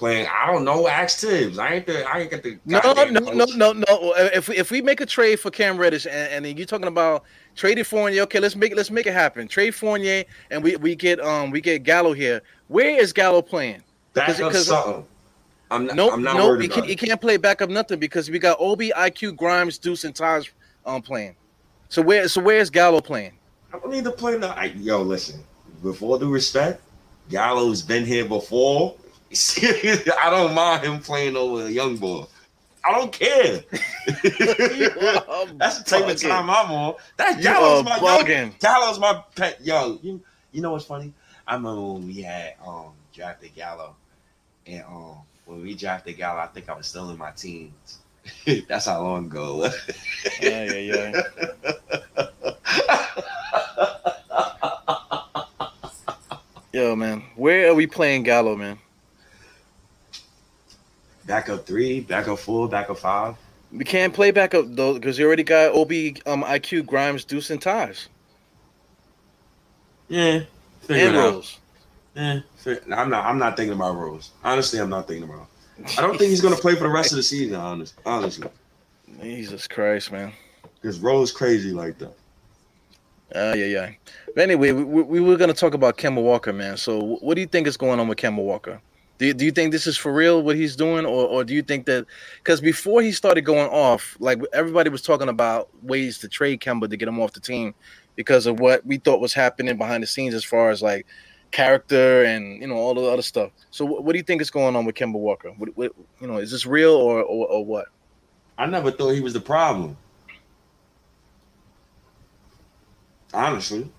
Playing, 0.03 0.27
I 0.27 0.51
don't 0.51 0.65
know. 0.65 0.85
Ask 0.85 1.19
Thibs. 1.19 1.57
I 1.57 1.75
ain't 1.75 1.85
the. 1.85 2.05
I 2.05 2.19
ain't 2.19 2.29
got 2.29 2.43
the. 2.43 2.59
No, 2.65 2.81
no, 2.81 3.05
no, 3.05 3.45
no, 3.45 3.71
no. 3.71 4.13
If 4.17 4.49
we, 4.49 4.57
if 4.57 4.69
we 4.69 4.81
make 4.81 4.99
a 4.99 5.05
trade 5.05 5.39
for 5.39 5.49
Cam 5.49 5.77
Reddish 5.77 6.05
and, 6.05 6.45
and 6.45 6.57
you're 6.59 6.67
talking 6.67 6.89
about 6.89 7.23
trading 7.55 7.85
Fournier, 7.85 8.23
okay, 8.23 8.41
let's 8.41 8.57
make 8.57 8.73
it. 8.73 8.75
Let's 8.75 8.91
make 8.91 9.07
it 9.07 9.13
happen. 9.13 9.47
Trade 9.47 9.73
Fournier 9.73 10.25
and 10.51 10.61
we, 10.61 10.75
we 10.75 10.93
get 10.93 11.21
um 11.21 11.51
we 11.51 11.61
get 11.61 11.83
Gallo 11.83 12.11
here. 12.11 12.41
Where 12.67 12.99
is 12.99 13.13
Gallo 13.13 13.41
playing? 13.41 13.81
Back 14.13 14.37
up 14.41 14.51
something. 14.51 15.05
I'm 15.71 15.85
not, 15.85 15.95
nope, 15.95 16.11
I'm 16.11 16.21
not 16.21 16.35
nope, 16.35 16.59
he, 16.59 16.67
can, 16.67 16.83
he 16.83 16.97
can't 16.97 17.21
play 17.21 17.37
backup 17.37 17.69
nothing 17.69 17.97
because 17.97 18.29
we 18.29 18.39
got 18.39 18.57
Obi, 18.59 18.89
IQ, 18.89 19.37
Grimes, 19.37 19.77
Deuce, 19.77 20.03
and 20.03 20.13
Taj 20.13 20.49
um 20.85 21.01
playing. 21.01 21.33
So 21.87 22.01
where 22.01 22.27
so 22.27 22.41
where's 22.41 22.69
Gallo 22.69 22.99
playing? 22.99 23.31
I 23.73 23.79
don't 23.79 23.89
need 23.89 24.03
to 24.03 24.11
play 24.11 24.37
no. 24.37 24.49
I, 24.49 24.65
yo, 24.65 25.01
listen. 25.01 25.41
With 25.81 26.01
all 26.01 26.19
due 26.19 26.29
respect, 26.29 26.81
Gallo's 27.29 27.81
been 27.81 28.05
here 28.05 28.25
before. 28.25 28.97
I 30.21 30.29
don't 30.29 30.53
mind 30.53 30.85
him 30.85 30.99
playing 30.99 31.35
over 31.35 31.65
a 31.65 31.69
young 31.69 31.97
boy. 31.97 32.25
I 32.85 32.91
don't 32.91 33.11
care. 33.11 33.63
That's 34.05 35.79
the 35.79 35.83
type 35.85 36.07
of 36.07 36.21
time 36.21 36.49
I'm 36.49 36.71
on. 36.71 36.95
That 37.17 37.41
Gallo's 37.41 37.85
my 37.85 37.97
young, 37.99 38.53
Gallo's 38.59 38.99
my 38.99 39.23
pet. 39.35 39.59
Yo, 39.63 39.99
you, 40.01 40.21
you 40.51 40.61
know 40.61 40.71
what's 40.71 40.85
funny? 40.85 41.13
I 41.47 41.55
remember 41.55 41.81
when 41.81 42.07
we 42.07 42.21
had 42.21 42.55
um 42.65 42.91
drafted 43.13 43.55
Gallo, 43.55 43.95
and 44.67 44.83
um 44.83 45.17
when 45.45 45.61
we 45.61 45.75
drafted 45.75 46.17
Gallo, 46.17 46.39
I 46.39 46.47
think 46.47 46.69
I 46.69 46.75
was 46.75 46.87
still 46.87 47.09
in 47.09 47.17
my 47.17 47.31
teens, 47.31 47.99
That's 48.67 48.85
how 48.85 49.01
long 49.01 49.25
ago. 49.25 49.69
yeah, 50.41 50.63
yeah, 50.71 51.11
yeah. 51.13 51.21
Yo, 56.71 56.95
man, 56.95 57.23
where 57.35 57.69
are 57.69 57.75
we 57.75 57.85
playing 57.85 58.23
Gallo, 58.23 58.55
man? 58.55 58.79
Backup 61.33 61.65
three, 61.65 62.01
backup 62.01 62.37
four, 62.37 62.69
backup 62.69 62.99
five. 62.99 63.35
We 63.71 63.83
can't 63.83 64.13
play 64.13 64.29
backup 64.29 64.65
though 64.67 64.93
because 64.93 65.17
you 65.17 65.25
already 65.25 65.41
got 65.41 65.73
Ob, 65.73 65.91
um, 66.27 66.43
IQ, 66.43 66.85
Grimes, 66.85 67.25
Deuce, 67.25 67.49
and 67.49 67.59
Taj. 67.59 68.05
Yeah, 70.09 70.41
and 70.87 71.15
Rose. 71.15 71.57
Yeah, 72.13 72.41
I'm 72.67 73.09
not. 73.09 73.25
I'm 73.25 73.39
not 73.39 73.57
thinking 73.57 73.73
about 73.73 73.95
Rose. 73.95 74.29
Honestly, 74.43 74.79
I'm 74.79 74.91
not 74.91 75.07
thinking 75.07 75.27
about. 75.27 75.47
I 75.97 76.01
don't 76.01 76.19
think 76.19 76.29
he's 76.29 76.39
gonna 76.39 76.55
play 76.55 76.75
for 76.75 76.83
the 76.83 76.89
rest 76.89 77.11
of 77.11 77.15
the 77.15 77.23
season. 77.23 77.55
Honest, 77.55 77.95
honestly. 78.05 78.47
Jesus 79.19 79.67
Christ, 79.67 80.11
man. 80.11 80.33
Because 80.79 80.99
Rose 80.99 81.31
crazy 81.31 81.71
like 81.71 81.97
that. 81.97 82.13
Uh, 83.33 83.55
yeah, 83.57 83.65
yeah. 83.65 83.89
But 84.35 84.43
anyway, 84.43 84.71
we, 84.71 85.01
we 85.01 85.19
were 85.19 85.37
going 85.37 85.47
to 85.47 85.59
talk 85.59 85.73
about 85.73 85.97
Kemba 85.97 86.21
Walker, 86.21 86.53
man. 86.53 86.77
So, 86.77 87.17
what 87.21 87.33
do 87.33 87.41
you 87.41 87.47
think 87.47 87.65
is 87.65 87.77
going 87.77 87.99
on 87.99 88.07
with 88.07 88.19
Kemba 88.19 88.43
Walker? 88.43 88.79
Do 89.23 89.27
you, 89.27 89.33
do 89.33 89.45
you 89.45 89.51
think 89.53 89.71
this 89.71 89.87
is 89.87 89.95
for 89.95 90.11
real 90.11 90.41
what 90.43 90.57
he's 90.57 90.75
doing, 90.75 91.05
or, 91.05 91.25
or 91.25 91.45
do 91.45 91.53
you 91.53 91.61
think 91.61 91.85
that 91.85 92.05
because 92.39 92.59
before 92.59 93.01
he 93.01 93.13
started 93.13 93.43
going 93.43 93.69
off, 93.69 94.17
like 94.19 94.41
everybody 94.51 94.89
was 94.89 95.01
talking 95.01 95.29
about 95.29 95.69
ways 95.81 96.17
to 96.17 96.27
trade 96.27 96.59
Kemba 96.59 96.89
to 96.89 96.97
get 96.97 97.07
him 97.07 97.21
off 97.21 97.31
the 97.31 97.39
team 97.39 97.73
because 98.17 98.45
of 98.45 98.59
what 98.59 98.85
we 98.85 98.97
thought 98.97 99.21
was 99.21 99.33
happening 99.33 99.77
behind 99.77 100.03
the 100.03 100.07
scenes 100.07 100.33
as 100.33 100.43
far 100.43 100.71
as 100.71 100.81
like 100.81 101.05
character 101.51 102.25
and 102.25 102.59
you 102.61 102.67
know 102.67 102.75
all 102.75 102.93
the 102.93 103.01
other 103.03 103.21
stuff. 103.21 103.51
So, 103.71 103.85
what, 103.85 104.03
what 104.03 104.11
do 104.11 104.17
you 104.17 104.25
think 104.25 104.41
is 104.41 104.51
going 104.51 104.75
on 104.75 104.83
with 104.83 104.95
Kemba 104.95 105.13
Walker? 105.13 105.51
What, 105.51 105.69
what, 105.77 105.93
you 106.19 106.27
know, 106.27 106.39
is 106.39 106.51
this 106.51 106.65
real 106.65 106.91
or, 106.91 107.23
or 107.23 107.47
or 107.47 107.65
what? 107.65 107.85
I 108.57 108.65
never 108.65 108.91
thought 108.91 109.11
he 109.11 109.21
was 109.21 109.31
the 109.31 109.39
problem. 109.39 109.95
Honestly, 113.33 113.89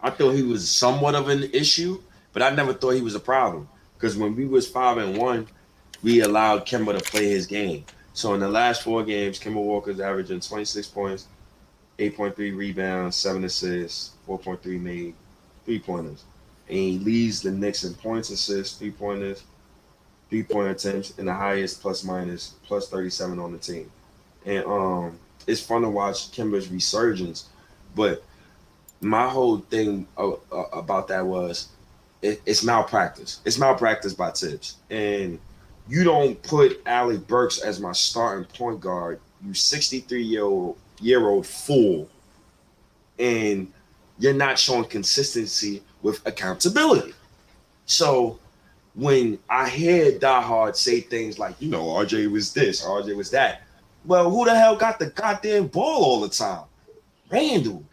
I 0.00 0.10
thought 0.10 0.32
he 0.32 0.42
was 0.42 0.68
somewhat 0.68 1.14
of 1.14 1.28
an 1.28 1.44
issue, 1.52 2.02
but 2.32 2.42
I 2.42 2.50
never 2.50 2.72
thought 2.74 2.94
he 2.94 3.00
was 3.00 3.14
a 3.14 3.20
problem. 3.20 3.68
Because 3.96 4.16
when 4.16 4.36
we 4.36 4.46
was 4.46 4.68
five 4.68 4.98
and 4.98 5.16
one, 5.16 5.46
we 6.02 6.20
allowed 6.20 6.66
Kemba 6.66 6.98
to 6.98 7.10
play 7.10 7.28
his 7.28 7.46
game. 7.46 7.84
So 8.12 8.34
in 8.34 8.40
the 8.40 8.48
last 8.48 8.82
four 8.82 9.04
games, 9.04 9.38
Kemba 9.38 9.62
Walker's 9.62 10.00
averaging 10.00 10.40
26 10.40 10.88
points, 10.88 11.26
8.3 11.98 12.56
rebounds, 12.56 13.16
seven 13.16 13.44
assists, 13.44 14.12
4.3 14.28 14.80
made 14.80 15.14
three 15.64 15.78
pointers. 15.78 16.24
And 16.68 16.78
he 16.78 16.98
leads 16.98 17.42
the 17.42 17.50
Knicks 17.50 17.84
in 17.84 17.94
points, 17.94 18.30
assists, 18.30 18.78
three 18.78 18.90
pointers, 18.90 19.44
three 20.30 20.42
point 20.42 20.70
attempts, 20.70 21.16
and 21.18 21.28
the 21.28 21.34
highest 21.34 21.80
plus 21.80 22.04
minus 22.04 22.54
plus 22.64 22.88
37 22.88 23.38
on 23.38 23.52
the 23.52 23.58
team. 23.58 23.90
And 24.44 24.64
um, 24.64 25.18
it's 25.46 25.60
fun 25.60 25.82
to 25.82 25.90
watch 25.90 26.30
Kemba's 26.32 26.68
resurgence, 26.68 27.48
but 27.94 28.24
my 29.00 29.28
whole 29.28 29.58
thing 29.58 30.06
about 30.16 31.08
that 31.08 31.24
was 31.24 31.68
it, 32.26 32.42
it's 32.44 32.64
malpractice. 32.64 33.40
It's 33.44 33.58
malpractice 33.58 34.14
by 34.14 34.30
Thibs. 34.30 34.76
And 34.90 35.38
you 35.88 36.04
don't 36.04 36.40
put 36.42 36.82
Alec 36.86 37.26
Burks 37.26 37.60
as 37.60 37.80
my 37.80 37.92
starting 37.92 38.44
point 38.44 38.80
guard, 38.80 39.20
you 39.44 39.54
63 39.54 40.22
year 40.22 40.44
old 40.44 40.76
year 41.00 41.28
old 41.28 41.46
fool, 41.46 42.08
and 43.18 43.72
you're 44.18 44.34
not 44.34 44.58
showing 44.58 44.84
consistency 44.84 45.82
with 46.02 46.26
accountability. 46.26 47.14
So 47.84 48.38
when 48.94 49.38
I 49.48 49.68
hear 49.68 50.12
Diehard 50.18 50.74
say 50.74 51.00
things 51.00 51.38
like, 51.38 51.54
you 51.60 51.68
know, 51.68 51.84
RJ 51.84 52.30
was 52.30 52.52
this, 52.52 52.84
RJ 52.84 53.14
was 53.14 53.30
that. 53.30 53.62
Well, 54.04 54.30
who 54.30 54.44
the 54.44 54.54
hell 54.54 54.76
got 54.76 54.98
the 54.98 55.06
goddamn 55.06 55.66
ball 55.68 56.04
all 56.04 56.20
the 56.20 56.28
time? 56.28 56.64
Randle. 57.30 57.84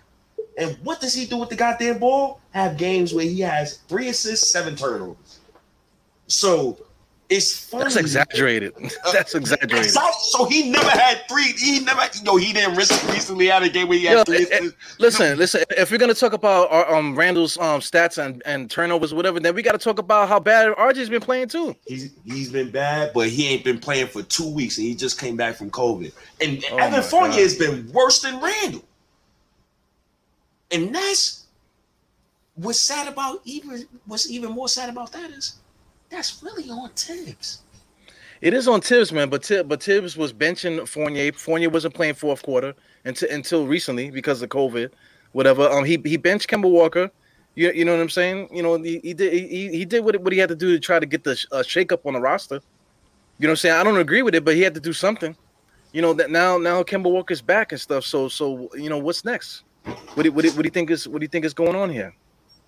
And 0.57 0.77
what 0.83 1.01
does 1.01 1.13
he 1.13 1.25
do 1.25 1.37
with 1.37 1.49
the 1.49 1.55
goddamn 1.55 1.99
ball? 1.99 2.39
Have 2.51 2.77
games 2.77 3.13
where 3.13 3.25
he 3.25 3.41
has 3.41 3.77
three 3.87 4.09
assists, 4.09 4.51
seven 4.51 4.75
turnovers. 4.75 5.39
So 6.27 6.77
it's 7.29 7.67
funny. 7.67 7.83
That's 7.83 7.95
exaggerated. 7.95 8.73
That's 9.11 9.33
exaggerated. 9.33 9.91
So 9.91 10.45
he 10.45 10.69
never 10.69 10.89
had 10.89 11.21
three. 11.27 11.53
He 11.53 11.79
never. 11.79 12.01
You 12.15 12.23
know, 12.23 12.37
he 12.37 12.53
didn't 12.53 12.75
recently 12.75 13.47
had 13.47 13.63
a 13.63 13.69
game 13.69 13.87
where 13.87 13.97
he 13.97 14.05
had 14.05 14.17
Yo, 14.17 14.23
three. 14.23 14.37
It, 14.37 14.63
it, 14.63 14.73
listen, 14.99 15.37
listen. 15.37 15.63
If 15.71 15.91
we're 15.91 15.97
gonna 15.97 16.13
talk 16.13 16.33
about 16.33 16.71
our, 16.71 16.93
um 16.95 17.15
Randle's 17.15 17.57
um 17.57 17.81
stats 17.81 18.23
and, 18.23 18.41
and 18.45 18.69
turnovers, 18.69 19.13
whatever, 19.13 19.39
then 19.39 19.55
we 19.55 19.63
got 19.63 19.73
to 19.73 19.77
talk 19.77 19.99
about 19.99 20.27
how 20.29 20.39
bad 20.39 20.71
RJ's 20.75 21.09
been 21.09 21.21
playing 21.21 21.47
too. 21.47 21.75
He's 21.87 22.11
he's 22.25 22.51
been 22.51 22.69
bad, 22.69 23.11
but 23.13 23.29
he 23.29 23.47
ain't 23.47 23.63
been 23.63 23.79
playing 23.79 24.07
for 24.07 24.21
two 24.23 24.49
weeks, 24.49 24.77
and 24.77 24.85
he 24.85 24.95
just 24.95 25.19
came 25.19 25.35
back 25.35 25.55
from 25.55 25.71
COVID. 25.71 26.13
And 26.41 26.63
oh 26.71 26.77
Evan 26.77 27.01
Fournier 27.01 27.41
has 27.41 27.57
been 27.57 27.91
worse 27.91 28.21
than 28.21 28.39
Randle. 28.39 28.83
And 30.73 30.93
that's 30.93 31.45
what's 32.55 32.79
sad 32.79 33.07
about 33.07 33.41
even 33.45 33.87
what's 34.05 34.29
even 34.29 34.51
more 34.51 34.67
sad 34.67 34.89
about 34.89 35.11
that 35.11 35.29
is 35.31 35.59
that's 36.09 36.43
really 36.43 36.69
on 36.69 36.89
Thibs. 36.95 37.61
It 38.41 38.53
is 38.53 38.67
on 38.67 38.81
Thibs, 38.81 39.11
man, 39.11 39.29
but 39.29 39.45
Thibs, 39.45 39.69
but 39.69 39.81
Thibs 39.81 40.17
was 40.17 40.33
benching 40.33 40.85
Fournier. 40.87 41.31
Fournier 41.31 41.69
wasn't 41.69 41.93
playing 41.93 42.15
fourth 42.15 42.43
quarter 42.43 42.73
until 43.05 43.29
until 43.29 43.67
recently 43.67 44.09
because 44.11 44.41
of 44.41 44.49
COVID, 44.49 44.89
whatever. 45.31 45.69
Um, 45.69 45.85
he 45.85 46.01
he 46.03 46.17
benched 46.17 46.49
Kemba 46.49 46.69
Walker. 46.69 47.09
You, 47.55 47.71
you 47.71 47.85
know 47.85 47.93
what 47.93 48.01
I'm 48.01 48.09
saying? 48.09 48.49
You 48.51 48.63
know, 48.63 48.81
he, 48.81 48.99
he 49.03 49.13
did 49.13 49.31
he, 49.31 49.69
he 49.69 49.85
did 49.85 50.03
what, 50.03 50.19
what 50.21 50.33
he 50.33 50.39
had 50.39 50.49
to 50.49 50.55
do 50.55 50.71
to 50.73 50.79
try 50.79 50.99
to 50.99 51.05
get 51.05 51.23
the 51.23 51.41
uh, 51.51 51.61
shake 51.61 51.91
up 51.91 52.05
on 52.05 52.13
the 52.13 52.19
roster. 52.19 52.55
You 53.37 53.47
know 53.47 53.49
what 53.49 53.51
I'm 53.51 53.57
saying? 53.57 53.75
I 53.75 53.83
don't 53.83 53.97
agree 53.97 54.23
with 54.23 54.33
it, 54.33 54.43
but 54.43 54.55
he 54.55 54.61
had 54.61 54.73
to 54.73 54.79
do 54.79 54.91
something. 54.91 55.35
You 55.91 56.01
know 56.01 56.13
that 56.13 56.31
now 56.31 56.57
now 56.57 56.81
Kemba 56.81 57.11
Walker's 57.11 57.41
back 57.41 57.71
and 57.71 57.79
stuff. 57.79 58.03
So 58.03 58.27
so 58.27 58.69
you 58.73 58.89
know 58.89 58.97
what's 58.97 59.23
next? 59.23 59.63
What 59.83 60.23
do, 60.23 60.31
what, 60.31 60.43
do, 60.43 60.51
what 60.51 60.61
do 60.61 60.67
you 60.67 60.71
think 60.71 60.89
is 60.89 61.07
what 61.07 61.19
do 61.19 61.23
you 61.23 61.29
think 61.29 61.45
is 61.45 61.53
going 61.53 61.75
on 61.75 61.89
here? 61.89 62.13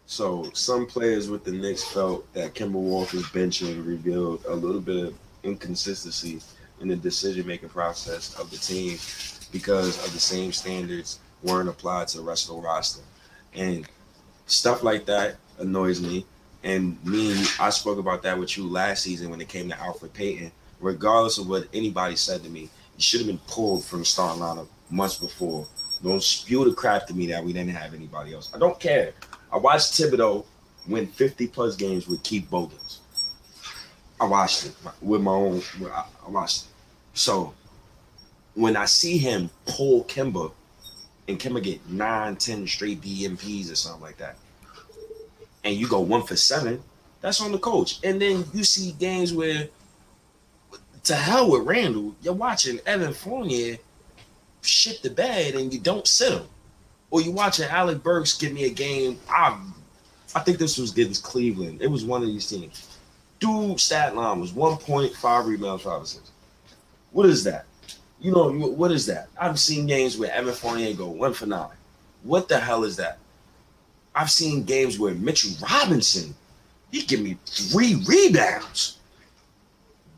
So 0.07 0.49
some 0.53 0.86
players 0.86 1.30
with 1.30 1.43
the 1.43 1.51
Knicks 1.51 1.84
felt 1.84 2.32
that 2.34 2.53
Kemba 2.53 2.74
Walker's 2.74 3.26
benching 3.26 3.86
revealed 3.86 4.45
a 4.47 4.53
little 4.53 4.82
bit 4.82 5.05
of 5.05 5.16
inconsistency 5.43 6.41
in 6.82 6.88
the 6.88 6.95
decision 6.95 7.47
making 7.47 7.70
process 7.70 8.38
of 8.39 8.51
the 8.51 8.57
team 8.57 8.97
because 9.51 10.03
of 10.05 10.13
the 10.13 10.20
same 10.20 10.51
standards 10.51 11.20
weren't 11.43 11.70
applied 11.70 12.07
to 12.09 12.18
the 12.18 12.24
rest 12.24 12.49
of 12.49 12.55
the 12.55 12.61
roster. 12.61 13.03
And 13.53 13.88
stuff 14.45 14.84
like 14.84 15.05
that 15.05 15.38
annoys 15.59 16.01
me. 16.01 16.26
And 16.63 17.03
me, 17.05 17.45
I 17.59 17.70
spoke 17.70 17.99
about 17.99 18.24
that 18.24 18.38
with 18.38 18.57
you 18.57 18.68
last 18.68 19.03
season 19.03 19.30
when 19.30 19.39
it 19.39 19.47
came 19.47 19.70
to 19.70 19.76
Elfrid 19.76 20.13
Payton. 20.13 20.51
Regardless 20.80 21.38
of 21.38 21.47
what 21.47 21.68
anybody 21.74 22.16
said 22.16 22.43
to 22.43 22.49
me, 22.49 22.70
he 22.95 23.01
should 23.01 23.22
have 23.22 23.28
been 23.28 23.39
pulled 23.47 23.86
from 23.86 23.99
the 23.99 24.05
starting 24.05 24.41
lineup 24.41 24.68
months 24.89 25.18
before 25.18 25.68
don't 26.05 26.23
spew 26.23 26.65
the 26.65 26.73
crap 26.73 27.07
to 27.07 27.13
me 27.13 27.27
that 27.27 27.43
we 27.43 27.53
didn't 27.53 27.71
have 27.71 27.93
anybody 27.93 28.33
else. 28.33 28.51
I 28.53 28.59
don't 28.59 28.79
care. 28.79 29.13
I 29.51 29.57
watched 29.57 29.93
Thibodeau 29.93 30.45
win 30.87 31.07
50 31.07 31.47
plus 31.47 31.75
games 31.75 32.07
with 32.07 32.23
Keith 32.23 32.49
Bogans. 32.49 33.01
I 34.19 34.25
watched 34.25 34.67
it 34.67 34.75
with 35.01 35.21
my 35.21 35.31
own. 35.31 35.61
I 35.83 36.29
watched 36.29 36.63
it. 36.63 36.69
So 37.13 37.53
when 38.53 38.77
I 38.77 38.85
see 38.85 39.17
him 39.17 39.49
pull 39.65 40.03
Kemba 40.05 40.51
and 41.27 41.39
Kemba 41.39 41.61
get 41.61 41.87
nine, 41.89 42.35
10 42.35 42.67
straight 42.67 43.01
DNPs 43.01 43.71
or 43.71 43.75
something 43.75 44.01
like 44.01 44.17
that, 44.17 44.37
and 45.63 45.75
you 45.75 45.87
go 45.87 45.99
one 45.99 46.23
for 46.23 46.36
seven, 46.36 46.82
that's 47.21 47.41
on 47.41 47.51
the 47.51 47.57
coach. 47.57 47.99
And 48.03 48.21
then 48.21 48.45
you 48.53 48.63
see 48.63 48.91
games 48.93 49.33
where, 49.33 49.67
to 51.03 51.15
hell 51.15 51.51
with 51.51 51.63
Randle, 51.63 52.15
you're 52.21 52.33
watching 52.33 52.79
Evan 52.86 53.13
Fournier 53.13 53.77
shit 54.66 55.01
the 55.01 55.09
bed 55.09 55.55
and 55.55 55.74
you 55.74 55.79
don't 55.79 56.08
sit 56.08 56.33
him. 56.33 56.47
Or 57.12 57.21
you 57.21 57.32
watching 57.32 57.66
Alec 57.66 58.04
Burks 58.04 58.37
give 58.37 58.51
me 58.51 58.66
a 58.66 58.70
game. 58.70 59.20
I 59.29 59.58
I 60.36 60.42
think 60.42 60.58
this 60.58 60.78
was 60.78 60.92
against 60.92 61.24
Cleveland. 61.24 61.82
It 61.82 61.89
was 61.89 62.04
one 62.04 62.21
of 62.21 62.28
these 62.28 62.47
teams. 62.47 62.97
Dude, 63.39 63.79
stat 63.79 64.16
line 64.16 64.42
was 64.42 64.51
1.5 64.51 65.46
rebounds, 65.46 65.83
five 65.83 66.01
assists. 66.01 66.32
What 67.12 67.25
is 67.25 67.43
that? 67.46 67.66
You 68.20 68.32
know, 68.32 68.51
what 68.51 68.92
is 68.92 69.05
that? 69.05 69.29
I've 69.39 69.59
seen 69.59 69.87
games 69.87 70.17
where 70.17 70.32
Evan 70.33 70.54
Fournier 70.54 70.93
go 70.93 71.08
one 71.08 71.33
for 71.33 71.46
nine. 71.46 71.70
What 72.24 72.50
the 72.50 72.59
hell 72.59 72.83
is 72.83 72.97
that? 72.97 73.20
I've 74.13 74.32
seen 74.32 74.63
games 74.63 74.97
where 75.00 75.13
Mitchell 75.13 75.51
Robinson, 75.62 76.33
he 76.92 77.04
give 77.04 77.21
me 77.21 77.37
three 77.46 78.04
rebounds. 78.08 78.97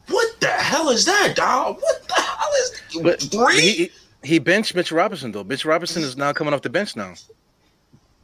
What 0.08 0.40
the 0.40 0.48
hell 0.48 0.90
is 0.90 1.06
that, 1.06 1.34
dog? 1.36 1.82
What 1.82 2.08
the 2.08 2.14
hell 2.14 2.50
is 2.62 2.82
but 3.04 3.22
three? 3.22 3.92
He, 4.28 4.34
he 4.34 4.40
benched 4.40 4.76
Mitch 4.76 4.92
Robinson 4.92 5.32
though. 5.32 5.44
Mitch 5.44 5.66
Robinson 5.66 6.04
is 6.04 6.18
now 6.18 6.34
coming 6.34 6.54
off 6.54 6.62
the 6.62 6.70
bench 6.70 6.96
now. 6.96 7.14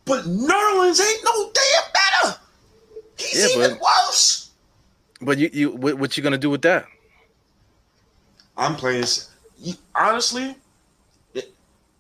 But 0.06 0.26
Nerlens 0.26 1.02
ain't 1.02 1.24
no 1.24 1.52
damn 1.54 1.92
better. 1.94 2.40
He's 3.18 3.56
yeah, 3.56 3.64
even 3.64 3.78
but, 3.78 3.82
worse. 3.82 4.52
But 5.22 5.38
you, 5.38 5.50
you, 5.54 5.72
what, 5.72 5.98
what 5.98 6.18
you 6.18 6.24
gonna 6.24 6.38
do 6.38 6.50
with 6.50 6.62
that? 6.64 6.86
I'm 8.58 8.76
playing. 8.76 9.06
You, 9.58 9.76
honestly, 9.96 10.56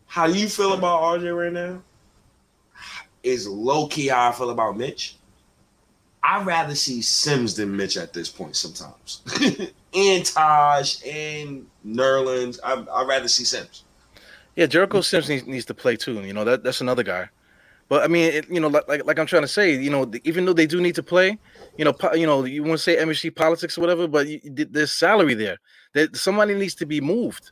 how 0.05 0.25
you 0.25 0.49
feel 0.49 0.73
about 0.73 1.01
RJ 1.01 1.35
right 1.35 1.53
now 1.53 1.81
is 3.23 3.47
low 3.47 3.87
key 3.87 4.07
how 4.07 4.29
I 4.29 4.31
feel 4.33 4.49
about 4.49 4.77
Mitch. 4.77 5.15
I'd 6.21 6.45
rather 6.45 6.75
see 6.75 7.01
Sims 7.01 7.55
than 7.55 7.75
Mitch 7.75 7.97
at 7.97 8.13
this 8.13 8.29
point 8.29 8.55
sometimes. 8.55 9.21
and 9.93 10.25
Taj 10.25 11.05
and 11.05 11.65
Nerlens. 11.85 12.59
I'd, 12.63 12.87
I'd 12.87 13.07
rather 13.07 13.27
see 13.27 13.43
Sims. 13.43 13.83
Yeah, 14.55 14.67
Jericho 14.67 15.01
Sims 15.01 15.29
needs, 15.29 15.47
needs 15.47 15.65
to 15.65 15.73
play 15.73 15.95
too. 15.95 16.21
You 16.21 16.33
know 16.33 16.43
that 16.43 16.63
that's 16.63 16.81
another 16.81 17.03
guy. 17.03 17.29
But 17.89 18.03
I 18.03 18.07
mean, 18.07 18.31
it, 18.31 18.49
you 18.49 18.59
know, 18.59 18.67
like, 18.67 18.87
like 18.87 19.05
like 19.05 19.19
I'm 19.19 19.25
trying 19.25 19.41
to 19.41 19.47
say, 19.47 19.75
you 19.75 19.89
know, 19.89 20.09
even 20.23 20.45
though 20.45 20.53
they 20.53 20.65
do 20.65 20.79
need 20.79 20.95
to 20.95 21.03
play, 21.03 21.37
you 21.77 21.85
know, 21.85 21.93
po- 21.93 22.13
you 22.13 22.25
know, 22.25 22.45
you 22.45 22.63
want 22.63 22.73
to 22.73 22.83
say 22.83 22.97
MSG 22.97 23.35
politics 23.35 23.77
or 23.77 23.81
whatever, 23.81 24.07
but 24.07 24.27
you, 24.27 24.39
there's 24.43 24.91
salary 24.91 25.33
there. 25.33 25.57
That 25.93 26.15
somebody 26.15 26.55
needs 26.55 26.75
to 26.75 26.85
be 26.85 27.01
moved. 27.01 27.51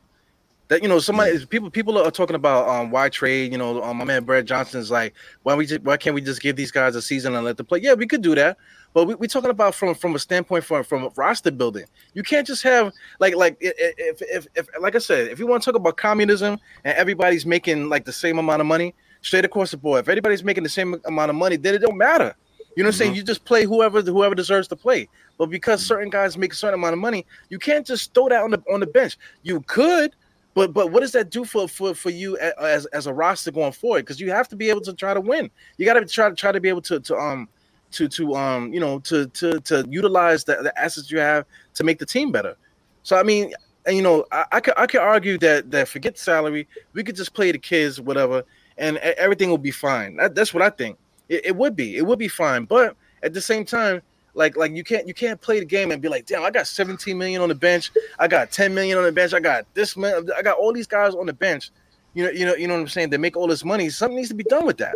That 0.71 0.81
you 0.81 0.87
know, 0.87 0.99
somebody 0.99 1.45
people 1.47 1.69
people 1.69 1.97
are 1.97 2.09
talking 2.09 2.37
about 2.37 2.65
um 2.69 2.91
why 2.91 3.09
trade. 3.09 3.51
You 3.51 3.57
know, 3.57 3.83
um, 3.83 3.97
my 3.97 4.05
man 4.05 4.23
Brad 4.23 4.45
Johnson's 4.45 4.89
like, 4.89 5.13
why 5.43 5.53
we 5.53 5.65
just, 5.65 5.81
why 5.81 5.97
can't 5.97 6.13
we 6.13 6.21
just 6.21 6.39
give 6.39 6.55
these 6.55 6.71
guys 6.71 6.95
a 6.95 7.01
season 7.01 7.35
and 7.35 7.43
let 7.43 7.57
them 7.57 7.65
play? 7.65 7.79
Yeah, 7.79 7.93
we 7.93 8.07
could 8.07 8.21
do 8.21 8.35
that. 8.35 8.55
But 8.93 9.03
we, 9.03 9.13
are 9.15 9.27
talking 9.27 9.49
about 9.49 9.75
from 9.75 9.93
from 9.95 10.15
a 10.15 10.19
standpoint 10.19 10.63
from 10.63 10.85
from 10.85 11.09
roster 11.17 11.51
building. 11.51 11.83
You 12.13 12.23
can't 12.23 12.47
just 12.47 12.63
have 12.63 12.93
like 13.19 13.35
like 13.35 13.57
if, 13.59 14.21
if 14.21 14.47
if 14.55 14.67
like 14.79 14.95
I 14.95 14.99
said, 14.99 15.27
if 15.27 15.39
you 15.39 15.45
want 15.45 15.61
to 15.61 15.69
talk 15.69 15.75
about 15.75 15.97
communism 15.97 16.57
and 16.85 16.97
everybody's 16.97 17.45
making 17.45 17.89
like 17.89 18.05
the 18.05 18.13
same 18.13 18.39
amount 18.39 18.61
of 18.61 18.65
money 18.65 18.95
straight 19.19 19.43
across 19.43 19.71
the 19.71 19.77
board, 19.77 19.99
if 19.99 20.07
everybody's 20.07 20.41
making 20.41 20.63
the 20.63 20.69
same 20.69 20.95
amount 21.03 21.31
of 21.31 21.35
money, 21.35 21.57
then 21.57 21.75
it 21.75 21.79
don't 21.79 21.97
matter. 21.97 22.33
You 22.77 22.83
know 22.83 22.87
what 22.87 22.93
I'm 22.93 22.93
mm-hmm. 22.93 22.97
saying? 22.97 23.15
You 23.15 23.23
just 23.23 23.43
play 23.43 23.65
whoever 23.65 24.01
whoever 24.01 24.35
deserves 24.35 24.69
to 24.69 24.77
play. 24.77 25.09
But 25.37 25.49
because 25.49 25.85
certain 25.85 26.09
guys 26.09 26.37
make 26.37 26.53
a 26.53 26.55
certain 26.55 26.75
amount 26.75 26.93
of 26.93 26.99
money, 26.99 27.25
you 27.49 27.59
can't 27.59 27.85
just 27.85 28.13
throw 28.13 28.29
that 28.29 28.41
on 28.41 28.51
the 28.51 28.63
on 28.71 28.79
the 28.79 28.87
bench. 28.87 29.17
You 29.43 29.59
could, 29.67 30.15
but 30.53 30.73
but 30.73 30.91
what 30.91 30.99
does 30.99 31.11
that 31.13 31.29
do 31.29 31.45
for 31.45 31.67
for 31.67 31.93
for 31.93 32.09
you 32.09 32.37
as 32.37 32.85
as 32.87 33.07
a 33.07 33.13
roster 33.13 33.51
going 33.51 33.71
forward? 33.71 34.05
Because 34.05 34.19
you 34.19 34.31
have 34.31 34.47
to 34.49 34.55
be 34.55 34.69
able 34.69 34.81
to 34.81 34.93
try 34.93 35.13
to 35.13 35.21
win. 35.21 35.49
You 35.77 35.85
got 35.85 35.93
to 35.93 36.05
try 36.05 36.29
to 36.29 36.35
try 36.35 36.51
to 36.51 36.59
be 36.59 36.69
able 36.69 36.81
to 36.83 36.99
to 36.99 37.17
um 37.17 37.47
to 37.91 38.07
to 38.09 38.35
um 38.35 38.73
you 38.73 38.79
know 38.79 38.99
to 38.99 39.27
to 39.27 39.59
to 39.61 39.85
utilize 39.89 40.43
the, 40.43 40.57
the 40.57 40.77
assets 40.79 41.11
you 41.11 41.19
have 41.19 41.45
to 41.75 41.83
make 41.83 41.99
the 41.99 42.05
team 42.05 42.31
better. 42.31 42.55
So 43.03 43.17
I 43.17 43.23
mean, 43.23 43.53
and 43.85 43.95
you 43.95 44.01
know, 44.01 44.25
I, 44.31 44.45
I 44.51 44.59
could 44.59 44.73
I 44.77 44.87
could 44.87 45.01
argue 45.01 45.37
that 45.39 45.71
that 45.71 45.87
forget 45.87 46.17
salary, 46.17 46.67
we 46.93 47.03
could 47.03 47.15
just 47.15 47.33
play 47.33 47.51
the 47.51 47.57
kids, 47.57 47.99
whatever, 47.99 48.43
and 48.77 48.97
everything 48.97 49.49
will 49.49 49.57
be 49.57 49.71
fine. 49.71 50.17
That, 50.17 50.35
that's 50.35 50.53
what 50.53 50.63
I 50.63 50.69
think. 50.69 50.97
It, 51.29 51.45
it 51.47 51.55
would 51.55 51.75
be, 51.75 51.97
it 51.97 52.05
would 52.05 52.19
be 52.19 52.27
fine. 52.27 52.65
But 52.65 52.95
at 53.23 53.33
the 53.33 53.41
same 53.41 53.65
time, 53.65 54.01
like 54.33 54.55
like 54.55 54.71
you 54.71 54.83
can't 54.83 55.07
you 55.07 55.13
can't 55.13 55.39
play 55.39 55.59
the 55.59 55.65
game 55.65 55.91
and 55.91 56.01
be 56.01 56.07
like, 56.07 56.25
damn, 56.25 56.43
I 56.43 56.51
got 56.51 56.67
17 56.67 57.17
million 57.17 57.41
on 57.41 57.49
the 57.49 57.55
bench, 57.55 57.91
I 58.17 58.27
got 58.27 58.51
10 58.51 58.73
million 58.73 58.97
on 58.97 59.03
the 59.03 59.11
bench, 59.11 59.33
I 59.33 59.39
got 59.39 59.65
this 59.73 59.97
man, 59.97 60.27
I 60.35 60.41
got 60.41 60.57
all 60.57 60.73
these 60.73 60.87
guys 60.87 61.13
on 61.13 61.25
the 61.25 61.33
bench. 61.33 61.71
You 62.13 62.25
know, 62.25 62.29
you 62.31 62.45
know, 62.45 62.55
you 62.55 62.67
know 62.67 62.73
what 62.73 62.81
I'm 62.81 62.87
saying? 62.89 63.09
They 63.09 63.17
make 63.17 63.37
all 63.37 63.47
this 63.47 63.63
money. 63.63 63.89
Something 63.89 64.17
needs 64.17 64.29
to 64.29 64.35
be 64.35 64.43
done 64.43 64.65
with 64.65 64.77
that. 64.77 64.95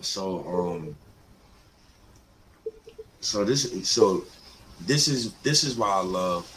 So 0.00 0.44
um 0.46 0.96
so 3.20 3.44
this 3.44 3.88
so 3.88 4.24
this 4.80 5.08
is 5.08 5.32
this 5.42 5.64
is 5.64 5.76
why 5.76 5.88
I 5.88 6.02
love 6.02 6.48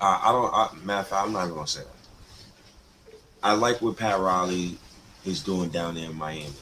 uh, 0.00 0.20
I 0.22 0.32
don't 0.32 0.52
I, 0.52 0.68
matter 0.84 1.08
fact 1.08 1.26
I'm 1.26 1.32
not 1.32 1.44
even 1.44 1.54
gonna 1.54 1.66
say 1.66 1.82
that. 1.82 3.16
I 3.42 3.54
like 3.54 3.80
what 3.82 3.96
Pat 3.96 4.18
Riley 4.18 4.78
is 5.24 5.42
doing 5.42 5.70
down 5.70 5.94
there 5.94 6.10
in 6.10 6.16
Miami. 6.16 6.52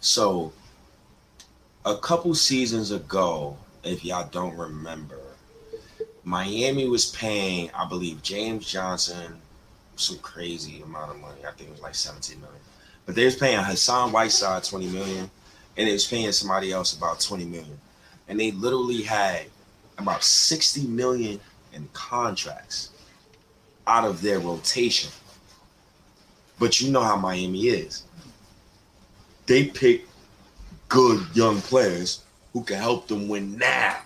So 0.00 0.52
a 1.88 1.96
couple 1.96 2.34
seasons 2.34 2.90
ago, 2.90 3.56
if 3.82 4.04
y'all 4.04 4.28
don't 4.30 4.56
remember, 4.56 5.18
Miami 6.22 6.86
was 6.86 7.06
paying, 7.12 7.70
I 7.72 7.88
believe, 7.88 8.22
James 8.22 8.70
Johnson 8.70 9.40
some 9.96 10.18
crazy 10.18 10.82
amount 10.82 11.10
of 11.10 11.20
money. 11.20 11.40
I 11.46 11.50
think 11.52 11.70
it 11.70 11.72
was 11.72 11.80
like 11.80 11.94
17 11.94 12.40
million. 12.40 12.60
But 13.06 13.14
they 13.14 13.24
was 13.24 13.36
paying 13.36 13.58
Hassan 13.58 14.12
Whiteside 14.12 14.62
20 14.64 14.86
million 14.88 15.30
and 15.76 15.88
it 15.88 15.92
was 15.92 16.06
paying 16.06 16.30
somebody 16.30 16.72
else 16.72 16.94
about 16.96 17.20
20 17.20 17.46
million. 17.46 17.80
And 18.28 18.38
they 18.38 18.50
literally 18.52 19.02
had 19.02 19.46
about 19.96 20.22
60 20.22 20.86
million 20.86 21.40
in 21.72 21.88
contracts 21.94 22.90
out 23.86 24.04
of 24.04 24.20
their 24.20 24.40
rotation. 24.40 25.10
But 26.58 26.80
you 26.80 26.92
know 26.92 27.02
how 27.02 27.16
Miami 27.16 27.68
is. 27.68 28.04
They 29.46 29.64
pick 29.64 30.07
good 30.88 31.24
young 31.34 31.60
players 31.60 32.24
who 32.52 32.62
can 32.62 32.76
help 32.76 33.08
them 33.08 33.28
win 33.28 33.56
now. 33.58 33.96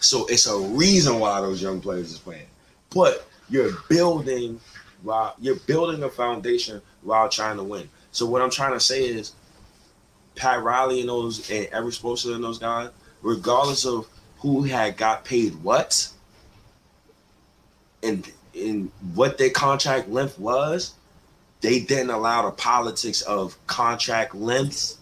So 0.00 0.26
it's 0.26 0.46
a 0.46 0.58
reason 0.58 1.18
why 1.18 1.40
those 1.40 1.62
young 1.62 1.80
players 1.80 2.12
is 2.12 2.18
playing. 2.18 2.46
But 2.90 3.26
you're 3.48 3.72
building 3.88 4.60
while 5.02 5.34
you're 5.40 5.56
building 5.56 6.02
a 6.02 6.08
foundation 6.08 6.82
while 7.02 7.28
trying 7.28 7.56
to 7.56 7.64
win. 7.64 7.88
So 8.12 8.26
what 8.26 8.42
I'm 8.42 8.50
trying 8.50 8.72
to 8.72 8.80
say 8.80 9.04
is 9.04 9.32
Pat 10.34 10.62
Riley 10.62 11.00
and 11.00 11.08
those 11.08 11.50
and 11.50 11.68
Erik 11.72 11.94
Spoelstra 11.94 12.34
and 12.34 12.44
those 12.44 12.58
guys, 12.58 12.90
regardless 13.22 13.86
of 13.86 14.06
who 14.38 14.62
had 14.62 14.96
got 14.96 15.24
paid 15.24 15.54
what 15.62 16.08
and 18.02 18.30
in 18.54 18.90
what 19.14 19.38
their 19.38 19.50
contract 19.50 20.08
length 20.08 20.38
was, 20.38 20.94
they 21.60 21.80
didn't 21.80 22.10
allow 22.10 22.42
the 22.42 22.50
politics 22.50 23.22
of 23.22 23.56
contract 23.66 24.34
lengths 24.34 24.98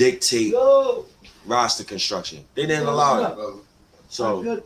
dictate 0.00 0.52
Yo. 0.52 1.04
roster 1.46 1.84
construction. 1.84 2.44
They 2.54 2.66
didn't 2.66 2.84
Yo, 2.84 2.90
allow 2.90 3.32
it. 3.32 3.54
So 4.08 4.42
good, 4.42 4.62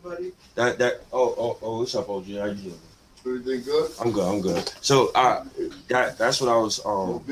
that 0.55 0.79
that 0.79 1.03
oh 1.13 1.35
oh 1.37 1.59
oh 1.61 1.79
what's 1.81 1.95
up, 1.95 2.09
OG? 2.09 2.27
How 2.27 2.47
you 2.47 2.55
doing? 2.55 2.81
Everything 3.27 3.63
good? 3.63 3.91
I'm 4.01 4.13
good. 4.13 4.25
I'm 4.25 4.41
good. 4.41 4.73
So 4.81 5.11
uh, 5.15 5.45
that 5.89 6.17
that's 6.17 6.41
what 6.41 6.51
I 6.51 6.57
was 6.57 6.81
um 6.87 7.25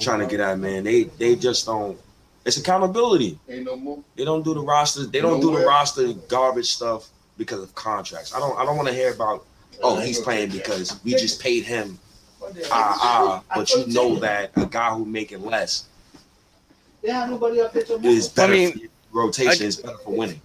trying 0.00 0.20
to 0.20 0.26
get 0.26 0.40
at, 0.40 0.58
man. 0.58 0.84
They 0.84 1.04
they 1.04 1.36
just 1.36 1.66
don't. 1.66 1.98
It's 2.46 2.56
accountability. 2.56 3.38
Ain't 3.48 3.66
no 3.66 3.76
more. 3.76 4.02
They 4.16 4.24
don't 4.24 4.42
do 4.42 4.54
the 4.54 4.62
roster. 4.62 5.04
They 5.04 5.20
don't 5.20 5.40
do 5.40 5.52
the 5.56 5.64
roster 5.66 6.14
garbage 6.28 6.70
stuff 6.70 7.10
because 7.36 7.62
of 7.62 7.74
contracts. 7.74 8.34
I 8.34 8.38
don't. 8.40 8.58
I 8.58 8.64
don't 8.64 8.76
want 8.76 8.88
to 8.88 8.94
hear 8.94 9.12
about. 9.12 9.44
Oh, 9.82 10.00
he's 10.00 10.18
playing 10.20 10.50
because 10.50 10.98
we 11.04 11.12
just 11.12 11.40
paid 11.40 11.64
him. 11.64 11.98
Ah 12.70 12.98
ah. 13.00 13.44
But 13.54 13.70
you 13.74 13.86
know 13.86 14.16
that 14.16 14.50
a 14.56 14.66
guy 14.66 14.90
who 14.94 15.04
making 15.04 15.44
less 15.44 15.89
is 17.02 18.28
better. 18.28 18.52
I 18.52 18.56
mean, 18.56 18.88
rotation 19.12 19.66
is 19.66 19.76
better 19.76 19.98
for 19.98 20.14
winning. 20.14 20.40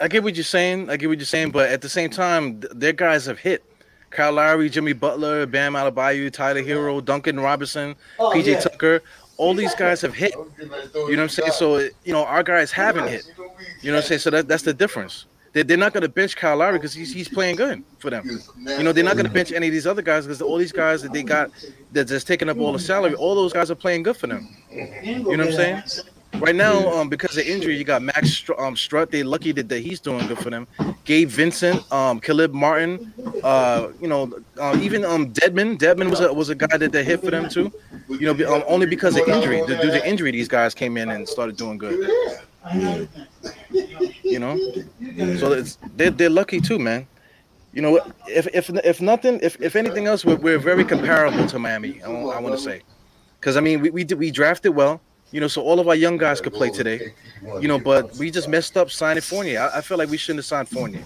I 0.00 0.08
get 0.08 0.22
what 0.22 0.34
you're 0.34 0.44
saying. 0.44 0.90
I 0.90 0.96
get 0.96 1.08
what 1.08 1.18
you're 1.18 1.26
saying, 1.26 1.50
but 1.50 1.70
at 1.70 1.80
the 1.80 1.88
same 1.88 2.10
time, 2.10 2.60
their 2.74 2.92
guys 2.92 3.26
have 3.26 3.38
hit. 3.38 3.64
Kyle 4.10 4.32
Lowry, 4.32 4.68
Jimmy 4.68 4.92
Butler, 4.92 5.46
Bam 5.46 5.72
Adebayo, 5.72 6.30
Tyler 6.30 6.62
Herro, 6.62 7.02
Duncan 7.02 7.40
Robinson, 7.40 7.94
oh, 8.18 8.30
PJ 8.34 8.46
yeah. 8.46 8.60
Tucker. 8.60 9.02
All 9.38 9.54
these 9.54 9.74
guys 9.74 10.02
have 10.02 10.14
hit. 10.14 10.34
You 10.58 10.66
know 10.66 11.02
what 11.02 11.18
I'm 11.18 11.28
saying? 11.28 11.52
So 11.52 11.78
you 11.78 12.12
know 12.12 12.24
our 12.24 12.42
guys 12.42 12.70
haven't 12.70 13.08
hit. 13.08 13.24
You 13.80 13.90
know 13.90 13.96
what 13.96 14.04
I'm 14.04 14.08
saying? 14.08 14.18
So 14.20 14.30
that, 14.30 14.48
that's 14.48 14.62
the 14.62 14.74
difference. 14.74 15.26
They're, 15.52 15.64
they're 15.64 15.76
not 15.76 15.92
going 15.92 16.02
to 16.02 16.08
bench 16.08 16.36
Kyle 16.36 16.56
Lowry 16.56 16.78
because 16.78 16.94
he's, 16.94 17.12
he's 17.12 17.28
playing 17.28 17.56
good 17.56 17.82
for 17.98 18.10
them. 18.10 18.40
You 18.58 18.82
know 18.82 18.92
they're 18.92 19.04
not 19.04 19.14
going 19.14 19.26
to 19.26 19.32
bench 19.32 19.52
any 19.52 19.66
of 19.66 19.72
these 19.72 19.86
other 19.86 20.02
guys 20.02 20.26
because 20.26 20.40
all 20.40 20.56
these 20.56 20.72
guys 20.72 21.02
that 21.02 21.12
they 21.12 21.22
got 21.22 21.50
that 21.92 22.06
just 22.06 22.26
taking 22.26 22.48
up 22.48 22.58
all 22.58 22.72
the 22.72 22.78
salary. 22.78 23.14
All 23.14 23.34
those 23.34 23.52
guys 23.52 23.70
are 23.70 23.74
playing 23.74 24.02
good 24.02 24.16
for 24.16 24.26
them. 24.26 24.48
You 24.70 25.18
know 25.18 25.30
what 25.30 25.40
I'm 25.40 25.52
saying? 25.52 25.82
Right 26.36 26.54
now, 26.54 26.90
um, 26.92 27.10
because 27.10 27.36
of 27.36 27.46
injury, 27.46 27.76
you 27.76 27.84
got 27.84 28.00
Max 28.02 28.42
um, 28.58 28.74
Strus. 28.74 29.10
They're 29.10 29.24
lucky 29.24 29.52
that, 29.52 29.68
that 29.68 29.80
he's 29.80 30.00
doing 30.00 30.26
good 30.26 30.38
for 30.38 30.48
them. 30.48 30.66
Gabe 31.04 31.28
Vincent, 31.28 31.92
um, 31.92 32.20
Caleb 32.20 32.54
Martin, 32.54 33.12
uh, 33.44 33.88
you 34.00 34.08
know, 34.08 34.32
uh, 34.58 34.78
even 34.80 35.04
um, 35.04 35.32
Dedmon. 35.32 35.78
Dedmon 35.78 36.08
was 36.08 36.20
a 36.20 36.32
was 36.32 36.48
a 36.48 36.54
guy 36.54 36.78
that, 36.78 36.90
they 36.90 37.04
hit 37.04 37.20
for 37.20 37.30
them 37.30 37.50
too. 37.50 37.70
You 38.08 38.32
know, 38.32 38.54
um, 38.54 38.64
only 38.66 38.86
because 38.86 39.16
of 39.16 39.28
injury. 39.28 39.62
Due 39.66 39.76
to 39.76 40.08
injury, 40.08 40.30
these 40.30 40.48
guys 40.48 40.74
came 40.74 40.96
in 40.96 41.10
and 41.10 41.28
started 41.28 41.56
doing 41.56 41.76
good. 41.76 42.10
You 44.22 44.38
know, 44.38 44.56
so 45.36 45.52
it's, 45.52 45.78
they're 45.96 46.10
they're 46.10 46.30
lucky 46.30 46.60
too, 46.60 46.78
man. 46.78 47.06
You 47.72 47.82
know, 47.82 48.00
if 48.28 48.46
if 48.54 48.70
if 48.70 49.00
nothing, 49.00 49.40
if 49.42 49.60
if 49.60 49.76
anything 49.76 50.06
else, 50.06 50.24
we're, 50.24 50.36
we're 50.36 50.58
very 50.58 50.84
comparable 50.84 51.46
to 51.46 51.58
Miami. 51.58 52.02
I, 52.02 52.10
I 52.10 52.40
want 52.40 52.54
to 52.54 52.60
say, 52.60 52.82
because 53.40 53.56
I 53.56 53.60
mean, 53.60 53.80
we 53.80 53.90
we 53.90 54.04
did, 54.04 54.18
we 54.18 54.30
drafted 54.30 54.74
well. 54.74 55.00
You 55.32 55.40
know, 55.40 55.48
so 55.48 55.62
all 55.62 55.80
of 55.80 55.88
our 55.88 55.94
young 55.94 56.18
guys 56.18 56.40
could 56.40 56.52
play 56.52 56.70
today. 56.70 57.14
You 57.60 57.66
know, 57.66 57.78
but 57.78 58.14
we 58.16 58.30
just 58.30 58.48
messed 58.48 58.76
up 58.76 58.90
signing 58.90 59.22
Fournier. 59.22 59.60
I, 59.60 59.78
I 59.78 59.80
feel 59.80 59.96
like 59.96 60.10
we 60.10 60.18
shouldn't 60.18 60.40
have 60.40 60.46
signed 60.46 60.68
Fournier. 60.68 61.02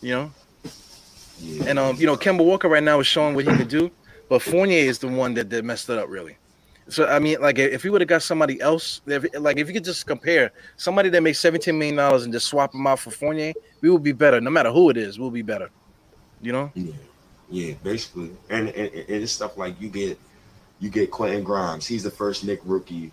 You 0.00 0.14
know, 0.14 0.32
and 1.66 1.78
um, 1.78 1.96
you 1.96 2.06
know, 2.06 2.16
Kemba 2.16 2.44
Walker 2.44 2.68
right 2.68 2.82
now 2.82 3.00
is 3.00 3.06
showing 3.06 3.34
what 3.34 3.44
he 3.44 3.54
can 3.56 3.66
do, 3.66 3.90
but 4.28 4.40
Fournier 4.40 4.78
is 4.78 5.00
the 5.00 5.08
one 5.08 5.34
that, 5.34 5.50
that 5.50 5.64
messed 5.64 5.90
it 5.90 5.98
up 5.98 6.08
really. 6.08 6.38
So 6.88 7.06
I 7.06 7.18
mean, 7.18 7.40
like 7.40 7.58
if 7.58 7.82
we 7.82 7.90
would 7.90 8.00
have 8.00 8.08
got 8.08 8.22
somebody 8.22 8.60
else, 8.60 9.00
if, 9.06 9.26
like 9.40 9.58
if 9.58 9.66
you 9.66 9.74
could 9.74 9.84
just 9.84 10.06
compare 10.06 10.52
somebody 10.76 11.08
that 11.08 11.20
makes 11.20 11.40
seventeen 11.40 11.78
million 11.78 11.96
dollars 11.96 12.24
and 12.24 12.32
just 12.32 12.46
swap 12.46 12.72
them 12.72 12.86
out 12.86 13.00
for 13.00 13.10
Fournier, 13.10 13.52
we 13.80 13.90
would 13.90 14.02
be 14.02 14.12
better. 14.12 14.40
No 14.40 14.50
matter 14.50 14.70
who 14.70 14.90
it 14.90 14.96
is, 14.96 15.18
we'll 15.18 15.30
be 15.30 15.42
better. 15.42 15.70
You 16.40 16.52
know? 16.52 16.70
Yeah, 16.74 16.92
yeah, 17.50 17.74
basically, 17.82 18.30
and 18.50 18.68
and, 18.68 18.92
and 18.92 19.04
it's 19.08 19.32
stuff 19.32 19.56
like 19.56 19.80
you 19.80 19.88
get 19.88 20.18
you 20.78 20.90
get 20.90 21.10
Quentin 21.10 21.42
Grimes. 21.42 21.86
He's 21.86 22.02
the 22.02 22.10
first 22.10 22.44
Knick 22.44 22.60
rookie 22.64 23.12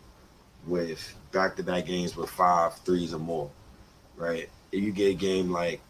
with 0.68 1.16
back-to-back 1.32 1.86
games 1.86 2.16
with 2.16 2.30
five 2.30 2.76
threes 2.80 3.14
or 3.14 3.20
more, 3.20 3.50
right? 4.16 4.50
If 4.72 4.84
you 4.84 4.92
get 4.92 5.12
a 5.12 5.14
game 5.14 5.50
like 5.50 5.82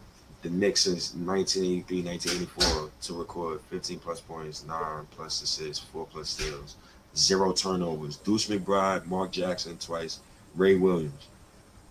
the 0.42 0.50
Knicks 0.50 0.82
since 0.82 1.14
1983, 1.16 2.04
1984 2.04 2.92
to 3.02 3.14
record 3.14 3.62
15 3.70 4.00
plus 4.00 4.22
points, 4.22 4.66
nine 4.66 5.06
plus 5.12 5.42
assists, 5.42 5.84
four 5.84 6.06
plus 6.06 6.30
steals, 6.30 6.76
zero 7.16 7.54
turnovers. 7.54 8.18
Deuce 8.18 8.48
McBride, 8.48 9.06
Mark 9.06 9.32
Jackson 9.32 9.78
twice, 9.78 10.20
Ray 10.56 10.76
Williams. 10.76 11.28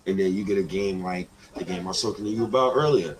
and 0.06 0.18
then 0.18 0.34
you 0.34 0.44
get 0.44 0.58
a 0.58 0.62
game 0.62 1.02
like 1.02 1.28
the 1.56 1.64
game 1.64 1.84
I 1.84 1.88
was 1.88 2.02
talking 2.02 2.24
to 2.24 2.30
you 2.30 2.44
about 2.44 2.74
earlier. 2.76 3.16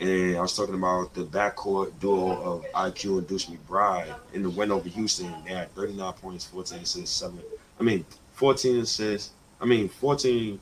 And 0.00 0.36
I 0.36 0.40
was 0.40 0.56
talking 0.56 0.74
about 0.74 1.14
the 1.14 1.24
backcourt 1.24 1.92
duo 2.00 2.32
of 2.42 2.64
IQ 2.72 3.18
and 3.18 3.28
Deuce 3.28 3.46
McBride 3.46 4.14
in 4.32 4.42
the 4.42 4.50
win 4.50 4.72
over 4.72 4.88
Houston. 4.88 5.32
They 5.46 5.54
had 5.54 5.72
39 5.74 6.12
points, 6.14 6.44
14 6.46 6.78
assists, 6.80 7.16
seven. 7.16 7.40
I 7.78 7.82
mean, 7.84 8.04
14 8.32 8.80
assists. 8.80 9.30
I 9.60 9.66
mean, 9.66 9.88
14, 9.88 10.58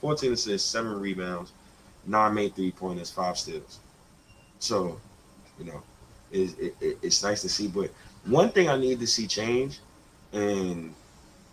14 0.00 0.32
assists, 0.32 0.70
seven 0.70 1.00
rebounds, 1.00 1.52
nine 2.06 2.34
made 2.34 2.54
three 2.54 2.70
pointers, 2.70 3.10
five 3.10 3.36
steals. 3.36 3.80
So, 4.60 5.00
you 5.58 5.64
know, 5.66 5.82
it, 6.30 6.74
it, 6.80 6.98
it's 7.02 7.22
nice 7.22 7.42
to 7.42 7.48
see. 7.48 7.66
But 7.66 7.90
one 8.24 8.50
thing 8.50 8.68
I 8.68 8.76
need 8.78 9.00
to 9.00 9.06
see 9.06 9.26
change, 9.26 9.80
and 10.32 10.94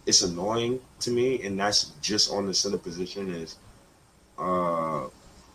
it's 0.06 0.22
annoying 0.22 0.80
to 1.02 1.12
me, 1.12 1.41
and 1.44 1.60
that's 1.60 1.91
just 2.02 2.32
on 2.32 2.45
the 2.48 2.54
center 2.54 2.78
position 2.78 3.34
is 3.34 3.58
uh 4.38 5.08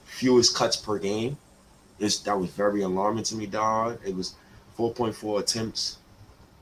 fewest 0.04 0.54
cuts 0.54 0.76
per 0.76 0.98
game. 0.98 1.36
It's, 1.98 2.18
that 2.20 2.38
was 2.38 2.50
very 2.50 2.82
alarming 2.82 3.24
to 3.24 3.36
me, 3.36 3.46
dog. 3.46 3.98
It 4.04 4.14
was 4.14 4.34
4.4 4.76 5.40
attempts 5.40 5.98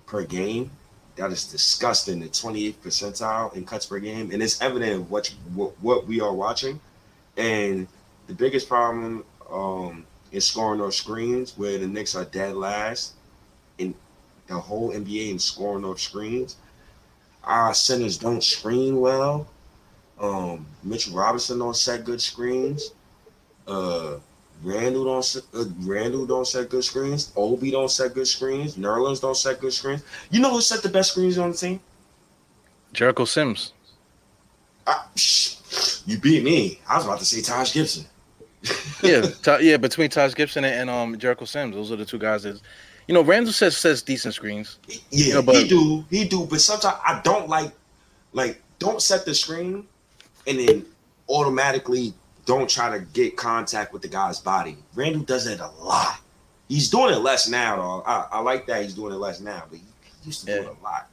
per 0.07 0.25
game. 0.25 0.71
That 1.17 1.33
is 1.33 1.45
disgusting. 1.47 2.21
The 2.21 2.29
28th 2.29 2.75
percentile 2.77 3.55
in 3.55 3.65
cuts 3.65 3.87
per 3.87 3.99
game, 3.99 4.31
and 4.33 4.43
it's 4.43 4.61
evident 4.63 4.93
of 4.93 5.11
what 5.11 5.35
what, 5.55 5.73
what 5.81 6.07
we 6.07 6.21
are 6.21 6.33
watching. 6.33 6.81
And 7.37 7.89
the 8.27 8.35
biggest 8.35 8.69
problem 8.69 9.25
um, 9.51 10.07
is 10.31 10.47
scoring 10.47 10.81
off 10.81 10.95
screens, 10.95 11.57
where 11.57 11.79
the 11.79 11.87
Knicks 11.87 12.15
are 12.15 12.25
dead 12.25 12.55
last 12.55 13.15
in 13.79 13.95
the 14.51 14.61
whole 14.61 14.93
NBA 14.93 15.31
in 15.31 15.39
scoring 15.39 15.85
off 15.85 16.01
screens. 16.01 16.57
Our 17.45 17.73
centers 17.73 18.19
don't 18.19 18.45
screen 18.45 19.01
well. 19.01 19.49
Um, 20.21 20.67
Mitchell 20.83 21.17
Robinson 21.17 21.59
don't 21.59 21.77
set 21.77 22.05
good 22.05 22.21
screens. 22.21 22.93
Uh, 23.67 24.19
Randle 24.63 25.05
don't 25.05 25.25
set, 25.25 25.45
uh, 25.55 25.65
Randle 25.81 26.27
don't 26.27 26.47
set 26.47 26.69
good 26.69 26.85
screens. 26.85 27.33
Obi 27.35 27.71
don't 27.71 27.91
set 27.91 28.13
good 28.13 28.29
screens. 28.29 28.77
Nerlens 28.77 29.21
don't 29.21 29.37
set 29.37 29.61
good 29.61 29.73
screens. 29.73 30.03
You 30.31 30.41
know 30.41 30.51
who 30.51 30.61
set 30.61 30.83
the 30.83 30.89
best 30.91 31.13
screens 31.13 31.39
on 31.39 31.53
the 31.53 31.57
team? 31.57 31.81
Jericho 32.93 33.25
Sims. 33.25 33.73
I, 34.87 35.05
you 36.07 36.19
beat 36.19 36.45
me. 36.45 36.81
I 36.89 36.97
was 36.97 37.07
about 37.07 37.21
to 37.21 37.25
say 37.25 37.41
Taj 37.41 37.73
Gibson. 37.73 38.05
yeah, 39.03 39.27
yeah. 39.61 39.77
Between 39.79 40.11
Taj 40.11 40.35
Gibson 40.35 40.65
and, 40.65 40.75
and, 40.75 40.91
um 40.91 41.19
Jericho 41.19 41.47
Sims, 41.47 41.75
those 41.75 41.91
are 41.91 41.97
the 41.97 42.05
two 42.05 42.19
guys 42.19 42.43
that, 42.43 42.61
you 43.07 43.15
know, 43.15 43.23
Randle 43.23 43.53
says 43.53 43.77
says 43.77 44.03
decent 44.03 44.35
screens. 44.35 44.79
Yeah, 44.89 44.99
you 45.11 45.35
know, 45.35 45.43
but, 45.43 45.57
he 45.57 45.69
do, 45.69 46.05
he 46.11 46.25
do. 46.25 46.47
But 46.47 46.61
sometimes 46.61 46.97
I 47.05 47.21
don't 47.23 47.49
like, 47.49 47.73
like, 48.33 48.63
don't 48.79 49.03
set 49.03 49.25
the 49.25 49.35
screen, 49.35 49.87
and 50.47 50.59
then 50.59 50.87
automatically 51.29 52.15
don't 52.47 52.69
try 52.69 52.97
to 52.97 53.05
get 53.13 53.37
contact 53.37 53.93
with 53.93 54.03
the 54.03 54.09
guy's 54.09 54.41
body. 54.41 54.77
Randle 54.95 55.23
does 55.23 55.47
it 55.47 55.61
a 55.61 55.69
lot. 55.83 56.21
He's 56.69 56.89
doing 56.89 57.13
it 57.13 57.19
less 57.19 57.49
now, 57.49 57.77
though. 57.77 58.03
I, 58.07 58.29
I 58.33 58.41
like 58.41 58.67
that 58.67 58.85
he's 58.85 58.95
doing 58.95 59.13
it 59.13 59.19
less 59.19 59.41
now, 59.41 59.65
but 59.69 59.79
he 59.79 59.85
used 60.25 60.47
to 60.47 60.51
yeah. 60.51 60.59
do 60.59 60.63
it 60.69 60.77
a 60.81 60.85
lot. 60.85 61.09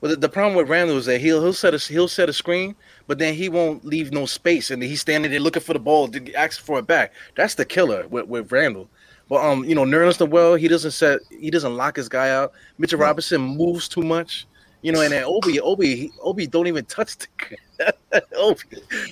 Well, 0.00 0.10
the, 0.10 0.16
the, 0.16 0.28
problem 0.28 0.54
with 0.54 0.68
Randle 0.68 0.98
is 0.98 1.06
that 1.06 1.20
he'll 1.20 1.42
he'll 1.42 1.52
set 1.52 1.74
a 1.74 1.78
he'll 1.78 2.08
set 2.08 2.28
a 2.28 2.32
screen, 2.32 2.76
but 3.06 3.18
then 3.18 3.34
he 3.34 3.48
won't 3.48 3.84
leave 3.84 4.12
no 4.12 4.26
space, 4.26 4.70
and 4.70 4.82
he's 4.82 5.00
standing 5.00 5.30
there 5.30 5.40
looking 5.40 5.62
for 5.62 5.72
the 5.72 5.78
ball, 5.78 6.08
to 6.08 6.32
ask 6.34 6.60
for 6.60 6.78
it 6.78 6.86
back. 6.86 7.12
That's 7.34 7.54
the 7.54 7.64
killer 7.64 8.06
with, 8.08 8.26
with 8.26 8.52
Randle. 8.52 8.88
But 9.28 9.44
um, 9.44 9.64
you 9.64 9.74
know, 9.74 9.84
Nerlens 9.84 10.18
the 10.18 10.26
well, 10.26 10.54
he 10.54 10.68
doesn't 10.68 10.92
set, 10.92 11.20
he 11.30 11.50
doesn't 11.50 11.76
lock 11.76 11.96
his 11.96 12.08
guy 12.08 12.30
out. 12.30 12.52
Mitchell 12.78 12.98
no. 12.98 13.06
Robinson 13.06 13.40
moves 13.40 13.88
too 13.88 14.02
much. 14.02 14.46
You 14.82 14.92
know, 14.92 15.00
and 15.00 15.10
then 15.10 15.24
Obi, 15.24 15.58
Obi, 15.60 16.12
Obi 16.22 16.46
don't 16.46 16.68
even 16.68 16.84
touch 16.84 17.16
the 17.18 17.94
Obi. 18.36 18.62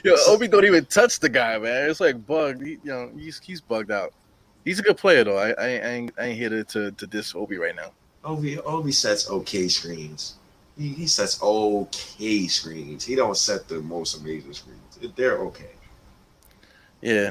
Yo, 0.05 0.15
Obi 0.29 0.47
don't 0.47 0.65
even 0.65 0.85
touch 0.85 1.19
the 1.19 1.29
guy, 1.29 1.59
man. 1.59 1.91
It's 1.91 2.01
like 2.01 2.25
bugged. 2.27 2.63
He, 2.63 2.73
you 2.73 2.79
know, 2.85 3.11
he's 3.17 3.41
he's 3.41 3.61
bugged 3.61 3.91
out. 3.91 4.13
He's 4.65 4.79
a 4.79 4.83
good 4.83 4.97
player 4.97 5.25
though. 5.25 5.37
I 5.37 5.51
I, 5.51 5.65
I, 5.65 5.67
ain't, 5.67 6.13
I 6.19 6.25
ain't 6.27 6.39
here 6.39 6.51
to, 6.51 6.65
to 6.65 6.91
to 6.93 7.07
diss 7.07 7.35
Obi 7.35 7.57
right 7.57 7.75
now. 7.75 7.91
Obi 8.25 8.59
Obi 8.61 8.93
sets 8.93 9.29
okay 9.29 9.67
screens. 9.69 10.37
He, 10.79 10.89
he 10.89 11.07
sets 11.07 11.43
okay 11.43 12.47
screens. 12.47 13.05
He 13.05 13.15
don't 13.15 13.37
set 13.37 13.69
the 13.69 13.81
most 13.81 14.21
amazing 14.21 14.53
screens. 14.53 14.99
They're 15.17 15.39
okay. 15.39 15.71
Yeah, 17.01 17.31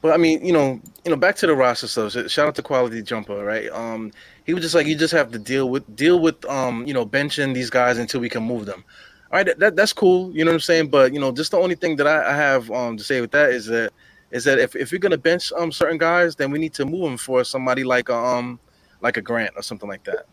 but 0.00 0.12
I 0.12 0.16
mean, 0.16 0.44
you 0.44 0.52
know, 0.52 0.80
you 1.04 1.10
know, 1.10 1.16
back 1.16 1.36
to 1.36 1.46
the 1.46 1.54
roster 1.54 1.88
stuff. 1.88 2.12
Shout 2.30 2.48
out 2.48 2.54
to 2.54 2.62
Quality 2.62 3.02
Jumper, 3.02 3.44
right? 3.44 3.70
Um, 3.70 4.12
he 4.44 4.54
was 4.54 4.62
just 4.62 4.74
like, 4.74 4.86
you 4.86 4.96
just 4.96 5.12
have 5.12 5.32
to 5.32 5.38
deal 5.38 5.68
with 5.68 5.96
deal 5.96 6.20
with 6.20 6.44
um, 6.46 6.86
you 6.86 6.94
know, 6.94 7.04
benching 7.04 7.52
these 7.54 7.70
guys 7.70 7.98
until 7.98 8.20
we 8.20 8.28
can 8.28 8.42
move 8.42 8.66
them. 8.66 8.84
All 9.30 9.38
right, 9.38 9.46
that, 9.46 9.58
that 9.58 9.76
that's 9.76 9.92
cool. 9.92 10.32
You 10.32 10.44
know 10.44 10.50
what 10.50 10.56
I'm 10.56 10.60
saying? 10.60 10.88
But 10.88 11.12
you 11.12 11.20
know, 11.20 11.32
just 11.32 11.50
the 11.50 11.58
only 11.58 11.74
thing 11.74 11.96
that 11.96 12.06
I, 12.06 12.30
I 12.30 12.36
have 12.36 12.70
um 12.70 12.96
to 12.96 13.04
say 13.04 13.20
with 13.20 13.32
that 13.32 13.50
is 13.50 13.66
that 13.66 13.92
is 14.30 14.44
that 14.44 14.58
if, 14.58 14.76
if 14.76 14.92
you're 14.92 15.00
gonna 15.00 15.18
bench 15.18 15.52
um 15.52 15.72
certain 15.72 15.98
guys, 15.98 16.36
then 16.36 16.50
we 16.50 16.58
need 16.58 16.74
to 16.74 16.86
move 16.86 17.02
them 17.02 17.16
for 17.16 17.42
somebody 17.44 17.82
like 17.82 18.08
a, 18.08 18.16
um 18.16 18.60
like 19.00 19.16
a 19.16 19.22
Grant 19.22 19.52
or 19.56 19.62
something 19.62 19.88
like 19.88 20.04
that. 20.04 20.26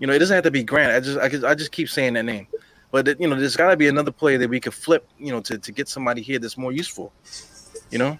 You 0.00 0.06
know, 0.06 0.12
it 0.12 0.18
doesn't 0.18 0.34
have 0.34 0.44
to 0.44 0.50
be 0.50 0.64
Grant. 0.64 0.92
I 0.92 1.00
just 1.00 1.18
I 1.18 1.28
just, 1.28 1.44
I 1.44 1.54
just 1.54 1.70
keep 1.70 1.88
saying 1.88 2.14
that 2.14 2.24
name. 2.24 2.48
But 2.90 3.18
you 3.20 3.28
know, 3.28 3.36
there's 3.36 3.56
got 3.56 3.70
to 3.70 3.76
be 3.76 3.88
another 3.88 4.12
player 4.12 4.36
that 4.36 4.50
we 4.50 4.60
could 4.60 4.74
flip. 4.74 5.08
You 5.18 5.32
know, 5.32 5.40
to, 5.42 5.56
to 5.56 5.72
get 5.72 5.88
somebody 5.88 6.20
here 6.20 6.38
that's 6.38 6.58
more 6.58 6.72
useful. 6.72 7.12
You 7.90 7.98
know. 7.98 8.18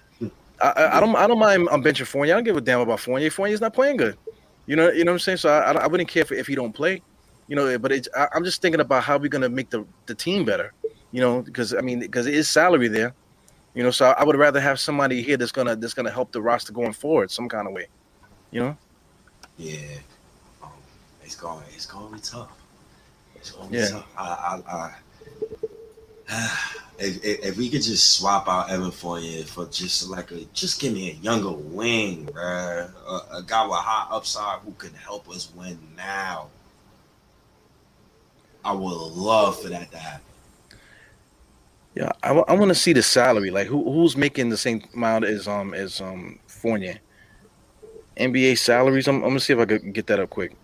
I, 0.63 0.97
I, 0.97 0.99
don't 0.99 1.15
I 1.15 1.27
don't 1.27 1.39
mind 1.39 1.67
I'm 1.71 1.83
benching 1.83 2.07
Fournier. 2.07 2.33
I 2.33 2.37
don't 2.37 2.43
give 2.43 2.57
a 2.57 2.61
damn 2.61 2.79
about 2.79 2.99
Fournier. 2.99 3.29
Fournier's 3.29 3.61
not 3.61 3.73
playing 3.73 3.97
good. 3.97 4.17
You 4.65 4.75
know, 4.75 4.89
you 4.89 5.03
know 5.03 5.11
what 5.11 5.15
I'm 5.15 5.19
saying? 5.19 5.37
So 5.37 5.49
I, 5.49 5.73
I 5.73 5.87
wouldn't 5.87 6.09
care 6.09 6.21
if, 6.21 6.31
if 6.31 6.47
he 6.47 6.55
don't 6.55 6.73
play. 6.73 7.01
You 7.47 7.57
know, 7.57 7.77
but 7.77 7.91
it's, 7.91 8.07
I, 8.15 8.27
am 8.33 8.45
just 8.45 8.61
thinking 8.61 8.79
about 8.79 9.03
how 9.03 9.17
we're 9.17 9.27
gonna 9.27 9.49
make 9.49 9.69
the, 9.69 9.85
the 10.05 10.15
team 10.15 10.45
better. 10.45 10.73
You 11.11 11.21
know, 11.21 11.41
because 11.41 11.73
I 11.73 11.81
mean, 11.81 11.99
because 11.99 12.27
it 12.27 12.33
is 12.33 12.49
salary 12.49 12.87
there. 12.87 13.13
You 13.75 13.83
know, 13.83 13.91
so 13.91 14.05
I 14.05 14.23
would 14.23 14.37
rather 14.37 14.61
have 14.61 14.79
somebody 14.79 15.21
here 15.21 15.35
that's 15.35 15.51
gonna 15.51 15.75
that's 15.75 15.93
gonna 15.93 16.11
help 16.11 16.31
the 16.31 16.41
roster 16.41 16.71
going 16.71 16.93
forward 16.93 17.29
some 17.29 17.49
kind 17.49 17.67
of 17.67 17.73
way. 17.73 17.87
You 18.51 18.61
know. 18.61 18.77
Yeah, 19.57 19.77
um, 20.63 20.69
it's 21.23 21.35
going 21.35 21.63
it's 21.73 21.85
going 21.85 22.07
to 22.07 22.13
be 22.13 22.21
tough. 22.21 22.51
It's 23.35 23.51
going 23.51 23.67
to 23.67 23.71
be 23.71 23.77
yeah. 23.77 23.89
tough. 23.89 24.07
I, 24.17 24.61
I, 24.67 24.75
I 24.75 24.95
if, 26.99 27.23
if, 27.23 27.57
we 27.57 27.69
could 27.69 27.81
just 27.81 28.17
swap 28.17 28.47
out 28.47 28.69
Evan 28.69 28.91
Fournier 28.91 29.43
for 29.43 29.65
just 29.65 30.09
like 30.09 30.31
a 30.31 30.45
just 30.53 30.79
give 30.79 30.93
me 30.93 31.11
a 31.11 31.13
younger 31.15 31.51
wing, 31.51 32.25
bruh. 32.27 32.89
A, 33.07 33.37
a 33.37 33.43
guy 33.45 33.65
with 33.65 33.77
high 33.77 34.07
upside 34.15 34.59
who 34.59 34.71
can 34.73 34.93
help 34.93 35.29
us 35.29 35.51
win 35.55 35.77
now. 35.97 36.47
I 38.65 38.71
would 38.71 38.93
love 38.93 39.61
for 39.61 39.69
that 39.69 39.91
to 39.91 39.97
happen. 39.97 40.21
Yeah, 41.95 42.11
I, 42.23 42.29
w- 42.29 42.45
I 42.47 42.53
want 42.55 42.69
to 42.69 42.75
see 42.75 42.93
the 42.93 43.03
salary. 43.03 43.51
Like 43.51 43.67
who 43.67 43.83
who's 43.91 44.17
making 44.17 44.49
the 44.49 44.57
same 44.57 44.83
amount 44.93 45.25
as 45.25 45.47
um 45.47 45.73
as 45.73 46.01
um 46.01 46.39
Fournier? 46.47 46.99
NBA 48.17 48.57
salaries. 48.57 49.07
I'm, 49.07 49.17
I'm 49.17 49.29
gonna 49.29 49.39
see 49.39 49.53
if 49.53 49.59
I 49.59 49.65
could 49.65 49.93
get 49.93 50.07
that 50.07 50.19
up 50.19 50.29
quick. 50.29 50.55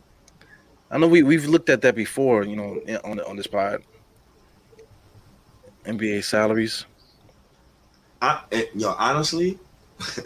I 0.91 0.98
know 0.98 1.08
we 1.08 1.24
we've 1.24 1.46
looked 1.46 1.70
at 1.70 1.82
that 1.82 1.96
before, 1.96 2.44
you 2.44 2.56
know, 2.56 2.82
on 3.04 3.20
on 3.22 3.36
this 3.36 3.48
pod. 3.48 3.84
NBA 5.90 6.24
salaries? 6.24 6.86
I, 8.22 8.41
eh, 8.52 8.66
yo, 8.76 8.94
honestly, 8.98 9.57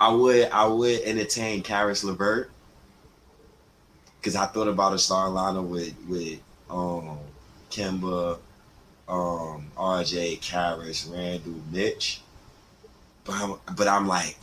I 0.00 0.12
would 0.12 0.50
I 0.50 0.66
would 0.66 1.00
entertain 1.02 1.62
Caris 1.62 2.04
LeVert 2.04 2.50
because 4.20 4.36
I 4.36 4.46
thought 4.46 4.68
about 4.68 4.92
a 4.92 4.98
star 4.98 5.28
lineup 5.28 5.68
with 5.68 5.94
with 6.08 6.40
um 6.68 7.18
Kemba, 7.70 8.38
um 9.08 9.70
RJ, 9.76 10.40
Caris, 10.42 11.06
Randle, 11.06 11.54
Mitch. 11.70 12.20
But 13.24 13.36
I'm 13.36 13.54
but 13.76 13.88
I'm 13.88 14.06
like, 14.06 14.36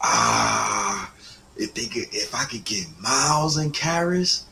ah, 0.00 1.12
if 1.56 1.74
they 1.74 1.86
could 1.86 2.08
if 2.12 2.34
I 2.34 2.44
could 2.44 2.64
get 2.64 2.86
Miles 3.00 3.58
and 3.58 3.72
Caris, 3.72 4.45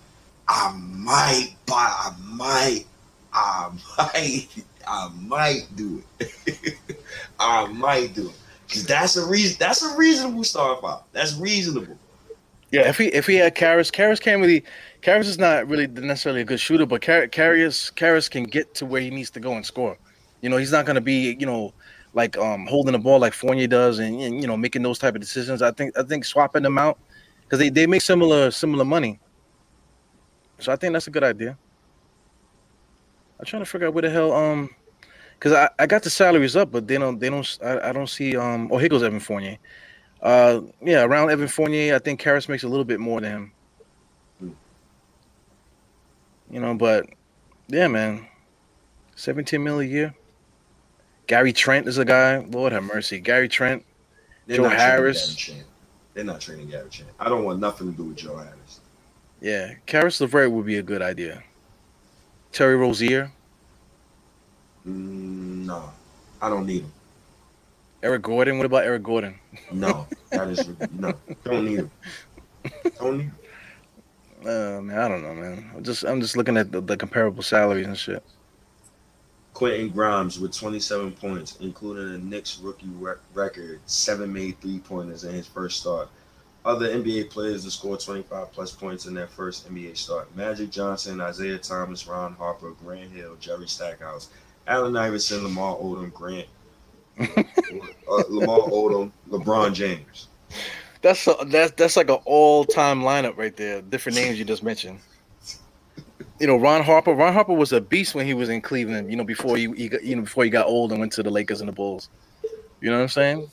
I 0.49 0.73
might 0.73 1.55
buy, 1.67 1.75
I 1.75 2.15
might, 2.25 2.85
I 3.33 3.71
might, 3.99 4.49
I 4.87 5.11
might 5.21 5.67
do 5.75 6.03
it. 6.21 6.77
I 7.41 7.67
might 7.67 8.15
do 8.15 8.29
it. 8.29 8.35
Cause 8.71 8.85
that's 8.85 9.17
a 9.17 9.27
reason. 9.27 9.57
That's 9.59 9.83
a 9.83 9.97
reasonable 9.97 10.45
star 10.45 10.77
five. 10.81 11.03
That's 11.13 11.37
reasonable. 11.37 11.97
Yeah, 12.71 12.89
if 12.89 12.99
he 12.99 13.07
if 13.07 13.27
he 13.27 13.37
had 13.37 13.55
Caris, 13.55 13.91
Caris 13.91 14.19
can't 14.19 14.41
really. 14.41 14.65
Caris 15.01 15.29
is 15.29 15.39
not 15.39 15.69
really 15.69 15.87
necessarily 15.87 16.41
a 16.41 16.45
good 16.45 16.59
shooter, 16.59 16.87
but 16.87 17.03
Caris 17.03 17.91
Caris 17.91 18.29
can 18.29 18.45
get 18.45 18.75
to 18.75 18.87
where 18.87 19.01
he 19.01 19.11
needs 19.11 19.31
to 19.31 19.41
go 19.41 19.53
and 19.53 19.65
score. 19.65 19.97
You 20.41 20.49
know, 20.49 20.57
he's 20.57 20.73
not 20.73 20.87
going 20.87 20.97
to 20.97 21.01
be 21.01 21.37
you 21.39 21.47
know 21.47 21.73
like 22.15 22.37
um 22.39 22.67
holding 22.67 22.93
the 22.93 22.99
ball 22.99 23.21
like 23.21 23.33
Fournier 23.33 23.69
does, 23.69 23.99
and, 23.99 24.21
and 24.21 24.41
you 24.41 24.49
know 24.49 24.57
making 24.57 24.83
those 24.83 24.99
type 24.99 25.15
of 25.15 25.21
decisions. 25.21 25.63
I 25.63 25.71
think 25.71 25.97
I 25.97 26.03
think 26.03 26.25
swapping 26.25 26.63
them 26.63 26.79
out 26.79 26.99
because 27.43 27.59
they, 27.59 27.69
they 27.69 27.87
make 27.87 28.03
similar 28.03 28.51
similar 28.51 28.85
money. 28.85 29.21
So 30.59 30.73
I 30.73 30.77
think 30.77 30.93
that's 30.93 31.07
a 31.07 31.11
good 31.11 31.25
idea. 31.25 31.57
I'm 33.39 33.45
trying 33.45 33.63
to 33.63 33.67
figure 33.67 33.87
out 33.89 33.95
where 33.95 34.03
the 34.03 34.11
hell 34.11 34.33
um 34.33 34.71
because 35.39 35.53
I, 35.53 35.69
I 35.79 35.87
got 35.87 36.03
the 36.03 36.11
salaries 36.11 36.57
up, 36.57 36.71
but 36.71 36.87
they 36.87 36.97
don't 36.97 37.19
they 37.19 37.29
don't 37.29 37.59
I, 37.63 37.91
I 37.91 37.93
don't 37.93 38.09
see 38.09 38.37
um 38.37 38.69
oh 38.73 38.79
here 38.79 38.89
goes 38.89 39.03
Evan 39.03 39.21
Fournier. 39.21 39.59
Uh 40.23 40.61
yeah, 40.83 41.05
around 41.05 41.31
Evan 41.31 41.49
Fournier, 41.49 41.95
I 41.95 41.99
think 41.99 42.21
Caris 42.21 42.49
makes 42.49 42.63
a 42.63 42.69
little 42.69 42.85
bit 42.85 43.01
more 43.01 43.21
than 43.21 43.31
him. 43.31 43.53
You 46.51 46.61
know, 46.61 46.75
but 46.75 47.07
yeah, 47.69 47.89
man. 47.89 48.27
17 49.17 49.63
mil 49.63 49.81
a 49.81 49.85
year. 49.85 50.15
Gary 51.27 51.53
Trent 51.53 51.89
is 51.89 51.99
a 51.99 52.05
guy. 52.05 52.39
Lord 52.39 52.73
have 52.73 52.85
mercy. 52.85 53.19
Gary 53.19 53.49
Trent. 53.49 53.85
They're 54.47 54.59
Joe 54.59 54.69
Harris. 54.69 55.51
They're 56.13 56.25
not 56.25 56.41
trading 56.41 56.69
Gary 56.69 56.91
Trent. 56.91 57.11
I 57.19 57.29
don't 57.29 57.45
want 57.45 57.61
nothing 57.61 57.91
to 57.91 57.97
do 57.97 58.05
with 58.05 58.17
Joe 58.17 58.37
Harris. 58.37 58.81
Yeah. 59.45 59.75
Caris 59.85 60.23
LeVert 60.23 60.51
would 60.51 60.65
be 60.65 60.79
a 60.79 60.83
good 60.83 61.03
idea. 61.03 61.43
Terry 62.51 62.77
Rozier. 62.77 63.31
Mm, 64.87 65.67
no, 65.67 65.91
I 66.41 66.49
don't 66.49 66.65
need 66.65 66.81
him. 66.81 66.93
Eric 68.03 68.23
Gordon. 68.23 68.57
What 68.57 68.65
about 68.65 68.85
Eric 68.85 69.03
Gordon? 69.03 69.39
No, 69.71 70.07
that 70.31 70.49
is 70.49 70.67
no. 70.93 71.13
Don't 71.45 71.67
need 71.67 71.79
him. 71.81 71.91
Don't 72.99 73.19
need 73.19 73.25
him. 73.25 73.35
Uh, 74.45 74.79
man, 74.83 74.99
I 74.99 75.09
don't 75.09 75.23
know, 75.23 75.33
man. 75.33 75.71
I'm 75.75 75.83
just 75.83 76.05
I'm 76.05 76.21
just 76.21 76.37
looking 76.37 76.59
at 76.59 76.71
the, 76.71 76.83
the 76.83 76.99
comparable 76.99 77.43
salaries 77.43 77.87
and 77.87 77.97
shit. 77.97 78.23
Quentin 79.55 79.89
Grimes 79.89 80.39
with 80.39 80.53
27 80.53 81.13
points, 81.13 81.57
including 81.63 82.15
a 82.15 82.19
Knicks 82.19 82.59
rookie 82.59 82.91
rec- 82.99 83.17
record, 83.33 83.81
seven 83.87 84.31
made 84.31 84.61
three 84.61 84.81
pointers 84.81 85.25
in 85.25 85.33
his 85.33 85.47
first 85.47 85.81
start. 85.81 86.11
Other 86.65 86.89
NBA 86.89 87.29
players 87.29 87.65
to 87.65 87.71
score 87.71 87.99
25 87.99 88.51
plus 88.53 88.73
points 88.73 89.05
in 89.05 89.13
their 89.13 89.27
first 89.27 89.71
NBA 89.71 89.97
start: 89.97 90.35
Magic 90.35 90.71
Johnson, 90.71 91.21
Isaiah 91.21 91.59
Thomas, 91.59 92.07
Ron 92.07 92.35
Harper, 92.35 92.71
Grant 92.83 93.13
Hill, 93.13 93.37
Jerry 93.39 93.69
Stackhouse, 93.69 94.31
Allen 94.67 94.97
Iverson, 94.97 95.43
Lamar 95.43 95.77
Odom, 95.77 96.11
Grant, 96.13 96.47
uh, 97.21 98.23
Lamar 98.31 98.61
Odom, 98.61 99.11
LeBron 99.29 99.75
James. 99.75 100.29
That's 101.03 101.27
a, 101.27 101.37
that's 101.49 101.73
that's 101.73 101.99
like 101.99 102.09
an 102.09 102.19
all 102.25 102.65
time 102.65 103.03
lineup 103.03 103.37
right 103.37 103.55
there. 103.55 103.83
Different 103.83 104.17
names 104.17 104.39
you 104.39 104.47
just 104.47 104.63
mentioned. 104.63 105.01
You 106.41 106.47
know, 106.47 106.57
Ron 106.57 106.83
Harper. 106.83 107.13
Ron 107.13 107.35
Harper 107.35 107.53
was 107.53 107.73
a 107.73 107.81
beast 107.81 108.15
when 108.15 108.25
he 108.25 108.33
was 108.33 108.49
in 108.49 108.63
Cleveland. 108.63 109.11
You 109.11 109.17
know, 109.19 109.25
before 109.25 109.59
he, 109.59 109.71
he 109.73 109.91
got, 109.91 110.03
you 110.03 110.17
know 110.17 110.23
before 110.23 110.45
he 110.45 110.51
got 110.51 110.67
old 110.67 110.93
and 110.93 111.01
went 111.01 111.13
to 111.13 111.23
the 111.23 111.29
Lakers 111.29 111.61
and 111.61 111.69
the 111.69 111.75
Bulls. 111.75 112.09
You 112.81 112.91
know 112.91 112.97
what 112.97 113.03
I'm 113.03 113.09
saying? 113.09 113.51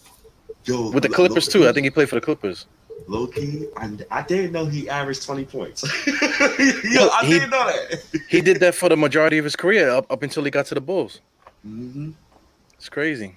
Yo, 0.64 0.92
With 0.92 1.04
the 1.04 1.10
Clippers 1.10 1.50
too. 1.50 1.68
I 1.68 1.74
think 1.74 1.84
he 1.84 1.90
played 1.90 2.08
for 2.08 2.16
the 2.16 2.22
Clippers. 2.22 2.68
Low 3.08 3.28
key, 3.28 3.68
I, 3.78 3.90
I 4.10 4.22
didn't 4.24 4.52
know 4.52 4.66
he 4.66 4.90
averaged 4.90 5.24
20 5.24 5.46
points. 5.46 5.84
Yo, 6.08 7.10
I 7.10 7.22
He- 7.24 7.34
didn't 7.34 7.50
know 7.50 7.66
that. 7.66 8.04
He 8.30 8.42
did 8.42 8.60
that 8.60 8.76
for 8.76 8.90
the 8.90 8.98
majority 8.98 9.38
of 9.38 9.44
his 9.44 9.56
career 9.56 9.90
up, 9.90 10.12
up 10.12 10.24
until 10.24 10.44
he 10.44 10.52
got 10.52 10.66
to 10.68 10.76
the 10.76 10.82
Bulls. 10.82 11.20
Mm-hmm. 11.68 12.12
It's 12.76 12.90
crazy. 12.90 13.36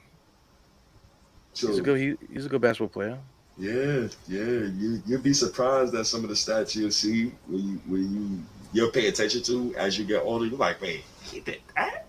He's 1.54 1.78
a 1.78 1.82
good 1.82 1.98
he, 2.00 2.14
he's 2.32 2.46
a 2.46 2.48
good 2.48 2.60
basketball 2.60 2.88
player. 2.88 3.18
Yeah, 3.56 4.08
yeah. 4.26 4.42
You 4.76 5.00
you'll 5.06 5.20
be 5.20 5.32
surprised 5.32 5.94
at 5.94 6.06
some 6.06 6.24
of 6.24 6.28
the 6.28 6.34
stats 6.34 6.74
you'll 6.74 6.90
see 6.90 7.30
when 7.46 7.60
you 7.68 7.80
when 7.86 8.12
you 8.14 8.42
you'll 8.72 8.90
pay 8.90 9.06
attention 9.06 9.42
to 9.44 9.74
as 9.76 9.96
you 9.96 10.04
get 10.04 10.22
older. 10.22 10.46
You're 10.46 10.58
like, 10.58 10.80
wait, 10.80 11.04
he 11.22 11.38
did 11.40 11.60
that? 11.76 12.06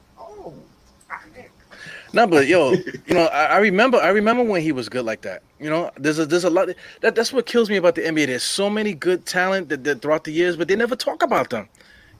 No, 2.16 2.26
but 2.26 2.48
yo, 2.48 2.72
you 2.72 3.14
know, 3.14 3.26
I, 3.26 3.46
I 3.46 3.58
remember, 3.58 3.98
I 3.98 4.10
remember 4.10 4.42
when 4.44 4.62
he 4.62 4.72
was 4.72 4.88
good 4.88 5.04
like 5.06 5.22
that. 5.24 5.44
You 5.60 5.70
know, 5.70 5.92
there's 5.98 6.18
a, 6.18 6.26
there's 6.26 6.46
a 6.46 6.50
lot 6.50 6.70
that 7.02 7.14
that's 7.14 7.34
what 7.34 7.46
kills 7.46 7.70
me 7.70 7.76
about 7.76 7.96
the 7.96 8.02
NBA. 8.04 8.28
There's 8.28 8.42
so 8.44 8.70
many 8.70 8.94
good 8.94 9.26
talent 9.26 9.68
that, 9.70 9.84
that 9.84 10.02
throughout 10.02 10.24
the 10.24 10.32
years, 10.32 10.56
but 10.56 10.68
they 10.70 10.78
never 10.78 10.96
talk 10.96 11.24
about 11.24 11.50
them. 11.50 11.68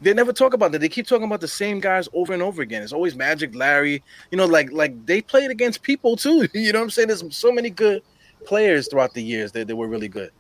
They 0.02 0.14
never 0.14 0.34
talk 0.34 0.54
about 0.54 0.74
that. 0.74 0.80
They 0.80 0.90
keep 0.90 1.08
talking 1.08 1.26
about 1.26 1.40
the 1.40 1.48
same 1.48 1.80
guys 1.80 2.10
over 2.14 2.34
and 2.34 2.44
over 2.44 2.62
again. 2.62 2.84
It's 2.84 2.92
always 2.92 3.16
Magic, 3.16 3.56
Larry. 3.56 4.04
You 4.32 4.38
know, 4.38 4.46
like 4.46 4.70
like 4.74 5.06
they 5.06 5.22
played 5.22 5.50
against 5.50 5.82
people 5.82 6.18
too. 6.18 6.48
You 6.54 6.74
know 6.74 6.80
what 6.80 6.84
I'm 6.84 6.90
saying? 6.90 7.08
There's 7.08 7.24
so 7.36 7.52
many 7.54 7.70
good 7.70 8.04
players 8.46 8.90
throughout 8.90 9.14
the 9.14 9.24
years 9.24 9.54
that, 9.54 9.68
that 9.68 9.76
were 9.76 9.88
really 9.88 10.10
good. 10.10 10.32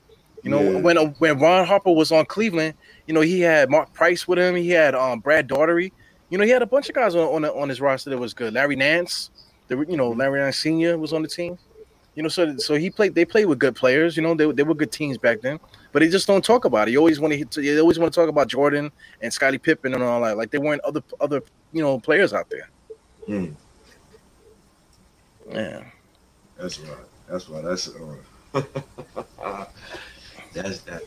You 0.44 0.52
know, 0.52 0.62
Yeah. 0.62 0.80
when 0.82 0.98
when 0.98 1.40
Ron 1.40 1.66
Harper 1.66 1.92
was 1.94 2.12
on 2.12 2.26
Cleveland, 2.26 2.74
you 3.08 3.14
know, 3.14 3.22
he 3.22 3.40
had 3.40 3.70
Mark 3.70 3.94
Price 3.94 4.28
with 4.28 4.38
him. 4.38 4.56
He 4.56 4.70
had 4.72 4.96
um 4.96 5.22
Brad 5.22 5.48
Daugherty. 5.48 5.94
You 6.30 6.38
know, 6.38 6.44
he 6.44 6.50
had 6.50 6.62
a 6.62 6.68
bunch 6.68 6.90
of 6.90 6.96
guys 6.96 7.16
on 7.16 7.46
on, 7.46 7.46
on 7.46 7.70
his 7.70 7.80
roster 7.80 8.10
that 8.10 8.18
was 8.18 8.34
good. 8.34 8.54
Larry 8.54 8.76
Nance, 8.76 9.30
the 9.68 9.86
you 9.90 9.98
know 9.98 10.12
Larry 10.12 10.40
Nance 10.40 10.58
Senior 10.58 10.98
was 10.98 11.14
on 11.14 11.22
the 11.22 11.28
team. 11.28 11.58
You 12.16 12.24
know, 12.24 12.30
so 12.30 12.56
so 12.58 12.76
he 12.76 12.90
played. 12.90 13.14
They 13.14 13.26
played 13.26 13.46
with 13.46 13.60
good 13.60 13.76
players. 13.76 14.16
You 14.16 14.24
know, 14.24 14.34
they, 14.34 14.50
they 14.52 14.64
were 14.64 14.74
good 14.74 14.92
teams 14.92 15.18
back 15.18 15.42
then. 15.42 15.60
But 15.92 16.02
they 16.02 16.08
just 16.08 16.28
don't 16.28 16.44
talk 16.44 16.66
about 16.66 16.88
it. 16.88 16.92
You 16.92 17.00
always 17.00 17.20
want 17.20 17.34
to. 17.34 17.62
They 17.62 17.80
always 17.80 18.00
want 18.00 18.14
to 18.14 18.20
talk 18.20 18.30
about 18.30 18.48
Jordan 18.48 18.92
and 19.22 19.34
Scottie 19.34 19.58
Pippen 19.58 19.94
and 19.94 20.02
all 20.02 20.22
that. 20.22 20.38
Like 20.38 20.52
they 20.52 20.58
weren't 20.58 20.82
other 20.82 21.04
other 21.20 21.42
you 21.74 21.82
know 21.82 22.00
players 22.00 22.34
out 22.34 22.50
there. 22.50 22.70
Hmm. 23.26 23.52
Yeah. 25.52 25.84
That's 26.58 26.80
right. 26.80 26.98
That's 27.30 27.50
right. 27.50 27.64
That's 27.64 27.90
uh, 27.90 28.16
that's 30.54 30.80
that. 30.82 31.02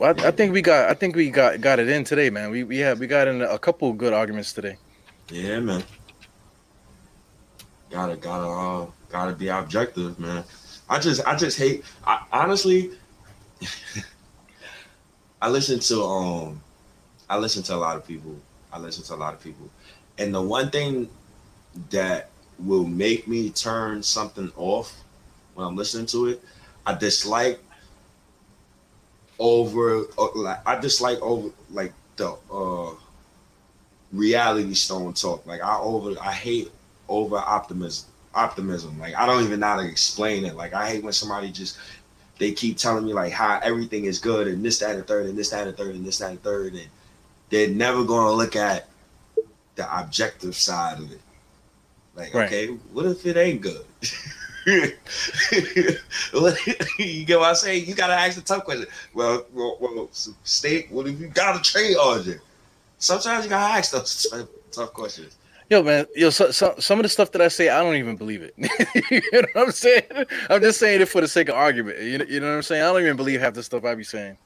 Well, 0.00 0.14
I, 0.18 0.28
I 0.28 0.30
think 0.30 0.52
we 0.52 0.62
got. 0.62 0.88
I 0.88 0.94
think 0.94 1.14
we 1.14 1.30
got 1.30 1.60
got 1.60 1.78
it 1.78 1.88
in 1.88 2.04
today, 2.04 2.30
man. 2.30 2.50
We 2.50 2.64
we 2.64 2.78
have 2.78 3.00
we 3.00 3.06
got 3.06 3.28
in 3.28 3.42
a 3.42 3.58
couple 3.58 3.92
good 3.92 4.12
arguments 4.12 4.52
today. 4.52 4.76
Yeah, 5.30 5.60
man. 5.60 5.84
Gotta 7.90 8.16
gotta 8.16 8.46
uh, 8.46 8.86
gotta 9.08 9.32
be 9.32 9.48
objective, 9.48 10.18
man. 10.18 10.44
I 10.88 10.98
just 10.98 11.24
I 11.26 11.36
just 11.36 11.58
hate. 11.58 11.84
I 12.06 12.24
honestly, 12.32 12.90
I 15.42 15.48
listen 15.48 15.78
to 15.80 16.02
um, 16.02 16.60
I 17.28 17.38
listen 17.38 17.62
to 17.64 17.74
a 17.74 17.76
lot 17.76 17.96
of 17.96 18.06
people. 18.06 18.36
I 18.72 18.78
listen 18.78 19.04
to 19.04 19.14
a 19.14 19.16
lot 19.16 19.34
of 19.34 19.42
people, 19.42 19.70
and 20.18 20.34
the 20.34 20.42
one 20.42 20.70
thing 20.70 21.08
that 21.90 22.30
will 22.58 22.84
make 22.84 23.28
me 23.28 23.50
turn 23.50 24.02
something 24.02 24.50
off 24.56 24.94
when 25.54 25.66
I'm 25.66 25.76
listening 25.76 26.06
to 26.06 26.26
it, 26.26 26.42
I 26.86 26.94
dislike 26.94 27.60
over 29.38 30.04
uh, 30.18 30.28
like 30.34 30.66
I 30.66 30.78
dislike 30.78 31.20
over 31.20 31.50
like 31.70 31.92
the 32.16 32.36
uh 32.52 32.94
reality 34.12 34.74
stone 34.74 35.14
talk. 35.14 35.46
Like 35.46 35.62
I 35.62 35.78
over 35.78 36.14
I 36.20 36.32
hate 36.32 36.70
over 37.08 37.36
optimism. 37.36 38.08
Optimism. 38.34 38.98
Like 38.98 39.14
I 39.14 39.26
don't 39.26 39.42
even 39.44 39.60
know 39.60 39.66
how 39.66 39.80
to 39.80 39.88
explain 39.88 40.44
it. 40.44 40.54
Like 40.54 40.74
I 40.74 40.88
hate 40.88 41.02
when 41.04 41.12
somebody 41.12 41.50
just 41.50 41.78
they 42.38 42.52
keep 42.52 42.76
telling 42.76 43.04
me 43.04 43.12
like 43.12 43.32
how 43.32 43.58
everything 43.62 44.04
is 44.04 44.18
good 44.18 44.46
and 44.46 44.64
this, 44.64 44.78
that, 44.78 44.94
and 44.94 45.06
third, 45.06 45.26
and 45.26 45.36
this, 45.36 45.50
that, 45.50 45.66
and 45.66 45.76
third, 45.76 45.94
and 45.96 46.06
this, 46.06 46.18
that, 46.18 46.30
and 46.30 46.42
third, 46.42 46.74
and 46.74 46.86
they're 47.50 47.68
never 47.68 48.04
gonna 48.04 48.32
look 48.32 48.54
at 48.54 48.88
the 49.74 49.98
objective 50.00 50.54
side 50.54 50.98
of 50.98 51.10
it. 51.10 51.20
Like, 52.14 52.34
Right. 52.34 52.46
okay, 52.46 52.66
what 52.92 53.06
if 53.06 53.26
it 53.26 53.36
ain't 53.36 53.60
good? 53.60 53.84
You 56.98 57.24
get 57.24 57.38
what 57.38 57.50
I 57.50 57.52
say? 57.54 57.78
You 57.78 57.94
gotta 57.94 58.12
ask 58.14 58.36
the 58.36 58.42
tough 58.42 58.64
question. 58.64 58.86
Well, 59.14 59.46
well, 59.54 59.78
well 59.80 60.08
state. 60.12 60.90
What 60.90 61.06
if 61.06 61.18
you 61.20 61.28
got 61.28 61.62
to 61.62 61.70
trade 61.70 61.96
RJ? 61.96 62.40
Sometimes 62.98 63.44
you 63.44 63.50
gotta 63.50 63.78
ask 63.78 63.92
those 63.92 64.26
tough 64.72 64.92
questions. 64.92 65.36
Yo, 65.70 65.82
man, 65.82 66.06
yo, 66.16 66.30
so, 66.30 66.50
so, 66.50 66.74
some 66.78 66.98
of 66.98 67.02
the 67.02 67.08
stuff 67.10 67.30
that 67.32 67.42
I 67.42 67.48
say, 67.48 67.68
I 67.68 67.82
don't 67.82 67.96
even 67.96 68.16
believe 68.16 68.40
it. 68.42 68.54
you 69.10 69.20
know 69.32 69.40
what 69.52 69.66
I'm 69.66 69.72
saying? 69.72 70.02
I'm 70.48 70.62
just 70.62 70.80
saying 70.80 71.02
it 71.02 71.08
for 71.08 71.20
the 71.20 71.28
sake 71.28 71.50
of 71.50 71.56
argument. 71.56 72.00
You 72.00 72.18
know, 72.18 72.24
you 72.24 72.40
know 72.40 72.48
what 72.48 72.56
I'm 72.56 72.62
saying? 72.62 72.82
I 72.82 72.86
don't 72.86 73.02
even 73.02 73.16
believe 73.16 73.40
half 73.40 73.52
the 73.52 73.62
stuff 73.62 73.84
I 73.84 73.94
be 73.94 74.02
saying. 74.04 74.38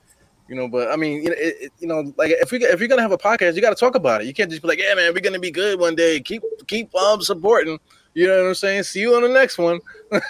You 0.49 0.57
know, 0.57 0.67
but 0.69 0.91
I 0.91 0.97
mean, 0.97 1.23
you 1.23 1.31
know, 1.31 1.37
it, 1.39 1.57
it- 1.61 1.73
you 1.79 1.87
know, 1.87 2.13
like 2.17 2.33
if 2.33 2.51
we 2.51 2.65
if 2.65 2.81
you're 2.81 2.89
gonna 2.89 3.03
have 3.03 3.13
a 3.13 3.19
podcast, 3.19 3.55
you 3.55 3.61
got 3.61 3.71
to 3.71 3.77
talk 3.77 3.95
about 3.95 4.23
it. 4.23 4.27
You 4.27 4.35
can't 4.35 4.51
just 4.51 4.63
be 4.63 4.69
like, 4.69 4.79
"Yeah, 4.81 4.95
man, 4.95 5.15
we're 5.15 5.21
gonna 5.21 5.39
be 5.39 5.53
good 5.53 5.79
one 5.79 5.95
day. 5.95 6.21
Keep 6.21 6.43
keep 6.67 6.93
um 6.97 7.23
supporting." 7.23 7.79
You 8.15 8.27
know 8.27 8.43
what 8.43 8.49
I'm 8.49 8.55
saying? 8.55 8.83
See 8.83 9.01
you 9.01 9.15
on 9.15 9.23
the 9.23 9.29
next 9.29 9.59
one. 9.59 9.81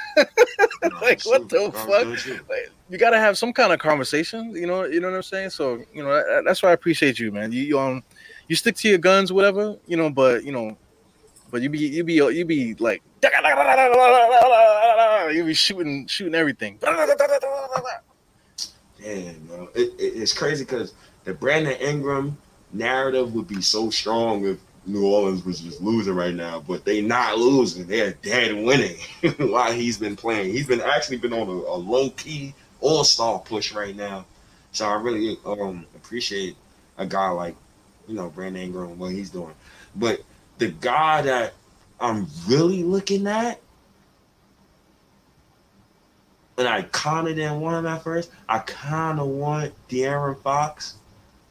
Like, 1.01 1.23
what 1.25 1.49
the 1.49 1.71
fuck? 1.73 2.07
Like, 2.49 2.73
you 2.89 2.99
got 2.99 3.11
to 3.11 3.19
have 3.19 3.39
some 3.39 3.53
kind 3.53 3.73
of 3.73 3.79
conversation. 3.79 4.55
You 4.55 4.67
know, 4.67 4.85
you 4.85 5.01
know 5.01 5.09
what 5.11 5.17
I'm 5.17 5.23
saying? 5.23 5.51
So, 5.51 5.83
you 5.95 6.03
know, 6.03 6.11
that, 6.13 6.43
that's 6.45 6.63
why 6.63 6.71
I 6.71 6.73
appreciate 6.73 7.19
you, 7.19 7.31
man. 7.33 7.53
You, 7.53 7.63
you 7.63 7.79
um, 7.79 8.03
you 8.49 8.57
stick 8.57 8.77
to 8.77 8.89
your 8.89 8.99
guns, 8.99 9.33
whatever. 9.33 9.77
You 9.87 9.97
know, 9.97 10.11
but 10.11 10.45
you 10.45 10.53
know, 10.53 10.77
but 11.53 11.61
you 11.61 11.69
be 11.69 11.79
you 11.79 12.03
be 12.03 12.15
you 12.15 12.45
be 12.47 12.75
like 12.77 13.03
you 15.31 15.45
be 15.45 15.55
shooting 15.55 16.07
shooting 16.07 16.35
everything. 16.35 16.79
Damn, 19.01 19.47
bro. 19.47 19.69
It, 19.75 19.93
it, 19.99 20.17
it's 20.17 20.33
crazy 20.33 20.65
because 20.65 20.95
the 21.25 21.35
Brandon 21.35 21.75
Ingram 21.75 22.39
narrative 22.73 23.35
would 23.35 23.47
be 23.47 23.61
so 23.61 23.91
strong 23.91 24.47
if 24.47 24.59
New 24.87 25.07
Orleans 25.07 25.45
was 25.45 25.61
just 25.61 25.83
losing 25.83 26.15
right 26.15 26.35
now, 26.35 26.65
but 26.67 26.87
they 26.87 27.03
not 27.03 27.37
losing. 27.37 27.87
They're 27.87 28.15
dead 28.23 28.55
winning 28.55 28.97
while 29.51 29.73
he's 29.73 29.99
been 29.99 30.17
playing. 30.17 30.53
He's 30.53 30.67
been 30.67 30.81
actually 30.81 31.19
been 31.19 31.35
on 31.35 31.49
a, 31.49 31.53
a 31.53 31.77
low 31.77 32.09
key 32.11 32.55
all 32.81 33.05
star 33.05 33.39
push 33.41 33.75
right 33.75 33.95
now. 33.95 34.25
So 34.73 34.87
I 34.87 34.95
really 34.95 35.37
um 35.45 35.85
appreciate 35.97 36.57
a 36.97 37.05
guy 37.05 37.29
like 37.29 37.57
you 38.09 38.15
know 38.15 38.31
Brandon 38.31 38.63
Ingram 38.63 38.93
and 38.93 38.99
what 38.99 39.13
he's 39.13 39.29
doing. 39.29 39.55
But 39.95 40.23
the 40.59 40.69
guy 40.69 41.23
that 41.23 41.55
I'm 42.01 42.27
really 42.49 42.83
looking 42.83 43.27
at 43.27 43.61
and 46.59 46.69
I 46.69 46.83
kind 46.93 47.29
of 47.29 47.37
didn't 47.37 47.61
want 47.61 47.77
him 47.77 47.87
at 47.87 48.03
first. 48.03 48.31
I 48.49 48.59
kind 48.61 49.19
of 49.19 49.27
want 49.27 49.73
De'Aaron 49.89 50.41
Fox, 50.43 50.95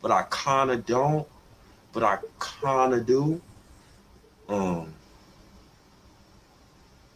but 0.01 0.11
I 0.11 0.23
kind 0.29 0.71
of 0.71 0.85
don't. 0.85 1.27
But 1.93 2.03
I 2.03 2.19
kind 2.39 2.93
of 2.93 3.05
do. 3.05 3.41
Um, 4.47 4.93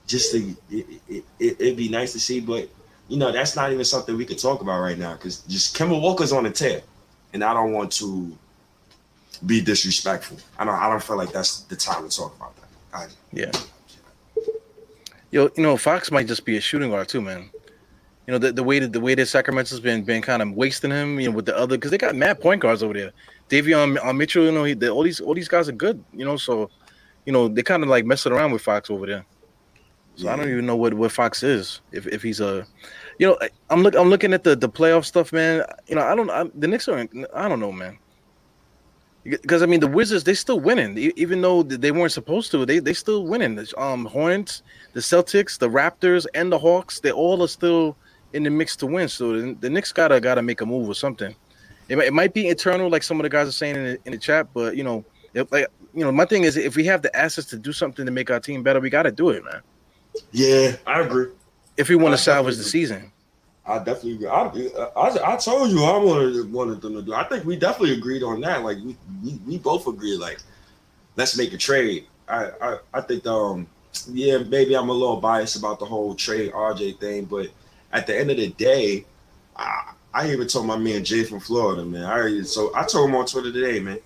just 0.08 0.32
to 0.34 0.56
it, 0.70 0.86
it, 1.08 1.24
it, 1.40 1.62
it'd 1.62 1.78
be 1.78 1.90
nice 1.90 2.12
to 2.14 2.20
see, 2.20 2.40
but 2.40 2.70
you 3.08 3.18
know 3.18 3.32
that's 3.32 3.56
not 3.56 3.72
even 3.72 3.86
something 3.86 4.18
we 4.18 4.26
could 4.26 4.40
talk 4.40 4.62
about 4.62 4.82
right 4.82 4.98
now 4.98 5.14
because 5.14 5.40
just 5.42 5.78
Kemba 5.78 6.00
Walker's 6.00 6.34
on 6.34 6.44
the 6.44 6.52
tear, 6.52 6.82
and 7.34 7.44
I 7.44 7.54
don't 7.54 7.72
want 7.72 7.92
to. 7.94 8.38
Be 9.38 9.62
disrespectful. 9.62 10.38
I 10.58 10.66
don't 10.66 10.76
I 10.76 10.90
don't 10.90 11.04
feel 11.04 11.18
like 11.18 11.32
that's 11.32 11.62
the 11.62 11.76
time 11.76 12.08
to 12.08 12.16
talk 12.16 12.36
about 12.36 12.56
that. 12.56 12.68
I, 12.94 13.08
yeah. 13.32 13.52
Yo, 15.32 15.50
you 15.56 15.64
know, 15.64 15.76
Fox 15.76 16.12
might 16.12 16.28
just 16.28 16.46
be 16.46 16.56
a 16.58 16.62
shooting 16.62 16.92
guard 16.92 17.10
too, 17.10 17.22
man. 17.22 17.50
You 18.28 18.32
know, 18.32 18.38
the, 18.38 18.52
the 18.52 18.64
way 18.64 18.80
that 18.80 18.94
the 18.94 19.00
way 19.00 19.16
that 19.16 19.28
Sacramento's 19.28 19.80
been 19.80 20.04
been 20.04 20.22
kind 20.22 20.42
of 20.42 20.52
wasting 20.54 20.92
him, 20.92 21.20
you 21.20 21.30
know, 21.30 21.36
with 21.36 21.46
the 21.46 21.58
other 21.58 21.78
because 21.78 21.92
they 21.92 21.98
got 21.98 22.16
mad 22.16 22.40
point 22.40 22.62
guards 22.62 22.82
over 22.82 22.94
there. 22.94 23.12
Davion 23.50 24.04
uh, 24.04 24.14
Mitchell, 24.14 24.46
you 24.46 24.52
know, 24.52 24.64
he, 24.64 24.74
the, 24.74 24.90
all 24.90 25.04
these 25.04 25.20
all 25.20 25.34
these 25.36 25.48
guys 25.48 25.70
are 25.70 25.74
good, 25.74 26.04
you 26.14 26.26
know, 26.26 26.38
so 26.38 26.70
you 27.26 27.34
know 27.34 27.48
they 27.48 27.62
kind 27.62 27.84
of 27.84 27.90
like 27.90 28.06
messing 28.06 28.32
around 28.32 28.52
with 28.52 28.62
Fox 28.62 28.90
over 28.90 29.06
there. 29.06 29.26
So 30.16 30.26
yeah. 30.26 30.34
I 30.34 30.36
don't 30.38 30.50
even 30.50 30.66
know 30.66 30.78
what, 30.78 30.94
what 30.94 31.12
Fox 31.12 31.44
is 31.44 31.82
if, 31.92 32.08
if 32.08 32.24
he's 32.24 32.40
a, 32.40 32.66
you 33.20 33.28
know, 33.28 33.38
I'm 33.70 33.84
look 33.84 33.96
I'm 33.96 34.10
looking 34.10 34.34
at 34.34 34.44
the 34.44 34.56
the 34.56 34.70
playoff 34.70 35.06
stuff, 35.06 35.34
man. 35.34 35.66
You 35.88 35.96
know, 35.96 36.02
I 36.02 36.16
don't 36.16 36.30
I, 36.30 36.46
the 36.56 36.68
Knicks 36.68 36.88
are 36.88 37.06
I 37.34 37.50
don't 37.50 37.60
know, 37.60 37.72
man. 37.72 37.98
Because 39.26 39.64
I 39.64 39.66
mean, 39.66 39.80
the 39.80 39.88
Wizards 39.88 40.24
they 40.24 40.36
still 40.36 40.60
winning, 40.60 40.98
even 40.98 41.42
though 41.42 41.64
they 41.64 41.92
weren't 41.92 42.12
supposed 42.12 42.52
to. 42.52 42.64
They 42.64 42.78
they 42.78 42.94
still 42.94 43.26
winning. 43.26 43.56
The 43.56 43.74
um, 43.82 44.06
Hornets, 44.06 44.62
the 44.94 45.00
Celtics, 45.00 45.58
the 45.58 45.68
Raptors, 45.68 46.28
and 46.36 46.52
the 46.52 46.60
Hawks. 46.60 47.00
They 47.00 47.12
all 47.12 47.42
are 47.42 47.48
still 47.48 47.98
in 48.34 48.44
the 48.44 48.52
mix 48.52 48.76
to 48.78 48.86
win. 48.86 49.10
So 49.10 49.42
the, 49.42 49.54
the 49.54 49.70
Knicks 49.70 49.92
gotta 49.92 50.20
gotta 50.20 50.44
make 50.44 50.62
a 50.62 50.66
move 50.66 50.88
or 50.88 50.94
something. 50.94 51.36
It, 51.90 51.98
it 51.98 52.14
might 52.14 52.34
be 52.34 52.48
internal, 52.48 52.90
like 52.90 53.04
some 53.04 53.20
of 53.20 53.24
the 53.24 53.30
guys 53.30 53.48
are 53.48 53.52
saying 53.52 53.76
in 53.76 53.84
the, 53.84 54.00
in 54.06 54.12
the 54.12 54.18
chat, 54.18 54.48
but 54.54 54.76
you 54.76 54.84
know, 54.84 55.04
if, 55.34 55.52
like 55.52 55.68
you 55.94 56.04
know, 56.04 56.12
my 56.12 56.26
thing 56.26 56.44
is 56.44 56.58
if 56.58 56.76
we 56.76 56.84
have 56.86 57.02
the 57.02 57.16
assets 57.16 57.48
to 57.48 57.58
do 57.58 57.72
something 57.72 58.06
to 58.06 58.12
make 58.12 58.30
our 58.30 58.40
team 58.40 58.62
better, 58.62 58.80
we 58.80 58.90
got 58.90 59.04
to 59.04 59.12
do 59.12 59.30
it, 59.30 59.44
man. 59.44 59.62
Yeah, 60.32 60.76
I 60.86 61.02
agree. 61.02 61.28
If 61.78 61.90
we 61.90 61.96
want 61.96 62.14
to 62.14 62.18
salvage 62.18 62.58
the 62.58 62.64
season, 62.64 63.12
I 63.68 63.80
definitely. 63.80 64.28
I, 64.28 64.44
I, 64.96 65.34
I 65.34 65.38
told 65.38 65.72
you 65.72 65.84
I 65.84 65.98
wanted 65.98 66.52
wanted 66.52 66.82
them 66.82 66.94
to 66.94 67.02
do. 67.02 67.14
I 67.14 67.24
think 67.24 67.46
we 67.46 67.56
definitely 67.56 67.94
agreed 67.98 68.22
on 68.22 68.42
that. 68.42 68.64
Like 68.64 68.78
we 68.78 68.96
we, 69.24 69.40
we 69.48 69.58
both 69.58 69.88
agreed. 69.88 70.20
Like 70.20 70.40
let's 71.16 71.38
make 71.38 71.54
a 71.54 71.58
trade. 71.58 72.06
I 72.28 72.52
I, 72.62 72.78
I 72.94 73.02
think 73.02 73.26
um 73.26 73.68
yeah 74.08 74.38
maybe 74.40 74.76
I'm 74.76 74.90
a 74.90 74.94
little 74.94 75.18
biased 75.18 75.56
about 75.56 75.80
the 75.80 75.86
whole 75.86 76.14
trade 76.14 76.52
RJ 76.52 77.00
thing, 77.00 77.26
but 77.26 77.48
at 77.92 78.06
the 78.06 78.18
end 78.18 78.30
of 78.30 78.38
the 78.38 78.50
day, 78.50 79.06
I, 79.56 79.94
I 80.14 80.32
even 80.32 80.48
told 80.48 80.68
my 80.68 80.78
man 80.78 81.04
Jay 81.04 81.24
from 81.24 81.40
Florida, 81.40 81.84
man. 81.86 82.04
I 82.04 82.42
so 82.44 82.72
I 82.76 82.84
told 82.84 83.10
him 83.10 83.16
on 83.16 83.26
Twitter 83.26 83.52
today, 83.52 83.80
man. 83.80 84.00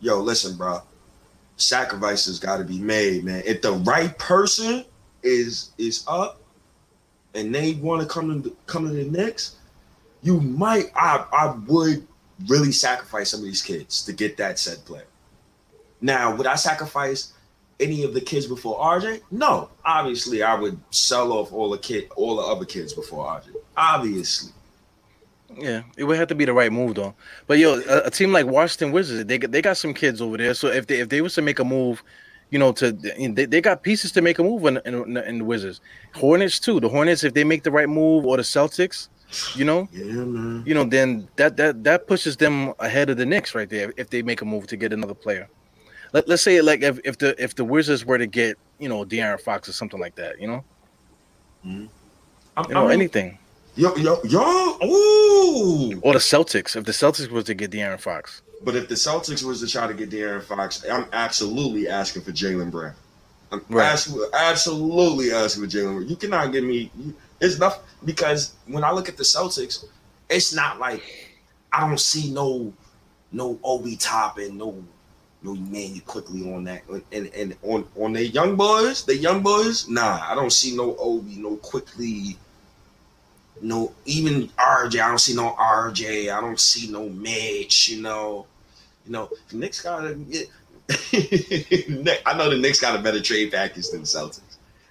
Yo, 0.00 0.20
listen, 0.20 0.56
bro. 0.56 0.80
Sacrifices 1.56 2.38
got 2.38 2.58
to 2.58 2.64
be 2.64 2.78
made, 2.78 3.24
man. 3.24 3.42
If 3.46 3.62
the 3.62 3.72
right 3.72 4.16
person 4.18 4.84
is 5.22 5.70
is 5.78 6.04
up 6.08 6.40
and 7.36 7.54
they 7.54 7.74
want 7.74 8.02
to 8.02 8.08
come 8.08 8.42
to 8.42 8.56
come 8.66 8.88
to 8.88 8.92
the 8.92 9.04
Knicks, 9.04 9.56
you 10.22 10.40
might 10.40 10.90
I 10.96 11.24
I 11.32 11.54
would 11.66 12.06
really 12.48 12.72
sacrifice 12.72 13.30
some 13.30 13.40
of 13.40 13.46
these 13.46 13.62
kids 13.62 14.04
to 14.04 14.12
get 14.12 14.36
that 14.38 14.58
said 14.58 14.84
player. 14.84 15.06
Now, 16.00 16.34
would 16.34 16.46
I 16.46 16.56
sacrifice 16.56 17.32
any 17.80 18.04
of 18.04 18.14
the 18.14 18.20
kids 18.20 18.46
before 18.46 18.78
RJ? 18.78 19.22
No. 19.30 19.70
Obviously, 19.84 20.42
I 20.42 20.54
would 20.54 20.78
sell 20.90 21.32
off 21.32 21.52
all 21.52 21.70
the 21.70 21.78
kid 21.78 22.08
all 22.16 22.36
the 22.36 22.42
other 22.42 22.64
kids 22.64 22.92
before 22.92 23.26
RJ. 23.26 23.48
Obviously. 23.76 24.52
Yeah, 25.58 25.82
it 25.96 26.04
would 26.04 26.18
have 26.18 26.28
to 26.28 26.34
be 26.34 26.44
the 26.44 26.52
right 26.52 26.72
move 26.72 26.96
though. 26.96 27.14
But 27.46 27.58
yo, 27.58 27.80
a, 27.80 28.06
a 28.06 28.10
team 28.10 28.32
like 28.32 28.46
Washington 28.46 28.92
Wizards, 28.92 29.24
they 29.26 29.38
they 29.38 29.62
got 29.62 29.76
some 29.76 29.94
kids 29.94 30.20
over 30.20 30.36
there. 30.36 30.54
So 30.54 30.68
if 30.68 30.86
they 30.86 31.00
if 31.00 31.08
they 31.08 31.20
was 31.20 31.34
to 31.34 31.42
make 31.42 31.58
a 31.58 31.64
move 31.64 32.02
you 32.50 32.58
know, 32.58 32.72
to 32.72 32.92
they, 32.92 33.44
they 33.46 33.60
got 33.60 33.82
pieces 33.82 34.12
to 34.12 34.22
make 34.22 34.38
a 34.38 34.42
move 34.42 34.64
in, 34.66 34.80
in, 34.84 35.16
in, 35.16 35.38
the 35.38 35.44
Wizards. 35.44 35.80
Hornets 36.14 36.60
too. 36.60 36.80
The 36.80 36.88
Hornets, 36.88 37.24
if 37.24 37.34
they 37.34 37.44
make 37.44 37.64
the 37.64 37.70
right 37.70 37.88
move, 37.88 38.24
or 38.24 38.36
the 38.36 38.42
Celtics, 38.42 39.08
you 39.56 39.64
know, 39.64 39.88
yeah, 39.92 40.04
man. 40.04 40.62
you 40.64 40.74
know, 40.74 40.84
then 40.84 41.28
that 41.36 41.56
that 41.56 41.82
that 41.84 42.06
pushes 42.06 42.36
them 42.36 42.72
ahead 42.78 43.10
of 43.10 43.16
the 43.16 43.26
Knicks 43.26 43.54
right 43.54 43.68
there 43.68 43.92
if 43.96 44.10
they 44.10 44.22
make 44.22 44.42
a 44.42 44.44
move 44.44 44.66
to 44.68 44.76
get 44.76 44.92
another 44.92 45.14
player. 45.14 45.48
Let, 46.12 46.28
let's 46.28 46.42
say 46.42 46.60
like 46.60 46.82
if, 46.82 47.00
if 47.04 47.18
the 47.18 47.40
if 47.42 47.56
the 47.56 47.64
Wizards 47.64 48.04
were 48.04 48.18
to 48.18 48.26
get 48.26 48.56
you 48.78 48.88
know 48.88 49.04
De'Aaron 49.04 49.40
Fox 49.40 49.68
or 49.68 49.72
something 49.72 49.98
like 49.98 50.14
that, 50.14 50.40
you 50.40 50.46
know, 50.46 50.64
mm-hmm. 51.66 51.86
you 52.68 52.74
know 52.74 52.84
I 52.84 52.88
mean, 52.88 52.92
anything. 52.92 53.38
Yo, 53.74 53.94
yo, 53.96 54.18
yo, 54.24 54.78
ooh. 54.84 56.00
Or 56.00 56.14
the 56.14 56.18
Celtics. 56.18 56.76
If 56.76 56.84
the 56.84 56.92
Celtics 56.92 57.28
was 57.28 57.44
to 57.44 57.54
get 57.54 57.70
De'Aaron 57.70 58.00
Fox. 58.00 58.42
But 58.62 58.76
if 58.76 58.88
the 58.88 58.94
Celtics 58.94 59.42
was 59.42 59.60
to 59.60 59.66
try 59.66 59.86
to 59.86 59.94
get 59.94 60.10
De'Aaron 60.10 60.42
Fox, 60.42 60.84
I'm 60.90 61.06
absolutely 61.12 61.88
asking 61.88 62.22
for 62.22 62.32
Jaylen 62.32 62.70
Brown. 62.70 62.94
I'm 63.52 63.62
right. 63.68 63.92
absolutely, 63.92 64.28
absolutely 64.34 65.32
asking 65.32 65.64
for 65.64 65.68
Jaylen 65.68 65.94
Brown. 65.96 66.08
You 66.08 66.16
cannot 66.16 66.52
give 66.52 66.64
me. 66.64 66.90
It's 67.40 67.56
enough 67.56 67.80
because 68.04 68.54
when 68.66 68.82
I 68.82 68.92
look 68.92 69.08
at 69.08 69.16
the 69.16 69.22
Celtics, 69.22 69.84
it's 70.30 70.54
not 70.54 70.78
like 70.78 71.02
I 71.72 71.86
don't 71.86 72.00
see 72.00 72.30
no 72.32 72.72
no 73.32 73.58
Obi 73.62 73.96
top 73.96 74.38
and 74.38 74.56
no 74.56 74.82
no 75.42 75.54
man 75.54 75.94
you 75.94 76.00
Quickley 76.00 76.52
on 76.52 76.64
that 76.64 76.82
and 77.12 77.26
and 77.34 77.56
on 77.62 77.86
on 77.96 78.14
the 78.14 78.26
young 78.26 78.56
boys, 78.56 79.04
the 79.04 79.16
young 79.16 79.42
boys. 79.42 79.88
Nah, 79.88 80.20
I 80.22 80.34
don't 80.34 80.52
see 80.52 80.74
no 80.74 80.96
Obi, 80.96 81.36
no 81.36 81.56
Quickley 81.56 82.38
no 83.60 83.92
even 84.04 84.48
RJ. 84.48 85.00
I 85.00 85.08
don't 85.08 85.18
see 85.18 85.34
no 85.34 85.52
RJ. 85.52 86.32
I 86.32 86.40
don't 86.40 86.60
see 86.60 86.90
no 86.90 87.08
Mitch. 87.08 87.88
You 87.88 88.02
know, 88.02 88.46
you 89.04 89.12
know, 89.12 89.30
the 89.48 89.56
Knicks 89.56 89.82
got 89.82 90.04
a. 90.04 90.16
I 92.26 92.36
know 92.36 92.50
the 92.50 92.58
Knicks 92.58 92.80
got 92.80 92.98
a 92.98 93.02
better 93.02 93.20
trade 93.20 93.52
package 93.52 93.88
than 93.90 94.00
the 94.00 94.06
Celtics. 94.06 94.40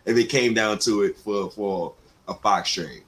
If 0.05 0.17
it 0.17 0.29
came 0.29 0.53
down 0.53 0.79
to 0.79 1.03
it 1.03 1.17
for 1.17 1.49
for 1.51 1.93
a 2.27 2.33
Fox 2.33 2.73
trade, 2.73 3.03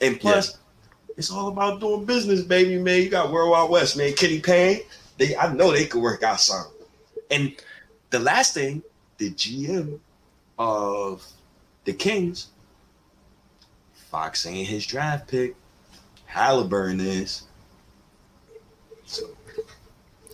and 0.00 0.20
plus, 0.20 0.50
yeah. 0.50 1.14
it's 1.16 1.30
all 1.30 1.48
about 1.48 1.80
doing 1.80 2.04
business, 2.04 2.42
baby, 2.42 2.78
man. 2.78 3.02
You 3.02 3.08
got 3.08 3.32
World 3.32 3.50
Wide 3.50 3.70
Wes, 3.70 3.96
man. 3.96 4.12
Kenny 4.14 4.40
Payne, 4.40 4.80
they 5.18 5.36
I 5.36 5.52
know 5.52 5.72
they 5.72 5.86
could 5.86 6.02
work 6.02 6.22
out 6.22 6.40
something. 6.40 6.72
And 7.30 7.54
the 8.10 8.18
last 8.18 8.54
thing, 8.54 8.82
the 9.18 9.30
GM 9.30 9.98
of 10.58 11.26
the 11.84 11.92
Kings 11.92 12.48
Fox 14.10 14.44
ain't 14.44 14.66
his 14.66 14.84
draft 14.86 15.28
pick. 15.28 15.54
Halliburton 16.26 17.00
is. 17.00 17.44
So. 19.04 19.26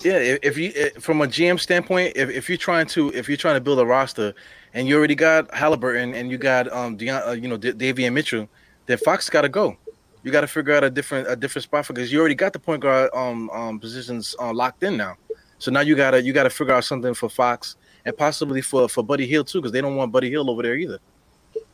Yeah, 0.03 0.37
if 0.43 0.57
you 0.57 0.73
from 1.01 1.23
a 1.23 1.27
GM 1.27 1.59
standpoint, 1.59 2.13
if, 2.17 2.31
if 2.31 2.49
you're 2.49 2.59
trying 2.59 2.87
to 2.89 3.13
if 3.13 3.29
you're 3.29 3.37
trying 3.37 3.57
to 3.57 3.61
build 3.61 3.79
a 3.79 3.87
roster 3.87 4.35
and 4.75 4.87
you 4.87 4.97
already 4.97 5.15
got 5.15 5.53
Halliburton 5.55 6.15
and 6.15 6.31
you 6.31 6.39
got 6.39 6.71
um 6.73 6.99
uh, 7.01 7.33
you 7.33 7.49
know 7.49 7.57
D- 7.57 7.73
Davion 7.73 8.13
Mitchell, 8.13 8.49
then 8.87 8.99
Fox 8.99 9.29
got 9.31 9.43
to 9.43 9.49
go. 9.49 9.77
You 10.23 10.33
got 10.33 10.43
to 10.43 10.47
figure 10.47 10.75
out 10.75 10.85
a 10.85 10.91
different 10.91 11.29
a 11.29 11.37
different 11.37 11.65
spot 11.65 11.87
because 11.89 12.13
you 12.13 12.19
already 12.21 12.35
got 12.35 12.53
the 12.53 12.59
point 12.59 12.83
guard 12.83 13.11
um 13.15 13.51
um 13.51 13.81
positions 13.81 14.35
uh, 14.39 14.53
locked 14.53 14.83
in 14.83 14.97
now. 14.97 15.17
So 15.59 15.71
now 15.71 15.81
you 15.81 15.97
gotta 15.97 16.23
you 16.23 16.33
gotta 16.33 16.51
figure 16.51 16.75
out 16.75 16.85
something 16.85 17.15
for 17.15 17.29
Fox 17.29 17.77
and 18.05 18.17
possibly 18.17 18.61
for 18.61 18.89
for 18.89 19.03
Buddy 19.03 19.27
Hield 19.27 19.49
too 19.49 19.61
because 19.61 19.73
they 19.73 19.81
don't 19.81 19.97
want 19.97 20.13
Buddy 20.13 20.29
Hield 20.31 20.49
over 20.49 20.63
there 20.63 20.77
either. 20.77 20.99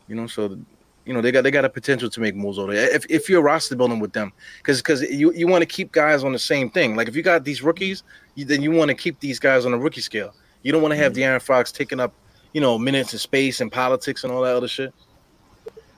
You 0.08 0.14
know, 0.14 0.26
so 0.26 0.58
you 1.04 1.12
know 1.12 1.20
they 1.20 1.32
got 1.32 1.42
they 1.42 1.50
got 1.50 1.64
a 1.64 1.68
potential 1.68 2.08
to 2.08 2.20
make 2.20 2.34
moves 2.34 2.58
over. 2.58 2.72
If, 2.72 3.06
if 3.08 3.28
you're 3.28 3.42
roster 3.42 3.76
building 3.76 3.98
with 3.98 4.12
them, 4.12 4.32
because 4.58 4.78
because 4.78 5.02
you, 5.02 5.32
you 5.32 5.46
want 5.46 5.62
to 5.62 5.66
keep 5.66 5.92
guys 5.92 6.24
on 6.24 6.32
the 6.32 6.38
same 6.38 6.70
thing. 6.70 6.96
Like 6.96 7.08
if 7.08 7.16
you 7.16 7.22
got 7.22 7.44
these 7.44 7.62
rookies, 7.62 8.02
you, 8.34 8.44
then 8.44 8.62
you 8.62 8.70
want 8.70 8.90
to 8.90 8.94
keep 8.94 9.18
these 9.20 9.38
guys 9.38 9.64
on 9.64 9.72
the 9.72 9.78
rookie 9.78 10.00
scale. 10.00 10.34
You 10.62 10.72
don't 10.72 10.82
want 10.82 10.92
to 10.92 10.98
have 10.98 11.12
mm-hmm. 11.12 11.22
De'Aaron 11.22 11.42
Fox 11.42 11.72
taking 11.72 12.00
up 12.00 12.12
you 12.52 12.60
know 12.60 12.78
minutes 12.78 13.12
and 13.12 13.20
space 13.20 13.60
and 13.60 13.70
politics 13.70 14.24
and 14.24 14.32
all 14.32 14.42
that 14.42 14.54
other 14.54 14.68
shit. 14.68 14.94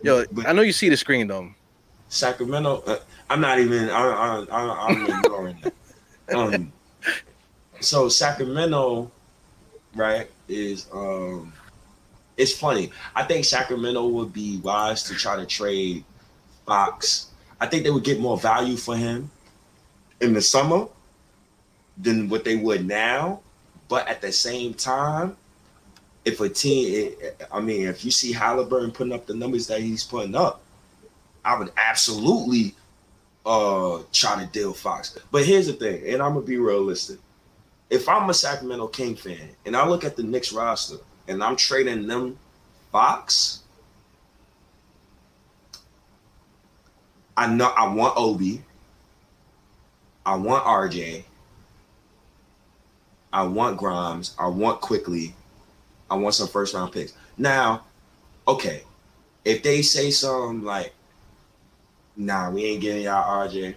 Yo, 0.03 0.25
but 0.33 0.47
I 0.47 0.53
know 0.53 0.63
you 0.63 0.73
see 0.73 0.89
the 0.89 0.97
screen 0.97 1.27
though. 1.27 1.51
Sacramento. 2.09 2.83
Uh, 2.87 2.99
I'm 3.31 3.41
not 3.41 3.59
even. 3.59 3.89
I, 3.91 4.45
I, 4.51 4.89
I'm 4.89 5.07
ignoring 5.07 5.59
that. 5.63 5.75
Um, 6.35 6.73
so 7.81 8.09
Sacramento, 8.09 9.11
right, 9.95 10.31
is 10.49 10.87
um 10.93 11.53
it's 12.37 12.53
funny. 12.53 12.91
I 13.15 13.23
think 13.25 13.45
Sacramento 13.45 14.07
would 14.09 14.33
be 14.33 14.59
wise 14.59 15.03
to 15.05 15.15
try 15.15 15.37
to 15.37 15.47
trade 15.47 16.05
Fox. 16.67 17.31
I 17.61 17.67
think 17.67 17.85
they 17.85 17.91
would 17.91 18.05
get 18.05 18.21
more 18.21 18.37
value 18.37 18.77
for 18.77 18.97
him 18.97 19.31
in 20.21 20.33
the 20.33 20.43
summer 20.43 20.89
than 21.97 22.29
what 22.29 22.45
they 22.45 22.57
would 22.57 22.87
now. 22.87 23.41
But 23.89 24.09
at 24.09 24.21
the 24.21 24.33
same 24.33 24.75
time, 24.75 25.37
if 26.25 26.41
a 26.41 26.49
team, 26.49 27.13
I 27.53 27.61
mean, 27.61 27.87
if 27.87 28.05
you 28.05 28.11
see 28.11 28.33
Halliburton 28.33 28.91
putting 28.93 29.13
up 29.13 29.27
the 29.27 29.35
numbers 29.35 29.67
that 29.69 29.81
he's 29.81 30.03
putting 30.03 30.35
up, 30.35 30.63
I 31.45 31.59
would 31.59 31.71
absolutely 31.77 32.75
uh 33.47 34.01
try 34.11 34.43
to 34.43 34.47
deal 34.51 34.73
Fox. 34.73 35.19
But 35.31 35.45
here's 35.45 35.67
the 35.67 35.75
thing, 35.75 36.03
and 36.07 36.23
I'm 36.23 36.35
gonna 36.35 36.47
be 36.47 36.57
realistic. 36.57 37.19
If 37.91 38.09
I'm 38.09 38.29
a 38.31 38.35
Sacramento 38.35 38.87
King 38.89 39.15
fan 39.15 39.51
and 39.67 39.77
I 39.77 39.87
look 39.87 40.03
at 40.03 40.17
the 40.17 40.23
Knicks 40.23 40.53
roster, 40.53 40.97
and 41.29 41.43
I'm 41.43 41.57
trading 41.57 42.07
them 42.07 42.39
Fox, 42.93 43.61
I 47.37 47.49
know 47.49 47.73
I 47.77 47.93
want 47.93 48.15
Obi. 48.17 48.63
I 50.25 50.37
want 50.37 50.65
RJ. 50.65 51.25
I 53.33 53.43
want 53.43 53.77
Grimes. 53.77 54.35
I 54.39 54.47
want 54.47 54.81
Quickley. 54.81 55.35
I 56.11 56.15
want 56.15 56.35
some 56.35 56.47
first 56.47 56.75
round 56.75 56.93
picks. 56.93 57.15
Now, 57.37 57.85
okay, 58.47 58.85
if 59.45 59.63
they 59.63 59.83
say 59.83 60.11
something 60.11 60.63
like, 60.63 60.95
nah, 62.17 62.51
we 62.51 62.65
ain't 62.65 62.81
giving 62.81 63.03
y'all 63.03 63.49
RJ, 63.49 63.75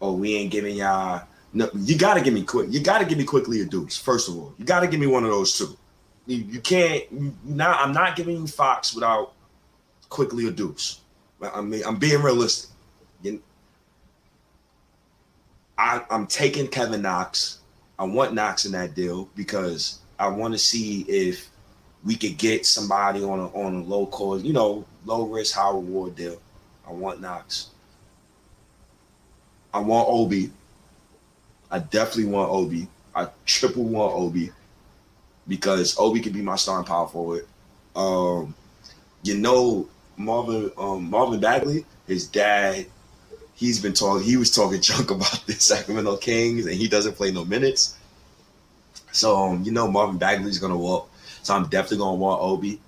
or 0.00 0.16
we 0.16 0.34
ain't 0.34 0.50
giving 0.50 0.76
y'all 0.76 1.22
No, 1.54 1.68
you 1.74 1.98
got 1.98 2.14
to 2.14 2.22
give 2.22 2.32
me 2.32 2.42
quick. 2.42 2.68
You 2.70 2.80
got 2.80 2.98
to 2.98 3.04
give 3.04 3.18
me 3.18 3.24
Quickley 3.24 3.60
a 3.60 3.66
deuce. 3.66 3.98
First 3.98 4.28
of 4.28 4.36
all, 4.36 4.54
you 4.58 4.64
got 4.64 4.80
to 4.80 4.86
give 4.86 5.00
me 5.00 5.06
one 5.06 5.24
of 5.24 5.30
those 5.30 5.56
two. 5.56 5.76
You, 6.26 6.38
you 6.38 6.60
can't. 6.60 7.04
You, 7.12 7.34
not, 7.44 7.78
I'm 7.78 7.92
not 7.92 8.16
giving 8.16 8.36
you 8.36 8.46
Fox 8.46 8.94
without 8.94 9.32
Quickley 10.08 10.46
a 10.46 10.50
deuce. 10.50 11.00
I 11.42 11.60
mean, 11.60 11.82
I'm 11.84 11.96
being 11.96 12.22
realistic. 12.22 12.70
You, 13.22 13.42
I, 15.76 16.02
I'm 16.10 16.26
taking 16.26 16.68
Kevin 16.68 17.02
Knox. 17.02 17.58
I 17.98 18.04
want 18.04 18.32
Knox 18.34 18.64
in 18.64 18.72
that 18.72 18.94
deal 18.94 19.28
because 19.36 19.98
I 20.18 20.28
want 20.28 20.54
to 20.54 20.58
see 20.58 21.02
if 21.02 21.50
we 22.04 22.16
could 22.16 22.38
get 22.38 22.66
somebody 22.66 23.22
on 23.22 23.38
a 23.38 23.46
on 23.48 23.74
a 23.74 23.82
low 23.82 24.06
cost, 24.06 24.44
you 24.44 24.52
know, 24.52 24.84
low 25.04 25.26
risk, 25.26 25.54
high 25.54 25.70
reward 25.70 26.16
deal. 26.16 26.40
I 26.86 26.92
want 26.92 27.20
Knox. 27.20 27.68
I 29.74 29.80
want 29.80 30.08
Obi. 30.08 30.50
I 31.72 31.78
definitely 31.80 32.26
want 32.26 32.50
Obi. 32.50 32.86
I 33.14 33.28
triple 33.46 33.84
want 33.84 34.14
Obi 34.14 34.52
because 35.48 35.98
Obi 35.98 36.20
could 36.20 36.34
be 36.34 36.42
my 36.42 36.56
starting 36.56 36.86
power 36.86 37.08
forward. 37.08 37.46
Um, 37.96 38.54
you 39.22 39.38
know, 39.38 39.88
Marvin 40.18 40.70
um, 40.78 41.08
Marvin 41.10 41.40
Bagley, 41.40 41.86
his 42.06 42.26
dad, 42.26 42.86
he's 43.54 43.80
been 43.80 43.94
talking. 43.94 44.24
He 44.24 44.36
was 44.36 44.50
talking 44.50 44.80
junk 44.82 45.10
about 45.10 45.44
the 45.46 45.54
Sacramento 45.54 46.18
Kings, 46.18 46.66
and 46.66 46.74
he 46.74 46.88
doesn't 46.88 47.14
play 47.16 47.32
no 47.32 47.44
minutes. 47.44 47.96
So 49.12 49.36
um, 49.36 49.62
you 49.64 49.72
know, 49.72 49.90
Marvin 49.90 50.18
Bagley's 50.18 50.58
gonna 50.58 50.76
walk. 50.76 51.10
So 51.42 51.54
I'm 51.54 51.64
definitely 51.64 51.98
gonna 51.98 52.16
want 52.16 52.42
Obi. 52.42 52.80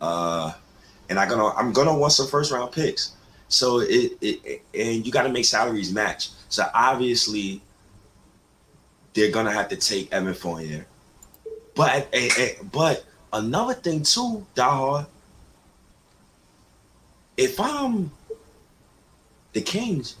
Uh, 0.00 0.52
and 1.08 1.18
I'm 1.18 1.28
gonna 1.28 1.48
I'm 1.56 1.72
gonna 1.72 1.96
want 1.96 2.12
some 2.12 2.28
first 2.28 2.52
round 2.52 2.72
picks. 2.72 3.12
So 3.48 3.80
it, 3.80 4.12
it, 4.20 4.40
it 4.44 4.62
and 4.72 5.04
you 5.04 5.12
got 5.12 5.24
to 5.24 5.28
make 5.28 5.44
salaries 5.44 5.92
match. 5.92 6.30
So 6.48 6.64
obviously 6.74 7.60
they're 9.14 9.30
gonna 9.30 9.52
have 9.52 9.68
to 9.68 9.76
take 9.76 10.12
Evan 10.12 10.34
Fournier. 10.34 10.86
But 11.74 11.90
eh, 11.90 12.04
eh, 12.12 12.28
eh, 12.38 12.52
but 12.72 13.04
another 13.32 13.74
thing 13.74 14.02
too, 14.02 14.46
Dahar, 14.54 15.06
if 17.36 17.58
I'm 17.58 18.10
the 19.52 19.60
Kings, 19.60 20.16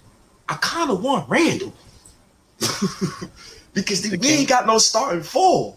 I 0.48 0.54
kind 0.54 0.90
of 0.90 1.02
want 1.02 1.28
Randle 1.28 1.72
because 3.74 4.02
the 4.02 4.16
we 4.16 4.28
ain't 4.28 4.48
got 4.48 4.66
no 4.66 4.78
starting 4.78 5.22
four. 5.22 5.76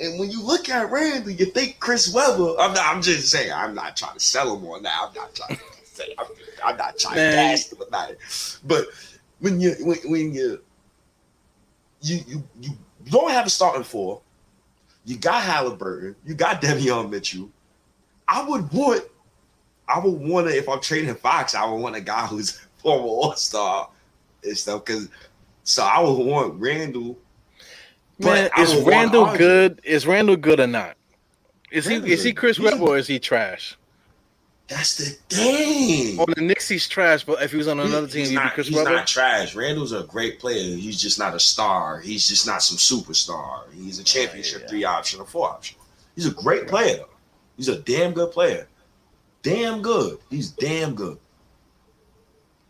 And 0.00 0.18
when 0.18 0.30
you 0.30 0.42
look 0.42 0.68
at 0.68 0.90
Randle, 0.90 1.30
you 1.30 1.46
think 1.46 1.78
Chris 1.78 2.12
Webber. 2.12 2.54
I'm 2.58 2.72
not. 2.72 2.94
I'm 2.94 3.02
just 3.02 3.28
saying. 3.28 3.52
I'm 3.52 3.74
not 3.74 3.96
trying 3.96 4.14
to 4.14 4.20
sell 4.20 4.56
him 4.56 4.66
on 4.66 4.82
that. 4.82 4.96
I'm 4.98 5.14
not 5.14 5.34
trying 5.34 5.56
to 5.56 5.62
say. 5.84 6.14
I'm, 6.18 6.26
I'm 6.64 6.76
not 6.76 6.98
trying 6.98 7.16
Man. 7.16 7.30
to 7.32 7.36
cast 7.36 7.72
him 7.72 7.82
about 7.86 8.10
it. 8.10 8.18
But 8.64 8.86
when 9.40 9.60
you 9.60 9.74
when, 9.80 9.98
when 10.10 10.34
you 10.34 10.62
you 12.00 12.20
you 12.26 12.44
you 12.60 12.70
don't 13.06 13.30
have 13.30 13.46
a 13.46 13.50
starting 13.50 13.84
four, 13.84 14.20
you 15.04 15.16
got 15.16 15.42
Halliburton, 15.42 16.16
you 16.24 16.34
got 16.34 16.62
Davion 16.62 17.10
Mitchell. 17.10 17.50
I 18.28 18.46
would 18.48 18.70
want. 18.72 19.04
I 19.88 19.98
would 19.98 20.20
want 20.20 20.46
to 20.46 20.56
if 20.56 20.68
I'm 20.68 20.80
trading 20.80 21.14
Fox. 21.16 21.54
I 21.54 21.68
would 21.68 21.80
want 21.80 21.96
a 21.96 22.00
guy 22.00 22.26
who's 22.26 22.52
former 22.76 23.04
All 23.04 23.34
Star 23.34 23.88
and 24.44 24.56
stuff. 24.56 24.84
Because 24.84 25.08
so 25.64 25.82
I 25.82 26.00
would 26.00 26.12
want 26.12 26.60
Randle 26.60 27.18
Man, 28.20 28.50
is 28.58 28.74
Randle 28.82 29.36
good? 29.36 29.80
Is 29.82 30.06
Randle 30.06 30.36
good 30.36 30.60
or 30.60 30.66
not? 30.66 30.96
Is 31.70 31.86
Randle's 31.86 32.08
he 32.08 32.14
is 32.14 32.22
he 32.22 32.32
Chris 32.32 32.58
Webber 32.58 32.82
or 32.82 32.98
is 32.98 33.06
he 33.06 33.18
trash? 33.18 33.76
That's 34.70 34.94
the 34.94 35.04
thing. 35.34 36.20
On 36.20 36.26
the 36.36 36.42
Knicks, 36.42 36.68
he's 36.68 36.86
trash, 36.86 37.24
but 37.24 37.42
if 37.42 37.50
he 37.50 37.56
was 37.56 37.66
on 37.66 37.80
another 37.80 38.06
he, 38.06 38.12
team, 38.12 38.26
he'd 38.26 38.34
not, 38.36 38.44
be 38.44 38.54
Chris 38.54 38.68
he's 38.68 38.76
Webber. 38.76 38.90
He's 38.90 38.98
not 38.98 39.06
trash. 39.08 39.56
Randle's 39.56 39.92
a 39.92 40.04
great 40.04 40.38
player. 40.38 40.76
He's 40.76 41.00
just 41.00 41.18
not 41.18 41.34
a 41.34 41.40
star. 41.40 41.98
He's 41.98 42.28
just 42.28 42.46
not 42.46 42.62
some 42.62 42.76
superstar. 42.78 43.64
He's 43.74 43.98
a 43.98 44.04
championship 44.04 44.60
yeah, 44.60 44.62
yeah. 44.62 44.68
three 44.68 44.84
option 44.84 45.20
or 45.20 45.26
four 45.26 45.48
option. 45.48 45.76
He's 46.14 46.26
a 46.26 46.30
great 46.30 46.68
player. 46.68 47.04
He's 47.56 47.66
a 47.66 47.80
damn 47.80 48.12
good 48.12 48.30
player. 48.30 48.68
Damn 49.42 49.82
good. 49.82 50.18
He's 50.30 50.50
damn 50.50 50.94
good. 50.94 51.18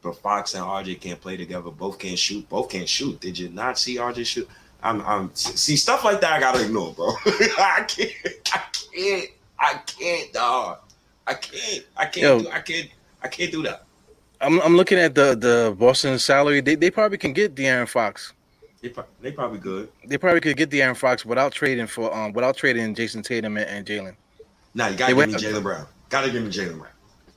But 0.00 0.16
Fox 0.16 0.54
and 0.54 0.64
RJ 0.64 1.02
can't 1.02 1.20
play 1.20 1.36
together. 1.36 1.70
Both 1.70 1.98
can't 1.98 2.18
shoot. 2.18 2.48
Both 2.48 2.70
can't 2.70 2.88
shoot. 2.88 3.20
Did 3.20 3.38
you 3.38 3.50
not 3.50 3.78
see 3.78 3.96
RJ 3.96 4.24
shoot? 4.24 4.48
I'm, 4.82 5.02
I'm 5.02 5.34
see 5.34 5.76
stuff 5.76 6.04
like 6.04 6.22
that. 6.22 6.32
I 6.32 6.40
gotta 6.40 6.64
ignore, 6.64 6.94
bro. 6.94 7.08
I 7.26 7.84
can't, 7.86 8.12
I 8.54 8.62
can't, 8.94 9.30
I 9.58 9.74
can't, 9.84 10.32
dog. 10.32 10.78
I 11.26 11.34
can't, 11.34 11.84
I 11.96 12.04
can't, 12.06 12.16
Yo, 12.16 12.40
do, 12.40 12.48
I 12.50 12.60
can't, 12.60 12.88
I 13.22 13.28
can't 13.28 13.52
do 13.52 13.62
that. 13.64 13.84
I'm, 14.40 14.60
I'm 14.62 14.76
looking 14.76 14.98
at 14.98 15.14
the 15.14 15.34
the 15.36 15.74
Boston 15.78 16.18
salary. 16.18 16.60
They, 16.60 16.74
they 16.74 16.90
probably 16.90 17.18
can 17.18 17.32
get 17.32 17.54
De'Aaron 17.54 17.88
Fox. 17.88 18.32
They, 18.80 18.92
they 19.20 19.32
probably 19.32 19.58
good. 19.58 19.90
They 20.06 20.16
probably 20.16 20.40
could 20.40 20.56
get 20.56 20.70
De'Aaron 20.70 20.96
Fox 20.96 21.24
without 21.26 21.52
trading 21.52 21.86
for 21.86 22.14
um 22.14 22.32
without 22.32 22.56
trading 22.56 22.94
Jayson 22.94 23.22
Tatum 23.22 23.56
and, 23.58 23.68
and 23.68 23.86
Jaylen. 23.86 24.16
Nah, 24.74 24.88
you 24.88 24.96
gotta 24.96 25.14
they 25.14 25.20
give 25.20 25.34
me 25.34 25.48
Jaylen 25.48 25.62
Brown. 25.62 25.86
Gotta 26.08 26.30
give 26.30 26.42
me 26.42 26.50
Jaylen 26.50 26.78
Brown. 26.78 26.92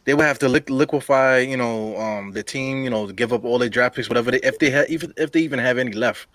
They 0.05 0.13
would 0.13 0.25
have 0.25 0.39
to 0.39 0.49
liquefy, 0.49 1.39
you 1.39 1.57
know, 1.57 1.97
um 1.97 2.31
the 2.31 2.43
team, 2.43 2.83
you 2.83 2.89
know, 2.89 3.07
give 3.07 3.33
up 3.33 3.43
all 3.43 3.59
their 3.59 3.69
draft 3.69 3.95
picks, 3.95 4.09
whatever 4.09 4.31
they 4.31 4.39
if 4.39 4.59
they 4.59 4.69
have 4.69 4.89
even 4.89 5.13
if 5.17 5.31
they 5.31 5.41
even 5.41 5.59
have 5.59 5.77
any 5.77 5.91
left. 5.91 6.27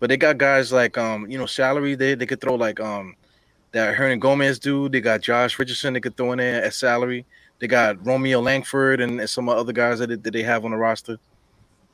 But 0.00 0.08
they 0.08 0.16
got 0.16 0.38
guys 0.38 0.72
like 0.72 0.98
um, 0.98 1.30
you 1.30 1.38
know, 1.38 1.46
salary. 1.46 1.94
They 1.94 2.14
they 2.14 2.26
could 2.26 2.40
throw 2.40 2.54
like 2.54 2.80
um 2.80 3.14
that 3.74 3.96
Hernangomez 3.96 4.58
dude. 4.58 4.92
They 4.92 5.00
got 5.00 5.20
Josh 5.20 5.58
Richardson 5.58 5.94
they 5.94 6.00
could 6.00 6.16
throw 6.16 6.32
in 6.32 6.38
there 6.38 6.62
as 6.62 6.76
salary. 6.76 7.26
They 7.58 7.66
got 7.66 8.04
Romeo 8.04 8.40
Langford 8.40 9.00
and, 9.00 9.20
and 9.20 9.28
some 9.28 9.48
other 9.48 9.72
guys 9.72 9.98
that, 9.98 10.22
that 10.22 10.32
they 10.32 10.42
have 10.42 10.64
on 10.64 10.70
the 10.70 10.76
roster. 10.76 11.18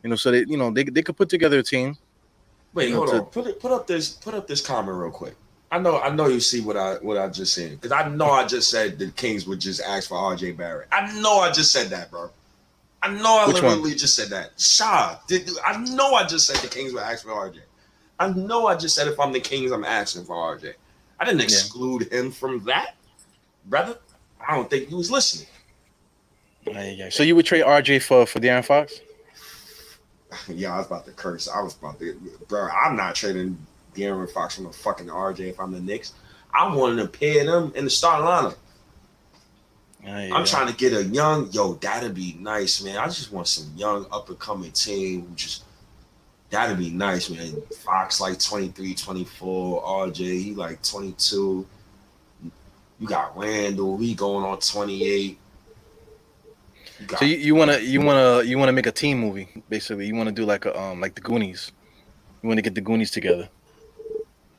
You 0.02 0.10
know, 0.10 0.16
so 0.16 0.30
they 0.30 0.44
you 0.46 0.56
know 0.56 0.70
they, 0.70 0.84
they 0.84 1.02
could 1.02 1.16
put 1.16 1.28
together 1.28 1.58
a 1.58 1.62
team. 1.62 1.96
Wait, 2.72 2.88
you 2.88 2.94
know, 2.94 2.98
hold 2.98 3.10
to, 3.10 3.16
on. 3.16 3.24
Put 3.26 3.46
it, 3.46 3.60
put 3.60 3.72
up 3.72 3.86
this 3.86 4.10
put 4.10 4.34
up 4.34 4.46
this 4.46 4.60
comment 4.60 4.96
real 4.96 5.10
quick. 5.10 5.34
I 5.72 5.78
know 5.78 6.00
I 6.00 6.10
know 6.10 6.26
you 6.26 6.40
see 6.40 6.60
what 6.60 6.76
I 6.76 6.94
what 6.96 7.16
I 7.16 7.28
just 7.28 7.54
said 7.54 7.72
because 7.72 7.92
I 7.92 8.08
know 8.08 8.30
I 8.30 8.46
just 8.46 8.70
said 8.70 8.98
the 8.98 9.10
Kings 9.12 9.46
would 9.46 9.60
just 9.60 9.80
ask 9.80 10.08
for 10.08 10.16
RJ 10.16 10.56
Barrett. 10.56 10.88
I 10.92 11.12
know 11.20 11.38
I 11.38 11.50
just 11.50 11.72
said 11.72 11.88
that, 11.88 12.10
bro. 12.10 12.30
I 13.02 13.08
know 13.08 13.38
I 13.38 13.46
Which 13.46 13.56
literally 13.56 13.90
one? 13.90 13.98
just 13.98 14.14
said 14.14 14.28
that. 14.28 14.60
Shaw, 14.60 15.18
did 15.26 15.48
I 15.66 15.78
know 15.78 16.14
I 16.14 16.26
just 16.26 16.46
said 16.46 16.56
the 16.56 16.68
Kings 16.68 16.92
would 16.92 17.02
ask 17.02 17.24
for 17.24 17.30
RJ. 17.30 17.60
I 18.18 18.28
know 18.28 18.66
I 18.66 18.76
just 18.76 18.94
said 18.94 19.08
if 19.08 19.18
I'm 19.18 19.32
the 19.32 19.40
Kings, 19.40 19.70
I'm 19.72 19.84
asking 19.84 20.24
for 20.24 20.36
RJ. 20.36 20.74
I 21.20 21.26
didn't 21.26 21.42
exclude 21.42 22.08
yeah. 22.10 22.18
him 22.18 22.30
from 22.32 22.64
that, 22.64 22.96
brother. 23.66 23.98
I 24.46 24.56
don't 24.56 24.68
think 24.70 24.88
he 24.88 24.94
was 24.94 25.10
listening. 25.10 25.46
You 26.66 27.10
So 27.10 27.22
you 27.22 27.36
would 27.36 27.46
trade 27.46 27.62
RJ 27.62 28.02
for 28.02 28.26
for 28.26 28.40
De'Aaron 28.40 28.64
Fox? 28.64 29.00
yeah, 30.48 30.74
I 30.74 30.78
was 30.78 30.86
about 30.86 31.04
to 31.06 31.12
curse. 31.12 31.48
I 31.48 31.60
was 31.60 31.76
about 31.76 31.98
to, 32.00 32.18
bro. 32.48 32.68
I'm 32.68 32.96
not 32.96 33.14
trading 33.14 33.58
De'Aaron 33.94 34.30
Fox 34.30 34.56
from 34.56 34.66
a 34.66 34.72
fucking 34.72 35.06
RJ 35.06 35.40
if 35.50 35.60
I'm 35.60 35.72
the 35.72 35.80
Knicks. 35.80 36.14
I 36.52 36.74
wanted 36.74 37.02
to 37.02 37.08
pair 37.08 37.44
them 37.44 37.72
in 37.76 37.84
the 37.84 37.90
starting 37.90 38.26
lineup. 38.26 38.56
I'm 40.34 40.46
trying 40.46 40.66
to 40.66 40.74
get 40.74 40.94
a 40.94 41.04
young, 41.04 41.50
yo, 41.52 41.74
that'd 41.74 42.14
be 42.14 42.36
nice, 42.40 42.82
man. 42.82 42.96
I 42.96 43.04
just 43.04 43.30
want 43.32 43.46
some 43.46 43.70
young 43.76 44.06
up 44.10 44.30
and 44.30 44.38
coming 44.38 44.72
team 44.72 45.26
who 45.26 45.34
just 45.34 45.64
That'd 46.50 46.78
be 46.78 46.90
nice, 46.90 47.30
man. 47.30 47.62
Fox 47.84 48.20
like 48.20 48.38
23, 48.38 48.94
24. 48.94 49.82
RJ, 49.82 50.16
he 50.16 50.54
like 50.54 50.82
22. 50.82 51.66
You 52.98 53.06
got 53.06 53.36
Randle. 53.38 53.96
he 53.96 54.14
going 54.14 54.44
on 54.44 54.58
28. 54.58 55.38
You 57.00 57.06
so 57.16 57.24
you, 57.24 57.36
you 57.36 57.54
wanna 57.54 57.78
you 57.78 58.00
wanna 58.02 58.42
you 58.42 58.58
wanna 58.58 58.72
make 58.72 58.86
a 58.86 58.92
team 58.92 59.18
movie, 59.18 59.48
basically. 59.70 60.06
You 60.06 60.14
wanna 60.14 60.32
do 60.32 60.44
like 60.44 60.66
a 60.66 60.78
um 60.78 61.00
like 61.00 61.14
the 61.14 61.22
Goonies. 61.22 61.72
You 62.42 62.48
wanna 62.48 62.62
get 62.62 62.74
the 62.74 62.82
Goonies 62.82 63.10
together. 63.10 63.48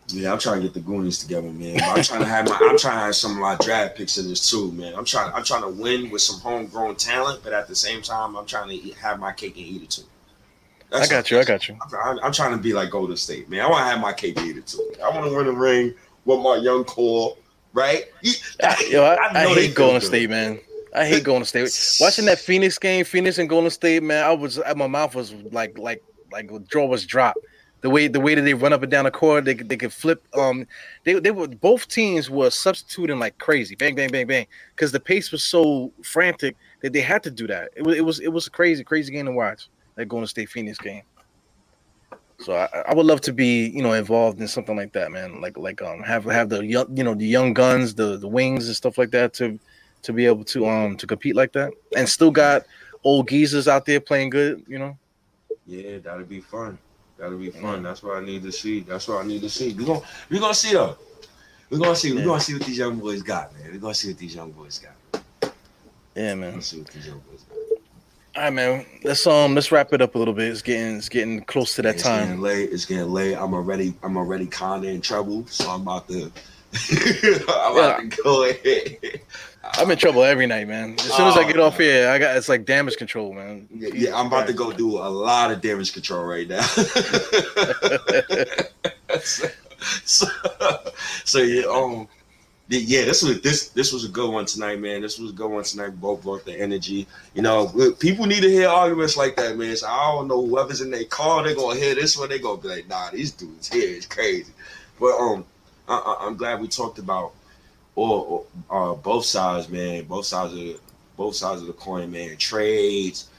Yeah, 0.08 0.34
I'm 0.34 0.40
trying 0.40 0.58
to 0.58 0.64
get 0.64 0.74
the 0.74 0.80
Goonies 0.80 1.20
together, 1.20 1.50
man. 1.50 1.76
But 1.76 1.98
I'm 1.98 2.04
trying 2.04 2.22
to 2.22 2.26
have 2.26 2.50
my 2.50 2.58
I'm 2.62 2.78
trying 2.78 2.98
to 2.98 3.06
have 3.06 3.16
some 3.16 3.34
of 3.34 3.38
my 3.38 3.56
draft 3.58 3.96
picks 3.96 4.18
in 4.18 4.28
this 4.28 4.50
too, 4.50 4.72
man. 4.72 4.96
I'm 4.96 5.06
trying 5.06 5.32
I'm 5.34 5.44
trying 5.44 5.62
to 5.62 5.70
win 5.70 6.10
with 6.10 6.22
some 6.22 6.40
homegrown 6.40 6.96
talent, 6.96 7.42
but 7.44 7.54
at 7.54 7.68
the 7.68 7.76
same 7.76 8.02
time, 8.02 8.36
I'm 8.36 8.46
trying 8.46 8.70
to 8.70 8.92
have 8.94 9.20
my 9.20 9.34
cake 9.34 9.58
and 9.58 9.66
eat 9.66 9.84
it 9.84 9.90
too. 9.92 10.04
That's 10.92 11.10
I 11.10 11.16
got 11.16 11.32
you. 11.32 11.40
I 11.40 11.46
got 11.46 11.70
you. 11.70 11.78
I'm, 12.04 12.20
I'm, 12.22 12.32
trying 12.34 12.52
to 12.52 12.58
be 12.58 12.74
like 12.74 12.90
Golden 12.90 13.16
State, 13.16 13.50
man. 13.50 13.62
I 13.62 13.70
want 13.70 13.86
to 13.86 13.92
have 13.92 14.02
my 14.02 14.12
cake 14.12 14.38
eaten 14.42 14.62
too. 14.64 14.92
I 15.02 15.10
want 15.10 15.26
to 15.26 15.36
win 15.36 15.48
a 15.48 15.52
ring 15.54 15.94
with 16.26 16.42
my 16.42 16.58
young 16.58 16.84
core, 16.84 17.38
right? 17.72 18.06
I, 18.62 18.88
Yo, 18.90 19.02
I, 19.02 19.16
I, 19.16 19.44
I 19.44 19.48
hate 19.54 19.74
Golden. 19.74 20.02
State, 20.02 20.30
man. 20.30 20.60
I 20.94 21.06
hate 21.06 21.24
Golden 21.24 21.46
State. 21.46 21.70
Watching 22.02 22.26
that 22.26 22.40
Phoenix 22.40 22.78
game, 22.78 23.06
Phoenix 23.06 23.38
and 23.38 23.48
Golden 23.48 23.70
State, 23.70 24.04
man, 24.04 24.26
I 24.26 24.34
was 24.34 24.60
my 24.76 24.88
mouth 24.88 25.16
was 25.16 25.32
like 25.52 25.78
like 25.78 26.04
like 26.34 26.50
jaw 26.68 26.86
was 26.86 27.06
dropped. 27.06 27.40
The 27.80 27.90
way 27.90 28.08
the 28.08 28.20
way 28.20 28.36
that 28.36 28.42
they 28.42 28.54
run 28.54 28.74
up 28.74 28.84
and 28.84 28.92
down 28.92 29.06
the 29.06 29.12
court, 29.12 29.46
they 29.46 29.54
they 29.54 29.78
could 29.78 29.94
flip. 29.94 30.28
Um, 30.38 30.68
they 31.06 31.14
they 31.14 31.32
were 31.32 31.48
both 31.48 31.88
teams 31.88 32.30
were 32.30 32.50
substituting 32.50 33.18
like 33.18 33.38
crazy, 33.38 33.76
bang 33.76 33.96
bang 33.96 34.12
bang 34.12 34.28
bang, 34.28 34.46
because 34.76 34.92
the 34.92 35.00
pace 35.00 35.32
was 35.32 35.42
so 35.42 35.94
frantic 36.04 36.58
that 36.82 36.92
they 36.92 37.00
had 37.00 37.24
to 37.24 37.32
do 37.32 37.48
that. 37.48 37.70
It 37.78 37.84
was 37.84 37.96
it 37.96 38.06
was 38.06 38.20
it 38.20 38.28
was 38.28 38.46
a 38.46 38.52
crazy 38.52 38.84
crazy 38.84 39.14
game 39.14 39.26
to 39.28 39.32
watch 39.32 39.70
that 39.96 40.08
Golden 40.08 40.28
State 40.28 40.50
Phoenix 40.50 40.78
game. 40.78 41.04
So 42.40 42.54
I, 42.54 42.68
I 42.88 42.96
would 42.96 43.06
love 43.06 43.22
to 43.22 43.34
be, 43.34 43.68
you 43.68 43.84
know, 43.84 43.94
involved 43.94 44.42
in 44.42 44.48
something 44.48 44.76
like 44.76 44.94
that, 44.94 45.12
man. 45.12 45.42
Like 45.42 45.58
like 45.58 45.82
um 45.82 46.02
have 46.02 46.26
have 46.26 46.50
the 46.50 46.66
young, 46.66 46.96
you 46.96 47.04
know, 47.04 47.14
the 47.14 47.26
young 47.26 47.54
guns, 47.54 47.94
the 47.94 48.18
the 48.18 48.28
wings 48.28 48.68
and 48.68 48.76
stuff 48.76 48.98
like 48.98 49.12
that 49.12 49.34
to 49.36 49.60
to 50.02 50.14
be 50.14 50.26
able 50.26 50.44
to 50.46 50.68
um 50.68 50.98
to 50.98 51.06
compete 51.06 51.36
like 51.36 51.54
that, 51.54 51.72
and 51.96 52.10
still 52.10 52.32
got 52.32 52.64
old 53.04 53.28
geezers 53.28 53.68
out 53.68 53.86
there 53.86 54.00
playing 54.00 54.32
good, 54.32 54.64
you 54.68 54.80
know. 54.80 54.98
Yeah, 55.68 56.00
that'd 56.00 56.28
be 56.28 56.42
fun. 56.42 56.78
That'll 57.18 57.38
be 57.38 57.52
fun. 57.52 57.84
That's 57.84 58.02
what 58.02 58.18
I 58.18 58.26
need 58.26 58.42
to 58.44 58.52
see. 58.52 58.80
That's 58.80 59.08
what 59.08 59.24
I 59.24 59.28
need 59.28 59.42
to 59.42 59.50
see. 59.50 59.74
We're 59.74 59.86
gonna 59.86 60.02
we're 60.30 60.40
gonna 60.40 60.56
see 60.56 60.74
though. 60.74 60.98
We're 61.70 61.78
gonna 61.78 61.96
see. 61.96 62.14
We're 62.14 62.26
gonna 62.26 62.42
see 62.42 62.54
what 62.54 62.64
these 62.64 62.80
young 62.80 62.98
boys 62.98 63.22
got, 63.22 63.54
man. 63.54 63.72
We're 63.72 63.80
gonna 63.80 63.94
see 63.94 64.10
what 64.10 64.18
these 64.18 64.36
young 64.36 64.52
boys 64.52 64.80
got. 64.80 65.24
Yeah, 66.16 66.36
man. 66.36 66.56
Let's 66.56 66.68
see 66.68 66.80
what 66.80 66.88
these 66.88 67.08
young 67.08 67.20
boys 67.20 67.44
got. 67.44 67.51
All 68.42 68.48
right, 68.48 68.54
man. 68.56 68.86
Let's 69.04 69.28
um 69.28 69.54
let's 69.54 69.72
wrap 69.72 69.94
it 69.94 70.02
up 70.02 70.16
a 70.16 70.18
little 70.18 70.34
bit. 70.34 70.48
It's 70.48 70.64
getting 70.64 70.98
it's 70.98 71.10
getting 71.10 71.42
close 71.42 71.76
to 71.76 71.84
that 71.84 71.94
it's 71.94 72.02
time. 72.02 72.26
Getting 72.26 72.42
late. 72.42 72.72
It's 72.72 72.86
getting 72.86 73.12
late. 73.12 73.36
I'm 73.36 73.54
already 73.54 73.94
I'm 74.02 74.18
already 74.18 74.48
kinda 74.48 74.88
in 74.88 75.00
trouble, 75.00 75.46
so 75.46 75.70
I'm 75.70 75.84
about 75.84 76.08
to 76.08 76.32
I'm 77.48 77.78
about 77.78 78.00
to 78.00 78.08
go 78.24 78.50
ahead. 78.50 79.22
I'm 79.64 79.92
in 79.92 79.98
trouble 80.00 80.24
every 80.24 80.48
night, 80.48 80.68
man. 80.68 80.96
As 80.98 81.14
soon 81.14 81.28
as 81.28 81.38
I 81.38 81.44
get 81.44 81.60
off 81.60 81.76
oh, 81.76 81.84
here, 81.84 82.10
I 82.10 82.18
got 82.18 82.36
it's 82.36 82.50
like 82.50 82.66
damage 82.66 82.98
control, 82.98 83.32
man. 83.32 83.68
Yeah, 83.72 83.90
yeah 83.94 84.20
I'm 84.20 84.26
about 84.26 84.48
to 84.48 84.54
go 84.54 84.72
do 84.72 84.98
a 84.98 85.06
lot 85.08 85.52
of 85.52 85.62
damage 85.62 85.94
control 85.94 86.24
right 86.24 86.48
now. 86.48 86.62
so, 89.22 89.48
so, 90.04 90.26
so 91.26 91.38
yeah, 91.38 91.68
um 91.68 92.08
yeah, 92.80 93.04
this 93.04 93.22
was 93.22 93.42
this 93.42 93.70
this 93.70 93.92
was 93.92 94.06
a 94.06 94.10
good 94.10 94.32
one 94.32 94.46
tonight, 94.46 94.80
man. 94.80 95.02
This 95.02 95.20
was 95.20 95.32
a 95.32 95.34
good 95.34 95.50
one 95.50 95.64
tonight. 95.64 96.00
Both 96.00 96.24
brought 96.24 96.46
the 96.46 96.58
energy. 96.58 97.06
You 97.34 97.42
know, 97.42 97.68
people 98.00 98.26
need 98.26 98.42
to 98.42 98.50
hear 98.50 98.70
arguments 98.70 99.18
like 99.18 99.36
that, 99.36 99.58
man. 99.58 99.76
So 99.76 99.88
I 99.88 100.14
don't 100.14 100.30
know 100.30 100.46
whoever's 100.46 100.80
in 100.80 100.90
their 100.90 101.04
car, 101.06 101.44
they're 101.44 101.56
gonna 101.56 101.80
hear 101.80 101.96
this 101.96 102.18
one. 102.18 102.30
They're 102.30 102.40
gonna 102.40 102.62
be 102.62 102.70
like, 102.70 102.88
nah, 102.88 103.10
these 103.12 103.32
dudes 103.32 103.68
here 103.68 103.98
is 103.98 104.06
crazy. 104.06 104.54
But 105.00 105.18
um, 105.18 105.46
I, 105.88 106.18
am 106.22 106.38
glad 106.38 106.62
we 106.62 106.68
talked 106.70 106.98
about 106.98 107.34
or 107.96 108.46
uh, 108.70 108.94
both 108.94 109.26
sides, 109.26 109.68
man. 109.68 110.06
Both 110.06 110.28
sides 110.28 110.54
of 110.54 110.80
both 111.18 111.36
sides 111.36 111.62
of 111.62 111.68
the 111.68 111.74
coin, 111.74 112.10
man. 112.10 112.38
Trades, 112.38 113.30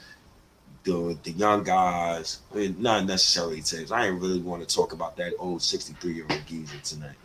the 0.84 1.16
the 1.22 1.30
young 1.32 1.64
guys, 1.64 2.40
I 2.52 2.58
mean, 2.58 2.76
not 2.78 3.06
necessarily 3.06 3.62
teams. 3.62 3.92
I 3.92 4.08
ain't 4.08 4.20
really 4.20 4.40
want 4.40 4.66
to 4.66 4.74
talk 4.74 4.92
about 4.92 5.16
that 5.16 5.32
old 5.38 5.62
63 5.62 6.12
year 6.12 6.26
old 6.28 6.46
geezer 6.46 6.78
tonight 6.84 7.16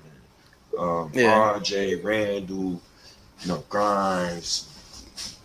um, 0.78 1.12
yeah. 1.14 1.58
RJ, 1.58 2.04
Randle, 2.04 2.82
you 3.42 3.48
know, 3.48 3.64
Grimes, 3.70 5.38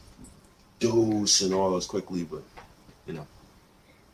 Deuce, 0.79 1.43
and 1.43 1.55
all 1.55 1.71
those 1.71 1.87
Quickley, 1.87 2.25
but 2.25 2.43
you 3.07 3.15
know. 3.15 3.27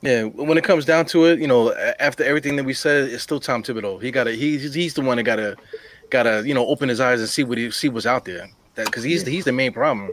Yeah, 0.01 0.25
when 0.25 0.57
it 0.57 0.65
comes 0.65 0.85
down 0.85 1.07
to 1.07 1.25
it, 1.25 1.41
you 1.41 1.49
know, 1.49 1.75
after 1.99 2.23
everything 2.23 2.55
that 2.57 2.65
we 2.65 2.73
said, 2.73 3.09
it's 3.09 3.23
still 3.23 3.41
Tom 3.41 3.63
Thibodeau. 3.63 4.01
He 4.01 4.11
gotta, 4.11 4.33
he's 4.33 4.73
he's 4.73 4.95
the 4.95 5.03
one 5.03 5.17
that 5.17 5.25
gotta, 5.25 5.57
gotta, 6.11 6.47
you 6.47 6.55
know, 6.55 6.67
open 6.67 6.89
his 6.89 7.01
eyes 7.01 7.21
and 7.21 7.29
see 7.29 7.43
what 7.43 7.59
he 7.59 7.71
see 7.71 7.89
what's 7.89 8.07
out 8.07 8.25
there. 8.25 8.49
That 8.77 8.87
because 8.87 9.03
he's 9.03 9.25
yeah. 9.25 9.31
he's 9.31 9.45
the 9.45 9.53
main 9.53 9.73
problem. 9.73 10.11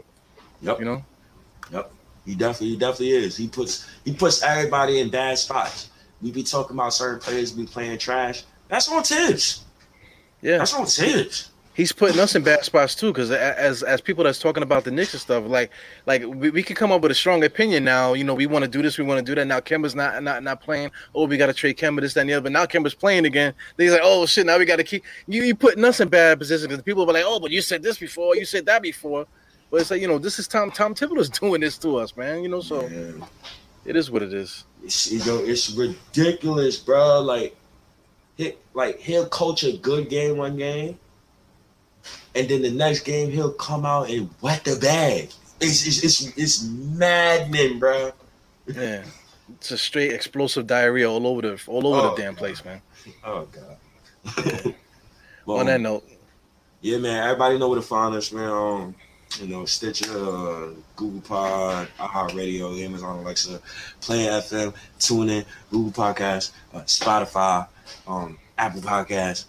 Yep. 0.62 0.80
You 0.80 0.84
know. 0.84 1.04
Yep. 1.72 1.92
He 2.24 2.34
definitely, 2.34 2.68
he 2.70 2.76
definitely 2.76 3.10
is. 3.10 3.36
He 3.36 3.46
puts 3.46 3.88
he 4.04 4.12
puts 4.12 4.42
everybody 4.42 4.98
in 4.98 5.08
bad 5.08 5.38
spots. 5.38 5.90
We 6.20 6.32
be 6.32 6.42
talking 6.42 6.76
about 6.76 6.92
certain 6.92 7.20
players 7.20 7.52
be 7.52 7.66
playing 7.66 7.98
trash. 7.98 8.42
That's 8.68 8.90
on 8.90 9.04
Thibs. 9.04 9.65
Yeah, 10.42 10.58
that's 10.58 10.74
what 10.74 10.98
it. 10.98 11.48
He's 11.76 11.92
putting 11.92 12.18
us 12.18 12.34
in 12.34 12.42
bad 12.42 12.64
spots 12.64 12.94
too, 12.94 13.12
because 13.12 13.30
as 13.30 13.82
as 13.82 14.00
people 14.00 14.24
that's 14.24 14.38
talking 14.38 14.62
about 14.62 14.84
the 14.84 14.90
Knicks 14.90 15.12
and 15.12 15.20
stuff, 15.20 15.44
like 15.46 15.70
like 16.06 16.24
we, 16.24 16.48
we 16.48 16.62
can 16.62 16.74
come 16.74 16.90
up 16.90 17.02
with 17.02 17.10
a 17.10 17.14
strong 17.14 17.44
opinion 17.44 17.84
now. 17.84 18.14
You 18.14 18.24
know, 18.24 18.32
we 18.32 18.46
want 18.46 18.64
to 18.64 18.70
do 18.70 18.80
this, 18.80 18.96
we 18.96 19.04
want 19.04 19.18
to 19.18 19.24
do 19.24 19.34
that. 19.34 19.46
Now 19.46 19.60
Kemba's 19.60 19.94
not 19.94 20.22
not 20.22 20.42
not 20.42 20.62
playing. 20.62 20.90
Oh, 21.14 21.26
we 21.26 21.36
got 21.36 21.48
to 21.48 21.52
trade 21.52 21.76
Kemba 21.76 22.00
this, 22.00 22.14
that, 22.14 22.22
and 22.22 22.30
the 22.30 22.34
other. 22.34 22.44
But 22.44 22.52
now 22.52 22.64
Kemba's 22.64 22.94
playing 22.94 23.26
again. 23.26 23.52
He's 23.76 23.92
like, 23.92 24.00
oh 24.02 24.24
shit, 24.24 24.46
now 24.46 24.58
we 24.58 24.64
got 24.64 24.76
to 24.76 24.84
keep 24.84 25.04
you. 25.26 25.42
You 25.42 25.54
putting 25.54 25.84
us 25.84 26.00
in 26.00 26.08
bad 26.08 26.38
position 26.38 26.68
because 26.68 26.82
people 26.82 27.02
are 27.10 27.12
like, 27.12 27.24
oh, 27.26 27.40
but 27.40 27.50
you 27.50 27.60
said 27.60 27.82
this 27.82 27.98
before, 27.98 28.36
you 28.36 28.46
said 28.46 28.64
that 28.64 28.80
before. 28.80 29.26
But 29.70 29.82
it's 29.82 29.90
like 29.90 30.00
you 30.00 30.08
know, 30.08 30.18
this 30.18 30.38
is 30.38 30.48
Tom 30.48 30.70
Tom 30.70 30.94
Thibodeau's 30.94 31.28
doing 31.40 31.60
this 31.60 31.76
to 31.78 31.98
us, 31.98 32.16
man. 32.16 32.42
You 32.42 32.48
know, 32.48 32.62
so 32.62 32.88
it 33.84 33.96
is 33.96 34.10
what 34.10 34.22
it 34.22 34.32
is. 34.32 34.64
It's, 34.82 35.12
you 35.12 35.18
know, 35.26 35.44
it's 35.44 35.70
ridiculous, 35.72 36.78
bro. 36.78 37.20
Like 37.20 37.54
he 38.36 38.54
like 38.74 38.98
he'll 39.00 39.28
coach 39.28 39.64
a 39.64 39.76
good 39.76 40.08
game 40.08 40.36
one 40.36 40.56
game, 40.56 40.98
and 42.34 42.48
then 42.48 42.62
the 42.62 42.70
next 42.70 43.00
game 43.00 43.30
he'll 43.30 43.52
come 43.52 43.84
out 43.84 44.10
and 44.10 44.28
wet 44.40 44.64
the 44.64 44.76
bag. 44.76 45.30
It's 45.60 45.86
it's 45.86 46.04
it's, 46.04 46.36
it's 46.36 46.64
maddening, 46.64 47.78
bro. 47.78 48.12
Yeah, 48.66 49.04
it's 49.54 49.70
a 49.70 49.78
straight 49.78 50.12
explosive 50.12 50.66
diarrhea 50.66 51.10
all 51.10 51.26
over 51.26 51.42
the 51.42 51.62
all 51.66 51.86
over 51.86 52.08
oh, 52.08 52.14
the 52.14 52.22
damn 52.22 52.34
place, 52.34 52.64
man. 52.64 52.82
Oh 53.24 53.46
god. 53.52 54.74
well, 55.46 55.58
On 55.60 55.66
that 55.66 55.80
note, 55.80 56.04
yeah, 56.80 56.98
man. 56.98 57.22
Everybody 57.22 57.58
know 57.58 57.68
where 57.68 57.80
to 57.80 57.86
find 57.86 58.14
us, 58.14 58.32
man. 58.32 58.50
Um, 58.50 58.94
you 59.40 59.48
know, 59.48 59.64
Stitcher, 59.64 60.10
uh, 60.10 60.70
Google 60.94 61.20
Pod, 61.20 61.88
Aha 61.98 62.28
iHeartRadio, 62.28 62.82
Amazon 62.82 63.18
Alexa, 63.18 63.60
Player 64.00 64.30
FM, 64.32 64.74
TuneIn, 64.98 65.44
Google 65.70 65.92
Podcast, 65.92 66.52
uh, 66.72 66.80
Spotify, 66.80 67.66
um, 68.06 68.38
Apple 68.56 68.80
Podcasts. 68.80 69.44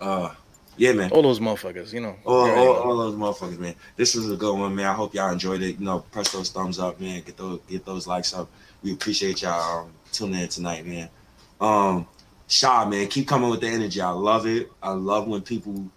Uh, 0.00 0.34
yeah, 0.76 0.92
man. 0.92 1.10
All 1.12 1.22
those 1.22 1.40
motherfuckers, 1.40 1.92
you 1.92 2.00
know. 2.00 2.16
All, 2.24 2.50
all, 2.50 2.74
all, 2.74 2.96
those 2.96 3.14
motherfuckers, 3.14 3.58
man. 3.58 3.74
This 3.96 4.14
was 4.14 4.30
a 4.30 4.36
good 4.36 4.58
one, 4.58 4.74
man. 4.74 4.86
I 4.86 4.94
hope 4.94 5.14
y'all 5.14 5.30
enjoyed 5.30 5.62
it. 5.62 5.78
You 5.78 5.84
know, 5.84 6.00
press 6.10 6.32
those 6.32 6.50
thumbs 6.50 6.78
up, 6.78 7.00
man. 7.00 7.22
Get 7.22 7.36
those 7.36 7.60
get 7.68 7.84
those 7.84 8.06
likes 8.06 8.34
up. 8.34 8.50
We 8.82 8.92
appreciate 8.92 9.42
y'all 9.42 9.80
um, 9.84 9.92
tuning 10.12 10.40
in 10.40 10.48
tonight, 10.48 10.86
man. 10.86 11.08
Um, 11.60 12.06
Shaw, 12.48 12.86
man, 12.86 13.08
keep 13.08 13.28
coming 13.28 13.50
with 13.50 13.60
the 13.60 13.68
energy. 13.68 14.00
I 14.00 14.10
love 14.10 14.46
it. 14.46 14.70
I 14.82 14.90
love 14.90 15.26
when 15.26 15.42
people 15.42 15.90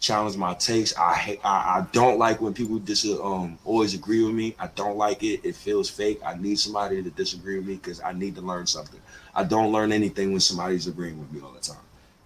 challenge 0.00 0.36
my 0.36 0.54
takes. 0.54 0.96
I 0.96 1.14
hate. 1.14 1.40
I, 1.44 1.78
I 1.78 1.86
don't 1.92 2.18
like 2.18 2.40
when 2.40 2.54
people 2.54 2.78
dis 2.78 3.04
um 3.04 3.58
always 3.64 3.94
agree 3.94 4.24
with 4.24 4.34
me. 4.34 4.54
I 4.58 4.68
don't 4.68 4.96
like 4.96 5.22
it. 5.22 5.40
It 5.44 5.56
feels 5.56 5.90
fake. 5.90 6.20
I 6.24 6.36
need 6.36 6.58
somebody 6.58 7.02
to 7.02 7.10
disagree 7.10 7.58
with 7.58 7.66
me 7.66 7.76
because 7.76 8.00
I 8.00 8.12
need 8.12 8.34
to 8.36 8.40
learn 8.40 8.66
something. 8.66 9.00
I 9.34 9.44
don't 9.44 9.72
learn 9.72 9.92
anything 9.92 10.32
when 10.32 10.40
somebody's 10.40 10.86
agreeing 10.86 11.18
with 11.18 11.32
me 11.32 11.40
all 11.40 11.52
the 11.52 11.60
time. 11.60 11.78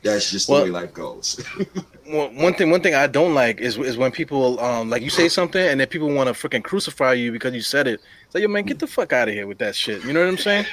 That's 0.03 0.31
just 0.33 0.49
the 0.49 0.55
well, 0.55 0.65
way 0.65 0.71
life 0.71 0.93
goes. 0.93 1.41
one 2.07 2.55
thing, 2.55 2.71
one 2.71 2.81
thing 2.81 2.95
I 2.95 3.07
don't 3.07 3.35
like 3.35 3.61
is 3.61 3.79
is 3.79 3.97
when 3.97 4.11
people 4.11 4.59
um 4.61 4.91
like 4.91 5.03
you 5.03 5.11
say 5.11 5.29
something 5.29 5.65
and 5.65 5.81
then 5.81 5.87
people 5.87 6.13
want 6.13 6.29
to 6.29 6.35
freaking 6.35 6.63
crucify 6.63 7.13
you 7.13 7.31
because 7.33 7.55
you 7.55 7.61
said 7.61 7.87
it. 7.87 8.01
It's 8.27 8.35
like, 8.35 8.43
yo, 8.43 8.49
man, 8.49 8.65
get 8.65 8.81
the 8.81 8.87
fuck 8.87 9.13
out 9.13 9.29
of 9.29 9.35
here 9.35 9.47
with 9.47 9.59
that 9.59 9.77
shit. 9.77 10.05
You 10.05 10.13
know 10.13 10.21
what 10.21 10.29
I'm 10.29 10.39
saying? 10.39 10.67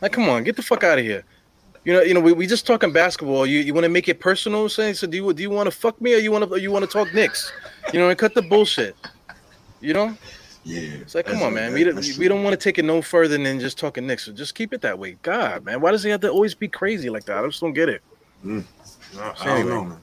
Like, 0.00 0.12
come 0.12 0.28
on, 0.30 0.44
get 0.44 0.56
the 0.56 0.62
fuck 0.62 0.82
out 0.82 0.98
of 0.98 1.04
here. 1.04 1.24
You 1.84 1.94
know, 1.94 2.02
you 2.02 2.12
know, 2.12 2.20
we, 2.20 2.32
we 2.32 2.46
just 2.46 2.66
talking 2.66 2.92
basketball. 2.92 3.46
You 3.46 3.60
you 3.60 3.72
want 3.72 3.84
to 3.84 3.88
make 3.88 4.08
it 4.08 4.20
personal, 4.20 4.68
saying 4.68 4.94
so? 4.94 5.06
Do 5.06 5.16
you 5.16 5.32
do 5.32 5.42
you 5.42 5.50
want 5.50 5.66
to 5.66 5.70
fuck 5.70 6.00
me 6.00 6.14
or 6.14 6.18
you 6.18 6.30
want 6.30 6.48
to 6.48 6.60
you 6.60 6.70
want 6.70 6.84
to 6.84 6.90
talk 6.90 7.12
Knicks? 7.14 7.52
You 7.92 7.98
know, 7.98 8.10
and 8.10 8.18
cut 8.18 8.34
the 8.34 8.42
bullshit. 8.42 8.94
You 9.80 9.94
know. 9.94 10.16
Yeah. 10.62 10.80
It's 11.00 11.14
like, 11.14 11.24
come 11.24 11.42
on, 11.42 11.54
man. 11.54 11.72
we 11.72 11.84
don't 11.84 11.96
we 12.18 12.28
don't 12.28 12.44
want 12.44 12.52
to 12.52 12.62
take 12.62 12.78
it 12.78 12.84
no 12.84 13.00
further 13.00 13.38
than 13.38 13.60
just 13.60 13.78
talking 13.78 14.06
Knicks. 14.06 14.26
So 14.26 14.32
just 14.32 14.54
keep 14.54 14.74
it 14.74 14.82
that 14.82 14.98
way. 14.98 15.16
God, 15.22 15.64
man, 15.64 15.80
why 15.80 15.90
does 15.90 16.02
he 16.02 16.10
have 16.10 16.20
to 16.20 16.30
always 16.30 16.54
be 16.54 16.68
crazy 16.68 17.08
like 17.08 17.24
that? 17.24 17.38
I 17.38 17.46
just 17.46 17.60
don't 17.60 17.72
get 17.72 17.88
it. 17.88 18.02
Mm. 18.44 18.64
I, 19.18 19.34
I 19.40 19.46
don't 19.46 19.68
know, 19.68 19.84
man. 19.84 20.00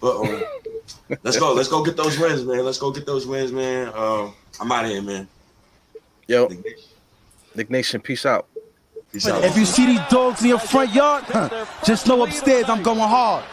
But 0.00 0.16
um, 0.16 0.44
let's 1.22 1.38
go. 1.38 1.52
Let's 1.52 1.68
go 1.68 1.84
get 1.84 1.96
those 1.96 2.18
wins, 2.18 2.44
man. 2.44 2.64
Let's 2.64 2.78
go 2.78 2.90
get 2.90 3.04
those 3.04 3.26
wins, 3.26 3.52
man. 3.52 3.88
Um, 3.94 4.34
I'm 4.60 4.72
out 4.72 4.86
of 4.86 4.90
here, 4.90 5.02
man. 5.02 5.28
Yo, 6.26 6.48
Knick 7.54 7.70
Nation, 7.70 8.00
peace 8.00 8.24
out. 8.24 8.48
If 9.14 9.58
you 9.58 9.66
see 9.66 9.86
these 9.86 10.00
dogs 10.08 10.42
in 10.42 10.48
your 10.48 10.58
front 10.58 10.94
yard, 10.94 11.24
just 11.84 12.06
know 12.06 12.24
upstairs 12.24 12.64
I'm 12.68 12.82
going 12.82 12.98
hard. 12.98 13.44